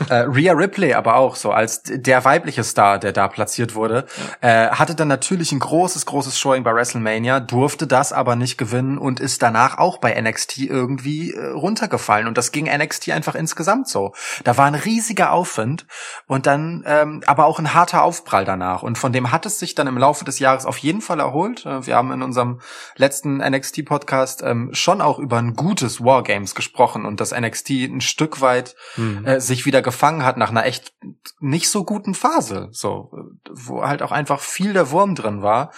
Äh, 0.09 0.15
Rhea 0.15 0.53
Ripley 0.53 0.93
aber 0.93 1.15
auch 1.15 1.35
so 1.35 1.51
als 1.51 1.83
der 1.83 2.23
weibliche 2.25 2.63
Star, 2.63 2.99
der 2.99 3.13
da 3.13 3.27
platziert 3.27 3.75
wurde, 3.75 4.05
äh, 4.41 4.69
hatte 4.69 4.95
dann 4.95 5.07
natürlich 5.07 5.51
ein 5.51 5.59
großes, 5.59 6.05
großes 6.05 6.37
Showing 6.39 6.63
bei 6.63 6.73
WrestleMania, 6.73 7.39
durfte 7.39 7.87
das 7.87 8.13
aber 8.13 8.35
nicht 8.35 8.57
gewinnen 8.57 8.97
und 8.97 9.19
ist 9.19 9.41
danach 9.41 9.77
auch 9.77 9.97
bei 9.97 10.19
NXT 10.19 10.59
irgendwie 10.59 11.31
äh, 11.31 11.47
runtergefallen 11.47 12.27
und 12.27 12.37
das 12.37 12.51
ging 12.51 12.65
NXT 12.65 13.09
einfach 13.11 13.35
insgesamt 13.35 13.87
so. 13.87 14.13
Da 14.43 14.57
war 14.57 14.65
ein 14.65 14.75
riesiger 14.75 15.31
Aufwind 15.31 15.85
und 16.27 16.45
dann 16.45 16.83
ähm, 16.85 17.23
aber 17.25 17.45
auch 17.45 17.59
ein 17.59 17.73
harter 17.73 18.03
Aufprall 18.03 18.45
danach 18.45 18.83
und 18.83 18.97
von 18.97 19.13
dem 19.13 19.31
hat 19.31 19.45
es 19.45 19.59
sich 19.59 19.75
dann 19.75 19.87
im 19.87 19.97
Laufe 19.97 20.25
des 20.25 20.39
Jahres 20.39 20.65
auf 20.65 20.77
jeden 20.77 21.01
Fall 21.01 21.19
erholt. 21.19 21.65
Äh, 21.65 21.85
wir 21.85 21.95
haben 21.95 22.11
in 22.11 22.21
unserem 22.21 22.61
letzten 22.95 23.37
NXT-Podcast 23.37 24.43
ähm, 24.43 24.69
schon 24.73 25.01
auch 25.01 25.19
über 25.19 25.37
ein 25.37 25.55
gutes 25.55 26.03
Wargames 26.03 26.55
gesprochen 26.55 27.05
und 27.05 27.19
dass 27.19 27.31
NXT 27.31 27.69
ein 27.69 28.01
Stück 28.01 28.41
weit 28.41 28.75
Hm. 28.95 29.25
äh, 29.25 29.39
sich 29.39 29.65
wieder 29.65 29.70
gefangen 29.79 30.25
hat 30.25 30.35
nach 30.35 30.49
einer 30.49 30.65
echt 30.65 30.93
nicht 31.39 31.69
so 31.69 31.85
guten 31.85 32.13
Phase, 32.13 32.67
so 32.71 33.11
wo 33.49 33.83
halt 33.83 34.01
auch 34.01 34.11
einfach 34.11 34.41
viel 34.41 34.73
der 34.73 34.91
Wurm 34.91 35.15
drin 35.15 35.41
war. 35.41 35.71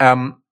Ähm, 0.00 0.42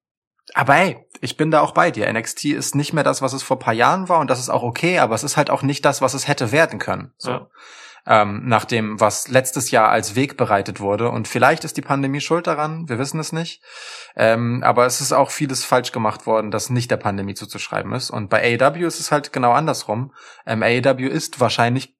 aber 0.55 0.75
hey, 0.75 1.07
ich 1.21 1.37
bin 1.37 1.51
da 1.51 1.61
auch 1.61 1.73
bei 1.73 1.91
dir. 1.91 2.13
NXT 2.13 2.47
ist 2.47 2.75
nicht 2.75 2.93
mehr 2.93 3.05
das, 3.05 3.23
was 3.23 3.33
es 3.33 3.43
vor 3.43 3.59
paar 3.59 3.75
Jahren 3.75 4.09
war 4.09 4.21
und 4.21 4.29
das 4.29 4.41
ist 4.41 4.51
auch 4.51 4.63
okay, 4.63 4.99
aber 4.99 5.15
es 5.15 5.25
ist 5.25 5.37
halt 5.37 5.51
auch 5.51 5.63
nicht 5.63 5.85
das, 5.85 6.03
was 6.03 6.15
es 6.15 6.29
hätte 6.29 6.53
werden 6.53 6.79
können. 6.79 7.13
So. 7.17 7.31
Ja. 7.31 7.49
Ähm, 8.05 8.49
nach 8.49 8.65
dem, 8.65 8.99
was 8.99 9.29
letztes 9.29 9.71
Jahr 9.71 9.91
als 9.91 10.17
Weg 10.17 10.37
bereitet 10.37 10.81
wurde. 10.81 11.09
Und 11.09 11.29
vielleicht 11.29 11.63
ist 11.63 11.77
die 11.77 11.83
Pandemie 11.83 12.21
schuld 12.21 12.49
daran, 12.49 12.89
wir 12.89 12.99
wissen 12.99 13.21
es 13.21 13.31
nicht. 13.31 13.63
Ähm, 14.17 14.65
aber 14.65 14.87
es 14.87 15.01
ist 15.01 15.13
auch 15.13 15.31
vieles 15.31 15.65
falsch 15.65 15.93
gemacht 15.93 16.27
worden, 16.27 16.51
das 16.51 16.69
nicht 16.69 16.91
der 16.91 16.97
Pandemie 16.97 17.35
zuzuschreiben 17.35 17.93
ist. 17.93 18.11
Und 18.11 18.29
bei 18.29 18.59
AEW 18.61 18.87
ist 18.89 18.99
es 18.99 19.13
halt 19.13 19.33
genau 19.33 19.53
andersrum. 19.53 20.13
Ähm, 20.47 20.65
AEW 20.65 21.07
ist 21.07 21.39
wahrscheinlich 21.39 21.95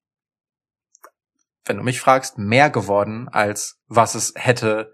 wenn 1.65 1.77
du 1.77 1.83
mich 1.83 2.01
fragst, 2.01 2.39
mehr 2.39 2.71
geworden, 2.71 3.29
als 3.29 3.81
was 3.87 4.15
es 4.15 4.33
hätte 4.37 4.93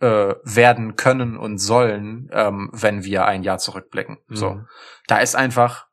äh, 0.00 0.34
werden 0.42 0.96
können 0.96 1.36
und 1.36 1.58
sollen, 1.58 2.28
ähm, 2.32 2.70
wenn 2.72 3.04
wir 3.04 3.24
ein 3.24 3.42
Jahr 3.42 3.58
zurückblicken. 3.58 4.18
Mhm. 4.28 4.36
So, 4.36 4.60
da 5.06 5.18
ist 5.18 5.36
einfach 5.36 5.86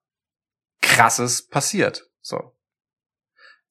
krasses 0.81 1.47
passiert. 1.47 2.09
So, 2.21 2.55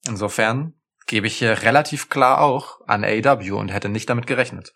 insofern 0.07 0.73
gebe 1.05 1.27
ich 1.27 1.37
hier 1.37 1.61
relativ 1.63 2.09
klar 2.09 2.41
auch 2.41 2.79
an 2.87 3.03
AEW 3.03 3.57
und 3.57 3.69
hätte 3.69 3.89
nicht 3.89 4.09
damit 4.09 4.27
gerechnet. 4.27 4.73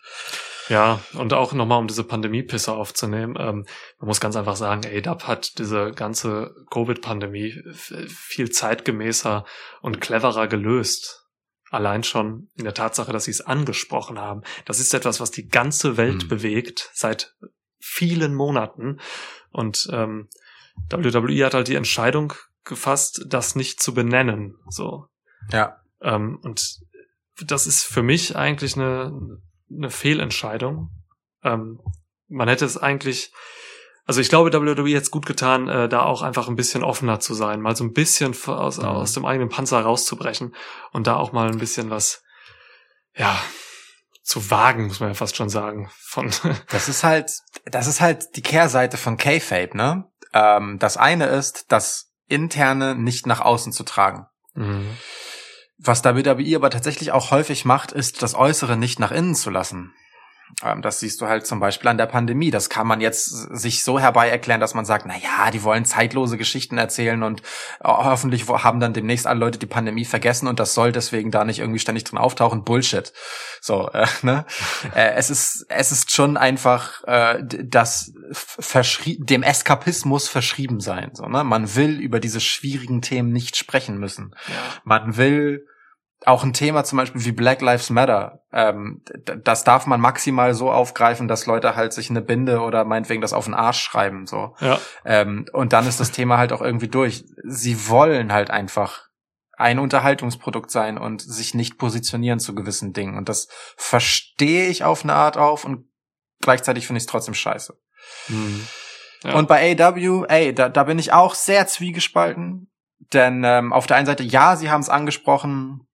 Ja, 0.68 1.00
und 1.14 1.32
auch 1.32 1.54
nochmal, 1.54 1.78
um 1.78 1.88
diese 1.88 2.04
Pandemie-Pisse 2.04 2.72
aufzunehmen, 2.72 3.36
ähm, 3.38 3.66
man 3.98 4.06
muss 4.06 4.20
ganz 4.20 4.36
einfach 4.36 4.56
sagen, 4.56 4.82
ADAP 4.84 5.26
hat 5.26 5.58
diese 5.58 5.92
ganze 5.92 6.54
Covid-Pandemie 6.70 7.62
viel 7.72 8.50
zeitgemäßer 8.50 9.46
und 9.80 10.00
cleverer 10.00 10.46
gelöst. 10.46 11.26
Allein 11.70 12.02
schon 12.02 12.48
in 12.56 12.64
der 12.64 12.74
Tatsache, 12.74 13.12
dass 13.12 13.24
sie 13.24 13.30
es 13.30 13.40
angesprochen 13.42 14.18
haben. 14.18 14.42
Das 14.64 14.80
ist 14.80 14.94
etwas, 14.94 15.20
was 15.20 15.30
die 15.30 15.48
ganze 15.48 15.96
Welt 15.96 16.22
Hm. 16.22 16.28
bewegt 16.28 16.90
seit 16.94 17.34
vielen 17.78 18.34
Monaten. 18.34 19.00
Und 19.50 19.88
ähm, 19.92 20.28
WWE 20.90 21.44
hat 21.44 21.54
halt 21.54 21.68
die 21.68 21.74
Entscheidung 21.74 22.32
gefasst, 22.64 23.24
das 23.26 23.54
nicht 23.56 23.80
zu 23.82 23.92
benennen. 23.94 24.56
So. 24.68 25.06
Ja, 25.50 25.80
Ähm, 26.00 26.38
und 26.42 26.78
das 27.40 27.66
ist 27.66 27.84
für 27.84 28.02
mich 28.02 28.36
eigentlich 28.36 28.76
eine, 28.76 29.40
eine 29.70 29.90
Fehlentscheidung. 29.90 30.90
Ähm, 31.42 31.80
man 32.28 32.48
hätte 32.48 32.64
es 32.64 32.76
eigentlich, 32.76 33.32
also 34.08 34.22
ich 34.22 34.30
glaube, 34.30 34.50
WWE 34.52 34.88
hätte 34.88 35.02
es 35.02 35.10
gut 35.10 35.26
getan, 35.26 35.68
äh, 35.68 35.86
da 35.88 36.02
auch 36.02 36.22
einfach 36.22 36.48
ein 36.48 36.56
bisschen 36.56 36.82
offener 36.82 37.20
zu 37.20 37.34
sein, 37.34 37.60
mal 37.60 37.76
so 37.76 37.84
ein 37.84 37.92
bisschen 37.92 38.34
aus, 38.46 38.78
Mhm. 38.78 38.84
aus 38.86 39.12
dem 39.12 39.26
eigenen 39.26 39.50
Panzer 39.50 39.80
rauszubrechen 39.80 40.54
und 40.92 41.06
da 41.06 41.16
auch 41.16 41.32
mal 41.32 41.48
ein 41.48 41.58
bisschen 41.58 41.90
was, 41.90 42.22
ja, 43.14 43.38
zu 44.22 44.50
wagen, 44.50 44.86
muss 44.86 45.00
man 45.00 45.10
ja 45.10 45.14
fast 45.14 45.36
schon 45.36 45.50
sagen. 45.50 45.90
Von 46.00 46.30
das 46.70 46.88
ist 46.88 47.04
halt, 47.04 47.30
das 47.66 47.86
ist 47.86 48.00
halt 48.00 48.34
die 48.34 48.42
Kehrseite 48.42 48.96
von 48.96 49.18
K-Fape, 49.18 49.76
ne? 49.76 50.10
Ähm, 50.32 50.78
das 50.78 50.96
eine 50.96 51.26
ist, 51.26 51.66
das 51.68 52.10
Interne 52.28 52.94
nicht 52.94 53.26
nach 53.26 53.40
außen 53.40 53.72
zu 53.72 53.84
tragen. 53.84 54.26
Mhm. 54.54 54.88
Was 55.76 56.02
WWE 56.02 56.56
aber 56.56 56.70
tatsächlich 56.70 57.12
auch 57.12 57.30
häufig 57.30 57.66
macht, 57.66 57.92
ist 57.92 58.22
das 58.22 58.34
Äußere 58.34 58.78
nicht 58.78 58.98
nach 59.00 59.12
innen 59.12 59.34
zu 59.34 59.50
lassen. 59.50 59.94
Ähm, 60.64 60.82
das 60.82 61.00
siehst 61.00 61.20
du 61.20 61.26
halt 61.26 61.46
zum 61.46 61.60
Beispiel 61.60 61.88
an 61.88 61.98
der 61.98 62.06
Pandemie. 62.06 62.50
Das 62.50 62.68
kann 62.68 62.86
man 62.86 63.00
jetzt 63.00 63.26
sich 63.26 63.84
so 63.84 63.98
herbei 63.98 64.28
erklären, 64.28 64.60
dass 64.60 64.74
man 64.74 64.84
sagt, 64.84 65.06
na 65.06 65.16
ja, 65.16 65.50
die 65.50 65.62
wollen 65.62 65.84
zeitlose 65.84 66.36
Geschichten 66.36 66.78
erzählen 66.78 67.22
und 67.22 67.40
äh, 67.40 67.88
hoffentlich 67.88 68.48
haben 68.48 68.80
dann 68.80 68.92
demnächst 68.92 69.26
alle 69.26 69.40
Leute 69.40 69.58
die 69.58 69.66
Pandemie 69.66 70.04
vergessen 70.04 70.48
und 70.48 70.58
das 70.60 70.74
soll 70.74 70.92
deswegen 70.92 71.30
da 71.30 71.44
nicht 71.44 71.58
irgendwie 71.58 71.78
ständig 71.78 72.04
drin 72.04 72.18
auftauchen. 72.18 72.64
Bullshit. 72.64 73.12
So, 73.60 73.90
äh, 73.90 74.06
ne? 74.22 74.44
äh, 74.94 75.12
es 75.14 75.30
ist 75.30 75.66
es 75.68 75.92
ist 75.92 76.12
schon 76.12 76.36
einfach 76.36 77.04
äh, 77.04 77.42
das 77.42 78.12
verschrie 78.32 79.18
dem 79.20 79.42
Eskapismus 79.42 80.28
verschrieben 80.28 80.80
sein. 80.80 81.10
So, 81.14 81.26
ne? 81.26 81.44
Man 81.44 81.74
will 81.76 82.00
über 82.00 82.20
diese 82.20 82.40
schwierigen 82.40 83.02
Themen 83.02 83.32
nicht 83.32 83.56
sprechen 83.56 83.98
müssen. 83.98 84.34
Ja. 84.48 84.54
Man 84.84 85.16
will 85.16 85.66
auch 86.26 86.42
ein 86.42 86.52
Thema 86.52 86.84
zum 86.84 86.98
Beispiel 86.98 87.24
wie 87.24 87.32
Black 87.32 87.60
Lives 87.60 87.90
Matter, 87.90 88.40
ähm, 88.52 89.02
das 89.44 89.64
darf 89.64 89.86
man 89.86 90.00
maximal 90.00 90.54
so 90.54 90.70
aufgreifen, 90.70 91.28
dass 91.28 91.46
Leute 91.46 91.76
halt 91.76 91.92
sich 91.92 92.10
eine 92.10 92.22
Binde 92.22 92.60
oder 92.60 92.84
meinetwegen 92.84 93.22
das 93.22 93.32
auf 93.32 93.44
den 93.44 93.54
Arsch 93.54 93.80
schreiben, 93.80 94.26
so. 94.26 94.54
Ja. 94.60 94.80
Ähm, 95.04 95.46
und 95.52 95.72
dann 95.72 95.86
ist 95.86 96.00
das 96.00 96.10
Thema 96.10 96.38
halt 96.38 96.52
auch 96.52 96.62
irgendwie 96.62 96.88
durch. 96.88 97.24
Sie 97.44 97.88
wollen 97.88 98.32
halt 98.32 98.50
einfach 98.50 99.08
ein 99.56 99.78
Unterhaltungsprodukt 99.78 100.70
sein 100.70 100.98
und 100.98 101.20
sich 101.20 101.54
nicht 101.54 101.78
positionieren 101.78 102.38
zu 102.38 102.54
gewissen 102.54 102.92
Dingen. 102.92 103.16
Und 103.16 103.28
das 103.28 103.48
verstehe 103.76 104.68
ich 104.68 104.84
auf 104.84 105.02
eine 105.02 105.14
Art 105.14 105.36
auf 105.36 105.64
und 105.64 105.86
gleichzeitig 106.40 106.86
finde 106.86 106.98
ich 106.98 107.02
es 107.02 107.10
trotzdem 107.10 107.34
scheiße. 107.34 107.76
Mhm. 108.28 108.66
Ja. 109.24 109.34
Und 109.34 109.48
bei 109.48 109.76
AW, 109.76 110.26
ey, 110.28 110.54
da, 110.54 110.68
da 110.68 110.84
bin 110.84 110.98
ich 110.98 111.12
auch 111.12 111.34
sehr 111.34 111.66
zwiegespalten. 111.66 112.70
Denn 113.12 113.42
ähm, 113.44 113.72
auf 113.72 113.86
der 113.86 113.96
einen 113.96 114.06
Seite, 114.06 114.22
ja, 114.22 114.54
sie 114.56 114.70
haben 114.70 114.80
es 114.80 114.88
angesprochen, 114.88 115.87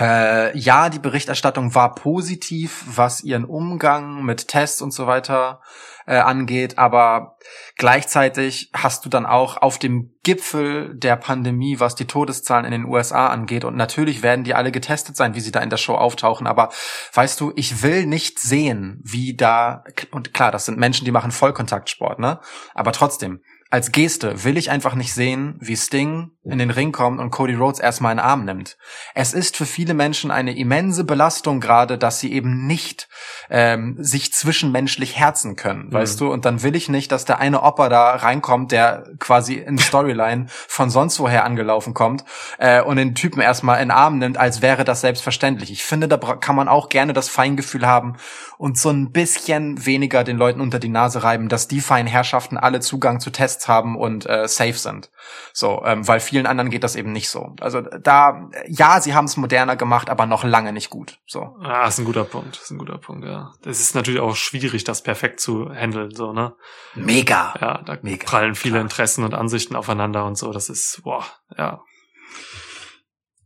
Äh, 0.00 0.56
ja, 0.58 0.88
die 0.88 0.98
Berichterstattung 0.98 1.74
war 1.76 1.94
positiv, 1.94 2.84
was 2.86 3.22
ihren 3.22 3.44
Umgang 3.44 4.24
mit 4.24 4.48
Tests 4.48 4.82
und 4.82 4.92
so 4.92 5.06
weiter 5.06 5.60
äh, 6.06 6.16
angeht, 6.16 6.78
aber 6.78 7.36
gleichzeitig 7.76 8.70
hast 8.74 9.04
du 9.04 9.08
dann 9.08 9.24
auch 9.24 9.56
auf 9.56 9.78
dem 9.78 10.10
Gipfel 10.24 10.94
der 10.96 11.14
Pandemie, 11.16 11.78
was 11.78 11.94
die 11.94 12.06
Todeszahlen 12.06 12.64
in 12.64 12.72
den 12.72 12.84
USA 12.86 13.28
angeht, 13.28 13.64
und 13.64 13.76
natürlich 13.76 14.22
werden 14.22 14.44
die 14.44 14.54
alle 14.54 14.72
getestet 14.72 15.16
sein, 15.16 15.36
wie 15.36 15.40
sie 15.40 15.52
da 15.52 15.60
in 15.60 15.70
der 15.70 15.76
Show 15.76 15.94
auftauchen, 15.94 16.48
aber 16.48 16.70
weißt 17.12 17.40
du, 17.40 17.52
ich 17.54 17.82
will 17.82 18.04
nicht 18.04 18.40
sehen, 18.40 19.00
wie 19.04 19.36
da, 19.36 19.84
und 20.10 20.34
klar, 20.34 20.50
das 20.50 20.66
sind 20.66 20.76
Menschen, 20.76 21.04
die 21.04 21.12
machen 21.12 21.30
Vollkontaktsport, 21.30 22.18
ne? 22.18 22.40
Aber 22.74 22.90
trotzdem, 22.90 23.40
als 23.74 23.90
Geste 23.90 24.44
will 24.44 24.56
ich 24.56 24.70
einfach 24.70 24.94
nicht 24.94 25.12
sehen, 25.12 25.56
wie 25.58 25.76
Sting 25.76 26.30
in 26.44 26.58
den 26.58 26.70
Ring 26.70 26.92
kommt 26.92 27.18
und 27.18 27.32
Cody 27.32 27.54
Rhodes 27.54 27.80
erstmal 27.80 28.12
in 28.12 28.18
den 28.18 28.24
Arm 28.24 28.44
nimmt. 28.44 28.76
Es 29.16 29.34
ist 29.34 29.56
für 29.56 29.66
viele 29.66 29.94
Menschen 29.94 30.30
eine 30.30 30.56
immense 30.56 31.02
Belastung 31.02 31.58
gerade, 31.58 31.98
dass 31.98 32.20
sie 32.20 32.32
eben 32.32 32.68
nicht 32.68 33.08
ähm, 33.50 33.96
sich 33.98 34.32
zwischenmenschlich 34.32 35.18
herzen 35.18 35.56
können, 35.56 35.86
mhm. 35.86 35.92
weißt 35.92 36.20
du? 36.20 36.32
Und 36.32 36.44
dann 36.44 36.62
will 36.62 36.76
ich 36.76 36.88
nicht, 36.88 37.10
dass 37.10 37.24
der 37.24 37.40
eine 37.40 37.62
Opa 37.62 37.88
da 37.88 38.14
reinkommt, 38.14 38.70
der 38.70 39.08
quasi 39.18 39.54
in 39.54 39.76
Storyline 39.78 40.46
von 40.48 40.88
sonst 40.88 41.18
woher 41.18 41.44
angelaufen 41.44 41.94
kommt 41.94 42.24
äh, 42.58 42.80
und 42.80 42.94
den 42.94 43.16
Typen 43.16 43.40
erstmal 43.40 43.82
in 43.82 43.88
den 43.88 43.96
Arm 43.96 44.18
nimmt, 44.18 44.36
als 44.36 44.62
wäre 44.62 44.84
das 44.84 45.00
selbstverständlich. 45.00 45.72
Ich 45.72 45.82
finde, 45.82 46.06
da 46.06 46.16
kann 46.16 46.54
man 46.54 46.68
auch 46.68 46.90
gerne 46.90 47.12
das 47.12 47.28
Feingefühl 47.28 47.88
haben 47.88 48.18
und 48.56 48.78
so 48.78 48.90
ein 48.90 49.10
bisschen 49.10 49.84
weniger 49.84 50.22
den 50.22 50.36
Leuten 50.36 50.60
unter 50.60 50.78
die 50.78 50.88
Nase 50.88 51.24
reiben, 51.24 51.48
dass 51.48 51.66
die 51.66 51.80
feinen 51.80 52.06
Herrschaften 52.06 52.56
alle 52.56 52.78
Zugang 52.78 53.18
zu 53.18 53.30
Tests 53.30 53.63
haben 53.68 53.96
und 53.96 54.28
äh, 54.28 54.48
safe 54.48 54.74
sind. 54.74 55.10
So, 55.52 55.82
ähm, 55.84 56.06
weil 56.06 56.20
vielen 56.20 56.46
anderen 56.46 56.70
geht 56.70 56.84
das 56.84 56.96
eben 56.96 57.12
nicht 57.12 57.28
so. 57.28 57.54
Also 57.60 57.80
da, 57.80 58.48
ja, 58.66 59.00
sie 59.00 59.14
haben 59.14 59.26
es 59.26 59.36
moderner 59.36 59.76
gemacht, 59.76 60.10
aber 60.10 60.26
noch 60.26 60.44
lange 60.44 60.72
nicht 60.72 60.90
gut. 60.90 61.18
So. 61.26 61.56
Ah, 61.62 61.86
ist 61.86 61.98
ein 61.98 62.04
guter 62.04 62.24
Punkt. 62.24 62.56
Ist 62.56 62.70
ein 62.70 62.78
guter 62.78 62.98
Punkt, 62.98 63.24
ja. 63.24 63.52
Es 63.64 63.80
ist 63.80 63.94
natürlich 63.94 64.20
auch 64.20 64.36
schwierig, 64.36 64.84
das 64.84 65.02
perfekt 65.02 65.40
zu 65.40 65.70
handeln, 65.70 66.14
so, 66.14 66.32
ne? 66.32 66.54
Mega. 66.94 67.54
Ja, 67.60 67.82
da 67.82 67.98
Mega. 68.02 68.24
prallen 68.24 68.54
viele 68.54 68.74
Klar. 68.74 68.82
Interessen 68.82 69.24
und 69.24 69.34
Ansichten 69.34 69.76
aufeinander 69.76 70.24
und 70.24 70.36
so. 70.36 70.52
Das 70.52 70.68
ist, 70.68 71.00
boah, 71.02 71.24
ja. 71.56 71.82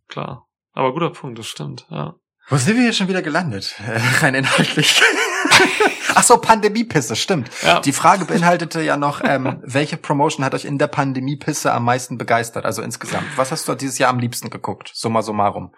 Klar. 0.09 0.47
Aber 0.73 0.93
guter 0.93 1.11
Punkt, 1.11 1.39
das 1.39 1.47
stimmt, 1.47 1.87
ja. 1.91 2.15
Wo 2.49 2.57
sind 2.57 2.77
wir 2.77 2.85
jetzt 2.85 2.97
schon 2.97 3.09
wieder 3.09 3.23
gelandet? 3.23 3.75
Äh, 3.87 4.01
rein 4.23 4.35
inhaltlich. 4.35 5.03
Ach 6.19 6.25
so, 6.25 6.37
Pandemiepisse, 6.37 7.15
stimmt. 7.15 7.49
Ja. 7.63 7.79
Die 7.79 7.93
Frage 7.93 8.25
beinhaltete 8.25 8.83
ja 8.83 8.97
noch, 8.97 9.21
ähm, 9.23 9.63
welche 9.63 9.97
Promotion 9.97 10.45
hat 10.45 10.53
euch 10.53 10.65
in 10.65 10.77
der 10.77 10.89
Pandemiepisse 10.89 11.73
am 11.73 11.85
meisten 11.85 12.19
begeistert? 12.19 12.65
Also 12.65 12.83
insgesamt. 12.83 13.25
Was 13.37 13.53
hast 13.53 13.69
du 13.69 13.75
dieses 13.77 13.99
Jahr 13.99 14.11
am 14.11 14.19
liebsten 14.19 14.51
geguckt? 14.51 14.91
Summa 14.93 15.23
summarum. 15.23 15.73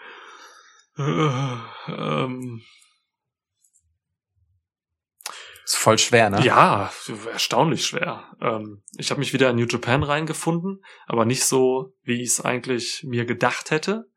Äh, 0.97 1.59
ähm. 1.89 2.63
Ist 5.67 5.77
voll 5.77 5.99
schwer, 5.99 6.31
ne? 6.31 6.41
Ja, 6.43 6.91
erstaunlich 7.31 7.85
schwer. 7.85 8.25
Ähm, 8.41 8.83
ich 8.97 9.11
habe 9.11 9.21
mich 9.21 9.35
wieder 9.35 9.51
in 9.51 9.57
New 9.57 9.67
Japan 9.67 10.03
reingefunden, 10.03 10.83
aber 11.07 11.27
nicht 11.27 11.45
so, 11.45 11.93
wie 12.03 12.23
ich 12.23 12.31
es 12.31 12.41
eigentlich 12.41 13.05
mir 13.05 13.27
gedacht 13.27 13.71
hätte. 13.71 14.09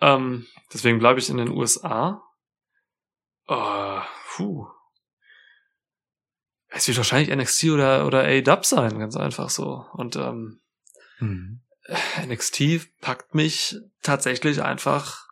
Ähm, 0.00 0.46
deswegen 0.72 1.00
bleibe 1.00 1.18
ich 1.18 1.28
in 1.28 1.38
den 1.38 1.50
USA. 1.50 2.22
Uh, 3.48 4.00
puh. 4.30 4.68
Es 6.74 6.88
wird 6.88 6.96
wahrscheinlich 6.96 7.34
NXT 7.34 7.64
oder, 7.64 8.06
oder 8.06 8.24
A-Dub 8.24 8.66
sein, 8.66 8.98
ganz 8.98 9.16
einfach 9.16 9.48
so. 9.48 9.86
Und 9.92 10.16
ähm, 10.16 10.60
hm. 11.18 11.60
NXT 12.26 13.00
packt 13.00 13.34
mich 13.34 13.76
tatsächlich 14.02 14.62
einfach, 14.62 15.28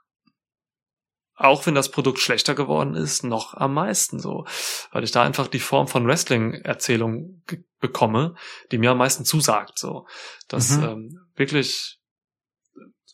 auch 1.35 1.67
wenn 1.67 1.75
das 1.75 1.91
Produkt 1.91 2.21
schlechter 2.21 2.55
geworden 2.55 2.95
ist, 2.95 3.25
noch 3.25 3.55
am 3.55 3.75
meisten 3.75 4.21
so. 4.21 4.47
Weil 4.93 5.03
ich 5.03 5.11
da 5.11 5.23
einfach 5.23 5.49
die 5.49 5.61
Form 5.61 5.89
von 5.89 6.07
Wrestling-Erzählung 6.07 7.43
bekomme, 7.81 8.37
die 8.71 8.79
mir 8.79 8.93
am 8.93 8.99
meisten 8.99 9.25
zusagt. 9.25 9.79
So. 9.79 10.07
Das 10.49 10.77
mhm. 10.77 10.85
ähm, 10.85 11.21
wirklich 11.35 11.99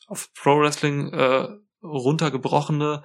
auf 0.06 0.32
Pro 0.34 0.60
Wrestling 0.60 1.12
äh, 1.12 1.48
runtergebrochene, 1.82 3.02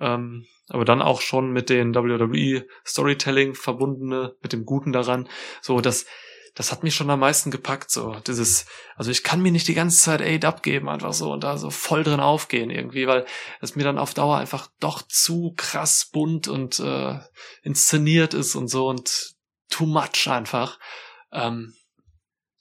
ähm, 0.00 0.46
aber 0.68 0.84
dann 0.84 1.02
auch 1.02 1.20
schon 1.20 1.52
mit 1.52 1.68
den 1.70 1.94
WWE 1.94 2.66
Storytelling 2.86 3.54
verbundene, 3.54 4.34
mit 4.42 4.52
dem 4.52 4.64
Guten 4.64 4.92
daran. 4.92 5.28
So, 5.60 5.80
das, 5.80 6.06
das 6.54 6.72
hat 6.72 6.82
mich 6.82 6.94
schon 6.94 7.10
am 7.10 7.20
meisten 7.20 7.50
gepackt, 7.50 7.90
so. 7.90 8.16
Dieses, 8.26 8.66
also 8.96 9.10
ich 9.10 9.22
kann 9.22 9.42
mir 9.42 9.52
nicht 9.52 9.68
die 9.68 9.74
ganze 9.74 9.98
Zeit 9.98 10.20
Aid 10.20 10.44
abgeben, 10.44 10.88
einfach 10.88 11.12
so, 11.12 11.32
und 11.32 11.44
da 11.44 11.58
so 11.58 11.70
voll 11.70 12.02
drin 12.02 12.20
aufgehen 12.20 12.70
irgendwie, 12.70 13.06
weil 13.06 13.26
es 13.60 13.76
mir 13.76 13.84
dann 13.84 13.98
auf 13.98 14.14
Dauer 14.14 14.38
einfach 14.38 14.68
doch 14.80 15.02
zu 15.02 15.52
krass 15.56 16.08
bunt 16.12 16.48
und 16.48 16.80
äh, 16.80 17.18
inszeniert 17.62 18.34
ist 18.34 18.54
und 18.54 18.68
so 18.68 18.88
und 18.88 19.34
too 19.68 19.86
much 19.86 20.28
einfach. 20.28 20.78
Ähm, 21.32 21.74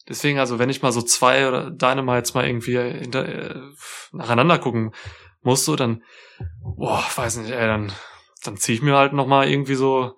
Deswegen, 0.07 0.37
also 0.37 0.59
wenn 0.59 0.69
ich 0.69 0.81
mal 0.81 0.91
so 0.91 1.01
zwei 1.01 1.47
oder 1.47 1.71
Dynamites 1.71 2.33
mal 2.33 2.45
irgendwie 2.45 2.77
hinter, 2.77 3.25
äh, 3.25 3.55
nacheinander 4.11 4.59
gucken 4.59 4.93
muss, 5.43 5.65
so, 5.65 5.75
dann, 5.75 6.03
boah, 6.61 7.03
weiß 7.15 7.37
nicht, 7.37 7.51
ey, 7.51 7.67
dann, 7.67 7.91
dann 8.43 8.57
zieh 8.57 8.73
ich 8.73 8.81
mir 8.81 8.95
halt 8.95 9.13
noch 9.13 9.27
mal 9.27 9.49
irgendwie 9.49 9.75
so 9.75 10.15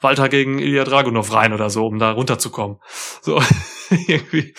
Walter 0.00 0.28
gegen 0.28 0.58
Ilya 0.58 0.84
Dragunov 0.84 1.32
rein 1.32 1.52
oder 1.52 1.70
so, 1.70 1.86
um 1.86 1.98
da 1.98 2.12
runterzukommen. 2.12 2.78
So, 3.20 3.40
irgendwie. 4.06 4.54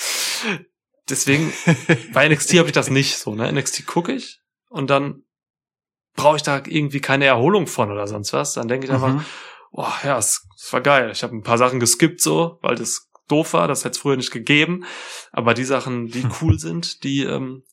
Deswegen, 1.10 1.52
bei 2.14 2.28
NXT 2.28 2.58
habe 2.58 2.68
ich 2.68 2.74
das 2.74 2.90
nicht 2.90 3.18
so, 3.18 3.36
ne? 3.36 3.52
NXT 3.52 3.86
gucke 3.86 4.14
ich 4.14 4.40
und 4.70 4.90
dann 4.90 5.24
brauche 6.16 6.36
ich 6.36 6.44
da 6.44 6.62
irgendwie 6.66 7.02
keine 7.02 7.26
Erholung 7.26 7.68
von 7.68 7.92
oder 7.92 8.08
sonst 8.08 8.34
was. 8.34 8.54
Dann 8.54 8.68
denke 8.68 8.86
ich 8.86 8.92
einfach, 8.92 9.14
mhm. 9.14 9.26
boah, 9.72 9.94
ja, 10.04 10.18
es, 10.18 10.48
es 10.56 10.72
war 10.72 10.82
geil. 10.82 11.10
Ich 11.12 11.24
habe 11.24 11.36
ein 11.36 11.44
paar 11.44 11.58
Sachen 11.58 11.80
geskippt 11.80 12.22
so, 12.22 12.60
weil 12.62 12.76
das 12.76 13.10
doof 13.28 13.54
war, 13.54 13.68
das 13.68 13.84
hätte 13.84 13.92
es 13.92 13.98
früher 13.98 14.18
nicht 14.18 14.32
gegeben. 14.32 14.86
Aber 15.32 15.54
die 15.54 15.64
Sachen, 15.64 16.08
die 16.08 16.24
hm. 16.24 16.34
cool 16.42 16.60
sind, 16.60 17.04
die, 17.04 17.24
ähm, 17.24 17.64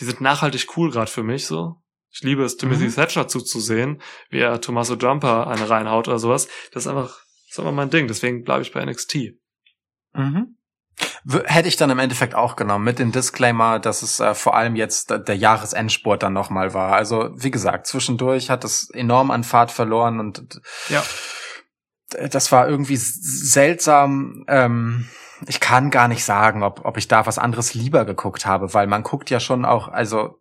die 0.00 0.04
sind 0.04 0.20
nachhaltig 0.20 0.76
cool 0.76 0.90
gerade 0.90 1.10
für 1.10 1.22
mich 1.22 1.46
so. 1.46 1.76
Ich 2.10 2.22
liebe 2.22 2.42
es, 2.42 2.56
Timothy 2.56 2.86
mhm. 2.86 2.94
Thatcher 2.94 3.28
zuzusehen, 3.28 4.00
wie 4.30 4.38
er 4.38 4.60
Tommaso 4.60 4.94
Jumper 4.94 5.46
eine 5.46 5.68
reinhaut 5.68 6.08
oder 6.08 6.18
sowas. 6.18 6.48
Das 6.72 6.84
ist 6.84 6.88
einfach, 6.88 7.08
das 7.08 7.50
ist 7.50 7.58
einfach 7.58 7.72
mein 7.72 7.90
Ding. 7.90 8.08
Deswegen 8.08 8.44
bleibe 8.44 8.62
ich 8.62 8.72
bei 8.72 8.84
NXT. 8.84 9.34
Mhm. 10.14 10.56
Hätte 11.44 11.68
ich 11.68 11.76
dann 11.76 11.90
im 11.90 11.98
Endeffekt 11.98 12.34
auch 12.34 12.56
genommen, 12.56 12.84
mit 12.84 12.98
dem 12.98 13.12
Disclaimer, 13.12 13.78
dass 13.78 14.02
es 14.02 14.20
äh, 14.20 14.34
vor 14.34 14.56
allem 14.56 14.74
jetzt 14.74 15.10
der 15.10 15.36
Jahresendsport 15.36 16.22
dann 16.22 16.32
nochmal 16.32 16.74
war. 16.74 16.94
Also, 16.94 17.30
wie 17.34 17.50
gesagt, 17.50 17.86
zwischendurch 17.86 18.50
hat 18.50 18.64
es 18.64 18.90
enorm 18.90 19.30
an 19.30 19.44
Fahrt 19.44 19.70
verloren 19.70 20.18
und 20.18 20.60
ja 20.88 21.04
das 22.10 22.52
war 22.52 22.68
irgendwie 22.68 22.96
seltsam. 22.96 24.44
Ähm, 24.48 25.08
ich 25.46 25.60
kann 25.60 25.90
gar 25.90 26.08
nicht 26.08 26.24
sagen, 26.24 26.62
ob, 26.62 26.84
ob 26.84 26.96
ich 26.96 27.08
da 27.08 27.26
was 27.26 27.38
anderes 27.38 27.74
lieber 27.74 28.04
geguckt 28.04 28.46
habe, 28.46 28.74
weil 28.74 28.86
man 28.86 29.02
guckt 29.02 29.30
ja 29.30 29.40
schon 29.40 29.64
auch, 29.64 29.88
also 29.88 30.40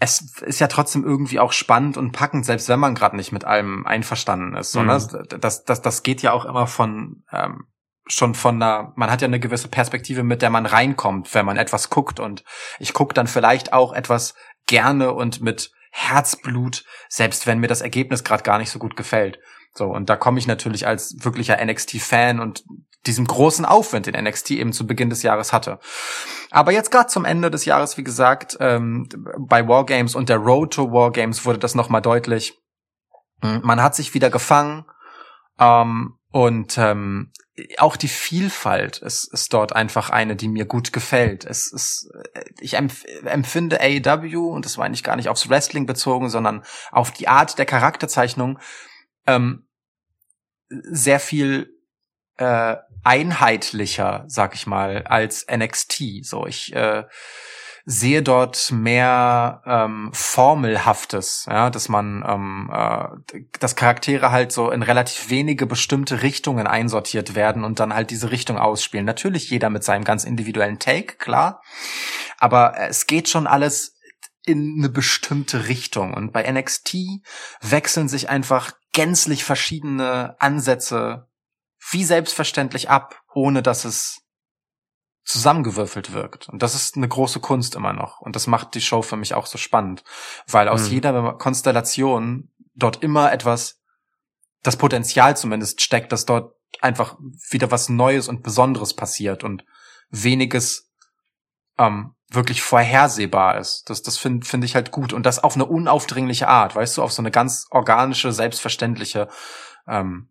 es 0.00 0.40
ist 0.42 0.60
ja 0.60 0.68
trotzdem 0.68 1.04
irgendwie 1.04 1.40
auch 1.40 1.52
spannend 1.52 1.96
und 1.96 2.12
packend, 2.12 2.46
selbst 2.46 2.68
wenn 2.68 2.78
man 2.78 2.94
gerade 2.94 3.16
nicht 3.16 3.32
mit 3.32 3.44
allem 3.44 3.84
einverstanden 3.84 4.56
ist. 4.56 4.74
Mhm. 4.76 4.86
Das, 4.86 5.08
das, 5.40 5.64
das, 5.64 5.82
das 5.82 6.02
geht 6.02 6.22
ja 6.22 6.32
auch 6.32 6.44
immer 6.44 6.66
von 6.66 7.24
ähm, 7.32 7.66
schon 8.06 8.34
von 8.34 8.62
einer, 8.62 8.92
man 8.96 9.10
hat 9.10 9.22
ja 9.22 9.28
eine 9.28 9.40
gewisse 9.40 9.68
Perspektive, 9.68 10.22
mit 10.22 10.40
der 10.40 10.50
man 10.50 10.66
reinkommt, 10.66 11.34
wenn 11.34 11.44
man 11.44 11.56
etwas 11.56 11.90
guckt. 11.90 12.20
Und 12.20 12.44
ich 12.78 12.94
gucke 12.94 13.14
dann 13.14 13.26
vielleicht 13.26 13.72
auch 13.72 13.92
etwas 13.92 14.34
gerne 14.66 15.12
und 15.12 15.40
mit 15.40 15.72
Herzblut, 15.90 16.84
selbst 17.08 17.46
wenn 17.46 17.58
mir 17.58 17.66
das 17.66 17.80
Ergebnis 17.80 18.24
gerade 18.24 18.42
gar 18.42 18.58
nicht 18.58 18.70
so 18.70 18.78
gut 18.78 18.96
gefällt. 18.96 19.38
So, 19.74 19.86
und 19.86 20.08
da 20.08 20.16
komme 20.16 20.38
ich 20.38 20.46
natürlich 20.46 20.86
als 20.86 21.16
wirklicher 21.20 21.62
NXT-Fan 21.64 22.40
und 22.40 22.64
diesem 23.08 23.26
großen 23.26 23.64
Aufwind, 23.64 24.06
den 24.06 24.22
NXT 24.22 24.52
eben 24.52 24.72
zu 24.72 24.86
Beginn 24.86 25.10
des 25.10 25.22
Jahres 25.22 25.52
hatte. 25.52 25.80
Aber 26.50 26.72
jetzt 26.72 26.90
gerade 26.90 27.08
zum 27.08 27.24
Ende 27.24 27.50
des 27.50 27.64
Jahres, 27.64 27.96
wie 27.96 28.04
gesagt, 28.04 28.56
ähm, 28.60 29.08
bei 29.38 29.66
Wargames 29.66 30.14
und 30.14 30.28
der 30.28 30.36
Road 30.36 30.74
to 30.74 30.92
Wargames 30.92 31.44
wurde 31.44 31.58
das 31.58 31.74
nochmal 31.74 32.02
deutlich. 32.02 32.58
Hm, 33.42 33.60
man 33.64 33.82
hat 33.82 33.94
sich 33.94 34.14
wieder 34.14 34.30
gefangen 34.30 34.84
ähm, 35.58 36.18
und 36.30 36.78
ähm, 36.78 37.32
auch 37.78 37.96
die 37.96 38.08
Vielfalt 38.08 38.98
ist, 38.98 39.32
ist 39.32 39.52
dort 39.52 39.74
einfach 39.74 40.10
eine, 40.10 40.36
die 40.36 40.48
mir 40.48 40.64
gut 40.64 40.92
gefällt. 40.92 41.44
Es 41.44 41.72
ist, 41.72 42.08
ich 42.60 42.74
empfinde 42.74 43.80
AEW, 43.80 44.50
und 44.50 44.64
das 44.64 44.78
war 44.78 44.84
eigentlich 44.84 45.02
gar 45.02 45.16
nicht 45.16 45.28
aufs 45.28 45.48
Wrestling 45.48 45.86
bezogen, 45.86 46.30
sondern 46.30 46.62
auf 46.92 47.10
die 47.10 47.26
Art 47.26 47.58
der 47.58 47.66
Charakterzeichnung, 47.66 48.60
ähm, 49.26 49.66
sehr 50.68 51.18
viel 51.18 51.74
äh, 52.36 52.76
einheitlicher, 53.04 54.24
sag 54.26 54.54
ich 54.54 54.66
mal, 54.66 55.04
als 55.04 55.46
NXT. 55.50 56.24
So, 56.24 56.46
ich 56.46 56.74
äh, 56.74 57.04
sehe 57.90 58.22
dort 58.22 58.70
mehr 58.70 59.62
ähm, 59.64 60.10
formelhaftes, 60.12 61.46
ja, 61.48 61.70
dass 61.70 61.88
man 61.88 62.22
ähm, 62.28 62.70
äh, 62.70 63.40
dass 63.58 63.76
Charaktere 63.76 64.30
halt 64.30 64.52
so 64.52 64.70
in 64.70 64.82
relativ 64.82 65.30
wenige 65.30 65.64
bestimmte 65.64 66.20
Richtungen 66.20 66.66
einsortiert 66.66 67.34
werden 67.34 67.64
und 67.64 67.80
dann 67.80 67.94
halt 67.94 68.10
diese 68.10 68.30
Richtung 68.30 68.58
ausspielen. 68.58 69.06
Natürlich 69.06 69.48
jeder 69.48 69.70
mit 69.70 69.84
seinem 69.84 70.04
ganz 70.04 70.24
individuellen 70.24 70.78
Take, 70.78 71.16
klar, 71.16 71.62
aber 72.38 72.74
es 72.78 73.06
geht 73.06 73.30
schon 73.30 73.46
alles 73.46 73.94
in 74.44 74.76
eine 74.78 74.88
bestimmte 74.88 75.68
Richtung. 75.68 76.12
Und 76.12 76.32
bei 76.32 76.50
NXT 76.50 76.96
wechseln 77.62 78.08
sich 78.08 78.28
einfach 78.28 78.72
gänzlich 78.92 79.44
verschiedene 79.44 80.36
Ansätze 80.40 81.27
wie 81.90 82.04
selbstverständlich 82.04 82.90
ab, 82.90 83.22
ohne 83.32 83.62
dass 83.62 83.84
es 83.84 84.22
zusammengewürfelt 85.24 86.12
wirkt. 86.12 86.48
Und 86.48 86.62
das 86.62 86.74
ist 86.74 86.96
eine 86.96 87.08
große 87.08 87.40
Kunst 87.40 87.74
immer 87.74 87.92
noch. 87.92 88.20
Und 88.20 88.34
das 88.34 88.46
macht 88.46 88.74
die 88.74 88.80
Show 88.80 89.02
für 89.02 89.16
mich 89.16 89.34
auch 89.34 89.46
so 89.46 89.58
spannend, 89.58 90.02
weil 90.46 90.68
aus 90.68 90.84
Mhm. 90.84 90.92
jeder 90.92 91.32
Konstellation 91.34 92.50
dort 92.74 93.02
immer 93.02 93.30
etwas, 93.32 93.78
das 94.62 94.76
Potenzial 94.76 95.36
zumindest 95.36 95.82
steckt, 95.82 96.12
dass 96.12 96.24
dort 96.24 96.54
einfach 96.80 97.16
wieder 97.50 97.70
was 97.70 97.88
Neues 97.88 98.28
und 98.28 98.42
Besonderes 98.42 98.94
passiert 98.94 99.44
und 99.44 99.64
weniges 100.10 100.90
ähm, 101.78 102.14
wirklich 102.30 102.62
vorhersehbar 102.62 103.58
ist. 103.58 103.84
Das, 103.90 104.02
das 104.02 104.18
finde 104.18 104.46
find 104.46 104.64
ich 104.64 104.74
halt 104.74 104.90
gut. 104.90 105.12
Und 105.12 105.24
das 105.24 105.42
auf 105.42 105.54
eine 105.54 105.66
unaufdringliche 105.66 106.48
Art, 106.48 106.74
weißt 106.74 106.96
du, 106.96 107.02
auf 107.02 107.12
so 107.12 107.22
eine 107.22 107.30
ganz 107.30 107.66
organische, 107.70 108.32
selbstverständliche. 108.32 109.28
Ähm, 109.86 110.30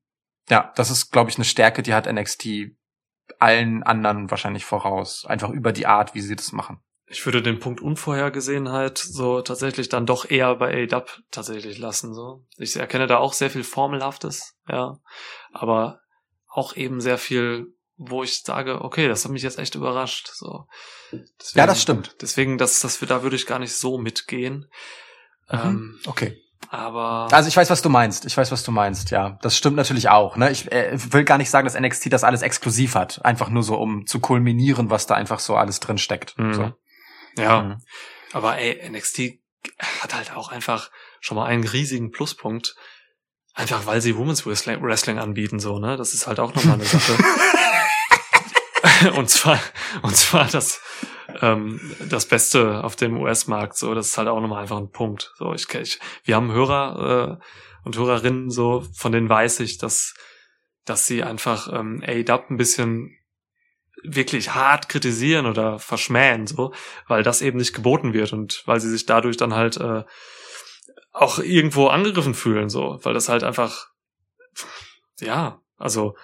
ja, 0.49 0.71
das 0.75 0.89
ist, 0.89 1.11
glaube 1.11 1.29
ich, 1.29 1.37
eine 1.37 1.45
Stärke, 1.45 1.83
die 1.83 1.93
hat 1.93 2.11
NXT 2.11 2.47
allen 3.39 3.83
anderen 3.83 4.31
wahrscheinlich 4.31 4.65
voraus. 4.65 5.25
Einfach 5.25 5.49
über 5.49 5.71
die 5.71 5.85
Art, 5.85 6.15
wie 6.15 6.21
sie 6.21 6.35
das 6.35 6.51
machen. 6.51 6.79
Ich 7.09 7.25
würde 7.25 7.41
den 7.41 7.59
Punkt 7.59 7.79
Unvorhergesehenheit 7.79 8.97
so 8.97 9.41
tatsächlich 9.41 9.87
dann 9.87 10.05
doch 10.05 10.29
eher 10.29 10.55
bei 10.55 10.89
AW 10.91 11.05
tatsächlich 11.31 11.77
lassen. 11.77 12.13
So, 12.13 12.45
ich 12.57 12.75
erkenne 12.75 13.07
da 13.07 13.17
auch 13.17 13.33
sehr 13.33 13.49
viel 13.49 13.63
Formelhaftes, 13.63 14.57
ja, 14.67 14.99
aber 15.51 16.01
auch 16.47 16.75
eben 16.75 16.99
sehr 16.99 17.17
viel, 17.17 17.73
wo 17.95 18.23
ich 18.23 18.41
sage, 18.41 18.81
okay, 18.81 19.07
das 19.07 19.23
hat 19.23 19.31
mich 19.31 19.43
jetzt 19.43 19.57
echt 19.57 19.75
überrascht. 19.75 20.31
So, 20.33 20.67
deswegen, 21.11 21.59
Ja, 21.59 21.67
das 21.67 21.81
stimmt. 21.81 22.15
Deswegen, 22.21 22.57
das, 22.57 22.81
das 22.81 22.99
da 22.99 23.23
würde 23.23 23.37
ich 23.37 23.45
gar 23.45 23.59
nicht 23.59 23.73
so 23.73 23.97
mitgehen. 23.97 24.69
Ähm, 25.49 25.99
Okay. 26.05 26.41
Aber 26.69 27.27
Also 27.31 27.47
ich 27.47 27.55
weiß, 27.55 27.69
was 27.69 27.81
du 27.81 27.89
meinst. 27.89 28.25
Ich 28.25 28.35
weiß, 28.35 28.51
was 28.51 28.63
du 28.63 28.71
meinst. 28.71 29.11
Ja, 29.11 29.37
das 29.41 29.57
stimmt 29.57 29.75
natürlich 29.77 30.09
auch. 30.09 30.35
Ne? 30.35 30.51
Ich 30.51 30.71
äh, 30.71 30.91
will 31.13 31.23
gar 31.23 31.37
nicht 31.37 31.49
sagen, 31.49 31.65
dass 31.65 31.79
NXT 31.79 32.11
das 32.11 32.23
alles 32.23 32.41
exklusiv 32.41 32.95
hat. 32.95 33.23
Einfach 33.23 33.49
nur 33.49 33.63
so, 33.63 33.75
um 33.75 34.05
zu 34.05 34.19
kulminieren, 34.19 34.89
was 34.89 35.07
da 35.07 35.15
einfach 35.15 35.39
so 35.39 35.55
alles 35.55 35.79
drin 35.79 35.97
steckt. 35.97 36.37
Mhm. 36.37 36.53
So. 36.53 36.73
ja, 37.37 37.61
Mhm. 37.61 37.77
Aber 38.33 38.57
ey, 38.57 38.89
NXT 38.89 39.39
hat 40.01 40.13
halt 40.13 40.35
auch 40.35 40.51
einfach 40.51 40.91
schon 41.21 41.37
mal 41.37 41.45
einen 41.45 41.63
riesigen 41.63 42.11
Pluspunkt. 42.11 42.75
Einfach 43.53 43.85
weil 43.85 44.01
sie 44.01 44.17
Women's 44.17 44.45
Wrestling, 44.45 44.81
Wrestling 44.83 45.17
anbieten, 45.17 45.59
so, 45.59 45.79
ne? 45.79 45.97
Das 45.97 46.13
ist 46.13 46.27
halt 46.27 46.39
auch 46.39 46.53
nochmal 46.53 46.75
eine 46.75 46.85
Sache. 46.85 47.17
und 49.15 49.29
zwar, 49.29 49.59
und 50.01 50.15
zwar 50.15 50.45
das, 50.45 50.81
ähm, 51.41 51.79
das 52.09 52.25
Beste 52.25 52.83
auf 52.83 52.95
dem 52.95 53.17
US-Markt, 53.17 53.77
so, 53.77 53.93
das 53.93 54.07
ist 54.07 54.17
halt 54.17 54.27
auch 54.27 54.39
nochmal 54.39 54.61
einfach 54.61 54.77
ein 54.77 54.91
Punkt. 54.91 55.33
So, 55.37 55.53
ich, 55.53 55.71
ich 55.75 55.99
wir 56.23 56.35
haben 56.35 56.51
Hörer, 56.51 57.39
äh, 57.39 57.43
und 57.83 57.97
Hörerinnen, 57.97 58.49
so, 58.49 58.85
von 58.93 59.11
denen 59.11 59.29
weiß 59.29 59.61
ich, 59.61 59.77
dass, 59.77 60.13
dass 60.85 61.07
sie 61.07 61.23
einfach, 61.23 61.71
ähm, 61.71 62.03
AEW 62.05 62.49
ein 62.49 62.57
bisschen 62.57 63.17
wirklich 64.03 64.53
hart 64.53 64.89
kritisieren 64.89 65.45
oder 65.45 65.79
verschmähen, 65.79 66.47
so, 66.47 66.73
weil 67.07 67.23
das 67.23 67.41
eben 67.41 67.57
nicht 67.57 67.73
geboten 67.73 68.13
wird 68.13 68.33
und 68.33 68.63
weil 68.65 68.79
sie 68.79 68.89
sich 68.89 69.05
dadurch 69.05 69.37
dann 69.37 69.53
halt 69.53 69.77
äh, 69.77 70.03
auch 71.11 71.39
irgendwo 71.39 71.87
angegriffen 71.87 72.35
fühlen, 72.35 72.69
so, 72.69 72.99
weil 73.01 73.13
das 73.13 73.29
halt 73.29 73.43
einfach, 73.43 73.87
ja, 75.19 75.61
also 75.77 76.15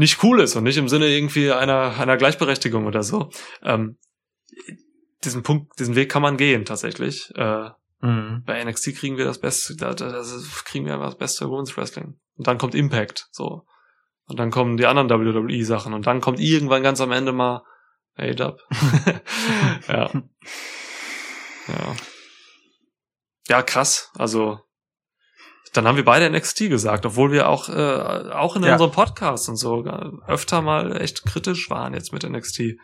nicht 0.00 0.22
cool 0.24 0.40
ist 0.40 0.56
und 0.56 0.64
nicht 0.64 0.76
im 0.78 0.88
Sinne 0.88 1.06
irgendwie 1.06 1.52
einer, 1.52 1.96
einer 1.98 2.16
Gleichberechtigung 2.16 2.86
oder 2.86 3.02
so. 3.04 3.30
Ähm, 3.62 3.96
diesen 5.24 5.42
Punkt, 5.42 5.78
diesen 5.78 5.94
Weg 5.94 6.10
kann 6.10 6.22
man 6.22 6.36
gehen 6.36 6.64
tatsächlich. 6.64 7.30
Äh, 7.36 7.70
Mhm. 8.02 8.44
bei 8.46 8.58
NXT 8.64 8.94
kriegen 8.96 9.18
wir 9.18 9.26
das 9.26 9.38
Beste, 9.38 9.76
da, 9.76 9.92
da, 9.92 10.10
das 10.10 10.32
ist- 10.32 10.64
kriegen 10.64 10.86
wir 10.86 10.94
einfach 10.94 11.08
das 11.10 11.18
Beste 11.18 11.50
Women's 11.50 11.76
Wrestling. 11.76 12.18
Und 12.38 12.46
dann 12.46 12.56
kommt 12.56 12.74
Impact, 12.74 13.28
so. 13.30 13.66
Und 14.24 14.38
dann 14.38 14.50
kommen 14.50 14.78
die 14.78 14.86
anderen 14.86 15.10
WWE-Sachen 15.10 15.92
und 15.92 16.06
dann 16.06 16.22
kommt 16.22 16.40
irgendwann 16.40 16.82
ganz 16.82 17.02
am 17.02 17.12
Ende 17.12 17.32
mal 17.32 17.62
AEW. 18.16 18.56
ja. 19.88 20.10
Ja. 21.68 21.96
Ja, 23.48 23.62
krass. 23.62 24.10
Also, 24.14 24.60
dann 25.72 25.86
haben 25.86 25.96
wir 25.96 26.04
beide 26.04 26.28
NXT 26.30 26.68
gesagt, 26.68 27.06
obwohl 27.06 27.32
wir 27.32 27.48
auch, 27.48 27.68
äh, 27.68 28.30
auch 28.32 28.56
in 28.56 28.62
Ja. 28.64 28.72
unserem 28.72 28.92
Podcast 28.92 29.48
und 29.48 29.56
so 29.56 29.84
öfter 30.26 30.62
mal 30.62 31.00
echt 31.00 31.24
kritisch 31.24 31.70
waren 31.70 31.94
jetzt 31.94 32.12
mit 32.12 32.24
NXT. 32.24 32.76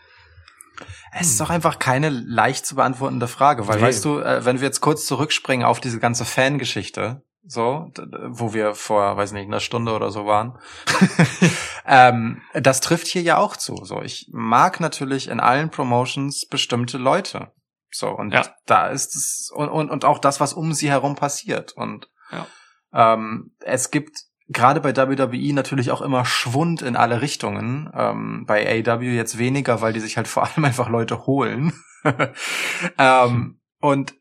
Es 1.12 1.28
ist 1.28 1.40
doch 1.40 1.48
einfach 1.50 1.78
keine 1.78 2.10
leicht 2.10 2.66
zu 2.66 2.74
beantwortende 2.76 3.28
Frage, 3.28 3.66
weil 3.66 3.76
Nee. 3.78 3.82
weißt 3.84 4.04
du, 4.04 4.18
äh, 4.20 4.44
wenn 4.44 4.60
wir 4.60 4.66
jetzt 4.66 4.80
kurz 4.82 5.06
zurückspringen 5.06 5.64
auf 5.66 5.80
diese 5.80 5.98
ganze 5.98 6.24
Fangeschichte, 6.26 7.22
so, 7.48 7.90
wo 8.28 8.52
wir 8.52 8.74
vor, 8.74 9.16
weiß 9.16 9.32
nicht, 9.32 9.46
einer 9.46 9.60
Stunde 9.60 9.92
oder 9.94 10.10
so 10.10 10.26
waren, 10.26 10.58
ähm, 11.86 12.42
das 12.54 12.80
trifft 12.80 13.06
hier 13.06 13.22
ja 13.22 13.38
auch 13.38 13.56
zu. 13.56 13.76
So, 13.84 14.02
ich 14.02 14.28
mag 14.32 14.80
natürlich 14.80 15.28
in 15.28 15.40
allen 15.40 15.70
Promotions 15.70 16.46
bestimmte 16.46 16.98
Leute. 16.98 17.52
So, 17.90 18.08
und 18.10 18.32
Ja. 18.32 18.44
da 18.66 18.88
ist 18.88 19.14
es, 19.16 19.50
und, 19.54 19.68
und, 19.68 19.90
und 19.90 20.04
auch 20.04 20.18
das, 20.18 20.40
was 20.40 20.52
um 20.52 20.72
sie 20.74 20.90
herum 20.90 21.14
passiert. 21.14 21.72
Und 21.72 22.08
Ja. 22.32 22.46
Ähm, 22.97 23.52
es 23.60 23.90
gibt 23.90 24.24
gerade 24.48 24.81
bei 24.81 24.97
WWE 24.97 25.52
natürlich 25.52 25.90
auch 25.90 26.01
immer 26.01 26.24
Schwund 26.24 26.82
in 26.82 26.97
alle 26.97 27.20
Richtungen. 27.20 27.90
Ähm, 27.94 28.44
bei 28.47 28.85
AW 28.86 29.14
jetzt 29.14 29.39
weniger, 29.39 29.81
weil 29.81 29.93
die 29.93 30.01
sich 30.01 30.16
halt 30.16 30.28
vor 30.28 30.44
allem 30.48 30.64
einfach 30.64 30.89
Leute 30.89 31.27
holen. 31.27 31.73
ähm, 32.98 33.60
und 33.81 34.14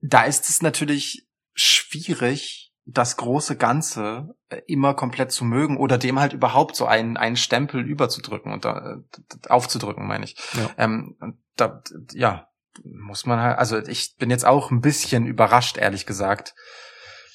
da 0.00 0.24
ist 0.24 0.50
es 0.50 0.60
natürlich 0.60 1.26
schwierig, 1.54 2.72
das 2.88 3.16
große 3.16 3.56
Ganze 3.56 4.36
äh, 4.48 4.60
immer 4.66 4.94
komplett 4.94 5.32
zu 5.32 5.44
mögen 5.44 5.76
oder 5.76 5.98
dem 5.98 6.20
halt 6.20 6.32
überhaupt 6.32 6.76
so 6.76 6.86
einen, 6.86 7.16
einen 7.16 7.36
Stempel 7.36 7.84
überzudrücken 7.84 8.52
und 8.52 8.64
da, 8.64 8.96
äh, 8.96 9.48
aufzudrücken, 9.48 10.06
meine 10.06 10.24
ich. 10.24 10.36
Ja. 10.54 10.70
Ähm, 10.78 11.16
da, 11.56 11.82
ja, 12.12 12.48
muss 12.84 13.26
man 13.26 13.40
halt, 13.40 13.58
also 13.58 13.78
ich 13.78 14.16
bin 14.16 14.30
jetzt 14.30 14.46
auch 14.46 14.70
ein 14.70 14.80
bisschen 14.80 15.26
überrascht, 15.26 15.78
ehrlich 15.78 16.06
gesagt, 16.06 16.54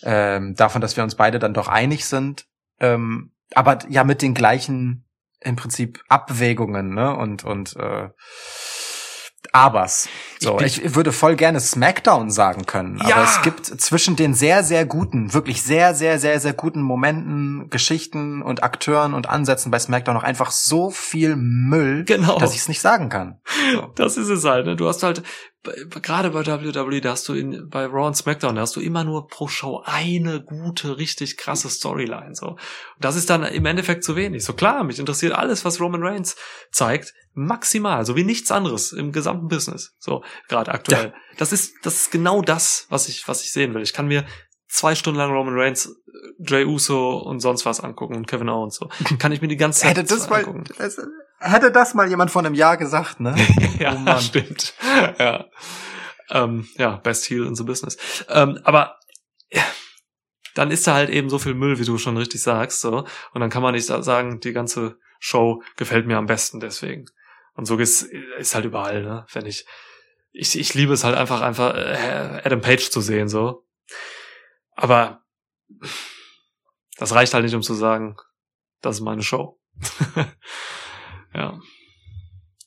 ähm, 0.03 0.55
davon, 0.55 0.81
dass 0.81 0.95
wir 0.97 1.03
uns 1.03 1.15
beide 1.15 1.39
dann 1.39 1.53
doch 1.53 1.67
einig 1.67 2.05
sind, 2.05 2.45
ähm, 2.79 3.31
aber 3.53 3.79
ja 3.89 4.03
mit 4.03 4.21
den 4.21 4.33
gleichen 4.33 5.05
im 5.39 5.55
Prinzip 5.55 6.01
Abwägungen, 6.09 6.93
ne? 6.93 7.15
Und 7.15 7.43
und 7.43 7.75
äh, 7.75 8.09
Abers. 9.53 10.07
So, 10.39 10.55
bin- 10.55 10.67
ich, 10.67 10.95
würde 10.95 11.11
voll 11.11 11.35
gerne 11.35 11.59
Smackdown 11.59 12.29
sagen 12.29 12.65
können, 12.67 12.99
Ja! 13.05 13.15
aber 13.15 13.23
es 13.25 13.41
gibt 13.41 13.65
zwischen 13.65 14.15
den 14.15 14.33
sehr 14.35 14.63
sehr 14.63 14.85
guten, 14.85 15.33
wirklich 15.33 15.63
sehr 15.63 15.93
sehr 15.95 16.19
sehr 16.19 16.39
sehr 16.39 16.53
guten 16.53 16.81
Momenten, 16.81 17.69
Geschichten 17.69 18.41
und 18.43 18.63
Akteuren 18.63 19.13
und 19.13 19.27
Ansätzen 19.29 19.71
bei 19.71 19.79
Smackdown 19.79 20.13
noch 20.15 20.23
einfach 20.23 20.51
so 20.51 20.89
viel 20.91 21.35
Müll, 21.35 22.05
Genau. 22.05 22.37
dass 22.37 22.53
ich 22.53 22.59
es 22.59 22.67
nicht 22.69 22.81
sagen 22.81 23.09
kann. 23.09 23.41
So. 23.73 23.87
Das 23.95 24.15
ist 24.15 24.29
es 24.29 24.45
halt. 24.45 24.67
Ne? 24.67 24.75
Du 24.75 24.87
hast 24.87 25.01
halt 25.03 25.23
gerade 26.01 26.31
bei 26.31 26.45
WWE, 26.45 27.01
da 27.01 27.11
hast 27.11 27.27
du 27.29 27.33
in, 27.33 27.69
bei 27.69 27.85
Raw 27.85 28.07
und 28.07 28.15
SmackDown, 28.15 28.55
da 28.55 28.61
hast 28.61 28.75
du 28.75 28.81
immer 28.81 29.03
nur 29.03 29.27
pro 29.27 29.47
Show 29.47 29.81
eine 29.85 30.41
gute, 30.41 30.97
richtig 30.97 31.37
krasse 31.37 31.69
Storyline. 31.69 32.33
So, 32.35 32.47
und 32.47 32.59
das 32.99 33.15
ist 33.15 33.29
dann 33.29 33.43
im 33.43 33.65
Endeffekt 33.65 34.03
zu 34.03 34.15
wenig. 34.15 34.43
So 34.43 34.53
klar, 34.53 34.83
mich 34.83 34.99
interessiert 34.99 35.33
alles, 35.33 35.63
was 35.65 35.79
Roman 35.79 36.03
Reigns 36.03 36.35
zeigt, 36.71 37.13
maximal, 37.33 38.05
so 38.05 38.15
wie 38.15 38.23
nichts 38.23 38.51
anderes 38.51 38.91
im 38.91 39.11
gesamten 39.11 39.47
Business. 39.47 39.95
So 39.99 40.23
gerade 40.47 40.71
aktuell. 40.71 41.13
Das 41.37 41.53
ist 41.53 41.73
das 41.83 41.95
ist 41.95 42.11
genau 42.11 42.41
das, 42.41 42.87
was 42.89 43.07
ich 43.07 43.27
was 43.27 43.43
ich 43.43 43.51
sehen 43.51 43.73
will. 43.73 43.81
Ich 43.81 43.93
kann 43.93 44.07
mir 44.07 44.25
zwei 44.67 44.95
Stunden 44.95 45.19
lang 45.19 45.31
Roman 45.31 45.57
Reigns, 45.57 45.87
äh, 45.87 45.91
Jay 46.39 46.65
Uso 46.65 47.17
und 47.17 47.39
sonst 47.39 47.65
was 47.65 47.81
angucken 47.81 48.15
und 48.15 48.27
Kevin 48.27 48.49
Owens 48.49 48.75
so. 48.75 48.89
Kann 49.19 49.31
ich 49.31 49.41
mir 49.41 49.47
die 49.47 49.57
ganze 49.57 49.81
Zeit 49.81 49.97
Hätte 49.97 50.15
das 50.15 50.29
mal, 50.29 50.39
angucken. 50.39 50.63
das, 50.77 50.99
hätte 51.41 51.71
das 51.71 51.93
mal 51.93 52.07
jemand 52.09 52.31
von 52.31 52.45
einem 52.45 52.55
Jahr 52.55 52.77
gesagt, 52.77 53.19
ne? 53.19 53.35
ja, 53.79 54.01
Oh 54.07 54.19
stimmt. 54.19 54.73
Ja. 55.19 55.45
Ähm, 56.29 56.67
ja, 56.77 56.97
best 56.97 57.29
heel 57.29 57.45
in 57.45 57.55
the 57.55 57.63
business. 57.63 57.97
Ähm, 58.29 58.59
aber 58.63 58.97
ja, 59.51 59.63
dann 60.55 60.71
ist 60.71 60.87
da 60.87 60.93
halt 60.93 61.09
eben 61.09 61.29
so 61.29 61.39
viel 61.39 61.53
Müll, 61.53 61.77
wie 61.79 61.85
du 61.85 61.97
schon 61.97 62.17
richtig 62.17 62.41
sagst, 62.41 62.81
so. 62.81 63.05
Und 63.33 63.41
dann 63.41 63.49
kann 63.49 63.61
man 63.61 63.73
nicht 63.73 63.85
sa- 63.85 64.01
sagen, 64.01 64.39
die 64.39 64.53
ganze 64.53 64.97
Show 65.19 65.61
gefällt 65.75 66.07
mir 66.07 66.17
am 66.17 66.25
besten 66.27 66.59
deswegen. 66.59 67.05
Und 67.53 67.65
so 67.65 67.77
ist, 67.77 68.03
ist 68.37 68.55
halt 68.55 68.65
überall, 68.65 69.03
ne? 69.03 69.25
Wenn 69.33 69.45
ich, 69.45 69.65
ich, 70.31 70.57
ich 70.57 70.73
liebe 70.73 70.93
es 70.93 71.03
halt 71.03 71.17
einfach, 71.17 71.41
einfach 71.41 71.75
äh, 71.75 72.41
Adam 72.45 72.61
Page 72.61 72.89
zu 72.89 73.01
sehen, 73.01 73.27
so. 73.27 73.65
Aber 74.73 75.21
das 76.97 77.13
reicht 77.13 77.33
halt 77.33 77.43
nicht, 77.43 77.55
um 77.55 77.61
zu 77.61 77.73
sagen, 77.73 78.15
das 78.81 78.97
ist 78.97 79.01
meine 79.01 79.23
Show. 79.23 79.59
ja. 81.33 81.59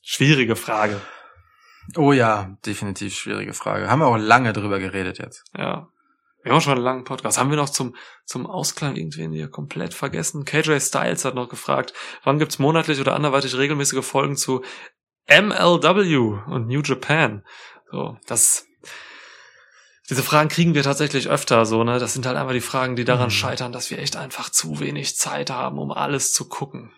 Schwierige 0.01 0.55
Frage. 0.55 1.01
Oh 1.95 2.11
ja, 2.13 2.57
definitiv 2.65 3.15
schwierige 3.15 3.53
Frage. 3.53 3.89
Haben 3.89 3.99
wir 3.99 4.07
auch 4.07 4.17
lange 4.17 4.53
drüber 4.53 4.79
geredet 4.79 5.17
jetzt. 5.19 5.43
Ja. 5.57 5.87
Wir 6.43 6.51
haben 6.51 6.61
schon 6.61 6.73
einen 6.73 6.83
langen 6.83 7.03
Podcast. 7.05 7.39
Haben 7.39 7.49
wir 7.49 7.57
noch 7.57 7.69
zum, 7.69 7.95
zum 8.25 8.45
Ausklang 8.45 8.95
irgendwen 8.95 9.31
hier 9.31 9.49
komplett 9.49 9.95
vergessen? 9.95 10.45
KJ 10.45 10.79
Styles 10.79 11.25
hat 11.25 11.33
noch 11.33 11.49
gefragt, 11.49 11.93
wann 12.23 12.37
gibt's 12.37 12.59
monatlich 12.59 12.99
oder 12.99 13.15
anderweitig 13.15 13.55
regelmäßige 13.57 14.05
Folgen 14.05 14.35
zu 14.35 14.63
MLW 15.27 16.17
und 16.47 16.67
New 16.67 16.81
Japan? 16.83 17.43
So, 17.91 18.17
das, 18.27 18.67
diese 20.09 20.21
Fragen 20.21 20.49
kriegen 20.49 20.75
wir 20.75 20.83
tatsächlich 20.83 21.29
öfter 21.29 21.65
so, 21.65 21.83
ne? 21.83 21.97
Das 21.97 22.13
sind 22.13 22.27
halt 22.27 22.37
einfach 22.37 22.53
die 22.53 22.61
Fragen, 22.61 22.95
die 22.95 23.05
daran 23.05 23.27
Mhm. 23.27 23.31
scheitern, 23.31 23.71
dass 23.71 23.89
wir 23.89 23.97
echt 23.97 24.15
einfach 24.15 24.49
zu 24.51 24.79
wenig 24.79 25.17
Zeit 25.17 25.49
haben, 25.49 25.79
um 25.79 25.91
alles 25.91 26.31
zu 26.31 26.47
gucken. 26.47 26.93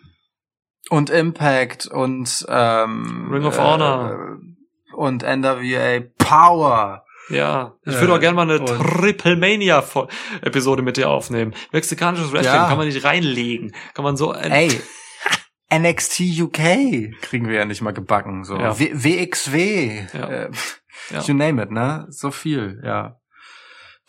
Und 0.90 1.10
Impact 1.10 1.86
und 1.86 2.46
ähm, 2.48 3.28
Ring 3.30 3.44
of 3.44 3.58
Honor. 3.58 4.38
äh, 4.40 4.94
und 4.94 5.22
NWA 5.22 6.00
Power. 6.18 7.04
Ja, 7.28 7.74
ich 7.84 7.94
Äh, 7.94 8.00
würde 8.00 8.14
auch 8.14 8.20
gerne 8.20 8.34
mal 8.36 8.50
eine 8.50 8.64
Triple 8.64 9.36
Mania 9.36 9.84
Episode 10.40 10.80
mit 10.82 10.96
dir 10.96 11.10
aufnehmen. 11.10 11.54
Mexikanisches 11.72 12.32
Wrestling 12.32 12.54
Ja. 12.54 12.68
kann 12.68 12.78
man 12.78 12.86
nicht 12.86 13.04
reinlegen. 13.04 13.74
Kann 13.92 14.02
man 14.02 14.16
so 14.16 14.32
Ey, 14.32 14.80
NXT 15.70 16.20
UK 16.40 17.20
kriegen 17.20 17.46
wir 17.48 17.56
ja 17.56 17.64
nicht 17.66 17.82
mal 17.82 17.92
gebacken. 17.92 18.44
So 18.44 18.56
Ja. 18.56 18.78
WXW, 18.78 20.06
Ja. 20.14 20.28
äh, 20.28 20.50
Ja. 21.10 21.20
you 21.20 21.34
name 21.34 21.62
it, 21.62 21.70
ne? 21.70 22.06
So 22.08 22.30
viel, 22.30 22.80
ja. 22.82 23.20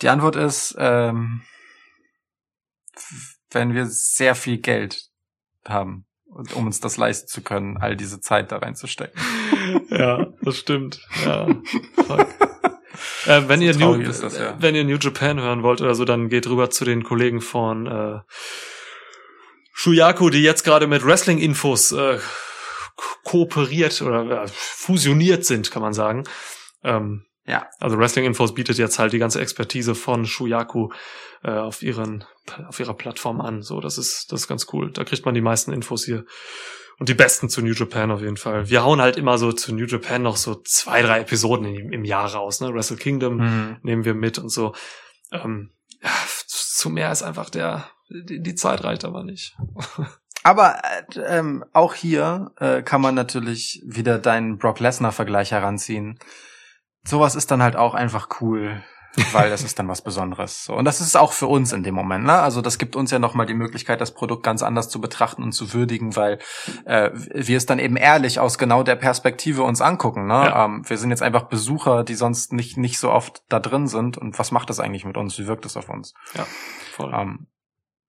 Die 0.02 0.08
Antwort 0.08 0.38
ist, 0.38 0.76
ähm, 0.80 1.42
wenn 3.52 3.74
wir 3.74 3.86
sehr 3.86 4.34
viel 4.36 4.60
Geld 4.60 5.08
haben, 5.68 6.06
und 6.30 6.54
um 6.56 6.66
uns 6.68 6.80
das 6.80 6.98
leisten 6.98 7.28
zu 7.28 7.42
können, 7.42 7.78
all 7.78 7.96
diese 7.96 8.20
Zeit 8.22 8.52
da 8.52 8.58
reinzustecken. 8.58 9.20
ja, 9.90 10.28
das 10.42 10.58
stimmt. 10.58 11.02
Ja. 11.26 11.48
Fuck. 12.08 12.28
Äh, 13.26 13.44
wenn, 13.48 13.60
So 13.60 13.66
ihr 13.66 13.76
New, 13.78 14.04
das, 14.04 14.38
ja. 14.38 14.56
wenn 14.60 14.76
ihr 14.76 14.84
New 14.84 14.98
Japan 14.98 15.40
hören 15.40 15.64
wollt 15.64 15.82
oder 15.82 15.96
so, 15.96 16.06
dann 16.06 16.30
geht 16.30 16.48
rüber 16.48 16.70
zu 16.70 16.86
den 16.86 17.04
Kollegen 17.04 17.42
von 17.42 17.88
äh, 17.88 18.20
Shuyaku, 19.74 20.30
die 20.30 20.42
jetzt 20.44 20.64
gerade 20.64 20.88
mit 20.88 21.06
Wrestling-Infos 21.06 21.92
äh, 21.94 22.20
ko- 22.96 23.16
kooperiert 23.24 24.02
oder 24.02 24.44
äh, 24.44 24.48
fusioniert 24.48 25.46
sind, 25.46 25.72
kann 25.72 25.82
man 25.82 25.94
sagen. 25.94 26.26
Ähm, 26.84 27.26
Ja. 27.50 27.68
Also 27.80 27.98
Wrestling-Infos 27.98 28.54
bietet 28.54 28.78
jetzt 28.78 29.00
halt 29.00 29.12
die 29.12 29.18
ganze 29.20 29.42
Expertise 29.42 29.96
von 29.96 30.26
Shuyaku 30.26 30.90
äh, 31.44 31.52
auf 31.52 31.82
ihren 31.82 32.24
auf 32.68 32.80
ihrer 32.80 32.94
Plattform 32.94 33.42
an. 33.42 33.62
So, 33.64 33.82
das 33.82 33.98
ist 33.98 34.32
das 34.32 34.42
ist 34.42 34.48
ganz 34.48 34.68
cool. 34.72 34.92
Da 34.92 35.04
kriegt 35.04 35.26
man 35.26 35.34
die 35.34 35.42
meisten 35.42 35.74
Infos 35.74 36.06
hier 36.06 36.26
und 37.00 37.10
die 37.10 37.14
besten 37.16 37.50
zu 37.50 37.62
New 37.62 37.74
Japan 37.74 38.12
auf 38.12 38.22
jeden 38.22 38.38
Fall. 38.38 38.70
Wir 38.70 38.84
hauen 38.84 39.02
halt 39.02 39.18
immer 39.18 39.38
so 39.38 39.52
zu 39.52 39.74
New 39.74 39.86
Japan 39.86 40.22
noch 40.22 40.38
so 40.38 40.62
zwei 40.64 41.02
drei 41.02 41.22
Episoden 41.22 41.66
im, 41.74 41.92
im 41.92 42.06
Jahr 42.06 42.32
raus. 42.34 42.62
Ne, 42.62 42.74
Wrestle 42.74 42.98
Kingdom 42.98 43.38
Mhm. 43.38 43.78
nehmen 43.82 44.06
wir 44.06 44.14
mit 44.14 44.38
und 44.38 44.50
so. 44.50 44.74
Ähm, 45.32 45.72
ja, 46.04 46.12
zu 46.48 46.90
mehr 46.90 47.12
ist 47.12 47.24
einfach 47.24 47.50
der 47.50 47.90
die, 48.10 48.42
die 48.42 48.56
Zeit 48.56 48.84
reicht 48.84 49.06
aber 49.06 49.24
nicht. 49.24 49.56
Aber 50.44 50.82
äh, 51.16 51.20
ähm, 51.38 51.66
auch 51.74 51.94
hier 51.94 52.52
äh, 52.60 52.82
kann 52.82 53.02
man 53.02 53.14
natürlich 53.14 53.84
wieder 53.86 54.18
deinen 54.18 54.58
Brock 54.58 54.80
Lesnar-Vergleich 54.80 55.52
heranziehen. 55.52 56.18
Sowas 57.04 57.36
ist 57.36 57.52
dann 57.52 57.64
halt 57.64 57.76
auch 57.76 57.94
einfach 57.94 58.42
cool, 58.42 58.84
weil 59.32 59.50
das 59.50 59.64
ist 59.64 59.80
dann 59.80 59.88
was 59.88 60.02
Besonderes. 60.02 60.66
So. 60.66 60.74
Und 60.74 60.86
das 60.86 61.02
ist 61.02 61.18
auch 61.18 61.32
für 61.32 61.48
uns 61.48 61.74
in 61.74 61.84
dem 61.84 61.96
Moment. 61.96 62.26
Ne? 62.26 62.34
Also 62.34 62.62
das 62.62 62.78
gibt 62.78 62.96
uns 62.96 63.12
ja 63.12 63.20
nochmal 63.20 63.46
die 63.46 63.54
Möglichkeit, 63.54 64.02
das 64.02 64.14
Produkt 64.14 64.44
ganz 64.44 64.62
anders 64.62 64.90
zu 64.90 65.02
betrachten 65.02 65.44
und 65.44 65.52
zu 65.52 65.74
würdigen, 65.74 66.16
weil 66.16 66.40
äh, 66.86 67.10
wir 67.14 67.58
es 67.58 67.66
dann 67.66 67.80
eben 67.80 67.96
ehrlich 67.96 68.40
aus 68.40 68.58
genau 68.58 68.84
der 68.84 68.96
Perspektive 68.96 69.64
uns 69.64 69.82
angucken. 69.82 70.28
Ne? 70.28 70.34
Ja. 70.34 70.66
Ähm, 70.66 70.88
wir 70.88 70.98
sind 70.98 71.10
jetzt 71.10 71.24
einfach 71.24 71.44
Besucher, 71.44 72.04
die 72.04 72.16
sonst 72.16 72.54
nicht 72.54 72.78
nicht 72.78 73.00
so 73.00 73.12
oft 73.12 73.44
da 73.50 73.60
drin 73.60 73.88
sind. 73.88 74.18
Und 74.18 74.38
was 74.38 74.52
macht 74.52 74.70
das 74.70 74.80
eigentlich 74.80 75.06
mit 75.06 75.18
uns? 75.18 75.40
Wie 75.40 75.48
wirkt 75.48 75.66
es 75.66 75.78
auf 75.78 75.90
uns? 75.90 76.14
Voll. 76.92 77.12
Ähm, 77.14 77.48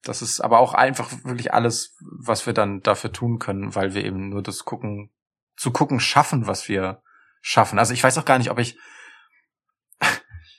das 0.03 0.23
ist 0.23 0.41
aber 0.41 0.61
auch 0.61 0.75
einfach 0.75 1.11
wirklich 1.25 1.53
alles, 1.53 1.97
was 2.01 2.47
wir 2.47 2.55
dann 2.55 2.81
dafür 2.81 3.13
tun 3.13 3.39
können, 3.39 3.75
weil 3.75 3.95
wir 3.95 4.05
eben 4.05 4.31
nur 4.31 4.43
das 4.43 4.65
gucken, 4.65 5.11
zu 5.57 5.71
gucken 5.73 6.01
schaffen, 6.01 6.47
was 6.47 6.69
wir 6.69 7.03
schaffen. 7.41 7.79
Also 7.79 7.93
ich 7.95 8.03
weiß 8.03 8.19
auch 8.19 8.25
gar 8.25 8.39
nicht, 8.39 8.51
ob 8.51 8.59
ich 8.59 8.77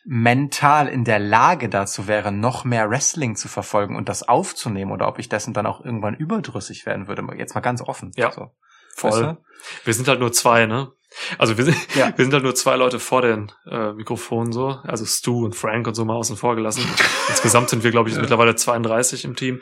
mental 0.04 0.88
in 0.88 1.04
der 1.04 1.20
Lage 1.20 1.70
dazu 1.70 2.08
wäre, 2.08 2.32
noch 2.32 2.64
mehr 2.64 2.90
Wrestling 2.90 3.36
zu 3.36 3.48
verfolgen 3.48 3.96
und 3.96 4.10
das 4.10 4.24
aufzunehmen 4.28 4.92
oder 4.92 5.08
ob 5.08 5.20
ich 5.20 5.30
dessen 5.30 5.54
dann 5.54 5.68
auch 5.68 5.84
irgendwann 5.84 6.16
überdrüssig 6.16 6.86
werden 6.86 7.08
würde. 7.08 7.24
Jetzt 7.38 7.54
mal 7.54 7.62
ganz 7.62 7.82
offen. 7.82 8.12
Ja. 8.16 8.32
So. 8.32 8.48
Voll. 8.96 9.12
Weißt 9.12 9.22
du? 9.22 9.38
Wir 9.86 9.94
sind 9.94 10.08
halt 10.08 10.20
nur 10.20 10.32
zwei, 10.34 10.66
ne? 10.66 10.92
Also 11.38 11.58
wir 11.58 11.66
sind, 11.66 11.78
Ja. 11.96 12.12
wir 12.18 12.26
sind 12.26 12.34
halt 12.34 12.44
nur 12.44 12.56
zwei 12.56 12.76
Leute 12.76 13.00
vor 13.00 13.22
den 13.22 13.52
äh, 13.70 13.94
Mikrofonen 13.94 14.52
so, 14.52 14.80
also 14.84 15.06
Stu 15.06 15.46
und 15.46 15.56
Frank 15.56 15.88
und 15.88 15.94
so 15.94 16.04
mal 16.04 16.16
außen 16.16 16.36
vor 16.36 16.56
gelassen. 16.56 16.84
Insgesamt 17.30 17.70
sind 17.70 17.84
wir, 17.84 17.92
glaube 17.92 18.10
ich, 18.10 18.16
Ja. 18.16 18.22
mittlerweile 18.22 18.56
32 18.56 19.24
im 19.26 19.36
Team. 19.36 19.62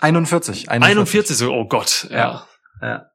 41. 0.00 0.70
41 0.70 1.36
so, 1.36 1.52
oh 1.52 1.66
Gott, 1.68 2.06
ja. 2.10 2.16
Ja. 2.16 2.46
Ja. 2.80 3.09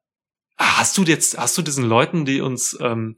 Ah, 0.57 0.77
Hast 0.79 0.97
du 0.97 1.03
jetzt, 1.03 1.37
hast 1.37 1.57
du 1.57 1.61
diesen 1.61 1.85
Leuten, 1.85 2.25
die 2.25 2.41
uns 2.41 2.77
ähm, 2.81 3.17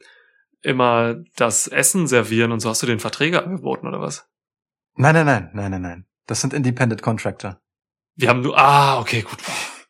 immer 0.62 1.16
das 1.36 1.68
Essen 1.68 2.08
servieren 2.08 2.52
und 2.52 2.60
so, 2.60 2.70
hast 2.70 2.82
du 2.82 2.88
den 2.88 3.00
Verträge 3.00 3.44
angeboten 3.44 3.88
oder 3.88 4.02
was? 4.02 4.28
Nein, 4.96 5.14
nein, 5.14 5.26
nein, 5.26 5.50
nein, 5.54 5.72
nein, 5.72 5.82
nein. 5.82 6.06
Das 6.26 6.42
sind 6.42 6.54
Independent 6.54 7.02
Contractor. 7.02 7.62
Wir 8.16 8.30
haben 8.30 8.42
nur, 8.42 8.58
ah, 8.58 9.00
okay, 9.00 9.22
gut. 9.22 9.38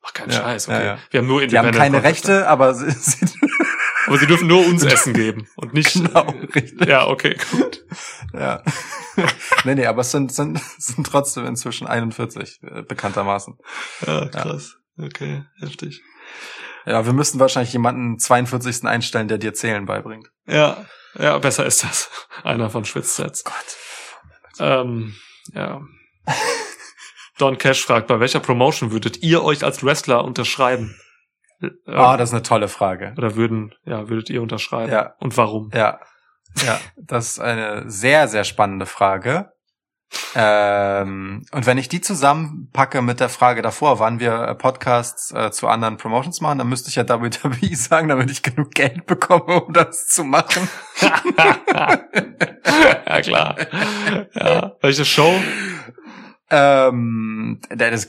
Mach 0.03 0.13
keinen 0.13 0.31
Ja, 0.31 0.41
Scheiß, 0.41 0.67
okay. 0.67 0.79
ja, 0.79 0.85
ja. 0.85 0.99
Wir 1.09 1.19
haben 1.19 1.27
nur 1.27 1.45
Die 1.45 1.57
haben 1.57 1.67
Independent 1.67 1.77
keine 1.77 2.01
Contractor. 2.01 2.35
Rechte, 2.35 2.47
aber 2.47 2.73
sie, 2.73 2.91
sie 2.91 3.25
Aber 4.07 4.17
sie 4.17 4.27
dürfen 4.27 4.47
nur 4.47 4.65
uns 4.65 4.83
Essen 4.83 5.13
geben 5.13 5.47
und 5.55 5.73
nicht. 5.73 5.93
Genau, 5.93 6.29
richtig. 6.55 6.85
Ja, 6.87 7.07
okay, 7.07 7.37
gut. 7.51 7.85
Ja. 8.33 8.63
nee, 9.65 9.75
nee, 9.75 9.85
aber 9.85 10.01
es 10.01 10.11
sind, 10.11 10.31
sind, 10.33 10.59
sind 10.77 11.05
trotzdem 11.07 11.45
inzwischen 11.45 11.87
41, 11.87 12.59
äh, 12.63 12.83
bekanntermaßen. 12.83 13.57
Ja, 14.05 14.27
krass. 14.27 14.77
Okay, 14.97 15.43
heftig. 15.59 16.01
Ja, 16.87 17.05
wir 17.05 17.13
müssen 17.13 17.39
wahrscheinlich 17.39 17.73
jemanden 17.73 18.17
42. 18.17 18.85
einstellen, 18.85 19.27
der 19.27 19.37
dir 19.37 19.53
Zählen 19.53 19.85
beibringt. 19.85 20.29
Ja, 20.47 20.85
ja, 21.15 21.37
besser 21.37 21.65
ist 21.65 21.83
das. 21.83 22.09
Einer 22.43 22.69
von 22.69 22.85
Schwitzsets. 22.85 23.43
Gott. 23.43 23.53
Ähm, 24.59 25.15
ja. 25.53 25.81
Don 27.37 27.57
Cash 27.57 27.85
fragt, 27.85 28.07
bei 28.07 28.19
welcher 28.19 28.39
Promotion 28.39 28.91
würdet 28.91 29.21
ihr 29.21 29.43
euch 29.43 29.63
als 29.63 29.83
Wrestler 29.83 30.23
unterschreiben? 30.23 30.95
Ähm, 31.61 31.71
Ah, 31.87 32.17
das 32.17 32.29
ist 32.29 32.33
eine 32.33 32.43
tolle 32.43 32.67
Frage. 32.67 33.13
oder 33.17 33.35
würden, 33.35 33.73
ja, 33.83 34.09
würdet 34.09 34.29
ihr 34.29 34.41
unterschreiben? 34.41 34.91
Ja. 34.91 35.13
Und 35.19 35.35
warum? 35.37 35.69
Ja. 35.73 35.99
Ja, 36.65 36.79
das 36.95 37.27
ist 37.31 37.39
eine 37.39 37.83
sehr, 37.89 38.27
sehr 38.27 38.43
spannende 38.43 38.85
Frage. 38.85 39.51
Ähm, 40.35 41.45
und 41.51 41.65
wenn 41.65 41.77
ich 41.77 41.89
die 41.89 42.01
zusammenpacke 42.01 43.01
mit 43.01 43.19
der 43.19 43.29
Frage 43.29 43.61
davor, 43.61 43.99
wann 43.99 44.19
wir 44.19 44.33
äh, 44.33 44.55
Podcasts 44.55 45.31
äh, 45.31 45.51
zu 45.51 45.67
anderen 45.67 45.97
Promotions 45.97 46.41
machen, 46.41 46.59
dann 46.59 46.69
müsste 46.69 46.89
ich 46.89 46.95
ja 46.95 47.07
WWE 47.07 47.75
sagen, 47.75 48.07
damit 48.07 48.31
ich 48.31 48.43
genug 48.43 48.71
Geld 48.71 49.05
bekomme, 49.05 49.63
um 49.63 49.73
das 49.73 50.07
zu 50.07 50.23
machen. 50.23 50.69
ja, 53.05 53.21
klar. 53.21 53.55
Ja. 54.33 54.75
Welche 54.81 55.05
Show? 55.05 55.33
Ähm, 56.49 57.59
das, 57.69 58.07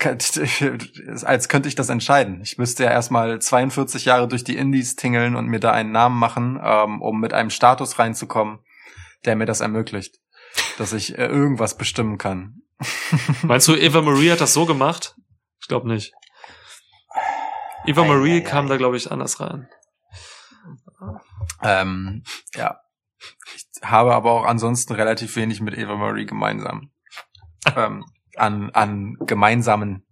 als 1.24 1.48
könnte 1.48 1.68
ich 1.68 1.74
das 1.74 1.88
entscheiden. 1.88 2.40
Ich 2.42 2.56
müsste 2.56 2.84
ja 2.84 2.90
erstmal 2.90 3.40
42 3.40 4.04
Jahre 4.04 4.28
durch 4.28 4.44
die 4.44 4.56
Indies 4.56 4.94
tingeln 4.94 5.34
und 5.34 5.46
mir 5.46 5.58
da 5.58 5.72
einen 5.72 5.90
Namen 5.90 6.16
machen, 6.16 6.60
ähm, 6.62 7.02
um 7.02 7.18
mit 7.20 7.34
einem 7.34 7.50
Status 7.50 7.98
reinzukommen, 7.98 8.60
der 9.24 9.34
mir 9.34 9.46
das 9.46 9.60
ermöglicht, 9.60 10.18
dass 10.78 10.92
ich 10.92 11.18
äh, 11.18 11.26
irgendwas 11.26 11.76
bestimmen 11.76 12.18
kann. 12.18 12.62
Meinst 13.42 13.68
du, 13.68 13.74
Eva 13.74 14.00
Marie 14.02 14.30
hat 14.30 14.40
das 14.40 14.54
so 14.54 14.66
gemacht? 14.66 15.16
Ich 15.60 15.68
glaube 15.68 15.88
nicht. 15.88 16.12
Eva 17.86 18.02
Ei, 18.02 18.06
Marie 18.08 18.36
ei, 18.36 18.40
kam 18.40 18.66
ei. 18.66 18.68
da, 18.70 18.76
glaube 18.76 18.96
ich, 18.96 19.10
anders 19.10 19.40
rein. 19.40 19.68
Ähm, 21.62 22.22
ja. 22.54 22.80
Ich 23.54 23.66
habe 23.82 24.14
aber 24.14 24.30
auch 24.32 24.44
ansonsten 24.44 24.94
relativ 24.94 25.34
wenig 25.36 25.60
mit 25.60 25.76
Eva 25.76 25.96
Marie 25.96 26.26
gemeinsam. 26.26 26.92
ähm, 27.76 28.04
an, 28.36 28.70
an 28.70 29.16
gemeinsamen 29.26 30.06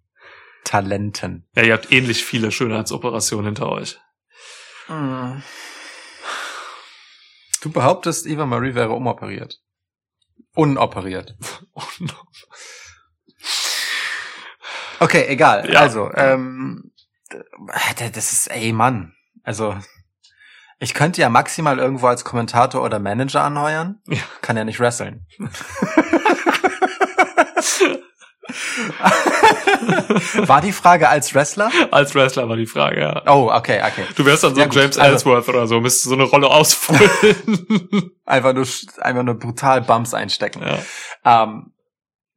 Talenten. 0.64 1.48
Ja, 1.55 1.62
ihr 1.62 1.73
habt 1.74 1.93
ähnlich 1.93 2.24
viele 2.24 2.51
Schönheitsoperationen 2.51 3.47
hinter 3.47 3.68
euch. 3.68 4.01
Du 7.60 7.70
behauptest, 7.73 8.27
Eva 8.27 8.47
Marie 8.47 8.74
wäre 8.74 8.93
umoperiert. 8.93 9.60
Unoperiert. 10.56 11.36
Okay, 14.98 15.26
egal. 15.28 15.70
Ja. 15.70 15.80
Also, 15.80 16.10
ähm, 16.14 16.90
das 17.98 18.32
ist, 18.32 18.46
ey 18.50 18.72
Mann. 18.72 19.12
Also, 19.42 19.76
ich 20.78 20.94
könnte 20.94 21.20
ja 21.20 21.28
maximal 21.28 21.78
irgendwo 21.78 22.06
als 22.06 22.24
Kommentator 22.24 22.82
oder 22.82 22.98
Manager 22.98 23.42
anheuern. 23.42 24.00
Ja. 24.08 24.22
Kann 24.40 24.56
ja 24.56 24.64
nicht 24.64 24.80
wresteln. 24.80 25.26
War 30.48 30.61
die 30.61 30.73
Frage 30.73 31.09
als 31.09 31.35
Wrestler? 31.35 31.70
Als 31.90 32.15
Wrestler 32.15 32.48
war 32.48 32.57
die 32.57 32.66
Frage, 32.66 33.01
ja. 33.01 33.23
Oh, 33.27 33.51
okay, 33.53 33.81
okay. 33.82 34.05
Du 34.16 34.24
wärst 34.24 34.44
dann 34.44 34.55
so 34.55 34.61
Ja, 34.61 34.69
James 34.70 34.98
also- 34.98 35.12
Ellsworth 35.12 35.48
oder 35.48 35.66
so, 35.66 35.81
müsstest 35.81 36.05
so 36.05 36.15
eine 36.15 36.24
Rolle 36.24 36.48
ausfüllen. 36.48 37.11
Einfach 38.24 38.53
nur, 38.55 38.66
einfach 39.01 39.23
nur 39.23 39.35
brutal 39.39 39.82
Bumps 39.82 40.15
einstecken. 40.15 40.62
ja. 40.62 41.43
Ähm, 41.44 41.73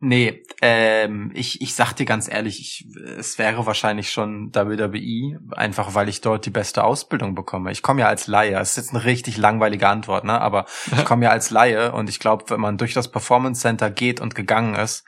Nee, 0.01 0.43
ähm, 0.61 1.29
ich, 1.35 1.59
ich 1.61 1.75
sag 1.75 1.91
dir 1.91 2.05
ganz 2.05 2.31
ehrlich, 2.31 2.61
ich, 2.61 2.87
es 3.17 3.37
wäre 3.37 3.65
wahrscheinlich 3.65 4.09
schon 4.11 4.55
WWE, 4.55 5.39
einfach 5.57 5.93
weil 5.93 6.07
ich 6.07 6.21
dort 6.21 6.45
die 6.45 6.51
beste 6.51 6.85
Ausbildung 6.85 7.35
bekomme. 7.35 7.69
Ich 7.73 7.81
komme 7.81 7.99
ja 7.99 8.07
als 8.07 8.27
Laie, 8.27 8.51
das 8.53 8.69
ist 8.69 8.75
jetzt 8.77 8.95
eine 8.95 9.03
richtig 9.03 9.35
langweilige 9.35 9.89
Antwort, 9.89 10.23
ne? 10.23 10.39
Aber 10.39 10.67
ich 10.95 11.03
komme 11.03 11.25
ja 11.25 11.31
als 11.31 11.49
Laie 11.49 11.91
und 11.91 12.07
ich 12.07 12.19
glaube, 12.21 12.45
wenn 12.47 12.61
man 12.61 12.77
durch 12.77 12.93
das 12.93 13.11
Performance 13.11 13.59
Center 13.59 13.91
geht 13.91 14.21
und 14.21 14.35
gegangen 14.35 14.73
ist, 14.75 15.03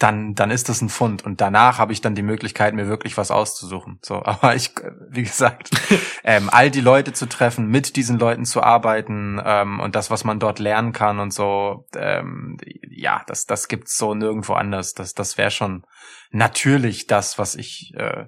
dann, 0.00 0.34
dann 0.34 0.50
ist 0.50 0.70
das 0.70 0.80
ein 0.80 0.88
Fund. 0.88 1.24
Und 1.24 1.42
danach 1.42 1.78
habe 1.78 1.92
ich 1.92 2.00
dann 2.00 2.14
die 2.14 2.22
Möglichkeit, 2.22 2.74
mir 2.74 2.88
wirklich 2.88 3.18
was 3.18 3.30
auszusuchen. 3.30 3.98
So, 4.02 4.16
aber 4.24 4.56
ich, 4.56 4.72
wie 5.10 5.22
gesagt, 5.22 5.70
ähm, 6.24 6.48
all 6.50 6.70
die 6.70 6.80
Leute 6.80 7.12
zu 7.12 7.28
treffen, 7.28 7.66
mit 7.68 7.96
diesen 7.96 8.18
Leuten 8.18 8.44
zu 8.44 8.62
arbeiten 8.62 9.40
ähm, 9.44 9.78
und 9.78 9.94
das, 9.94 10.10
was 10.10 10.24
man 10.24 10.40
dort 10.40 10.58
lernen 10.58 10.92
kann 10.92 11.20
und 11.20 11.32
so, 11.32 11.86
ähm, 11.94 12.56
ja, 12.88 13.22
das, 13.26 13.44
das 13.44 13.68
gibt's 13.68 13.96
so 13.96 14.14
nirgendwo 14.14 14.54
anders. 14.54 14.94
Das, 14.94 15.12
das 15.14 15.36
wäre 15.36 15.50
schon 15.50 15.84
natürlich 16.30 17.06
das, 17.06 17.38
was 17.38 17.54
ich 17.54 17.92
äh, 17.94 18.24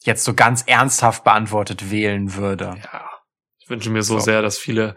jetzt 0.00 0.24
so 0.24 0.34
ganz 0.34 0.62
ernsthaft 0.66 1.24
beantwortet 1.24 1.90
wählen 1.90 2.34
würde. 2.34 2.74
Ja. 2.92 3.08
Ich 3.58 3.70
wünsche 3.70 3.90
mir 3.90 4.02
so, 4.02 4.18
So. 4.18 4.24
sehr, 4.24 4.42
dass 4.42 4.58
viele 4.58 4.96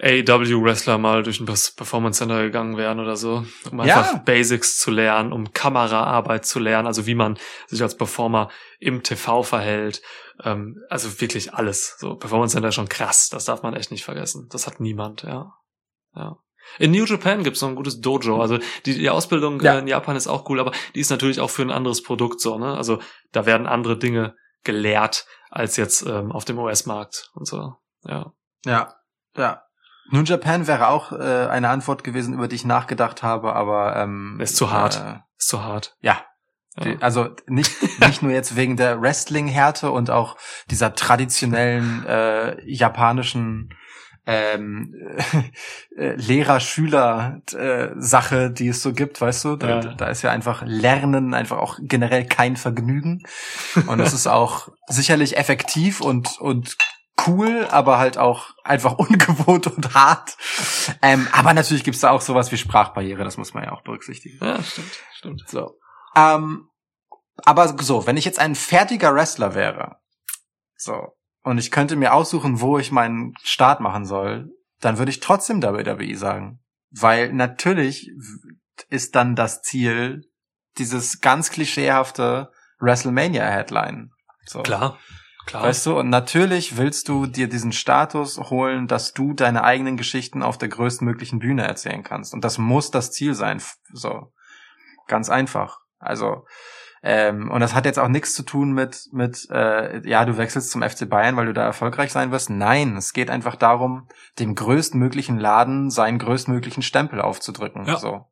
AEW-Wrestler 0.00 0.98
mal 0.98 1.22
durch 1.22 1.40
ein 1.40 1.46
Performance 1.46 2.18
Center 2.18 2.42
gegangen 2.42 2.76
wären 2.76 3.00
oder 3.00 3.16
so, 3.16 3.44
um 3.70 3.84
Ja. 3.84 3.98
einfach 3.98 4.18
Basics 4.24 4.78
zu 4.78 4.90
lernen, 4.90 5.32
um 5.32 5.52
Kameraarbeit 5.52 6.44
zu 6.46 6.58
lernen, 6.60 6.86
also 6.86 7.06
wie 7.06 7.14
man 7.14 7.38
sich 7.66 7.82
als 7.82 7.96
Performer 7.96 8.48
im 8.78 9.02
TV 9.02 9.42
verhält. 9.42 10.02
Ähm, 10.44 10.76
also 10.88 11.20
wirklich 11.20 11.52
alles. 11.54 11.96
So 11.98 12.14
Performance 12.14 12.52
Center 12.52 12.68
ist 12.68 12.76
schon 12.76 12.88
krass, 12.88 13.28
das 13.28 13.44
darf 13.44 13.62
man 13.62 13.74
echt 13.74 13.90
nicht 13.90 14.04
vergessen. 14.04 14.48
Das 14.50 14.66
hat 14.66 14.78
niemand, 14.80 15.22
ja. 15.24 15.52
Ja. 16.14 16.36
In 16.78 16.90
New 16.90 17.04
Japan 17.04 17.42
gibt's 17.44 17.62
noch 17.62 17.70
ein 17.70 17.76
gutes 17.76 18.00
Dojo. 18.00 18.40
Also 18.40 18.58
die, 18.84 18.94
die 18.94 19.10
Ausbildung 19.10 19.60
Ja. 19.62 19.78
in 19.78 19.88
Japan 19.88 20.16
ist 20.16 20.26
auch 20.28 20.48
cool, 20.50 20.60
aber 20.60 20.72
die 20.94 21.00
ist 21.00 21.10
natürlich 21.10 21.40
auch 21.40 21.50
für 21.50 21.62
ein 21.62 21.70
anderes 21.70 22.02
Produkt 22.02 22.40
so, 22.40 22.58
ne? 22.58 22.76
Also 22.76 23.00
da 23.32 23.46
werden 23.46 23.66
andere 23.66 23.96
Dinge 23.98 24.36
gelehrt 24.64 25.26
als 25.50 25.76
jetzt 25.76 26.02
ähm, 26.06 26.30
auf 26.30 26.44
dem 26.44 26.58
US-Markt 26.58 27.30
und 27.34 27.46
so. 27.48 27.74
Ja. 28.04 28.32
Ja, 28.66 28.94
ja. 29.36 29.62
New 30.10 30.22
Japan 30.22 30.66
wäre 30.66 30.88
auch 30.88 31.12
äh, 31.12 31.46
eine 31.48 31.68
Antwort 31.70 32.04
gewesen, 32.04 32.34
über 32.34 32.48
die 32.48 32.56
ich 32.56 32.64
nachgedacht 32.64 33.22
habe, 33.22 33.54
aber 33.54 33.96
ähm, 33.96 34.38
Ist 34.40 34.56
zu 34.56 34.70
hart. 34.70 34.96
Äh, 34.96 35.18
Ist 35.38 35.48
zu 35.48 35.62
hart. 35.62 35.96
ja, 36.00 36.18
Ja. 36.78 36.94
Also 37.00 37.28
nicht, 37.46 37.72
nicht 38.00 38.22
nur 38.22 38.32
jetzt 38.32 38.56
wegen 38.56 38.76
der 38.76 39.00
Wrestling-Härte 39.02 39.90
und 39.90 40.10
auch 40.10 40.36
dieser 40.70 40.94
traditionellen 40.94 42.04
äh, 42.06 42.60
japanischen 42.70 43.74
ähm, 44.26 44.94
äh, 45.96 46.14
Lehrer-Schüler-Sache, 46.16 48.50
die 48.50 48.68
es 48.68 48.82
so 48.82 48.92
gibt, 48.92 49.20
weißt 49.20 49.44
du? 49.44 49.56
Da, 49.56 49.68
Ja. 49.68 49.80
da 49.94 50.06
ist 50.08 50.22
ja 50.22 50.30
einfach 50.30 50.62
Lernen 50.64 51.34
einfach 51.34 51.58
auch 51.58 51.78
generell 51.80 52.24
kein 52.26 52.56
Vergnügen. 52.56 53.22
Und 53.86 54.00
es 54.00 54.12
ist 54.12 54.26
auch 54.26 54.68
sicherlich 54.86 55.36
effektiv 55.36 56.00
und, 56.00 56.38
und 56.40 56.76
cool, 57.26 57.66
aber 57.70 57.98
halt 57.98 58.18
auch 58.18 58.50
einfach 58.64 58.92
ungewohnt 58.98 59.66
und 59.66 59.94
hart. 59.94 60.36
Ähm, 61.02 61.28
aber 61.32 61.54
natürlich 61.54 61.84
gibt's 61.84 62.00
da 62.00 62.10
auch 62.10 62.20
sowas 62.20 62.52
wie 62.52 62.58
Sprachbarriere, 62.58 63.24
das 63.24 63.36
muss 63.36 63.54
man 63.54 63.64
ja 63.64 63.72
auch 63.72 63.82
berücksichtigen. 63.82 64.38
Ja, 64.44 64.62
stimmt, 64.62 64.92
stimmt. 65.14 65.48
So. 65.48 65.78
Ähm, 66.16 66.68
aber 67.44 67.76
so, 67.82 68.06
wenn 68.06 68.16
ich 68.16 68.24
jetzt 68.24 68.38
ein 68.38 68.54
fertiger 68.54 69.14
Wrestler 69.14 69.54
wäre, 69.54 69.96
so, 70.76 71.14
und 71.42 71.58
ich 71.58 71.70
könnte 71.70 71.96
mir 71.96 72.12
aussuchen, 72.12 72.60
wo 72.60 72.78
ich 72.78 72.92
meinen 72.92 73.34
Start 73.42 73.80
machen 73.80 74.04
soll, 74.04 74.50
dann 74.80 74.98
würde 74.98 75.10
ich 75.10 75.20
trotzdem 75.20 75.62
WWE 75.62 76.16
sagen. 76.16 76.60
Weil 76.90 77.32
natürlich 77.32 78.10
ist 78.88 79.14
dann 79.14 79.34
das 79.34 79.62
Ziel 79.62 80.22
dieses 80.78 81.20
ganz 81.20 81.50
klischeehafte 81.50 82.50
WrestleMania-Headline. 82.80 84.10
So. 84.46 84.62
Klar, 84.62 84.98
klar. 85.48 85.62
Weißt 85.62 85.86
du, 85.86 85.98
und 85.98 86.10
natürlich 86.10 86.76
willst 86.76 87.08
du 87.08 87.26
dir 87.26 87.48
diesen 87.48 87.72
Status 87.72 88.38
holen, 88.38 88.86
dass 88.86 89.14
du 89.14 89.32
deine 89.32 89.64
eigenen 89.64 89.96
Geschichten 89.96 90.42
auf 90.42 90.58
der 90.58 90.68
größtmöglichen 90.68 91.38
Bühne 91.38 91.66
erzählen 91.66 92.02
kannst. 92.02 92.34
Und 92.34 92.44
das 92.44 92.58
muss 92.58 92.90
das 92.90 93.10
Ziel 93.10 93.34
sein. 93.34 93.60
So. 93.92 94.32
Ganz 95.06 95.30
einfach. 95.30 95.78
Also, 95.98 96.44
ähm, 97.02 97.50
und 97.50 97.60
das 97.60 97.74
hat 97.74 97.86
jetzt 97.86 97.98
auch 97.98 98.08
nichts 98.08 98.34
zu 98.34 98.42
tun 98.42 98.72
mit, 98.72 99.08
mit 99.12 99.48
äh, 99.50 100.06
ja, 100.06 100.24
du 100.24 100.36
wechselst 100.36 100.70
zum 100.70 100.82
FC 100.82 101.08
Bayern, 101.08 101.36
weil 101.36 101.46
du 101.46 101.54
da 101.54 101.64
erfolgreich 101.64 102.12
sein 102.12 102.30
wirst. 102.30 102.50
Nein, 102.50 102.96
es 102.96 103.12
geht 103.12 103.30
einfach 103.30 103.56
darum, 103.56 104.06
dem 104.38 104.54
größtmöglichen 104.54 105.38
Laden 105.38 105.90
seinen 105.90 106.18
größtmöglichen 106.18 106.82
Stempel 106.82 107.20
aufzudrücken. 107.20 107.86
Ja. 107.86 107.96
So. 107.96 108.26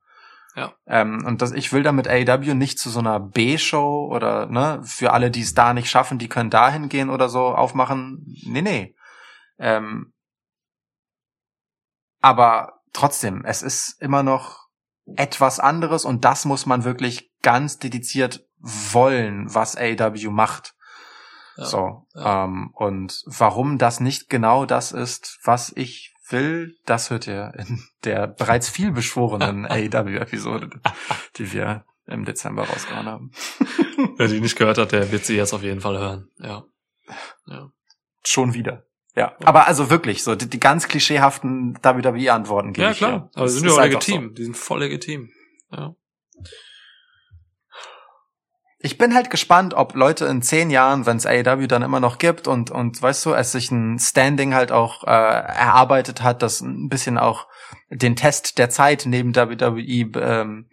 Ja. 0.57 0.73
Ähm, 0.87 1.23
und 1.27 1.43
das, 1.43 1.53
ich 1.53 1.73
will 1.75 1.83
damit 1.83 2.09
AEW 2.09 2.55
nicht 2.55 2.79
zu 2.79 2.89
so 2.89 3.01
einer 3.01 3.21
B-Show 3.21 4.11
oder 4.11 4.47
ne, 4.47 4.81
für 4.85 5.13
alle, 5.13 5.31
die 5.31 5.43
es 5.43 5.53
da 5.53 5.75
nicht 5.75 5.91
schaffen, 5.91 6.19
die 6.19 6.31
können 6.31 6.49
dahin 6.49 6.89
gehen 6.89 7.11
oder 7.11 7.29
so 7.29 7.49
aufmachen. 7.49 8.25
Nee, 8.47 8.63
nee. 8.63 8.97
Ähm, 9.59 10.15
aber 12.23 12.81
trotzdem, 12.95 13.45
es 13.45 13.63
ist 13.63 14.01
immer 14.01 14.23
noch 14.23 14.67
etwas 15.15 15.61
anderes 15.61 16.07
und 16.07 16.25
das 16.25 16.47
muss 16.47 16.65
man 16.65 16.85
wirklich 16.85 17.31
ganz 17.43 17.79
dediziert 17.79 18.47
wollen, 18.59 19.55
was 19.55 19.77
AEW 19.77 20.31
macht. 20.31 20.75
Ja, 21.59 21.65
so. 21.67 22.07
ja. 22.15 22.45
Ähm, 22.45 22.71
und 22.73 23.23
warum 23.27 23.77
das 23.77 24.01
nicht 24.01 24.31
genau 24.31 24.65
das 24.65 24.93
ist, 24.93 25.39
was 25.45 25.71
ich 25.77 26.15
will, 26.31 26.77
das 26.85 27.11
hört 27.11 27.27
ihr 27.27 27.53
in 27.57 27.83
der 28.05 28.27
bereits 28.27 28.69
viel 28.69 28.93
beschworenen 28.93 29.67
AEW-Episode, 29.71 30.71
die 31.37 31.53
wir 31.53 31.85
im 32.07 32.25
Dezember 32.25 32.65
rausgehauen 32.65 33.07
haben. 33.07 33.31
Wer 34.17 34.29
die 34.29 34.41
nicht 34.41 34.57
gehört 34.57 34.79
hat, 34.79 34.93
der 34.93 35.11
wird 35.11 35.25
sie 35.25 35.37
jetzt 35.37 35.53
auf 35.53 35.63
jeden 35.63 35.81
Fall 35.81 35.99
hören. 35.99 36.29
Ja. 36.39 36.65
Ja. 37.47 37.71
Schon 38.25 38.55
wieder. 38.55 38.85
Ja, 39.15 39.35
aber 39.45 39.67
also 39.67 39.89
wirklich, 39.89 40.23
so 40.23 40.35
die, 40.35 40.49
die 40.49 40.61
ganz 40.61 40.89
klischeehaften 40.89 41.79
WWE-Antworten 41.83 42.75
gebe 42.75 42.89
Ja, 42.89 42.93
klar. 42.93 43.31
Aber 43.35 43.47
die 43.47 43.53
sind 43.53 43.67
ja 43.67 43.73
auch 43.73 43.81
legitim. 43.81 44.35
Die 44.35 44.45
sind 44.45 44.57
voll 44.57 44.81
legitim. 44.81 45.31
Ja. 45.73 45.97
Ich 48.79 48.99
bin 48.99 49.15
halt 49.15 49.31
gespannt, 49.31 49.75
ob 49.75 49.95
Leute 49.95 50.27
in 50.27 50.43
zehn 50.43 50.71
Jahren, 50.71 51.07
wenn 51.07 51.17
es 51.17 51.27
AEW 51.27 51.67
dann 51.67 51.83
immer 51.83 52.01
noch 52.01 52.19
gibt 52.19 52.47
und 52.47 52.71
und 52.71 53.01
weißt 53.01 53.25
du, 53.27 53.33
es 53.33 53.53
sich 53.53 53.71
ein 53.71 53.99
Standing 53.99 54.55
halt 54.55 54.71
auch 54.71 55.05
äh, 55.05 55.11
erarbeitet 55.11 56.23
hat, 56.23 56.43
das 56.43 56.61
ein 56.61 56.89
bisschen 56.89 57.17
auch 57.17 57.49
den 57.89 58.17
Test 58.17 58.59
der 58.59 58.69
Zeit 58.69 59.05
neben 59.07 59.35
WWE 59.35 60.21
ähm, 60.21 60.69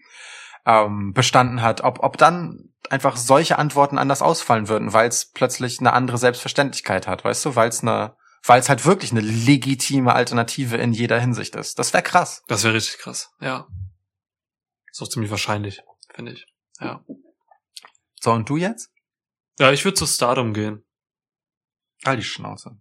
ähm, 0.65 1.13
bestanden 1.13 1.61
hat, 1.61 1.81
ob 1.81 2.03
ob 2.03 2.17
dann 2.17 2.73
einfach 2.89 3.15
solche 3.15 3.57
Antworten 3.57 3.97
anders 3.97 4.21
ausfallen 4.21 4.67
würden, 4.67 4.91
weil 4.91 5.07
es 5.07 5.31
plötzlich 5.31 5.79
eine 5.79 5.93
andere 5.93 6.17
Selbstverständlichkeit 6.17 7.07
hat, 7.07 7.23
weißt 7.23 7.45
du, 7.45 7.55
weil 7.55 7.69
es 7.69 7.81
eine 7.81 8.15
weil 8.45 8.59
es 8.59 8.69
halt 8.69 8.85
wirklich 8.85 9.11
eine 9.11 9.21
legitime 9.21 10.13
Alternative 10.13 10.75
in 10.77 10.91
jeder 10.91 11.19
Hinsicht 11.19 11.55
ist. 11.55 11.79
Das 11.79 11.93
wäre 11.93 12.03
krass. 12.03 12.43
Das 12.47 12.63
wäre 12.63 12.73
richtig 12.73 12.99
krass. 12.99 13.31
Ja. 13.39 13.67
Ist 14.91 15.01
auch 15.01 15.07
ziemlich 15.07 15.31
wahrscheinlich, 15.31 15.81
finde 16.13 16.33
ich. 16.33 16.45
Ja. 16.79 17.01
So 18.23 18.31
und 18.31 18.47
du 18.47 18.55
jetzt? 18.55 18.89
Ja, 19.59 19.73
ich 19.73 19.83
würde 19.83 19.95
zu 19.95 20.05
Stardom 20.05 20.53
gehen. 20.53 20.85
All 22.05 22.15
die 22.15 22.23
Schnauze. 22.23 22.77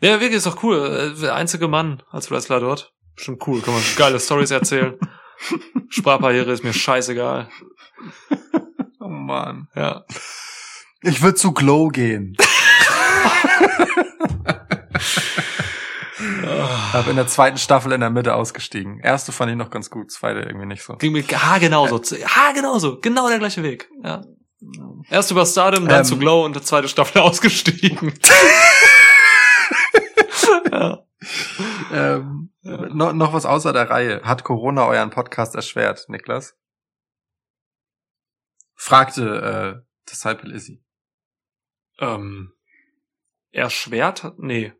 Ja, 0.00 0.20
wirklich, 0.20 0.34
ist 0.38 0.46
doch 0.46 0.62
cool. 0.62 0.76
Äh, 1.16 1.20
Der 1.20 1.34
einzige 1.34 1.66
Mann 1.66 2.04
als 2.08 2.30
Wrestler 2.30 2.60
dort. 2.60 2.94
Bestimmt 3.16 3.44
cool. 3.48 3.60
Kann 3.62 3.74
man 3.74 3.82
geile 3.96 4.20
Stories 4.20 4.52
erzählen. 4.52 4.96
Sprachbarriere 5.88 6.52
ist 6.52 6.62
mir 6.62 6.72
scheißegal. 6.72 7.48
Oh 8.98 9.08
man. 9.08 9.68
Ja. 9.76 10.04
Ich 11.02 11.22
würde 11.22 11.36
zu 11.36 11.52
Glow 11.52 11.88
gehen. 11.90 12.36
Hab 16.92 17.06
in 17.06 17.14
der 17.14 17.28
zweiten 17.28 17.58
Staffel 17.58 17.92
in 17.92 18.00
der 18.00 18.10
Mitte 18.10 18.34
ausgestiegen. 18.34 18.98
Erste 18.98 19.30
fand 19.30 19.52
ich 19.52 19.56
noch 19.56 19.70
ganz 19.70 19.90
gut, 19.90 20.10
zweite 20.10 20.40
irgendwie 20.40 20.66
nicht 20.66 20.82
so. 20.82 20.96
Ging 20.96 21.12
mir 21.12 21.22
ha 21.22 21.58
genauso. 21.58 21.98
Ha 22.00 22.52
genauso. 22.52 22.98
Genau 23.00 23.28
der 23.28 23.38
gleiche 23.38 23.62
Weg. 23.62 23.88
Ja. 24.02 24.24
Erst 25.08 25.30
über 25.30 25.46
Stardom, 25.46 25.88
dann 25.88 26.00
Ähm. 26.00 26.04
zu 26.04 26.18
Glow 26.18 26.44
und 26.44 26.54
der 26.54 26.62
zweite 26.62 26.88
Staffel 26.88 27.20
ausgestiegen. 27.22 28.12
ja. 30.70 31.02
Ähm, 31.92 32.52
noch, 32.62 33.12
noch 33.12 33.32
was 33.32 33.46
außer 33.46 33.72
der 33.72 33.90
Reihe. 33.90 34.22
Hat 34.22 34.44
Corona 34.44 34.86
euren 34.86 35.10
Podcast 35.10 35.54
erschwert, 35.54 36.04
Niklas? 36.08 36.56
Fragte 38.74 39.82
äh, 39.82 40.10
Disciple 40.10 40.54
Izzy. 40.54 40.82
Ähm, 41.98 42.52
erschwert? 43.50 44.32
Nee. 44.38 44.72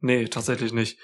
Nee, 0.00 0.28
tatsächlich 0.28 0.72
nicht. 0.72 0.98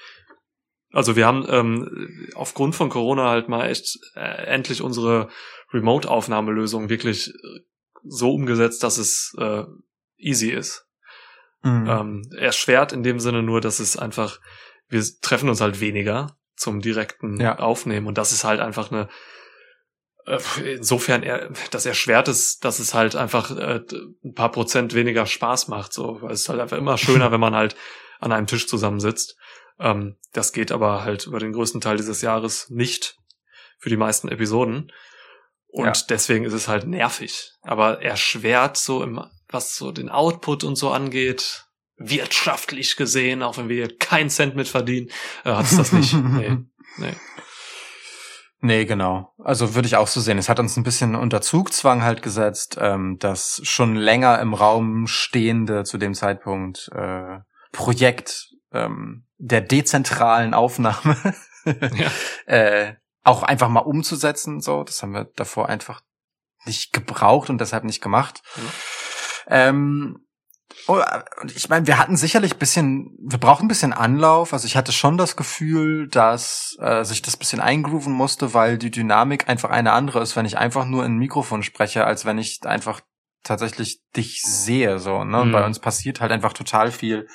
Also 0.93 1.17
wir 1.17 1.27
haben 1.27 1.47
ähm, 1.49 2.29
aufgrund 2.35 2.75
von 2.75 2.89
Corona 2.89 3.29
halt 3.29 3.49
mal 3.49 3.69
echt 3.69 3.99
äh, 4.15 4.47
endlich 4.47 4.81
unsere 4.81 5.29
Remote-Aufnahmelösung 5.73 6.89
wirklich 6.89 7.29
äh, 7.29 7.61
so 8.09 8.33
umgesetzt, 8.35 8.83
dass 8.83 8.99
es 8.99 9.35
äh, 9.39 9.65
easy 10.17 10.51
ist. 10.51 10.87
Mhm. 11.63 11.87
Ähm, 11.89 12.31
erschwert 12.37 12.93
in 12.93 13.03
dem 13.03 13.21
Sinne 13.21 13.43
nur, 13.43 13.61
dass 13.61 13.81
es 13.81 13.97
einfach, 13.97 14.41
wir 14.89 15.03
treffen 15.23 15.49
uns 15.49 15.61
halt 15.61 15.81
weniger. 15.81 16.37
zum 16.57 16.81
direkten 16.81 17.41
Ja. 17.41 17.61
Aufnehmen. 17.61 18.09
Und 18.09 18.19
das 18.19 18.33
ist 18.33 18.43
halt 18.43 18.59
einfach 18.59 18.91
eine, 18.91 19.09
äh, 20.27 20.41
insofern 20.75 21.23
er, 21.23 21.51
das 21.71 21.87
erschwert 21.87 22.27
es, 22.27 22.59
dass 22.59 22.81
es 22.81 22.95
halt 22.95 23.15
einfach 23.15 23.57
äh, 23.57 23.81
ein 24.25 24.35
paar 24.35 24.51
Prozent 24.51 24.93
weniger 24.93 25.25
Spaß 25.27 25.69
macht. 25.69 25.93
So, 25.93 26.21
weil 26.21 26.33
es 26.33 26.41
ist 26.41 26.49
halt 26.49 26.59
einfach 26.61 26.77
immer 26.77 26.99
schöner, 26.99 27.31
wenn 27.31 27.39
man 27.41 27.55
halt 27.55 27.77
an 28.19 28.33
einem 28.33 28.49
Tisch 28.49 28.67
zusammensitzt. 28.67 29.37
Ähm, 29.79 30.17
das 30.33 30.53
geht 30.53 30.73
aber 30.73 31.05
halt 31.05 31.29
über 31.29 31.39
den 31.39 31.53
größten 31.53 31.81
Teil 31.81 31.97
dieses 31.97 32.23
Jahres 32.23 32.69
nicht 32.71 33.17
für 33.79 33.89
die 33.89 33.97
meisten 33.97 34.29
Episoden. 34.29 34.91
Und 35.71 35.87
Ja. 35.87 35.93
deswegen 36.09 36.45
ist 36.45 36.55
es 36.55 36.67
halt 36.69 36.87
nervig. 36.87 37.53
Aber 37.63 38.03
erschwert 38.03 38.77
so 38.77 39.03
im, 39.03 39.21
was 39.49 39.77
so 39.77 39.93
den 39.93 40.09
Output 40.09 40.65
und 40.65 40.77
so 40.77 40.91
angeht, 40.91 41.67
wirtschaftlich 41.97 42.97
gesehen, 42.97 43.43
auch 43.43 43.57
wenn 43.59 43.69
wir 43.69 43.77
hier 43.87 43.99
keinen 43.99 44.31
Cent 44.31 44.57
mit 44.57 44.69
verdienen, 44.69 45.09
äh, 45.45 45.53
hat 45.53 45.65
es 45.67 45.77
das 45.77 45.93
nicht. 45.93 46.13
Nee, 46.23 46.57
nee. 46.99 47.15
Nee, 48.61 48.87
genau. 48.87 49.33
Also 49.39 49.75
würde 49.77 49.87
ich 49.87 49.95
auch 49.97 50.09
so 50.09 50.21
sehen. 50.21 50.37
Es 50.39 50.49
hat 50.49 50.59
uns 50.59 50.77
ein 50.77 50.83
bisschen 50.83 51.15
unter 51.15 51.41
Zugzwang 51.41 52.03
halt 52.03 52.23
gesetzt, 52.23 52.77
ähm, 52.81 53.17
das 53.21 53.61
schon 53.63 53.95
länger 53.95 54.41
im 54.41 54.53
Raum 54.53 55.07
stehende 55.07 55.85
zu 55.85 55.97
dem 55.97 56.13
Zeitpunkt 56.15 56.91
äh, 56.93 57.39
Projekt 57.71 58.49
ähm, 58.73 59.27
der 59.37 59.61
dezentralen 59.61 60.55
Aufnahme 60.55 61.17
Ja. 61.65 62.11
äh, 62.53 62.95
auch 63.25 63.43
einfach 63.43 63.69
mal 63.69 63.81
umzusetzen. 63.81 64.61
So, 64.61 64.85
das 64.85 65.03
haben 65.03 65.13
wir 65.13 65.25
davor 65.37 65.69
einfach 65.69 66.03
nicht 66.65 66.93
gebraucht 66.93 67.51
und 67.51 67.61
deshalb 67.61 67.85
nicht 67.85 68.03
gemacht. 68.03 68.43
Ähm, 69.47 70.27
oh, 70.87 71.01
und 71.41 71.57
ich 71.57 71.69
meine, 71.69 71.87
wir 71.87 71.99
hatten 71.99 72.17
sicherlich 72.17 72.57
bisschen, 72.57 73.17
wir 73.21 73.39
brauchen 73.39 73.65
ein 73.65 73.69
bisschen 73.69 73.93
Anlauf. 73.93 74.53
Also 74.53 74.67
ich 74.67 74.77
hatte 74.77 74.93
schon 74.93 75.17
das 75.17 75.37
Gefühl, 75.37 76.09
dass 76.09 76.77
äh, 76.81 77.05
sich 77.05 77.23
das 77.23 77.37
bisschen 77.37 77.61
eingrooven 77.61 78.13
musste, 78.13 78.55
weil 78.55 78.79
die 78.79 78.91
Dynamik 78.91 79.49
einfach 79.49 79.71
eine 79.71 79.93
andere 79.93 80.21
ist, 80.21 80.37
wenn 80.37 80.47
ich 80.47 80.59
einfach 80.59 80.85
nur 80.85 81.05
in 81.05 81.13
ein 81.13 81.19
Mikrofon 81.19 81.63
spreche, 81.63 82.05
als 82.05 82.25
wenn 82.25 82.39
ich 82.39 82.61
einfach 82.65 83.01
tatsächlich 83.45 84.01
dich 84.17 84.43
sehe 84.43 84.99
so 84.99 85.25
ne 85.25 85.45
Mhm. 85.45 85.53
bei 85.53 85.65
uns 85.65 85.79
passiert 85.79 86.21
halt 86.21 86.33
einfach 86.33 86.53
total 86.53 86.91
viel 86.91 87.27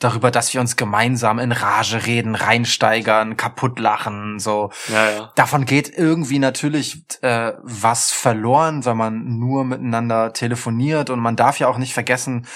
darüber 0.00 0.30
dass 0.30 0.52
wir 0.52 0.60
uns 0.60 0.76
gemeinsam 0.76 1.38
in 1.38 1.52
Rage 1.52 2.04
reden 2.06 2.34
reinsteigern 2.34 3.36
kaputt 3.36 3.78
lachen 3.78 4.38
so 4.38 4.70
Ja, 4.88 5.10
ja. 5.10 5.32
davon 5.36 5.64
geht 5.64 5.88
irgendwie 5.96 6.38
natürlich 6.38 7.04
äh, 7.22 7.52
was 7.62 8.10
verloren, 8.10 8.84
wenn 8.84 8.96
man 8.96 9.38
nur 9.38 9.64
miteinander 9.64 10.32
telefoniert. 10.32 11.10
Und 11.10 11.20
man 11.20 11.36
darf 11.36 11.58
ja 11.58 11.68
auch 11.68 11.78
nicht 11.78 11.94
vergessen, 11.94 12.46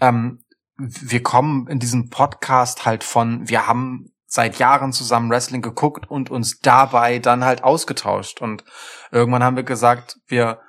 ähm, 0.00 0.44
wir 0.76 1.22
kommen 1.22 1.66
in 1.68 1.78
diesem 1.78 2.08
Podcast 2.10 2.86
halt 2.86 3.04
von, 3.04 3.48
wir 3.48 3.66
haben 3.66 4.12
seit 4.26 4.58
Jahren 4.58 4.92
zusammen 4.92 5.30
Wrestling 5.30 5.60
geguckt 5.62 6.08
und 6.08 6.30
uns 6.30 6.60
dabei 6.60 7.18
dann 7.18 7.44
halt 7.44 7.64
ausgetauscht. 7.64 8.40
Und 8.40 8.64
irgendwann 9.10 9.42
haben 9.42 9.56
wir 9.56 9.64
gesagt, 9.64 10.18
wir 10.26 10.60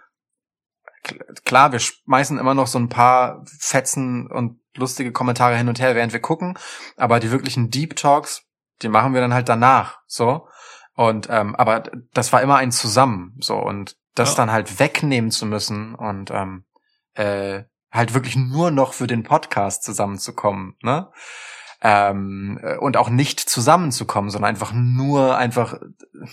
klar, 1.45 1.71
wir 1.71 1.79
schmeißen 1.79 2.37
immer 2.37 2.53
noch 2.53 2.67
so 2.67 2.79
ein 2.79 2.89
paar 2.89 3.43
Fetzen 3.59 4.27
und 4.27 4.59
lustige 4.75 5.11
Kommentare 5.11 5.57
hin 5.57 5.67
und 5.67 5.79
her, 5.79 5.95
während 5.95 6.13
wir 6.13 6.21
gucken, 6.21 6.57
aber 6.97 7.19
die 7.19 7.31
wirklichen 7.31 7.69
Deep 7.69 7.95
Talks, 7.95 8.43
die 8.81 8.89
machen 8.89 9.13
wir 9.13 9.21
dann 9.21 9.33
halt 9.33 9.49
danach, 9.49 9.99
so. 10.07 10.47
Und 10.93 11.27
ähm, 11.29 11.55
aber 11.55 11.83
das 12.13 12.31
war 12.33 12.41
immer 12.41 12.57
ein 12.57 12.71
Zusammen, 12.71 13.35
so 13.39 13.57
und 13.57 13.95
das 14.15 14.31
Ja. 14.31 14.35
dann 14.37 14.51
halt 14.51 14.79
wegnehmen 14.79 15.31
zu 15.31 15.45
müssen 15.45 15.95
und 15.95 16.31
ähm, 16.31 16.65
äh, 17.13 17.63
halt 17.91 18.13
wirklich 18.13 18.35
nur 18.35 18.71
noch 18.71 18.93
für 18.93 19.07
den 19.07 19.23
Podcast 19.23 19.83
zusammenzukommen, 19.83 20.75
ne? 20.81 21.09
Ähm, 21.83 22.59
äh, 22.61 22.77
und 22.77 22.95
auch 22.97 23.09
nicht 23.09 23.39
zusammenzukommen, 23.39 24.29
sondern 24.29 24.49
einfach 24.49 24.71
nur 24.73 25.35
einfach 25.37 25.73
äh, 25.73 25.77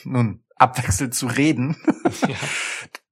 nun 0.04 0.44
abwechselnd 0.56 1.14
zu 1.14 1.26
reden. 1.26 1.76
Ja. 2.26 2.36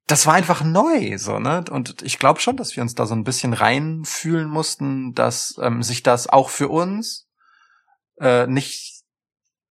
Das 0.07 0.27
war 0.27 0.35
einfach 0.35 0.62
neu, 0.62 1.19
so 1.19 1.39
ne? 1.39 1.65
Und 1.70 2.03
ich 2.03 2.19
glaube 2.19 2.41
schon, 2.41 2.57
dass 2.57 2.77
wir 2.77 2.83
uns 2.83 2.95
da 2.95 3.07
so 3.07 3.15
ein 3.15 3.24
bisschen 3.24 3.53
reinfühlen 3.53 4.49
mussten, 4.49 5.15
dass 5.15 5.59
ähm, 5.61 5.83
sich 5.83 6.03
das 6.03 6.28
auch 6.28 6.49
für 6.49 6.69
uns 6.69 7.28
äh, 8.20 8.47
nicht 8.47 9.03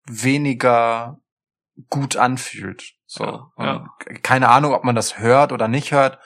weniger 0.06 1.20
gut 1.90 2.16
anfühlt. 2.16 2.94
So. 3.06 3.24
Ja, 3.24 3.64
ja. 3.64 3.86
Keine 4.22 4.48
Ahnung, 4.48 4.72
ob 4.72 4.84
man 4.84 4.94
das 4.94 5.18
hört 5.18 5.52
oder 5.52 5.68
nicht 5.68 5.92
hört. 5.92 6.18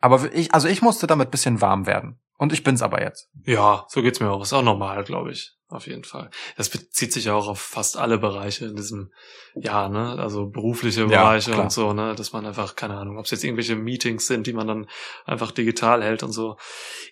Aber 0.00 0.32
ich, 0.32 0.54
also 0.54 0.68
ich 0.68 0.82
musste 0.82 1.06
damit 1.06 1.30
bisschen 1.30 1.60
warm 1.60 1.86
werden. 1.86 2.20
Und 2.38 2.52
ich 2.52 2.62
bin's 2.62 2.82
aber 2.82 3.02
jetzt. 3.02 3.28
Ja, 3.44 3.86
so 3.88 4.02
geht's 4.02 4.20
mir 4.20 4.30
auch. 4.30 4.42
Ist 4.42 4.52
auch 4.52 4.62
normal, 4.62 5.02
glaube 5.04 5.32
ich. 5.32 5.55
Auf 5.68 5.88
jeden 5.88 6.04
Fall. 6.04 6.30
Das 6.56 6.68
bezieht 6.68 7.12
sich 7.12 7.24
ja 7.24 7.34
auch 7.34 7.48
auf 7.48 7.60
fast 7.60 7.96
alle 7.96 8.18
Bereiche 8.18 8.66
in 8.66 8.76
diesem, 8.76 9.12
ja, 9.56 9.88
ne, 9.88 10.16
also 10.16 10.46
berufliche 10.46 11.00
Ja, 11.02 11.06
Bereiche 11.06 11.50
klar. 11.50 11.64
und 11.64 11.72
so, 11.72 11.92
ne, 11.92 12.14
dass 12.14 12.32
man 12.32 12.46
einfach, 12.46 12.76
keine 12.76 12.96
Ahnung, 12.96 13.18
ob 13.18 13.24
es 13.24 13.32
jetzt 13.32 13.42
irgendwelche 13.42 13.74
Meetings 13.74 14.28
sind, 14.28 14.46
die 14.46 14.52
man 14.52 14.68
dann 14.68 14.88
einfach 15.24 15.50
digital 15.50 16.04
hält 16.04 16.22
und 16.22 16.30
so. 16.30 16.56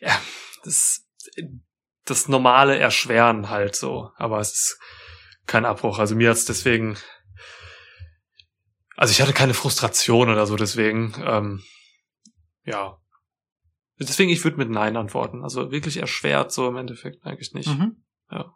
Ja, 0.00 0.16
das, 0.62 1.04
das 2.04 2.28
normale 2.28 2.78
Erschweren 2.78 3.50
halt 3.50 3.74
so. 3.74 4.10
Aber 4.16 4.38
es 4.38 4.52
ist 4.52 4.78
kein 5.46 5.64
Abbruch. 5.64 5.98
Also 5.98 6.14
mir 6.14 6.30
hat's 6.30 6.44
deswegen, 6.44 6.96
also 8.96 9.10
ich 9.10 9.20
hatte 9.20 9.32
keine 9.32 9.54
Frustration 9.54 10.30
oder 10.30 10.46
so, 10.46 10.54
deswegen, 10.54 11.12
ähm, 11.24 11.62
ja. 12.64 12.98
Deswegen, 13.98 14.30
ich 14.30 14.44
würde 14.44 14.58
mit 14.58 14.70
Nein 14.70 14.96
antworten. 14.96 15.42
Also 15.42 15.70
wirklich 15.70 15.96
erschwert 15.96 16.52
so 16.52 16.68
im 16.68 16.76
Endeffekt 16.76 17.24
eigentlich 17.24 17.52
nicht. 17.52 17.68
Ja. 18.30 18.54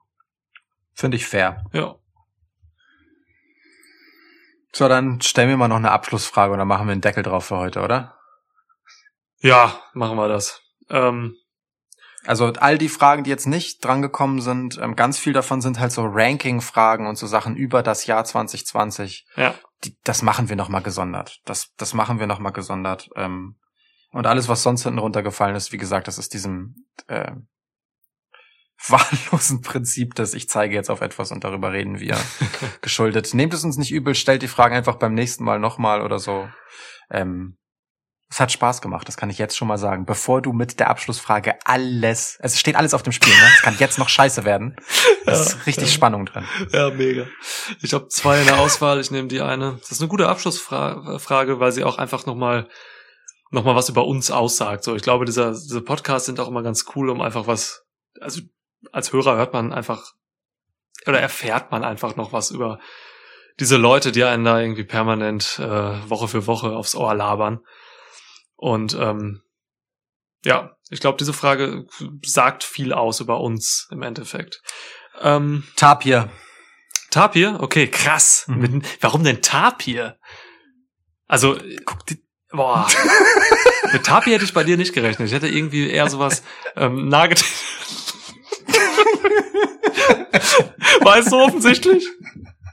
Finde 0.94 1.16
ich 1.16 1.26
fair. 1.26 1.64
Ja. 1.72 1.96
So, 4.72 4.88
dann 4.88 5.20
stellen 5.20 5.48
wir 5.48 5.56
mal 5.56 5.68
noch 5.68 5.76
eine 5.76 5.90
Abschlussfrage 5.90 6.52
und 6.52 6.58
dann 6.58 6.68
machen 6.68 6.86
wir 6.86 6.92
einen 6.92 7.00
Deckel 7.00 7.22
drauf 7.22 7.46
für 7.46 7.56
heute, 7.56 7.80
oder? 7.80 8.16
Ja, 9.40 9.80
machen 9.94 10.16
wir 10.16 10.28
das. 10.28 10.60
Ähm, 10.90 11.36
Also 12.26 12.46
all 12.46 12.76
die 12.76 12.88
Fragen, 12.88 13.24
die 13.24 13.30
jetzt 13.30 13.46
nicht 13.46 13.82
drangekommen 13.84 14.40
sind, 14.40 14.76
ähm, 14.78 14.96
ganz 14.96 15.18
viel 15.18 15.32
davon 15.32 15.60
sind 15.60 15.78
halt 15.78 15.92
so 15.92 16.04
Ranking-Fragen 16.04 17.06
und 17.06 17.16
so 17.16 17.26
Sachen 17.26 17.56
über 17.56 17.82
das 17.82 18.06
Jahr 18.06 18.24
2020. 18.24 19.26
ja. 19.36 19.54
Die, 19.84 19.96
das 20.02 20.22
machen 20.22 20.48
wir 20.48 20.56
noch 20.56 20.68
mal 20.68 20.80
gesondert. 20.82 21.38
Das, 21.44 21.72
das 21.76 21.94
machen 21.94 22.18
wir 22.18 22.26
noch 22.26 22.40
mal 22.40 22.50
gesondert. 22.50 23.08
Ähm, 23.14 23.56
und 24.10 24.26
alles, 24.26 24.48
was 24.48 24.64
sonst 24.64 24.82
hinten 24.82 24.98
runtergefallen 24.98 25.54
ist, 25.54 25.70
wie 25.70 25.76
gesagt, 25.78 26.08
das 26.08 26.18
ist 26.18 26.34
diesem 26.34 26.74
äh, 27.06 27.30
wahllosen 28.86 29.60
Prinzip, 29.60 30.14
dass 30.14 30.34
ich 30.34 30.48
zeige 30.48 30.74
jetzt 30.74 30.90
auf 30.90 31.00
etwas 31.00 31.32
und 31.32 31.44
darüber 31.44 31.72
reden 31.72 32.00
wir 32.00 32.16
geschuldet. 32.80 33.34
Nehmt 33.34 33.54
es 33.54 33.64
uns 33.64 33.76
nicht 33.76 33.92
übel, 33.92 34.14
stellt 34.14 34.42
die 34.42 34.48
Fragen 34.48 34.76
einfach 34.76 34.96
beim 34.96 35.14
nächsten 35.14 35.44
Mal 35.44 35.58
nochmal 35.58 36.02
oder 36.02 36.18
so. 36.18 36.48
Ähm, 37.10 37.56
es 38.30 38.40
hat 38.40 38.52
Spaß 38.52 38.82
gemacht, 38.82 39.08
das 39.08 39.16
kann 39.16 39.30
ich 39.30 39.38
jetzt 39.38 39.56
schon 39.56 39.68
mal 39.68 39.78
sagen. 39.78 40.04
Bevor 40.04 40.42
du 40.42 40.52
mit 40.52 40.78
der 40.80 40.90
Abschlussfrage 40.90 41.54
alles, 41.64 42.38
es 42.42 42.60
steht 42.60 42.76
alles 42.76 42.92
auf 42.92 43.02
dem 43.02 43.12
Spiel, 43.12 43.32
ne? 43.32 43.50
Es 43.54 43.62
kann 43.62 43.76
jetzt 43.78 43.98
noch 43.98 44.10
scheiße 44.10 44.44
werden. 44.44 44.76
Es 45.24 45.40
ist 45.40 45.66
richtig 45.66 45.92
Spannung 45.92 46.26
drin. 46.26 46.44
Ja, 46.72 46.90
mega. 46.90 47.26
Ich 47.80 47.94
habe 47.94 48.08
zwei 48.08 48.40
in 48.40 48.46
der 48.46 48.58
Auswahl, 48.58 49.00
ich 49.00 49.10
nehme 49.10 49.28
die 49.28 49.40
eine. 49.40 49.78
Das 49.80 49.92
ist 49.92 50.02
eine 50.02 50.08
gute 50.08 50.28
Abschlussfrage, 50.28 51.58
weil 51.58 51.72
sie 51.72 51.84
auch 51.84 51.96
einfach 51.96 52.26
nochmal 52.26 52.68
noch 53.50 53.64
mal 53.64 53.74
was 53.74 53.88
über 53.88 54.06
uns 54.06 54.30
aussagt. 54.30 54.84
So, 54.84 54.94
ich 54.94 55.02
glaube, 55.02 55.24
dieser, 55.24 55.52
diese 55.52 55.80
Podcasts 55.80 56.26
sind 56.26 56.38
auch 56.38 56.48
immer 56.48 56.62
ganz 56.62 56.84
cool, 56.94 57.08
um 57.08 57.22
einfach 57.22 57.46
was, 57.46 57.86
also 58.20 58.42
als 58.92 59.12
Hörer 59.12 59.36
hört 59.36 59.52
man 59.52 59.72
einfach 59.72 60.12
oder 61.06 61.20
erfährt 61.20 61.70
man 61.70 61.84
einfach 61.84 62.16
noch 62.16 62.32
was 62.32 62.50
über 62.50 62.78
diese 63.60 63.76
Leute, 63.76 64.12
die 64.12 64.24
einen 64.24 64.44
da 64.44 64.60
irgendwie 64.60 64.84
permanent 64.84 65.58
äh, 65.58 66.08
Woche 66.08 66.28
für 66.28 66.46
Woche 66.46 66.76
aufs 66.76 66.94
Ohr 66.94 67.14
labern. 67.14 67.60
Und 68.56 68.94
ähm, 68.94 69.42
ja, 70.44 70.76
ich 70.90 71.00
glaube, 71.00 71.18
diese 71.18 71.32
Frage 71.32 71.86
sagt 72.24 72.64
viel 72.64 72.92
aus 72.92 73.20
über 73.20 73.40
uns 73.40 73.88
im 73.90 74.02
Endeffekt. 74.02 74.62
Ähm, 75.20 75.64
Tapir. 75.76 76.30
Tapir? 77.10 77.58
Okay, 77.60 77.88
krass. 77.88 78.44
Mhm. 78.46 78.58
Mit, 78.58 79.02
warum 79.02 79.24
denn 79.24 79.42
Tapir? 79.42 80.18
Also, 81.26 81.58
guck 81.84 82.06
die, 82.06 82.22
boah. 82.50 82.88
Mit 83.92 84.04
Tapir 84.04 84.34
hätte 84.34 84.44
ich 84.44 84.54
bei 84.54 84.64
dir 84.64 84.76
nicht 84.76 84.92
gerechnet. 84.92 85.28
Ich 85.28 85.34
hätte 85.34 85.48
irgendwie 85.48 85.90
eher 85.90 86.08
sowas 86.08 86.42
ähm, 86.76 87.08
Nugget. 87.08 87.44
War 91.00 91.18
es 91.18 91.26
so 91.26 91.38
offensichtlich? 91.40 92.06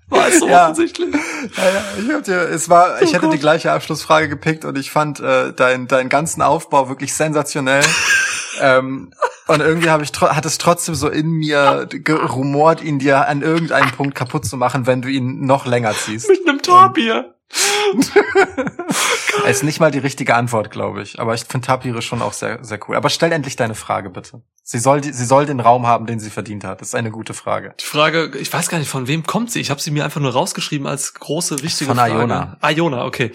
War 0.09 0.27
es 0.27 0.39
so 0.39 0.47
Ja. 0.47 0.63
offensichtlich? 0.65 1.13
Ja, 1.57 1.63
ja, 1.69 1.83
ich 1.99 2.11
hab 2.13 2.23
dir, 2.23 2.37
es 2.49 2.69
war, 2.69 3.01
ich 3.01 3.09
Oh 3.09 3.13
hätte 3.13 3.25
Gott. 3.25 3.33
die 3.33 3.39
gleiche 3.39 3.71
Abschlussfrage 3.71 4.29
gepickt 4.29 4.63
und 4.65 4.77
ich 4.77 4.91
fand 4.91 5.19
äh, 5.19 5.51
deinen 5.53 5.87
deinen 5.87 6.09
ganzen 6.09 6.41
Aufbau 6.41 6.89
wirklich 6.89 7.13
sensationell. 7.13 7.83
ähm, 8.61 9.11
und 9.47 9.59
irgendwie 9.61 9.89
habe 9.91 10.03
ich 10.03 10.11
hat 10.19 10.45
es 10.45 10.57
trotzdem 10.57 10.95
so 10.95 11.07
in 11.09 11.29
mir 11.31 11.87
gerumort, 11.89 12.81
ihn 12.83 12.97
dir 12.99 13.27
an 13.27 13.41
irgendeinem 13.41 13.91
Punkt 13.91 14.15
kaputt 14.15 14.45
zu 14.45 14.57
machen, 14.57 14.87
wenn 14.87 15.01
du 15.01 15.07
ihn 15.09 15.45
noch 15.45 15.65
länger 15.65 15.93
ziehst. 15.93 16.29
Mit 16.29 16.47
einem 16.47 16.61
Tapir. 16.61 17.34
ist 19.47 19.63
nicht 19.63 19.79
mal 19.79 19.91
die 19.91 19.99
richtige 19.99 20.35
Antwort, 20.35 20.71
glaube 20.71 21.01
ich. 21.01 21.19
Aber 21.19 21.33
ich 21.33 21.45
finde 21.45 21.67
Tapire 21.67 22.01
schon 22.01 22.21
auch 22.21 22.33
sehr, 22.33 22.63
sehr 22.63 22.79
cool. 22.87 22.95
Aber 22.95 23.09
stell 23.09 23.31
endlich 23.31 23.55
deine 23.55 23.75
Frage, 23.75 24.09
bitte. 24.09 24.41
Sie 24.63 24.79
soll, 24.79 25.01
die, 25.01 25.13
sie 25.13 25.25
soll 25.25 25.45
den 25.45 25.59
Raum 25.59 25.85
haben, 25.85 26.05
den 26.05 26.19
sie 26.19 26.29
verdient 26.29 26.63
hat. 26.63 26.81
Das 26.81 26.89
ist 26.89 26.95
eine 26.95 27.11
gute 27.11 27.33
Frage. 27.33 27.75
Die 27.79 27.85
Frage, 27.85 28.31
ich 28.37 28.51
weiß 28.51 28.69
gar 28.69 28.79
nicht, 28.79 28.89
von 28.89 29.07
wem 29.07 29.23
kommt 29.23 29.51
sie? 29.51 29.61
Ich 29.61 29.69
habe 29.69 29.81
sie 29.81 29.91
mir 29.91 30.03
einfach 30.03 30.21
nur 30.21 30.33
rausgeschrieben 30.33 30.87
als 30.87 31.13
große, 31.13 31.61
wichtige 31.61 31.89
Von 31.89 31.97
Frage. 31.97 32.13
Iona. 32.13 32.57
Iona, 32.63 33.05
okay. 33.05 33.31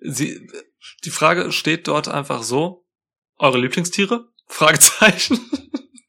Sie, 0.00 0.48
die 1.04 1.10
Frage 1.10 1.52
steht 1.52 1.86
dort 1.88 2.08
einfach 2.08 2.42
so. 2.42 2.84
Eure 3.38 3.58
Lieblingstiere? 3.58 4.26
Fragezeichen. 4.46 5.38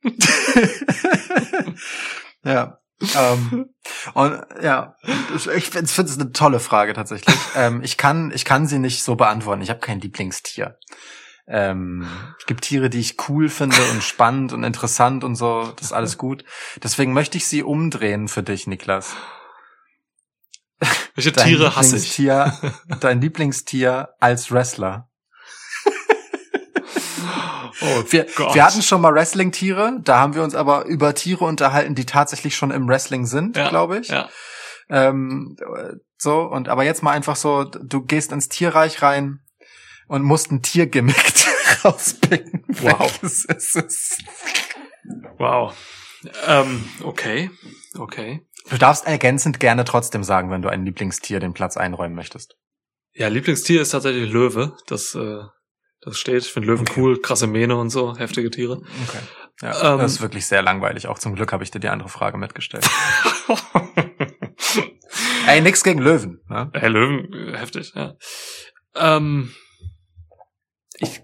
ja. 2.43 2.79
Ähm, 3.15 3.69
und 4.13 4.41
ja, 4.61 4.95
ich 5.55 5.69
finde 5.69 5.85
es 5.85 6.19
eine 6.19 6.31
tolle 6.31 6.59
Frage 6.59 6.93
tatsächlich. 6.93 7.35
Ähm, 7.55 7.83
ich 7.83 7.97
kann, 7.97 8.31
ich 8.33 8.45
kann 8.45 8.65
sie 8.65 8.79
nicht 8.79 9.03
so 9.03 9.15
beantworten. 9.15 9.61
Ich 9.61 9.69
habe 9.69 9.79
kein 9.79 9.99
Lieblingstier. 9.99 10.79
Ähm, 11.45 12.07
es 12.39 12.47
gibt 12.47 12.61
Tiere, 12.61 12.89
die 12.89 12.99
ich 12.99 13.29
cool 13.29 13.47
finde 13.47 13.75
und 13.91 14.01
spannend 14.01 14.53
und 14.53 14.63
interessant 14.63 15.23
und 15.23 15.35
so. 15.35 15.71
Das 15.75 15.87
ist 15.87 15.93
alles 15.93 16.17
gut. 16.17 16.43
Deswegen 16.81 17.13
möchte 17.13 17.37
ich 17.37 17.45
sie 17.45 17.61
umdrehen 17.61 18.27
für 18.27 18.41
dich, 18.41 18.65
Niklas. 18.65 19.15
Welche 21.15 21.31
Dein 21.31 21.47
Tiere 21.47 21.75
hasse 21.75 21.97
ich? 21.97 22.15
Dein 22.99 23.21
Lieblingstier 23.21 24.09
als 24.19 24.51
Wrestler. 24.51 25.09
Oh 27.81 28.03
Wir, 28.09 28.25
Gott. 28.35 28.55
wir 28.55 28.65
hatten 28.65 28.81
schon 28.81 29.01
mal 29.01 29.13
Wrestling-Tiere, 29.13 29.99
da 30.03 30.19
haben 30.19 30.35
wir 30.35 30.43
uns 30.43 30.55
aber 30.55 30.85
über 30.85 31.13
Tiere 31.13 31.45
unterhalten, 31.45 31.95
die 31.95 32.05
tatsächlich 32.05 32.55
schon 32.55 32.71
im 32.71 32.87
Wrestling 32.87 33.25
sind, 33.25 33.57
ja, 33.57 33.69
glaube 33.69 33.99
ich. 33.99 34.09
Ja. 34.09 34.29
Ähm, 34.89 35.55
so, 36.17 36.41
und 36.41 36.69
aber 36.69 36.83
jetzt 36.83 37.03
mal 37.03 37.11
einfach 37.11 37.35
so, 37.35 37.63
du 37.63 38.01
gehst 38.01 38.31
ins 38.31 38.49
Tierreich 38.49 39.01
rein 39.01 39.39
und 40.07 40.23
musst 40.23 40.51
ein 40.51 40.61
Tiergimmick 40.61 41.33
rauspicken. 41.83 42.63
Wow. 42.67 42.99
Welches 42.99 43.45
ist 43.45 43.75
es? 43.75 44.17
Wow. 45.37 45.73
Ähm, 46.47 46.83
okay. 47.03 47.49
Okay. 47.97 48.41
Du 48.69 48.77
darfst 48.77 49.05
ergänzend 49.05 49.59
gerne 49.59 49.83
trotzdem 49.83 50.23
sagen, 50.23 50.49
wenn 50.49 50.61
du 50.61 50.69
ein 50.69 50.85
Lieblingstier 50.85 51.39
den 51.39 51.53
Platz 51.53 51.75
einräumen 51.77 52.15
möchtest. 52.15 52.55
Ja, 53.13 53.27
Lieblingstier 53.27 53.81
ist 53.81 53.89
tatsächlich 53.89 54.31
Löwe. 54.31 54.75
Das, 54.87 55.13
äh, 55.15 55.41
das 56.05 56.17
steht. 56.17 56.43
Ich 56.43 56.51
finde 56.51 56.69
Löwen 56.69 56.87
Okay. 56.87 57.01
cool, 57.01 57.21
krasse 57.21 57.47
Mähne 57.47 57.75
und 57.75 57.89
so, 57.89 58.15
heftige 58.17 58.49
Tiere. 58.49 58.81
Okay. 59.07 59.19
Ja, 59.61 59.93
Ähm, 59.93 59.99
das 59.99 60.13
ist 60.13 60.21
wirklich 60.21 60.45
sehr 60.47 60.61
langweilig. 60.61 61.07
Auch 61.07 61.19
zum 61.19 61.35
Glück 61.35 61.51
habe 61.53 61.63
ich 61.63 61.71
dir 61.71 61.79
die 61.79 61.89
andere 61.89 62.09
Frage 62.09 62.37
mitgestellt. 62.37 62.89
Ey, 65.47 65.61
nix 65.61 65.83
gegen 65.83 65.99
Löwen. 65.99 66.41
Ne? 66.47 66.71
Hey, 66.73 66.89
Löwen, 66.89 67.53
heftig, 67.55 67.93
ja. 67.95 68.13
Ähm, 68.95 69.53
ich, 70.99 71.21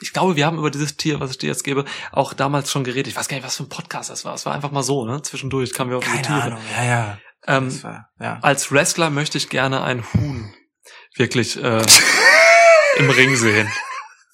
ich 0.00 0.12
glaube, 0.12 0.36
wir 0.36 0.46
haben 0.46 0.58
über 0.58 0.70
dieses 0.70 0.96
Tier, 0.96 1.20
was 1.20 1.30
ich 1.32 1.38
dir 1.38 1.48
jetzt 1.48 1.64
gebe, 1.64 1.84
auch 2.12 2.34
damals 2.34 2.70
schon 2.70 2.84
geredet. 2.84 3.08
Ich 3.08 3.16
weiß 3.16 3.28
gar 3.28 3.36
nicht, 3.36 3.46
was 3.46 3.56
für 3.56 3.64
ein 3.64 3.68
Podcast 3.68 4.10
das 4.10 4.24
war. 4.24 4.34
Es 4.34 4.46
war 4.46 4.54
einfach 4.54 4.70
mal 4.70 4.82
so, 4.82 5.04
ne? 5.04 5.22
Zwischendurch 5.22 5.72
kamen 5.72 5.90
wir 5.90 5.98
auf 5.98 6.04
diese 6.04 6.22
Tiere. 6.22 6.42
Ahnung. 6.42 6.60
Ja, 6.76 6.84
ja. 6.84 7.18
Ähm, 7.46 7.82
war, 7.82 8.08
ja. 8.20 8.38
als 8.40 8.72
Wrestler 8.72 9.10
möchte 9.10 9.36
ich 9.38 9.48
gerne 9.50 9.82
ein 9.82 10.02
Huhn 10.14 10.54
wirklich 11.16 11.62
äh, 11.62 11.82
im 12.98 13.10
Ring 13.10 13.36
sehen. 13.36 13.68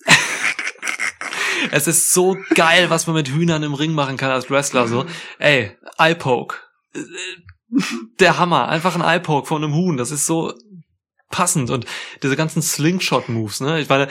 es 1.70 1.86
ist 1.86 2.12
so 2.12 2.36
geil, 2.54 2.90
was 2.90 3.06
man 3.06 3.14
mit 3.16 3.28
Hühnern 3.28 3.62
im 3.62 3.74
Ring 3.74 3.92
machen 3.92 4.16
kann 4.16 4.30
als 4.30 4.50
Wrestler. 4.50 4.88
So, 4.88 5.06
ey, 5.38 5.76
Eye 5.98 6.14
Poke, 6.14 6.56
der 8.18 8.38
Hammer, 8.38 8.68
einfach 8.68 8.94
ein 8.94 9.02
Eye 9.02 9.20
Poke 9.20 9.46
von 9.46 9.62
einem 9.62 9.74
Huhn. 9.74 9.96
Das 9.96 10.10
ist 10.10 10.26
so 10.26 10.54
passend 11.30 11.70
und 11.70 11.86
diese 12.22 12.36
ganzen 12.36 12.62
Slingshot 12.62 13.28
Moves. 13.28 13.60
Ne, 13.60 13.80
ich 13.80 13.88
meine. 13.88 14.08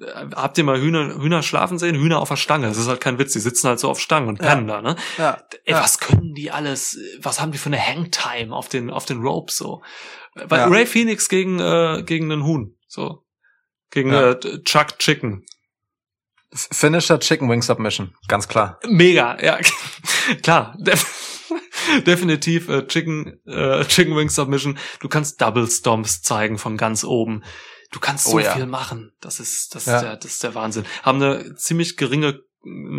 äh, 0.00 0.26
Habt 0.34 0.56
ihr 0.58 0.64
mal 0.64 0.80
Hühner, 0.80 1.16
Hühner 1.20 1.42
schlafen 1.42 1.78
sehen? 1.78 1.96
Hühner 1.96 2.20
auf 2.20 2.28
der 2.30 2.36
Stange. 2.36 2.66
Das 2.68 2.78
ist 2.78 2.88
halt 2.88 3.00
kein 3.00 3.18
Witz. 3.18 3.34
Die 3.34 3.40
sitzen 3.40 3.68
halt 3.68 3.78
so 3.78 3.90
auf 3.90 4.00
Stangen 4.00 4.28
und 4.28 4.40
Ja. 4.42 4.48
pennen 4.54 4.66
da, 4.66 4.80
ne? 4.80 4.96
ja. 5.18 5.42
Ey, 5.64 5.74
Ja. 5.74 5.82
was 5.82 5.98
können 5.98 6.32
die 6.34 6.50
alles? 6.50 6.98
Was 7.20 7.40
haben 7.40 7.52
die 7.52 7.58
für 7.58 7.66
eine 7.68 7.78
Hangtime 7.84 8.54
auf 8.54 8.68
den 8.68 8.90
auf 8.90 9.04
den 9.04 9.20
Ropes 9.20 9.56
so? 9.58 9.82
Weil 10.34 10.60
Ja. 10.60 10.66
Ray 10.68 10.86
Phoenix 10.86 11.28
gegen 11.28 11.60
äh, 11.60 12.02
gegen 12.06 12.32
einen 12.32 12.44
Huhn 12.44 12.74
so 12.88 13.22
gegen 13.92 14.12
Ja. 14.12 14.32
äh, 14.32 14.62
Chuck 14.64 14.98
Chicken. 14.98 15.44
Finisher 16.54 17.18
Chicken 17.20 17.48
Wing 17.48 17.62
Submission. 17.62 18.14
Ganz 18.28 18.46
klar. 18.48 18.78
Mega, 18.86 19.38
ja 19.42 19.58
klar. 20.42 20.76
Def 20.78 21.48
definitiv 22.06 22.68
äh, 22.68 22.86
Chicken 22.86 23.40
äh, 23.46 23.84
Chicken 23.84 24.16
Wing 24.16 24.28
Submission. 24.28 24.78
Du 25.00 25.08
kannst 25.08 25.40
Double 25.40 25.66
Stomps 25.66 26.20
zeigen 26.22 26.58
von 26.58 26.76
ganz 26.76 27.04
oben. 27.04 27.42
Du 27.90 28.00
kannst 28.00 28.24
so 28.24 28.32
Oh 28.36 28.38
ja. 28.38 28.54
viel 28.54 28.66
machen. 28.66 29.12
Das 29.20 29.40
ist 29.40 29.74
das 29.74 29.86
Ja. 29.86 29.96
ist 29.96 30.02
der 30.02 30.16
das 30.16 30.32
ist 30.32 30.42
der 30.42 30.54
Wahnsinn. 30.54 30.84
Haben 31.02 31.22
eine 31.22 31.54
ziemlich 31.54 31.96
geringe 31.96 32.40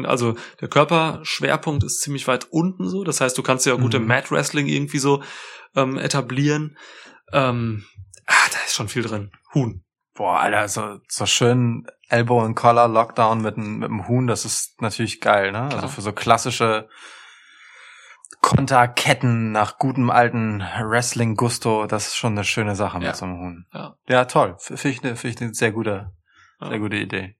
also 0.03 0.35
der 0.59 0.67
Körperschwerpunkt 0.67 1.83
ist 1.85 2.01
ziemlich 2.01 2.27
weit 2.27 2.47
unten 2.51 2.89
so. 2.89 3.03
Das 3.05 3.21
heißt, 3.21 3.37
du 3.37 3.43
kannst 3.43 3.65
ja 3.65 3.73
auch 3.75 3.79
gut 3.79 3.93
im 3.93 4.01
Mhm. 4.01 4.07
Mat 4.09 4.29
Wrestling 4.31 4.67
irgendwie 4.67 4.99
so 4.99 5.23
ähm, 5.75 5.97
etablieren. 5.97 6.75
Ähm, 7.31 7.85
ah, 8.25 8.33
da 8.51 8.57
ist 8.65 8.73
schon 8.75 8.89
viel 8.89 9.03
drin. 9.03 9.31
Huhn. 9.53 9.83
Boah, 10.15 10.39
Alter, 10.41 10.67
so, 10.67 10.99
so 11.07 11.25
schön 11.25 11.87
Elbow 12.09 12.41
and 12.43 12.55
Collar 12.55 12.87
Lockdown 12.87 13.41
mit 13.41 13.55
dem, 13.55 13.79
mit 13.79 13.89
dem 13.89 14.07
Huhn, 14.07 14.27
das 14.27 14.45
ist 14.45 14.79
natürlich 14.81 15.19
geil, 15.21 15.51
ne? 15.51 15.61
Also 15.63 15.77
Klar. 15.77 15.89
für 15.89 16.01
so 16.01 16.11
klassische 16.13 16.87
Konterketten 18.41 19.51
nach 19.51 19.77
gutem 19.79 20.09
alten 20.09 20.59
Wrestling 20.61 21.35
Gusto, 21.35 21.87
das 21.87 22.07
ist 22.07 22.15
schon 22.15 22.33
eine 22.33 22.43
schöne 22.43 22.75
Sache 22.75 22.99
Ja. 22.99 23.07
mit 23.07 23.15
so 23.15 23.25
einem 23.25 23.39
Huhn. 23.39 23.65
Ja. 23.73 23.95
Ja, 24.07 24.25
toll. 24.25 24.55
Finde 24.59 24.89
ich 24.89 25.03
eine, 25.03 25.15
finde 25.15 25.35
ich 25.35 25.41
eine 25.41 25.53
sehr 25.53 25.71
gute, 25.71 26.11
Ja. 26.59 26.69
sehr 26.69 26.79
gute 26.79 26.97
Idee. 26.97 27.35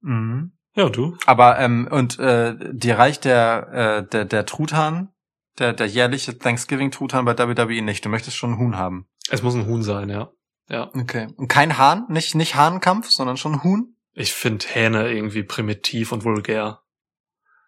Mhm. 0.00 0.52
Ja, 0.74 0.84
und 0.84 0.96
du? 0.96 1.16
Aber 1.26 1.58
ähm, 1.58 1.86
und 1.90 2.18
äh, 2.18 2.56
dir 2.72 2.98
reicht 2.98 3.24
der 3.24 3.68
äh, 4.04 4.08
der 4.08 4.24
der 4.24 4.46
Truthahn, 4.46 5.10
der 5.58 5.72
der 5.74 5.86
jährliche 5.86 6.36
Thanksgiving 6.38 6.90
Truthahn 6.90 7.24
bei 7.24 7.36
WWE 7.38 7.82
nicht. 7.82 8.04
Du 8.04 8.08
möchtest 8.08 8.36
schon 8.36 8.50
einen 8.52 8.58
Huhn 8.58 8.76
haben. 8.76 9.06
Es 9.30 9.42
muss 9.42 9.54
ein 9.54 9.66
Huhn 9.66 9.82
sein, 9.82 10.08
ja. 10.08 10.30
Ja. 10.72 10.90
Okay. 10.94 11.28
Und 11.36 11.48
kein 11.48 11.76
Hahn, 11.76 12.06
nicht 12.08 12.34
nicht 12.34 12.54
Hahnkampf, 12.54 13.10
sondern 13.10 13.36
schon 13.36 13.62
Huhn. 13.62 13.94
Ich 14.14 14.32
finde 14.32 14.66
Hähne 14.66 15.12
irgendwie 15.12 15.42
primitiv 15.42 16.12
und 16.12 16.24
vulgär. 16.24 16.80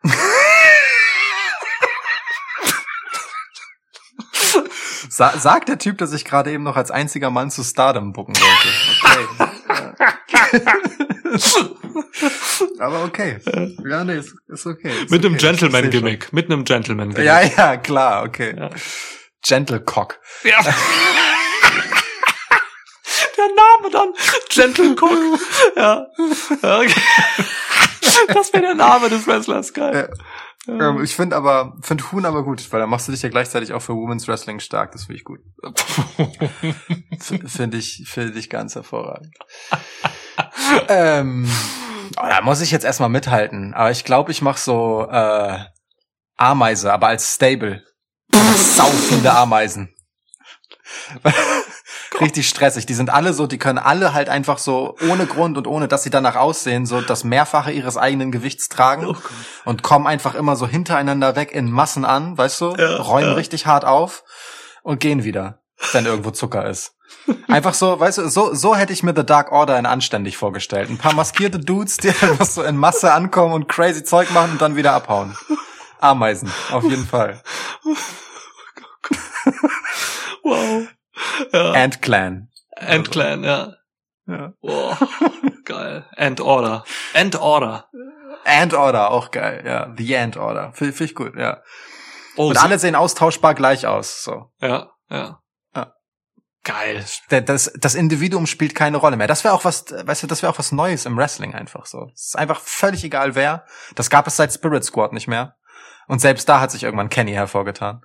Sa 5.11 5.37
sagt 5.39 5.69
der 5.69 5.79
Typ, 5.79 5.99
der 5.99 6.07
sich 6.07 6.25
gerade 6.25 6.51
eben 6.51 6.65
noch 6.65 6.77
als 6.77 6.91
einziger 6.91 7.29
Mann 7.29 7.51
zu 7.51 7.63
Stardom 7.63 8.15
bucken 8.15 8.35
wollte. 8.37 8.69
Okay. 10.25 10.63
Aber 12.81 13.05
okay. 13.05 13.39
Ja, 13.87 14.03
nee, 14.05 14.17
ist, 14.17 14.35
ist 14.49 14.65
okay. 14.67 14.91
Ist 15.03 15.11
Mit 15.11 15.25
einem 15.25 15.35
okay. 15.35 15.45
Ich 15.45 15.59
Gentleman-Gimmick. 15.61 16.33
Mit 16.33 16.51
einem 16.51 16.65
Gentleman-Gimmick. 16.65 17.27
Ja, 17.27 17.43
ja, 17.43 17.77
klar, 17.77 18.25
okay. 18.25 18.57
Ja. 18.57 18.71
Gentlecock. 19.43 20.21
Ja. 20.43 20.65
Der 23.37 23.49
Name 23.49 23.91
dann. 23.91 24.13
Gentle 24.49 24.91
Cook. 24.93 25.41
Ja. 25.77 26.07
Ja, 26.63 26.79
okay. 26.79 27.03
Das 28.29 28.53
wäre 28.53 28.63
der 28.63 28.75
Name 28.75 29.09
des 29.09 29.27
Wrestlers, 29.27 29.73
geil. 29.73 30.11
Ähm, 30.67 31.03
ich 31.03 31.15
finde 31.15 31.37
aber, 31.37 31.77
finde 31.83 32.11
Huhn 32.11 32.25
aber 32.25 32.43
gut, 32.43 32.73
weil 32.73 32.81
dann 32.81 32.89
machst 32.89 33.09
du 33.09 33.13
dich 33.13 33.23
ja 33.23 33.29
gleichzeitig 33.29 33.73
auch 33.73 33.83
für 33.83 33.95
Women's 33.95 34.27
Wrestling 34.29 34.61
stark. 34.61 34.93
Das 34.93 35.05
finde 35.05 35.19
ich 35.19 35.25
gut. 35.25 35.41
Finde 37.47 37.77
ich, 37.79 38.05
finde 38.07 38.39
ich 38.39 38.51
ganz 38.51 38.75
hervorragend. 38.75 39.35
ähm, 40.89 41.51
oh, 42.17 42.27
da 42.29 42.43
muss 42.43 42.61
ich 42.61 42.71
jetzt 42.71 42.85
erstmal 42.85 43.09
mithalten. 43.09 43.73
Aber 43.73 43.91
ich 43.91 44.05
glaube, 44.05 44.31
ich 44.31 44.43
mache 44.43 44.59
so 44.59 45.09
äh, 45.11 45.59
Ameise, 46.37 46.93
aber 46.93 47.09
als 47.09 47.35
Stable. 47.35 47.83
Sau 48.33 48.87
viele 48.87 49.33
Ameisen. 49.33 49.95
Richtig 52.21 52.49
stressig. 52.49 52.87
Die 52.87 52.95
sind 52.95 53.11
alle 53.11 53.33
so, 53.33 53.47
die 53.47 53.59
können 53.59 53.79
alle 53.79 54.15
halt 54.15 54.29
einfach 54.29 54.59
so 54.59 54.97
ohne 55.09 55.27
Grund 55.27 55.59
und 55.59 55.67
ohne, 55.67 55.89
dass 55.89 56.03
sie 56.05 56.11
danach 56.11 56.37
aussehen, 56.37 56.87
so 56.87 57.01
das 57.01 57.25
Mehrfache 57.25 57.73
ihres 57.73 57.97
eigenen 57.97 58.31
Gewichts 58.31 58.69
tragen 58.69 59.07
Oh 59.07 59.17
und 59.65 59.83
kommen 59.83 60.07
einfach 60.07 60.35
immer 60.35 60.57
so 60.57 60.67
hintereinander 60.67 61.37
weg 61.37 61.53
in 61.53 61.71
Massen 61.71 62.05
an, 62.05 62.39
weißt 62.39 62.61
du? 62.61 62.75
Ja, 62.77 62.97
räumen 62.97 63.31
ja. 63.31 63.35
richtig 63.35 63.67
hart 63.67 63.85
auf 63.85 64.25
und 64.83 65.01
gehen 65.01 65.25
wieder, 65.25 65.61
wenn 65.93 66.07
irgendwo 66.07 66.31
Zucker 66.31 66.67
ist. 66.67 66.95
Einfach 67.49 67.75
so, 67.75 67.99
weißt 67.99 68.19
du, 68.19 68.29
so, 68.29 68.55
so 68.55 68.77
hätte 68.77 68.93
ich 68.93 69.03
mir 69.03 69.15
The 69.17 69.25
Dark 69.25 69.51
Order 69.51 69.79
in 69.79 69.87
anständig 69.87 70.37
vorgestellt. 70.37 70.91
Ein 70.91 70.99
paar 70.99 71.15
maskierte 71.15 71.59
Dudes, 71.59 71.97
die 71.97 72.09
einfach 72.21 72.47
so 72.47 72.63
in 72.63 72.77
Masse 72.77 73.13
ankommen 73.13 73.55
und 73.55 73.69
crazy 73.69 74.05
Zeug 74.05 74.31
machen 74.33 74.53
und 74.53 74.63
dann 74.63 74.77
wieder 74.77 74.93
abhauen. 74.93 75.37
Ameisen, 76.01 76.51
auf 76.71 76.85
jeden 76.85 77.07
Fall. 77.07 77.43
Wow. 80.45 80.87
Ja. 81.53 81.73
Ant 81.73 82.03
Clan. 82.03 82.49
Ant 82.77 83.11
Clan, 83.11 83.45
ja. 83.45 83.73
Ja. 84.27 84.53
Boah. 84.61 84.99
Geil. 85.65 86.07
Ant 86.17 86.41
Order. 86.41 86.85
Ant 87.15 87.37
Order. 87.37 87.89
Ant 88.45 88.75
Order, 88.75 89.11
auch 89.11 89.31
geil, 89.31 89.63
ja. 89.67 89.93
The 89.97 90.17
Ant 90.17 90.37
Order. 90.37 90.73
Finde 90.75 90.93
find 90.93 91.11
ich 91.11 91.17
gut, 91.17 91.35
ja. 91.37 91.63
Oh, 92.37 92.49
Und 92.49 92.57
so- 92.57 92.61
alle 92.63 92.79
sehen 92.79 92.95
austauschbar 92.95 93.55
gleich 93.55 93.87
aus, 93.87 94.23
so. 94.23 94.51
Ja, 94.61 94.91
ja. 95.11 95.41
Geil. 96.67 97.05
Der- 97.31 97.43
Das, 97.43 97.71
das 97.79 97.95
Individuum 97.95 98.47
spielt 98.47 98.75
keine 98.75 98.97
Rolle 98.97 99.17
mehr. 99.19 99.27
Das 99.27 99.45
wäre 99.45 99.53
auch 99.53 99.65
was, 99.67 99.85
weißt 99.93 100.23
du, 100.23 100.27
das 100.27 100.43
wäre 100.43 100.51
auch 100.51 100.59
was 100.59 100.73
Neues 100.73 101.05
im 101.05 101.15
Wrestling 101.17 101.55
einfach 101.55 101.85
so. 101.85 102.11
Es 102.15 102.29
ist 102.29 102.39
einfach 102.39 102.59
völlig 102.59 103.05
egal 103.05 103.35
wer. 103.35 103.67
Das 103.97 104.09
gab 104.09 104.27
es 104.27 104.37
seit 104.37 104.51
Spirit 104.53 104.83
Squad 104.83 105.13
nicht 105.13 105.29
mehr. 105.29 105.57
Und 106.07 106.21
selbst 106.21 106.49
da 106.49 106.61
hat 106.61 106.71
sich 106.71 106.83
irgendwann 106.83 107.11
Kenny 107.11 107.33
hervorgetan. 107.33 108.01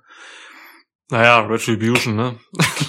Naja, 1.10 1.40
Retribution, 1.40 2.16
ne? 2.16 2.36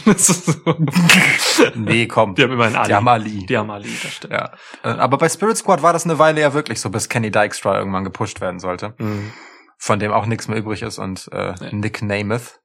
Nee, 1.75 2.07
komm. 2.07 2.35
Die 2.35 2.43
haben 2.43 2.51
immerhin 2.53 2.75
Ali. 2.75 2.87
Die 2.87 2.95
haben 2.95 3.07
Ali. 3.07 3.45
Die 3.45 3.57
haben 3.57 3.71
Ali, 3.71 3.89
das 4.01 4.13
stimmt. 4.13 4.33
Ja. 4.33 4.51
Äh, 4.83 4.89
Aber 4.89 5.17
bei 5.17 5.29
Spirit 5.29 5.57
Squad 5.57 5.81
war 5.81 5.93
das 5.93 6.05
eine 6.05 6.19
Weile 6.19 6.41
ja 6.41 6.53
wirklich 6.53 6.79
so, 6.81 6.89
bis 6.89 7.09
Kenny 7.09 7.31
Dykstra 7.31 7.77
irgendwann 7.77 8.03
gepusht 8.03 8.41
werden 8.41 8.59
sollte. 8.59 8.93
Mhm. 8.97 9.31
Von 9.77 9.99
dem 9.99 10.11
auch 10.11 10.25
nichts 10.25 10.47
mehr 10.47 10.57
übrig 10.57 10.81
ist 10.83 10.99
und 10.99 11.27
äh, 11.31 11.53
Nee. 11.59 11.69
Nick 11.73 12.01
Namath, 12.01 12.59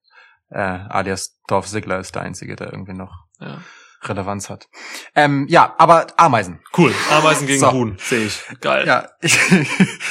äh, 0.51 0.59
alias 0.61 1.41
Dolph 1.49 1.67
Ziggler 1.67 1.99
ist 1.99 2.15
der 2.15 2.23
Einzige, 2.23 2.57
der 2.57 2.73
irgendwie 2.73 2.93
noch 2.95 3.25
Ja. 3.41 3.59
Relevanz 4.03 4.51
hat. 4.51 4.69
Ähm, 5.15 5.47
ja, 5.49 5.75
aber 5.79 6.07
Ameisen. 6.17 6.61
Cool. 6.77 6.95
Ameisen 7.11 7.47
gegen 7.47 7.61
So. 7.61 7.73
Huhn, 7.73 7.97
sehe 7.99 8.27
ich. 8.27 8.43
Geil. 8.61 8.87
Ja, 8.87 9.09
ich, 9.21 9.39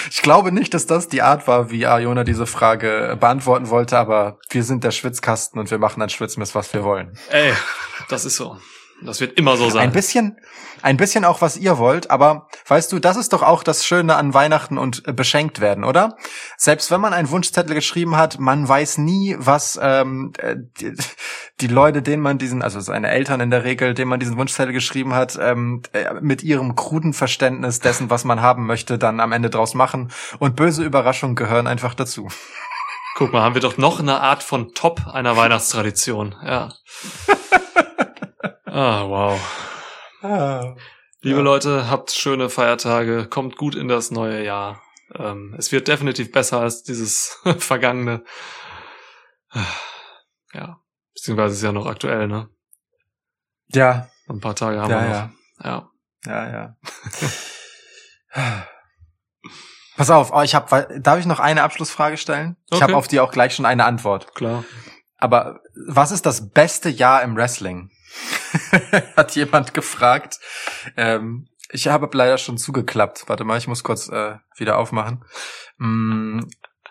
ich 0.09 0.21
glaube 0.21 0.51
nicht, 0.51 0.73
dass 0.73 0.85
das 0.85 1.07
die 1.07 1.21
Art 1.21 1.47
war, 1.47 1.71
wie 1.71 1.83
Iona 1.83 2.23
diese 2.23 2.45
Frage 2.45 3.17
beantworten 3.19 3.69
wollte, 3.69 3.97
aber 3.97 4.39
wir 4.49 4.63
sind 4.63 4.83
der 4.83 4.91
Schwitzkasten 4.91 5.59
und 5.59 5.71
wir 5.71 5.77
machen 5.77 6.01
an 6.01 6.09
Schwitzmist, 6.09 6.55
was 6.55 6.73
wir 6.73 6.83
wollen. 6.83 7.17
Ey, 7.29 7.53
das 8.09 8.25
ist 8.25 8.35
so. 8.35 8.57
Das 9.01 9.19
wird 9.19 9.37
immer 9.37 9.57
so 9.57 9.69
sein. 9.69 9.81
Ein 9.81 9.91
bisschen, 9.91 10.37
ein 10.81 10.95
bisschen 10.95 11.25
auch, 11.25 11.41
was 11.41 11.57
ihr 11.57 11.77
wollt, 11.77 12.09
aber 12.11 12.47
weißt 12.67 12.91
du, 12.91 12.99
das 12.99 13.17
ist 13.17 13.33
doch 13.33 13.43
auch 13.43 13.61
das 13.61 13.85
Schöne 13.85 14.15
an 14.15 14.33
Weihnachten 14.33 14.77
und 14.77 15.05
äh, 15.05 15.11
beschenkt 15.11 15.59
werden, 15.59 15.83
oder? 15.83 16.15
Selbst 16.57 16.91
wenn 16.91 17.01
man 17.01 17.13
einen 17.13 17.29
Wunschzettel 17.29 17.75
geschrieben 17.75 18.15
hat, 18.15 18.39
man 18.39 18.67
weiß 18.67 18.99
nie, 18.99 19.35
was 19.37 19.77
ähm, 19.81 20.31
äh, 20.37 20.55
die, 21.61 21.67
Leute, 21.67 22.01
denen 22.01 22.21
man 22.21 22.37
diesen, 22.37 22.61
also 22.61 22.79
seine 22.81 23.09
Eltern 23.09 23.39
in 23.39 23.49
der 23.49 23.63
Regel, 23.63 23.93
denen 23.93 24.09
man 24.09 24.19
diesen 24.19 24.37
Wunschzettel 24.37 24.73
geschrieben 24.73 25.13
hat, 25.13 25.37
ähm, 25.39 25.81
äh, 25.93 26.13
mit 26.19 26.43
ihrem 26.43 26.75
kruden 26.75 27.13
Verständnis 27.13 27.79
dessen, 27.79 28.09
was 28.09 28.25
man 28.25 28.41
haben 28.41 28.65
möchte, 28.65 28.97
dann 28.97 29.19
am 29.19 29.31
Ende 29.31 29.49
draus 29.49 29.73
machen. 29.73 30.11
Und 30.39 30.55
böse 30.55 30.83
Überraschungen 30.83 31.35
gehören 31.35 31.67
einfach 31.67 31.93
dazu. 31.93 32.27
Guck 33.15 33.31
mal, 33.31 33.41
haben 33.41 33.55
wir 33.55 33.61
doch 33.61 33.77
noch 33.77 34.01
eine 34.01 34.19
Art 34.19 34.43
von 34.43 34.73
Top 34.73 35.07
einer 35.07 35.37
Weihnachtstradition. 35.37 36.35
Ja. 36.43 36.73
ah, 38.65 39.07
wow. 39.07 39.39
Liebe 41.21 41.37
Ja. 41.37 41.43
Leute, 41.43 41.89
habt 41.89 42.11
schöne 42.11 42.49
Feiertage, 42.49 43.27
kommt 43.27 43.55
gut 43.55 43.75
in 43.75 43.87
das 43.87 44.11
neue 44.11 44.43
Jahr. 44.43 44.81
Ähm, 45.13 45.55
es 45.57 45.71
wird 45.71 45.87
definitiv 45.87 46.33
besser 46.33 46.59
als 46.59 46.83
dieses 46.83 47.39
vergangene. 47.59 48.25
Ja, 50.53 50.81
beziehungsweise 51.15 51.55
ist 51.55 51.63
ja 51.63 51.71
noch 51.71 51.87
aktuell, 51.87 52.27
ne? 52.27 52.49
Ja, 53.69 54.09
Ein 54.29 54.39
paar 54.41 54.55
Tage 54.55 54.79
haben 54.79 54.91
ja, 54.91 55.01
wir 55.01 55.07
noch. 55.07 55.13
ja. 55.15 55.31
Ja. 55.63 55.89
Ja, 56.27 56.51
ja. 56.51 56.75
Pass 59.97 60.09
auf, 60.09 60.31
oh, 60.33 60.41
ich 60.41 60.53
hab, 60.55 60.69
darf 61.01 61.19
ich 61.19 61.25
noch 61.25 61.39
eine 61.39 61.63
Abschlussfrage 61.63 62.17
stellen? 62.17 62.57
Ich 62.67 62.73
Okay. 62.75 62.83
habe 62.83 62.97
auf 62.97 63.07
die 63.07 63.19
auch 63.19 63.31
gleich 63.31 63.55
schon 63.55 63.65
eine 63.65 63.85
Antwort. 63.85 64.35
klar. 64.35 64.65
Aber 65.17 65.61
was 65.87 66.11
ist 66.11 66.25
das 66.25 66.49
beste 66.51 66.89
Jahr 66.89 67.23
im 67.23 67.37
Wrestling? 67.37 67.89
Hat 69.15 69.33
jemand 69.35 69.73
gefragt. 69.73 70.39
Ähm, 70.97 71.47
ich 71.69 71.87
habe 71.87 72.09
leider 72.11 72.37
schon 72.37 72.57
zugeklappt. 72.57 73.23
Warte 73.27 73.45
mal, 73.45 73.57
ich 73.57 73.67
muss 73.67 73.83
kurz 73.83 74.09
äh, 74.09 74.35
wieder 74.57 74.77
aufmachen. 74.77 75.23
Mm, 75.77 76.41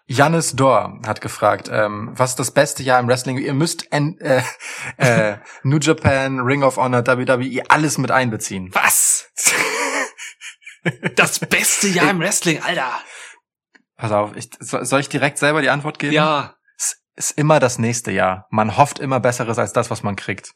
Jannis 0.07 0.53
Dor 0.55 1.01
hat 1.07 1.21
gefragt, 1.23 1.69
ähm, 1.73 2.11
was 2.15 2.31
ist 2.31 2.39
das 2.39 2.51
beste 2.51 2.83
Jahr 2.83 3.01
im 3.01 3.09
Wrestling? 3.09 3.39
Ihr 3.39 3.55
müsst 3.55 3.91
N 3.91 4.19
äh, 4.21 4.43
äh, 4.99 5.39
New 5.63 5.79
Japan, 5.79 6.41
Ring 6.41 6.63
of 6.63 6.77
Honor, 6.77 7.07
WWE 7.07 7.63
alles 7.71 7.97
mit 7.99 8.11
einbeziehen. 8.11 8.71
Was? 8.75 9.31
Das 11.17 11.39
beste 11.39 11.89
Jahr 11.89 12.11
im 12.11 12.21
Wrestling, 12.21 12.63
Alter. 12.63 12.91
Pass 13.97 14.13
auf, 14.13 14.37
ich, 14.37 14.51
so- 14.61 14.85
soll 14.85 15.01
ich 15.01 15.09
direkt 15.09 15.39
selber 15.39 15.63
die 15.63 15.71
Antwort 15.71 15.99
geben? 15.99 16.13
Ja. 16.13 16.55
Es 16.77 17.01
ist 17.17 17.39
immer 17.39 17.59
das 17.61 17.79
nächste 17.79 18.11
Jahr. 18.11 18.47
Man 18.51 18.77
hofft 18.77 18.99
immer 18.99 19.21
Besseres 19.21 19.59
als 19.59 19.73
das, 19.73 19.91
was 19.91 20.03
man 20.03 20.17
kriegt. 20.17 20.53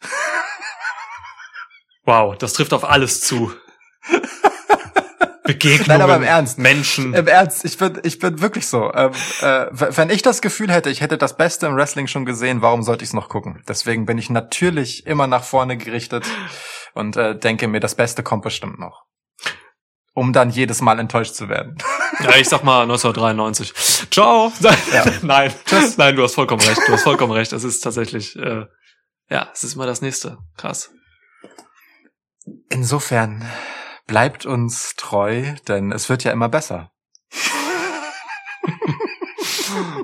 Wow, 2.05 2.37
das 2.37 2.53
trifft 2.53 2.75
auf 2.75 2.85
alles 2.85 3.21
zu. 3.23 3.53
Begegnungen. 5.49 5.87
Nein, 5.89 6.03
aber 6.03 6.17
im 6.17 6.23
Ernst. 6.23 6.59
Menschen. 6.59 7.15
Im 7.15 7.27
Ernst, 7.27 7.65
ich 7.65 7.79
bin, 7.79 7.99
ich 8.03 8.19
bin 8.19 8.43
wirklich 8.43 8.67
so. 8.67 8.93
Ähm, 8.93 9.13
äh, 9.41 9.67
wenn 9.71 10.11
ich 10.11 10.21
das 10.21 10.43
Gefühl 10.43 10.71
hätte, 10.71 10.91
ich 10.91 11.01
hätte 11.01 11.17
das 11.17 11.39
Beste 11.39 11.67
im 11.67 11.75
Wrestling 11.75 12.07
schon 12.07 12.27
gesehen, 12.27 12.61
warum 12.61 12.83
sollte 12.83 13.03
ich 13.03 13.09
es 13.09 13.15
noch 13.15 13.31
gucken? 13.31 13.65
Deswegen 13.67 14.05
bin 14.05 14.19
ich 14.19 14.29
natürlich 14.29 15.07
immer 15.07 15.27
nach 15.27 15.43
vorne 15.43 15.79
gerichtet 15.79 16.27
und 16.93 17.17
äh, 17.17 17.35
denke 17.35 17.67
mir, 17.67 17.81
das 17.81 17.95
Beste 17.95 18.23
kommt 18.23 18.43
bestimmt 18.43 18.79
noch. 18.79 19.05
Um 20.13 20.35
dann 20.35 20.51
jedes 20.51 20.83
Mal 20.83 20.99
enttäuscht 20.99 21.35
zu 21.35 21.49
werden. 21.49 21.79
Ja, 22.21 22.35
ich 22.35 22.49
sag 22.49 22.65
mal 22.65 22.83
1993. 22.83 23.73
Ciao. 24.11 24.53
Ja. 24.93 25.05
Nein, 25.23 25.55
nein, 25.97 26.17
du 26.17 26.25
hast 26.25 26.35
vollkommen 26.35 26.63
recht. 26.63 26.81
Du 26.89 26.93
hast 26.93 27.05
vollkommen 27.05 27.33
recht. 27.33 27.53
Es 27.53 27.63
ist 27.63 27.79
tatsächlich, 27.81 28.35
äh, 28.35 28.65
ja, 29.31 29.49
es 29.55 29.63
ist 29.63 29.77
mal 29.77 29.87
das 29.87 30.03
nächste. 30.03 30.39
Krass. 30.57 30.91
Insofern 32.71 33.49
bleibt 34.09 34.47
uns 34.47 34.95
treu, 34.97 35.55
denn 35.69 35.93
es 35.93 36.09
wird 36.09 36.25
ja 36.25 36.33
immer 36.33 36.49
besser. 36.49 36.91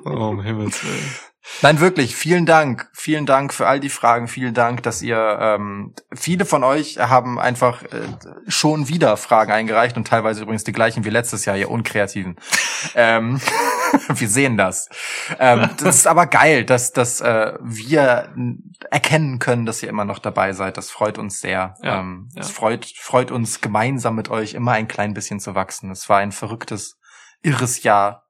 Oh, 0.04 0.28
um 0.28 0.42
Himmels 0.42 0.84
Willen. 0.84 1.14
Nein, 1.62 1.80
wirklich, 1.80 2.16
vielen 2.16 2.46
Dank. 2.46 2.88
Vielen 2.94 3.26
Dank 3.26 3.52
für 3.52 3.66
all 3.66 3.78
die 3.78 3.90
Fragen. 3.90 4.28
Vielen 4.28 4.54
Dank, 4.54 4.82
dass 4.82 5.02
ihr, 5.02 5.38
ähm, 5.40 5.94
viele 6.14 6.44
von 6.46 6.64
euch 6.64 6.98
haben 6.98 7.38
einfach 7.38 7.82
äh, 7.82 8.06
schon 8.48 8.88
wieder 8.88 9.16
Fragen 9.16 9.52
eingereicht 9.52 9.96
und 9.96 10.08
teilweise 10.08 10.42
übrigens 10.42 10.64
die 10.64 10.72
gleichen 10.72 11.04
wie 11.04 11.10
letztes 11.10 11.44
Jahr, 11.44 11.56
ihr 11.56 11.70
Unkreativen. 11.70 12.36
ähm, 12.94 13.40
wir 14.08 14.28
sehen 14.28 14.56
das. 14.56 14.88
Ähm, 15.38 15.70
das 15.78 15.96
ist 15.96 16.06
aber 16.06 16.26
geil, 16.26 16.64
dass, 16.64 16.92
dass 16.92 17.20
äh, 17.20 17.52
wir 17.60 18.32
erkennen 18.90 19.38
können, 19.38 19.66
dass 19.66 19.82
ihr 19.82 19.88
immer 19.88 20.04
noch 20.04 20.18
dabei 20.18 20.52
seid. 20.52 20.76
Das 20.76 20.90
freut 20.90 21.18
uns 21.18 21.40
sehr. 21.40 21.74
Ja, 21.82 22.00
ähm, 22.00 22.28
ja. 22.34 22.42
Es 22.42 22.50
freut, 22.50 22.86
freut 22.86 23.30
uns 23.30 23.60
gemeinsam 23.60 24.14
mit 24.14 24.30
euch 24.30 24.54
immer 24.54 24.72
ein 24.72 24.88
klein 24.88 25.14
bisschen 25.14 25.40
zu 25.40 25.54
wachsen. 25.54 25.90
Es 25.90 26.08
war 26.08 26.18
ein 26.18 26.32
verrücktes, 26.32 26.98
irres 27.42 27.82
Jahr. 27.82 28.23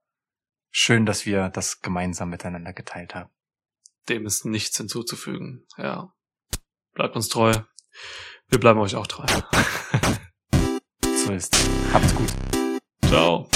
Schön, 0.76 1.06
dass 1.06 1.24
wir 1.24 1.50
das 1.50 1.82
gemeinsam 1.82 2.30
miteinander 2.30 2.72
geteilt 2.72 3.14
haben. 3.14 3.30
Dem 4.08 4.26
ist 4.26 4.44
nichts 4.44 4.76
hinzuzufügen. 4.76 5.68
Ja. 5.76 6.12
Bleibt 6.94 7.14
uns 7.14 7.28
treu. 7.28 7.52
Wir 8.48 8.58
bleiben 8.58 8.80
euch 8.80 8.96
auch 8.96 9.06
treu. 9.06 9.24
So 11.24 11.32
ist. 11.32 11.56
Habt's 11.90 12.14
gut. 12.14 12.28
Ciao. 13.06 13.48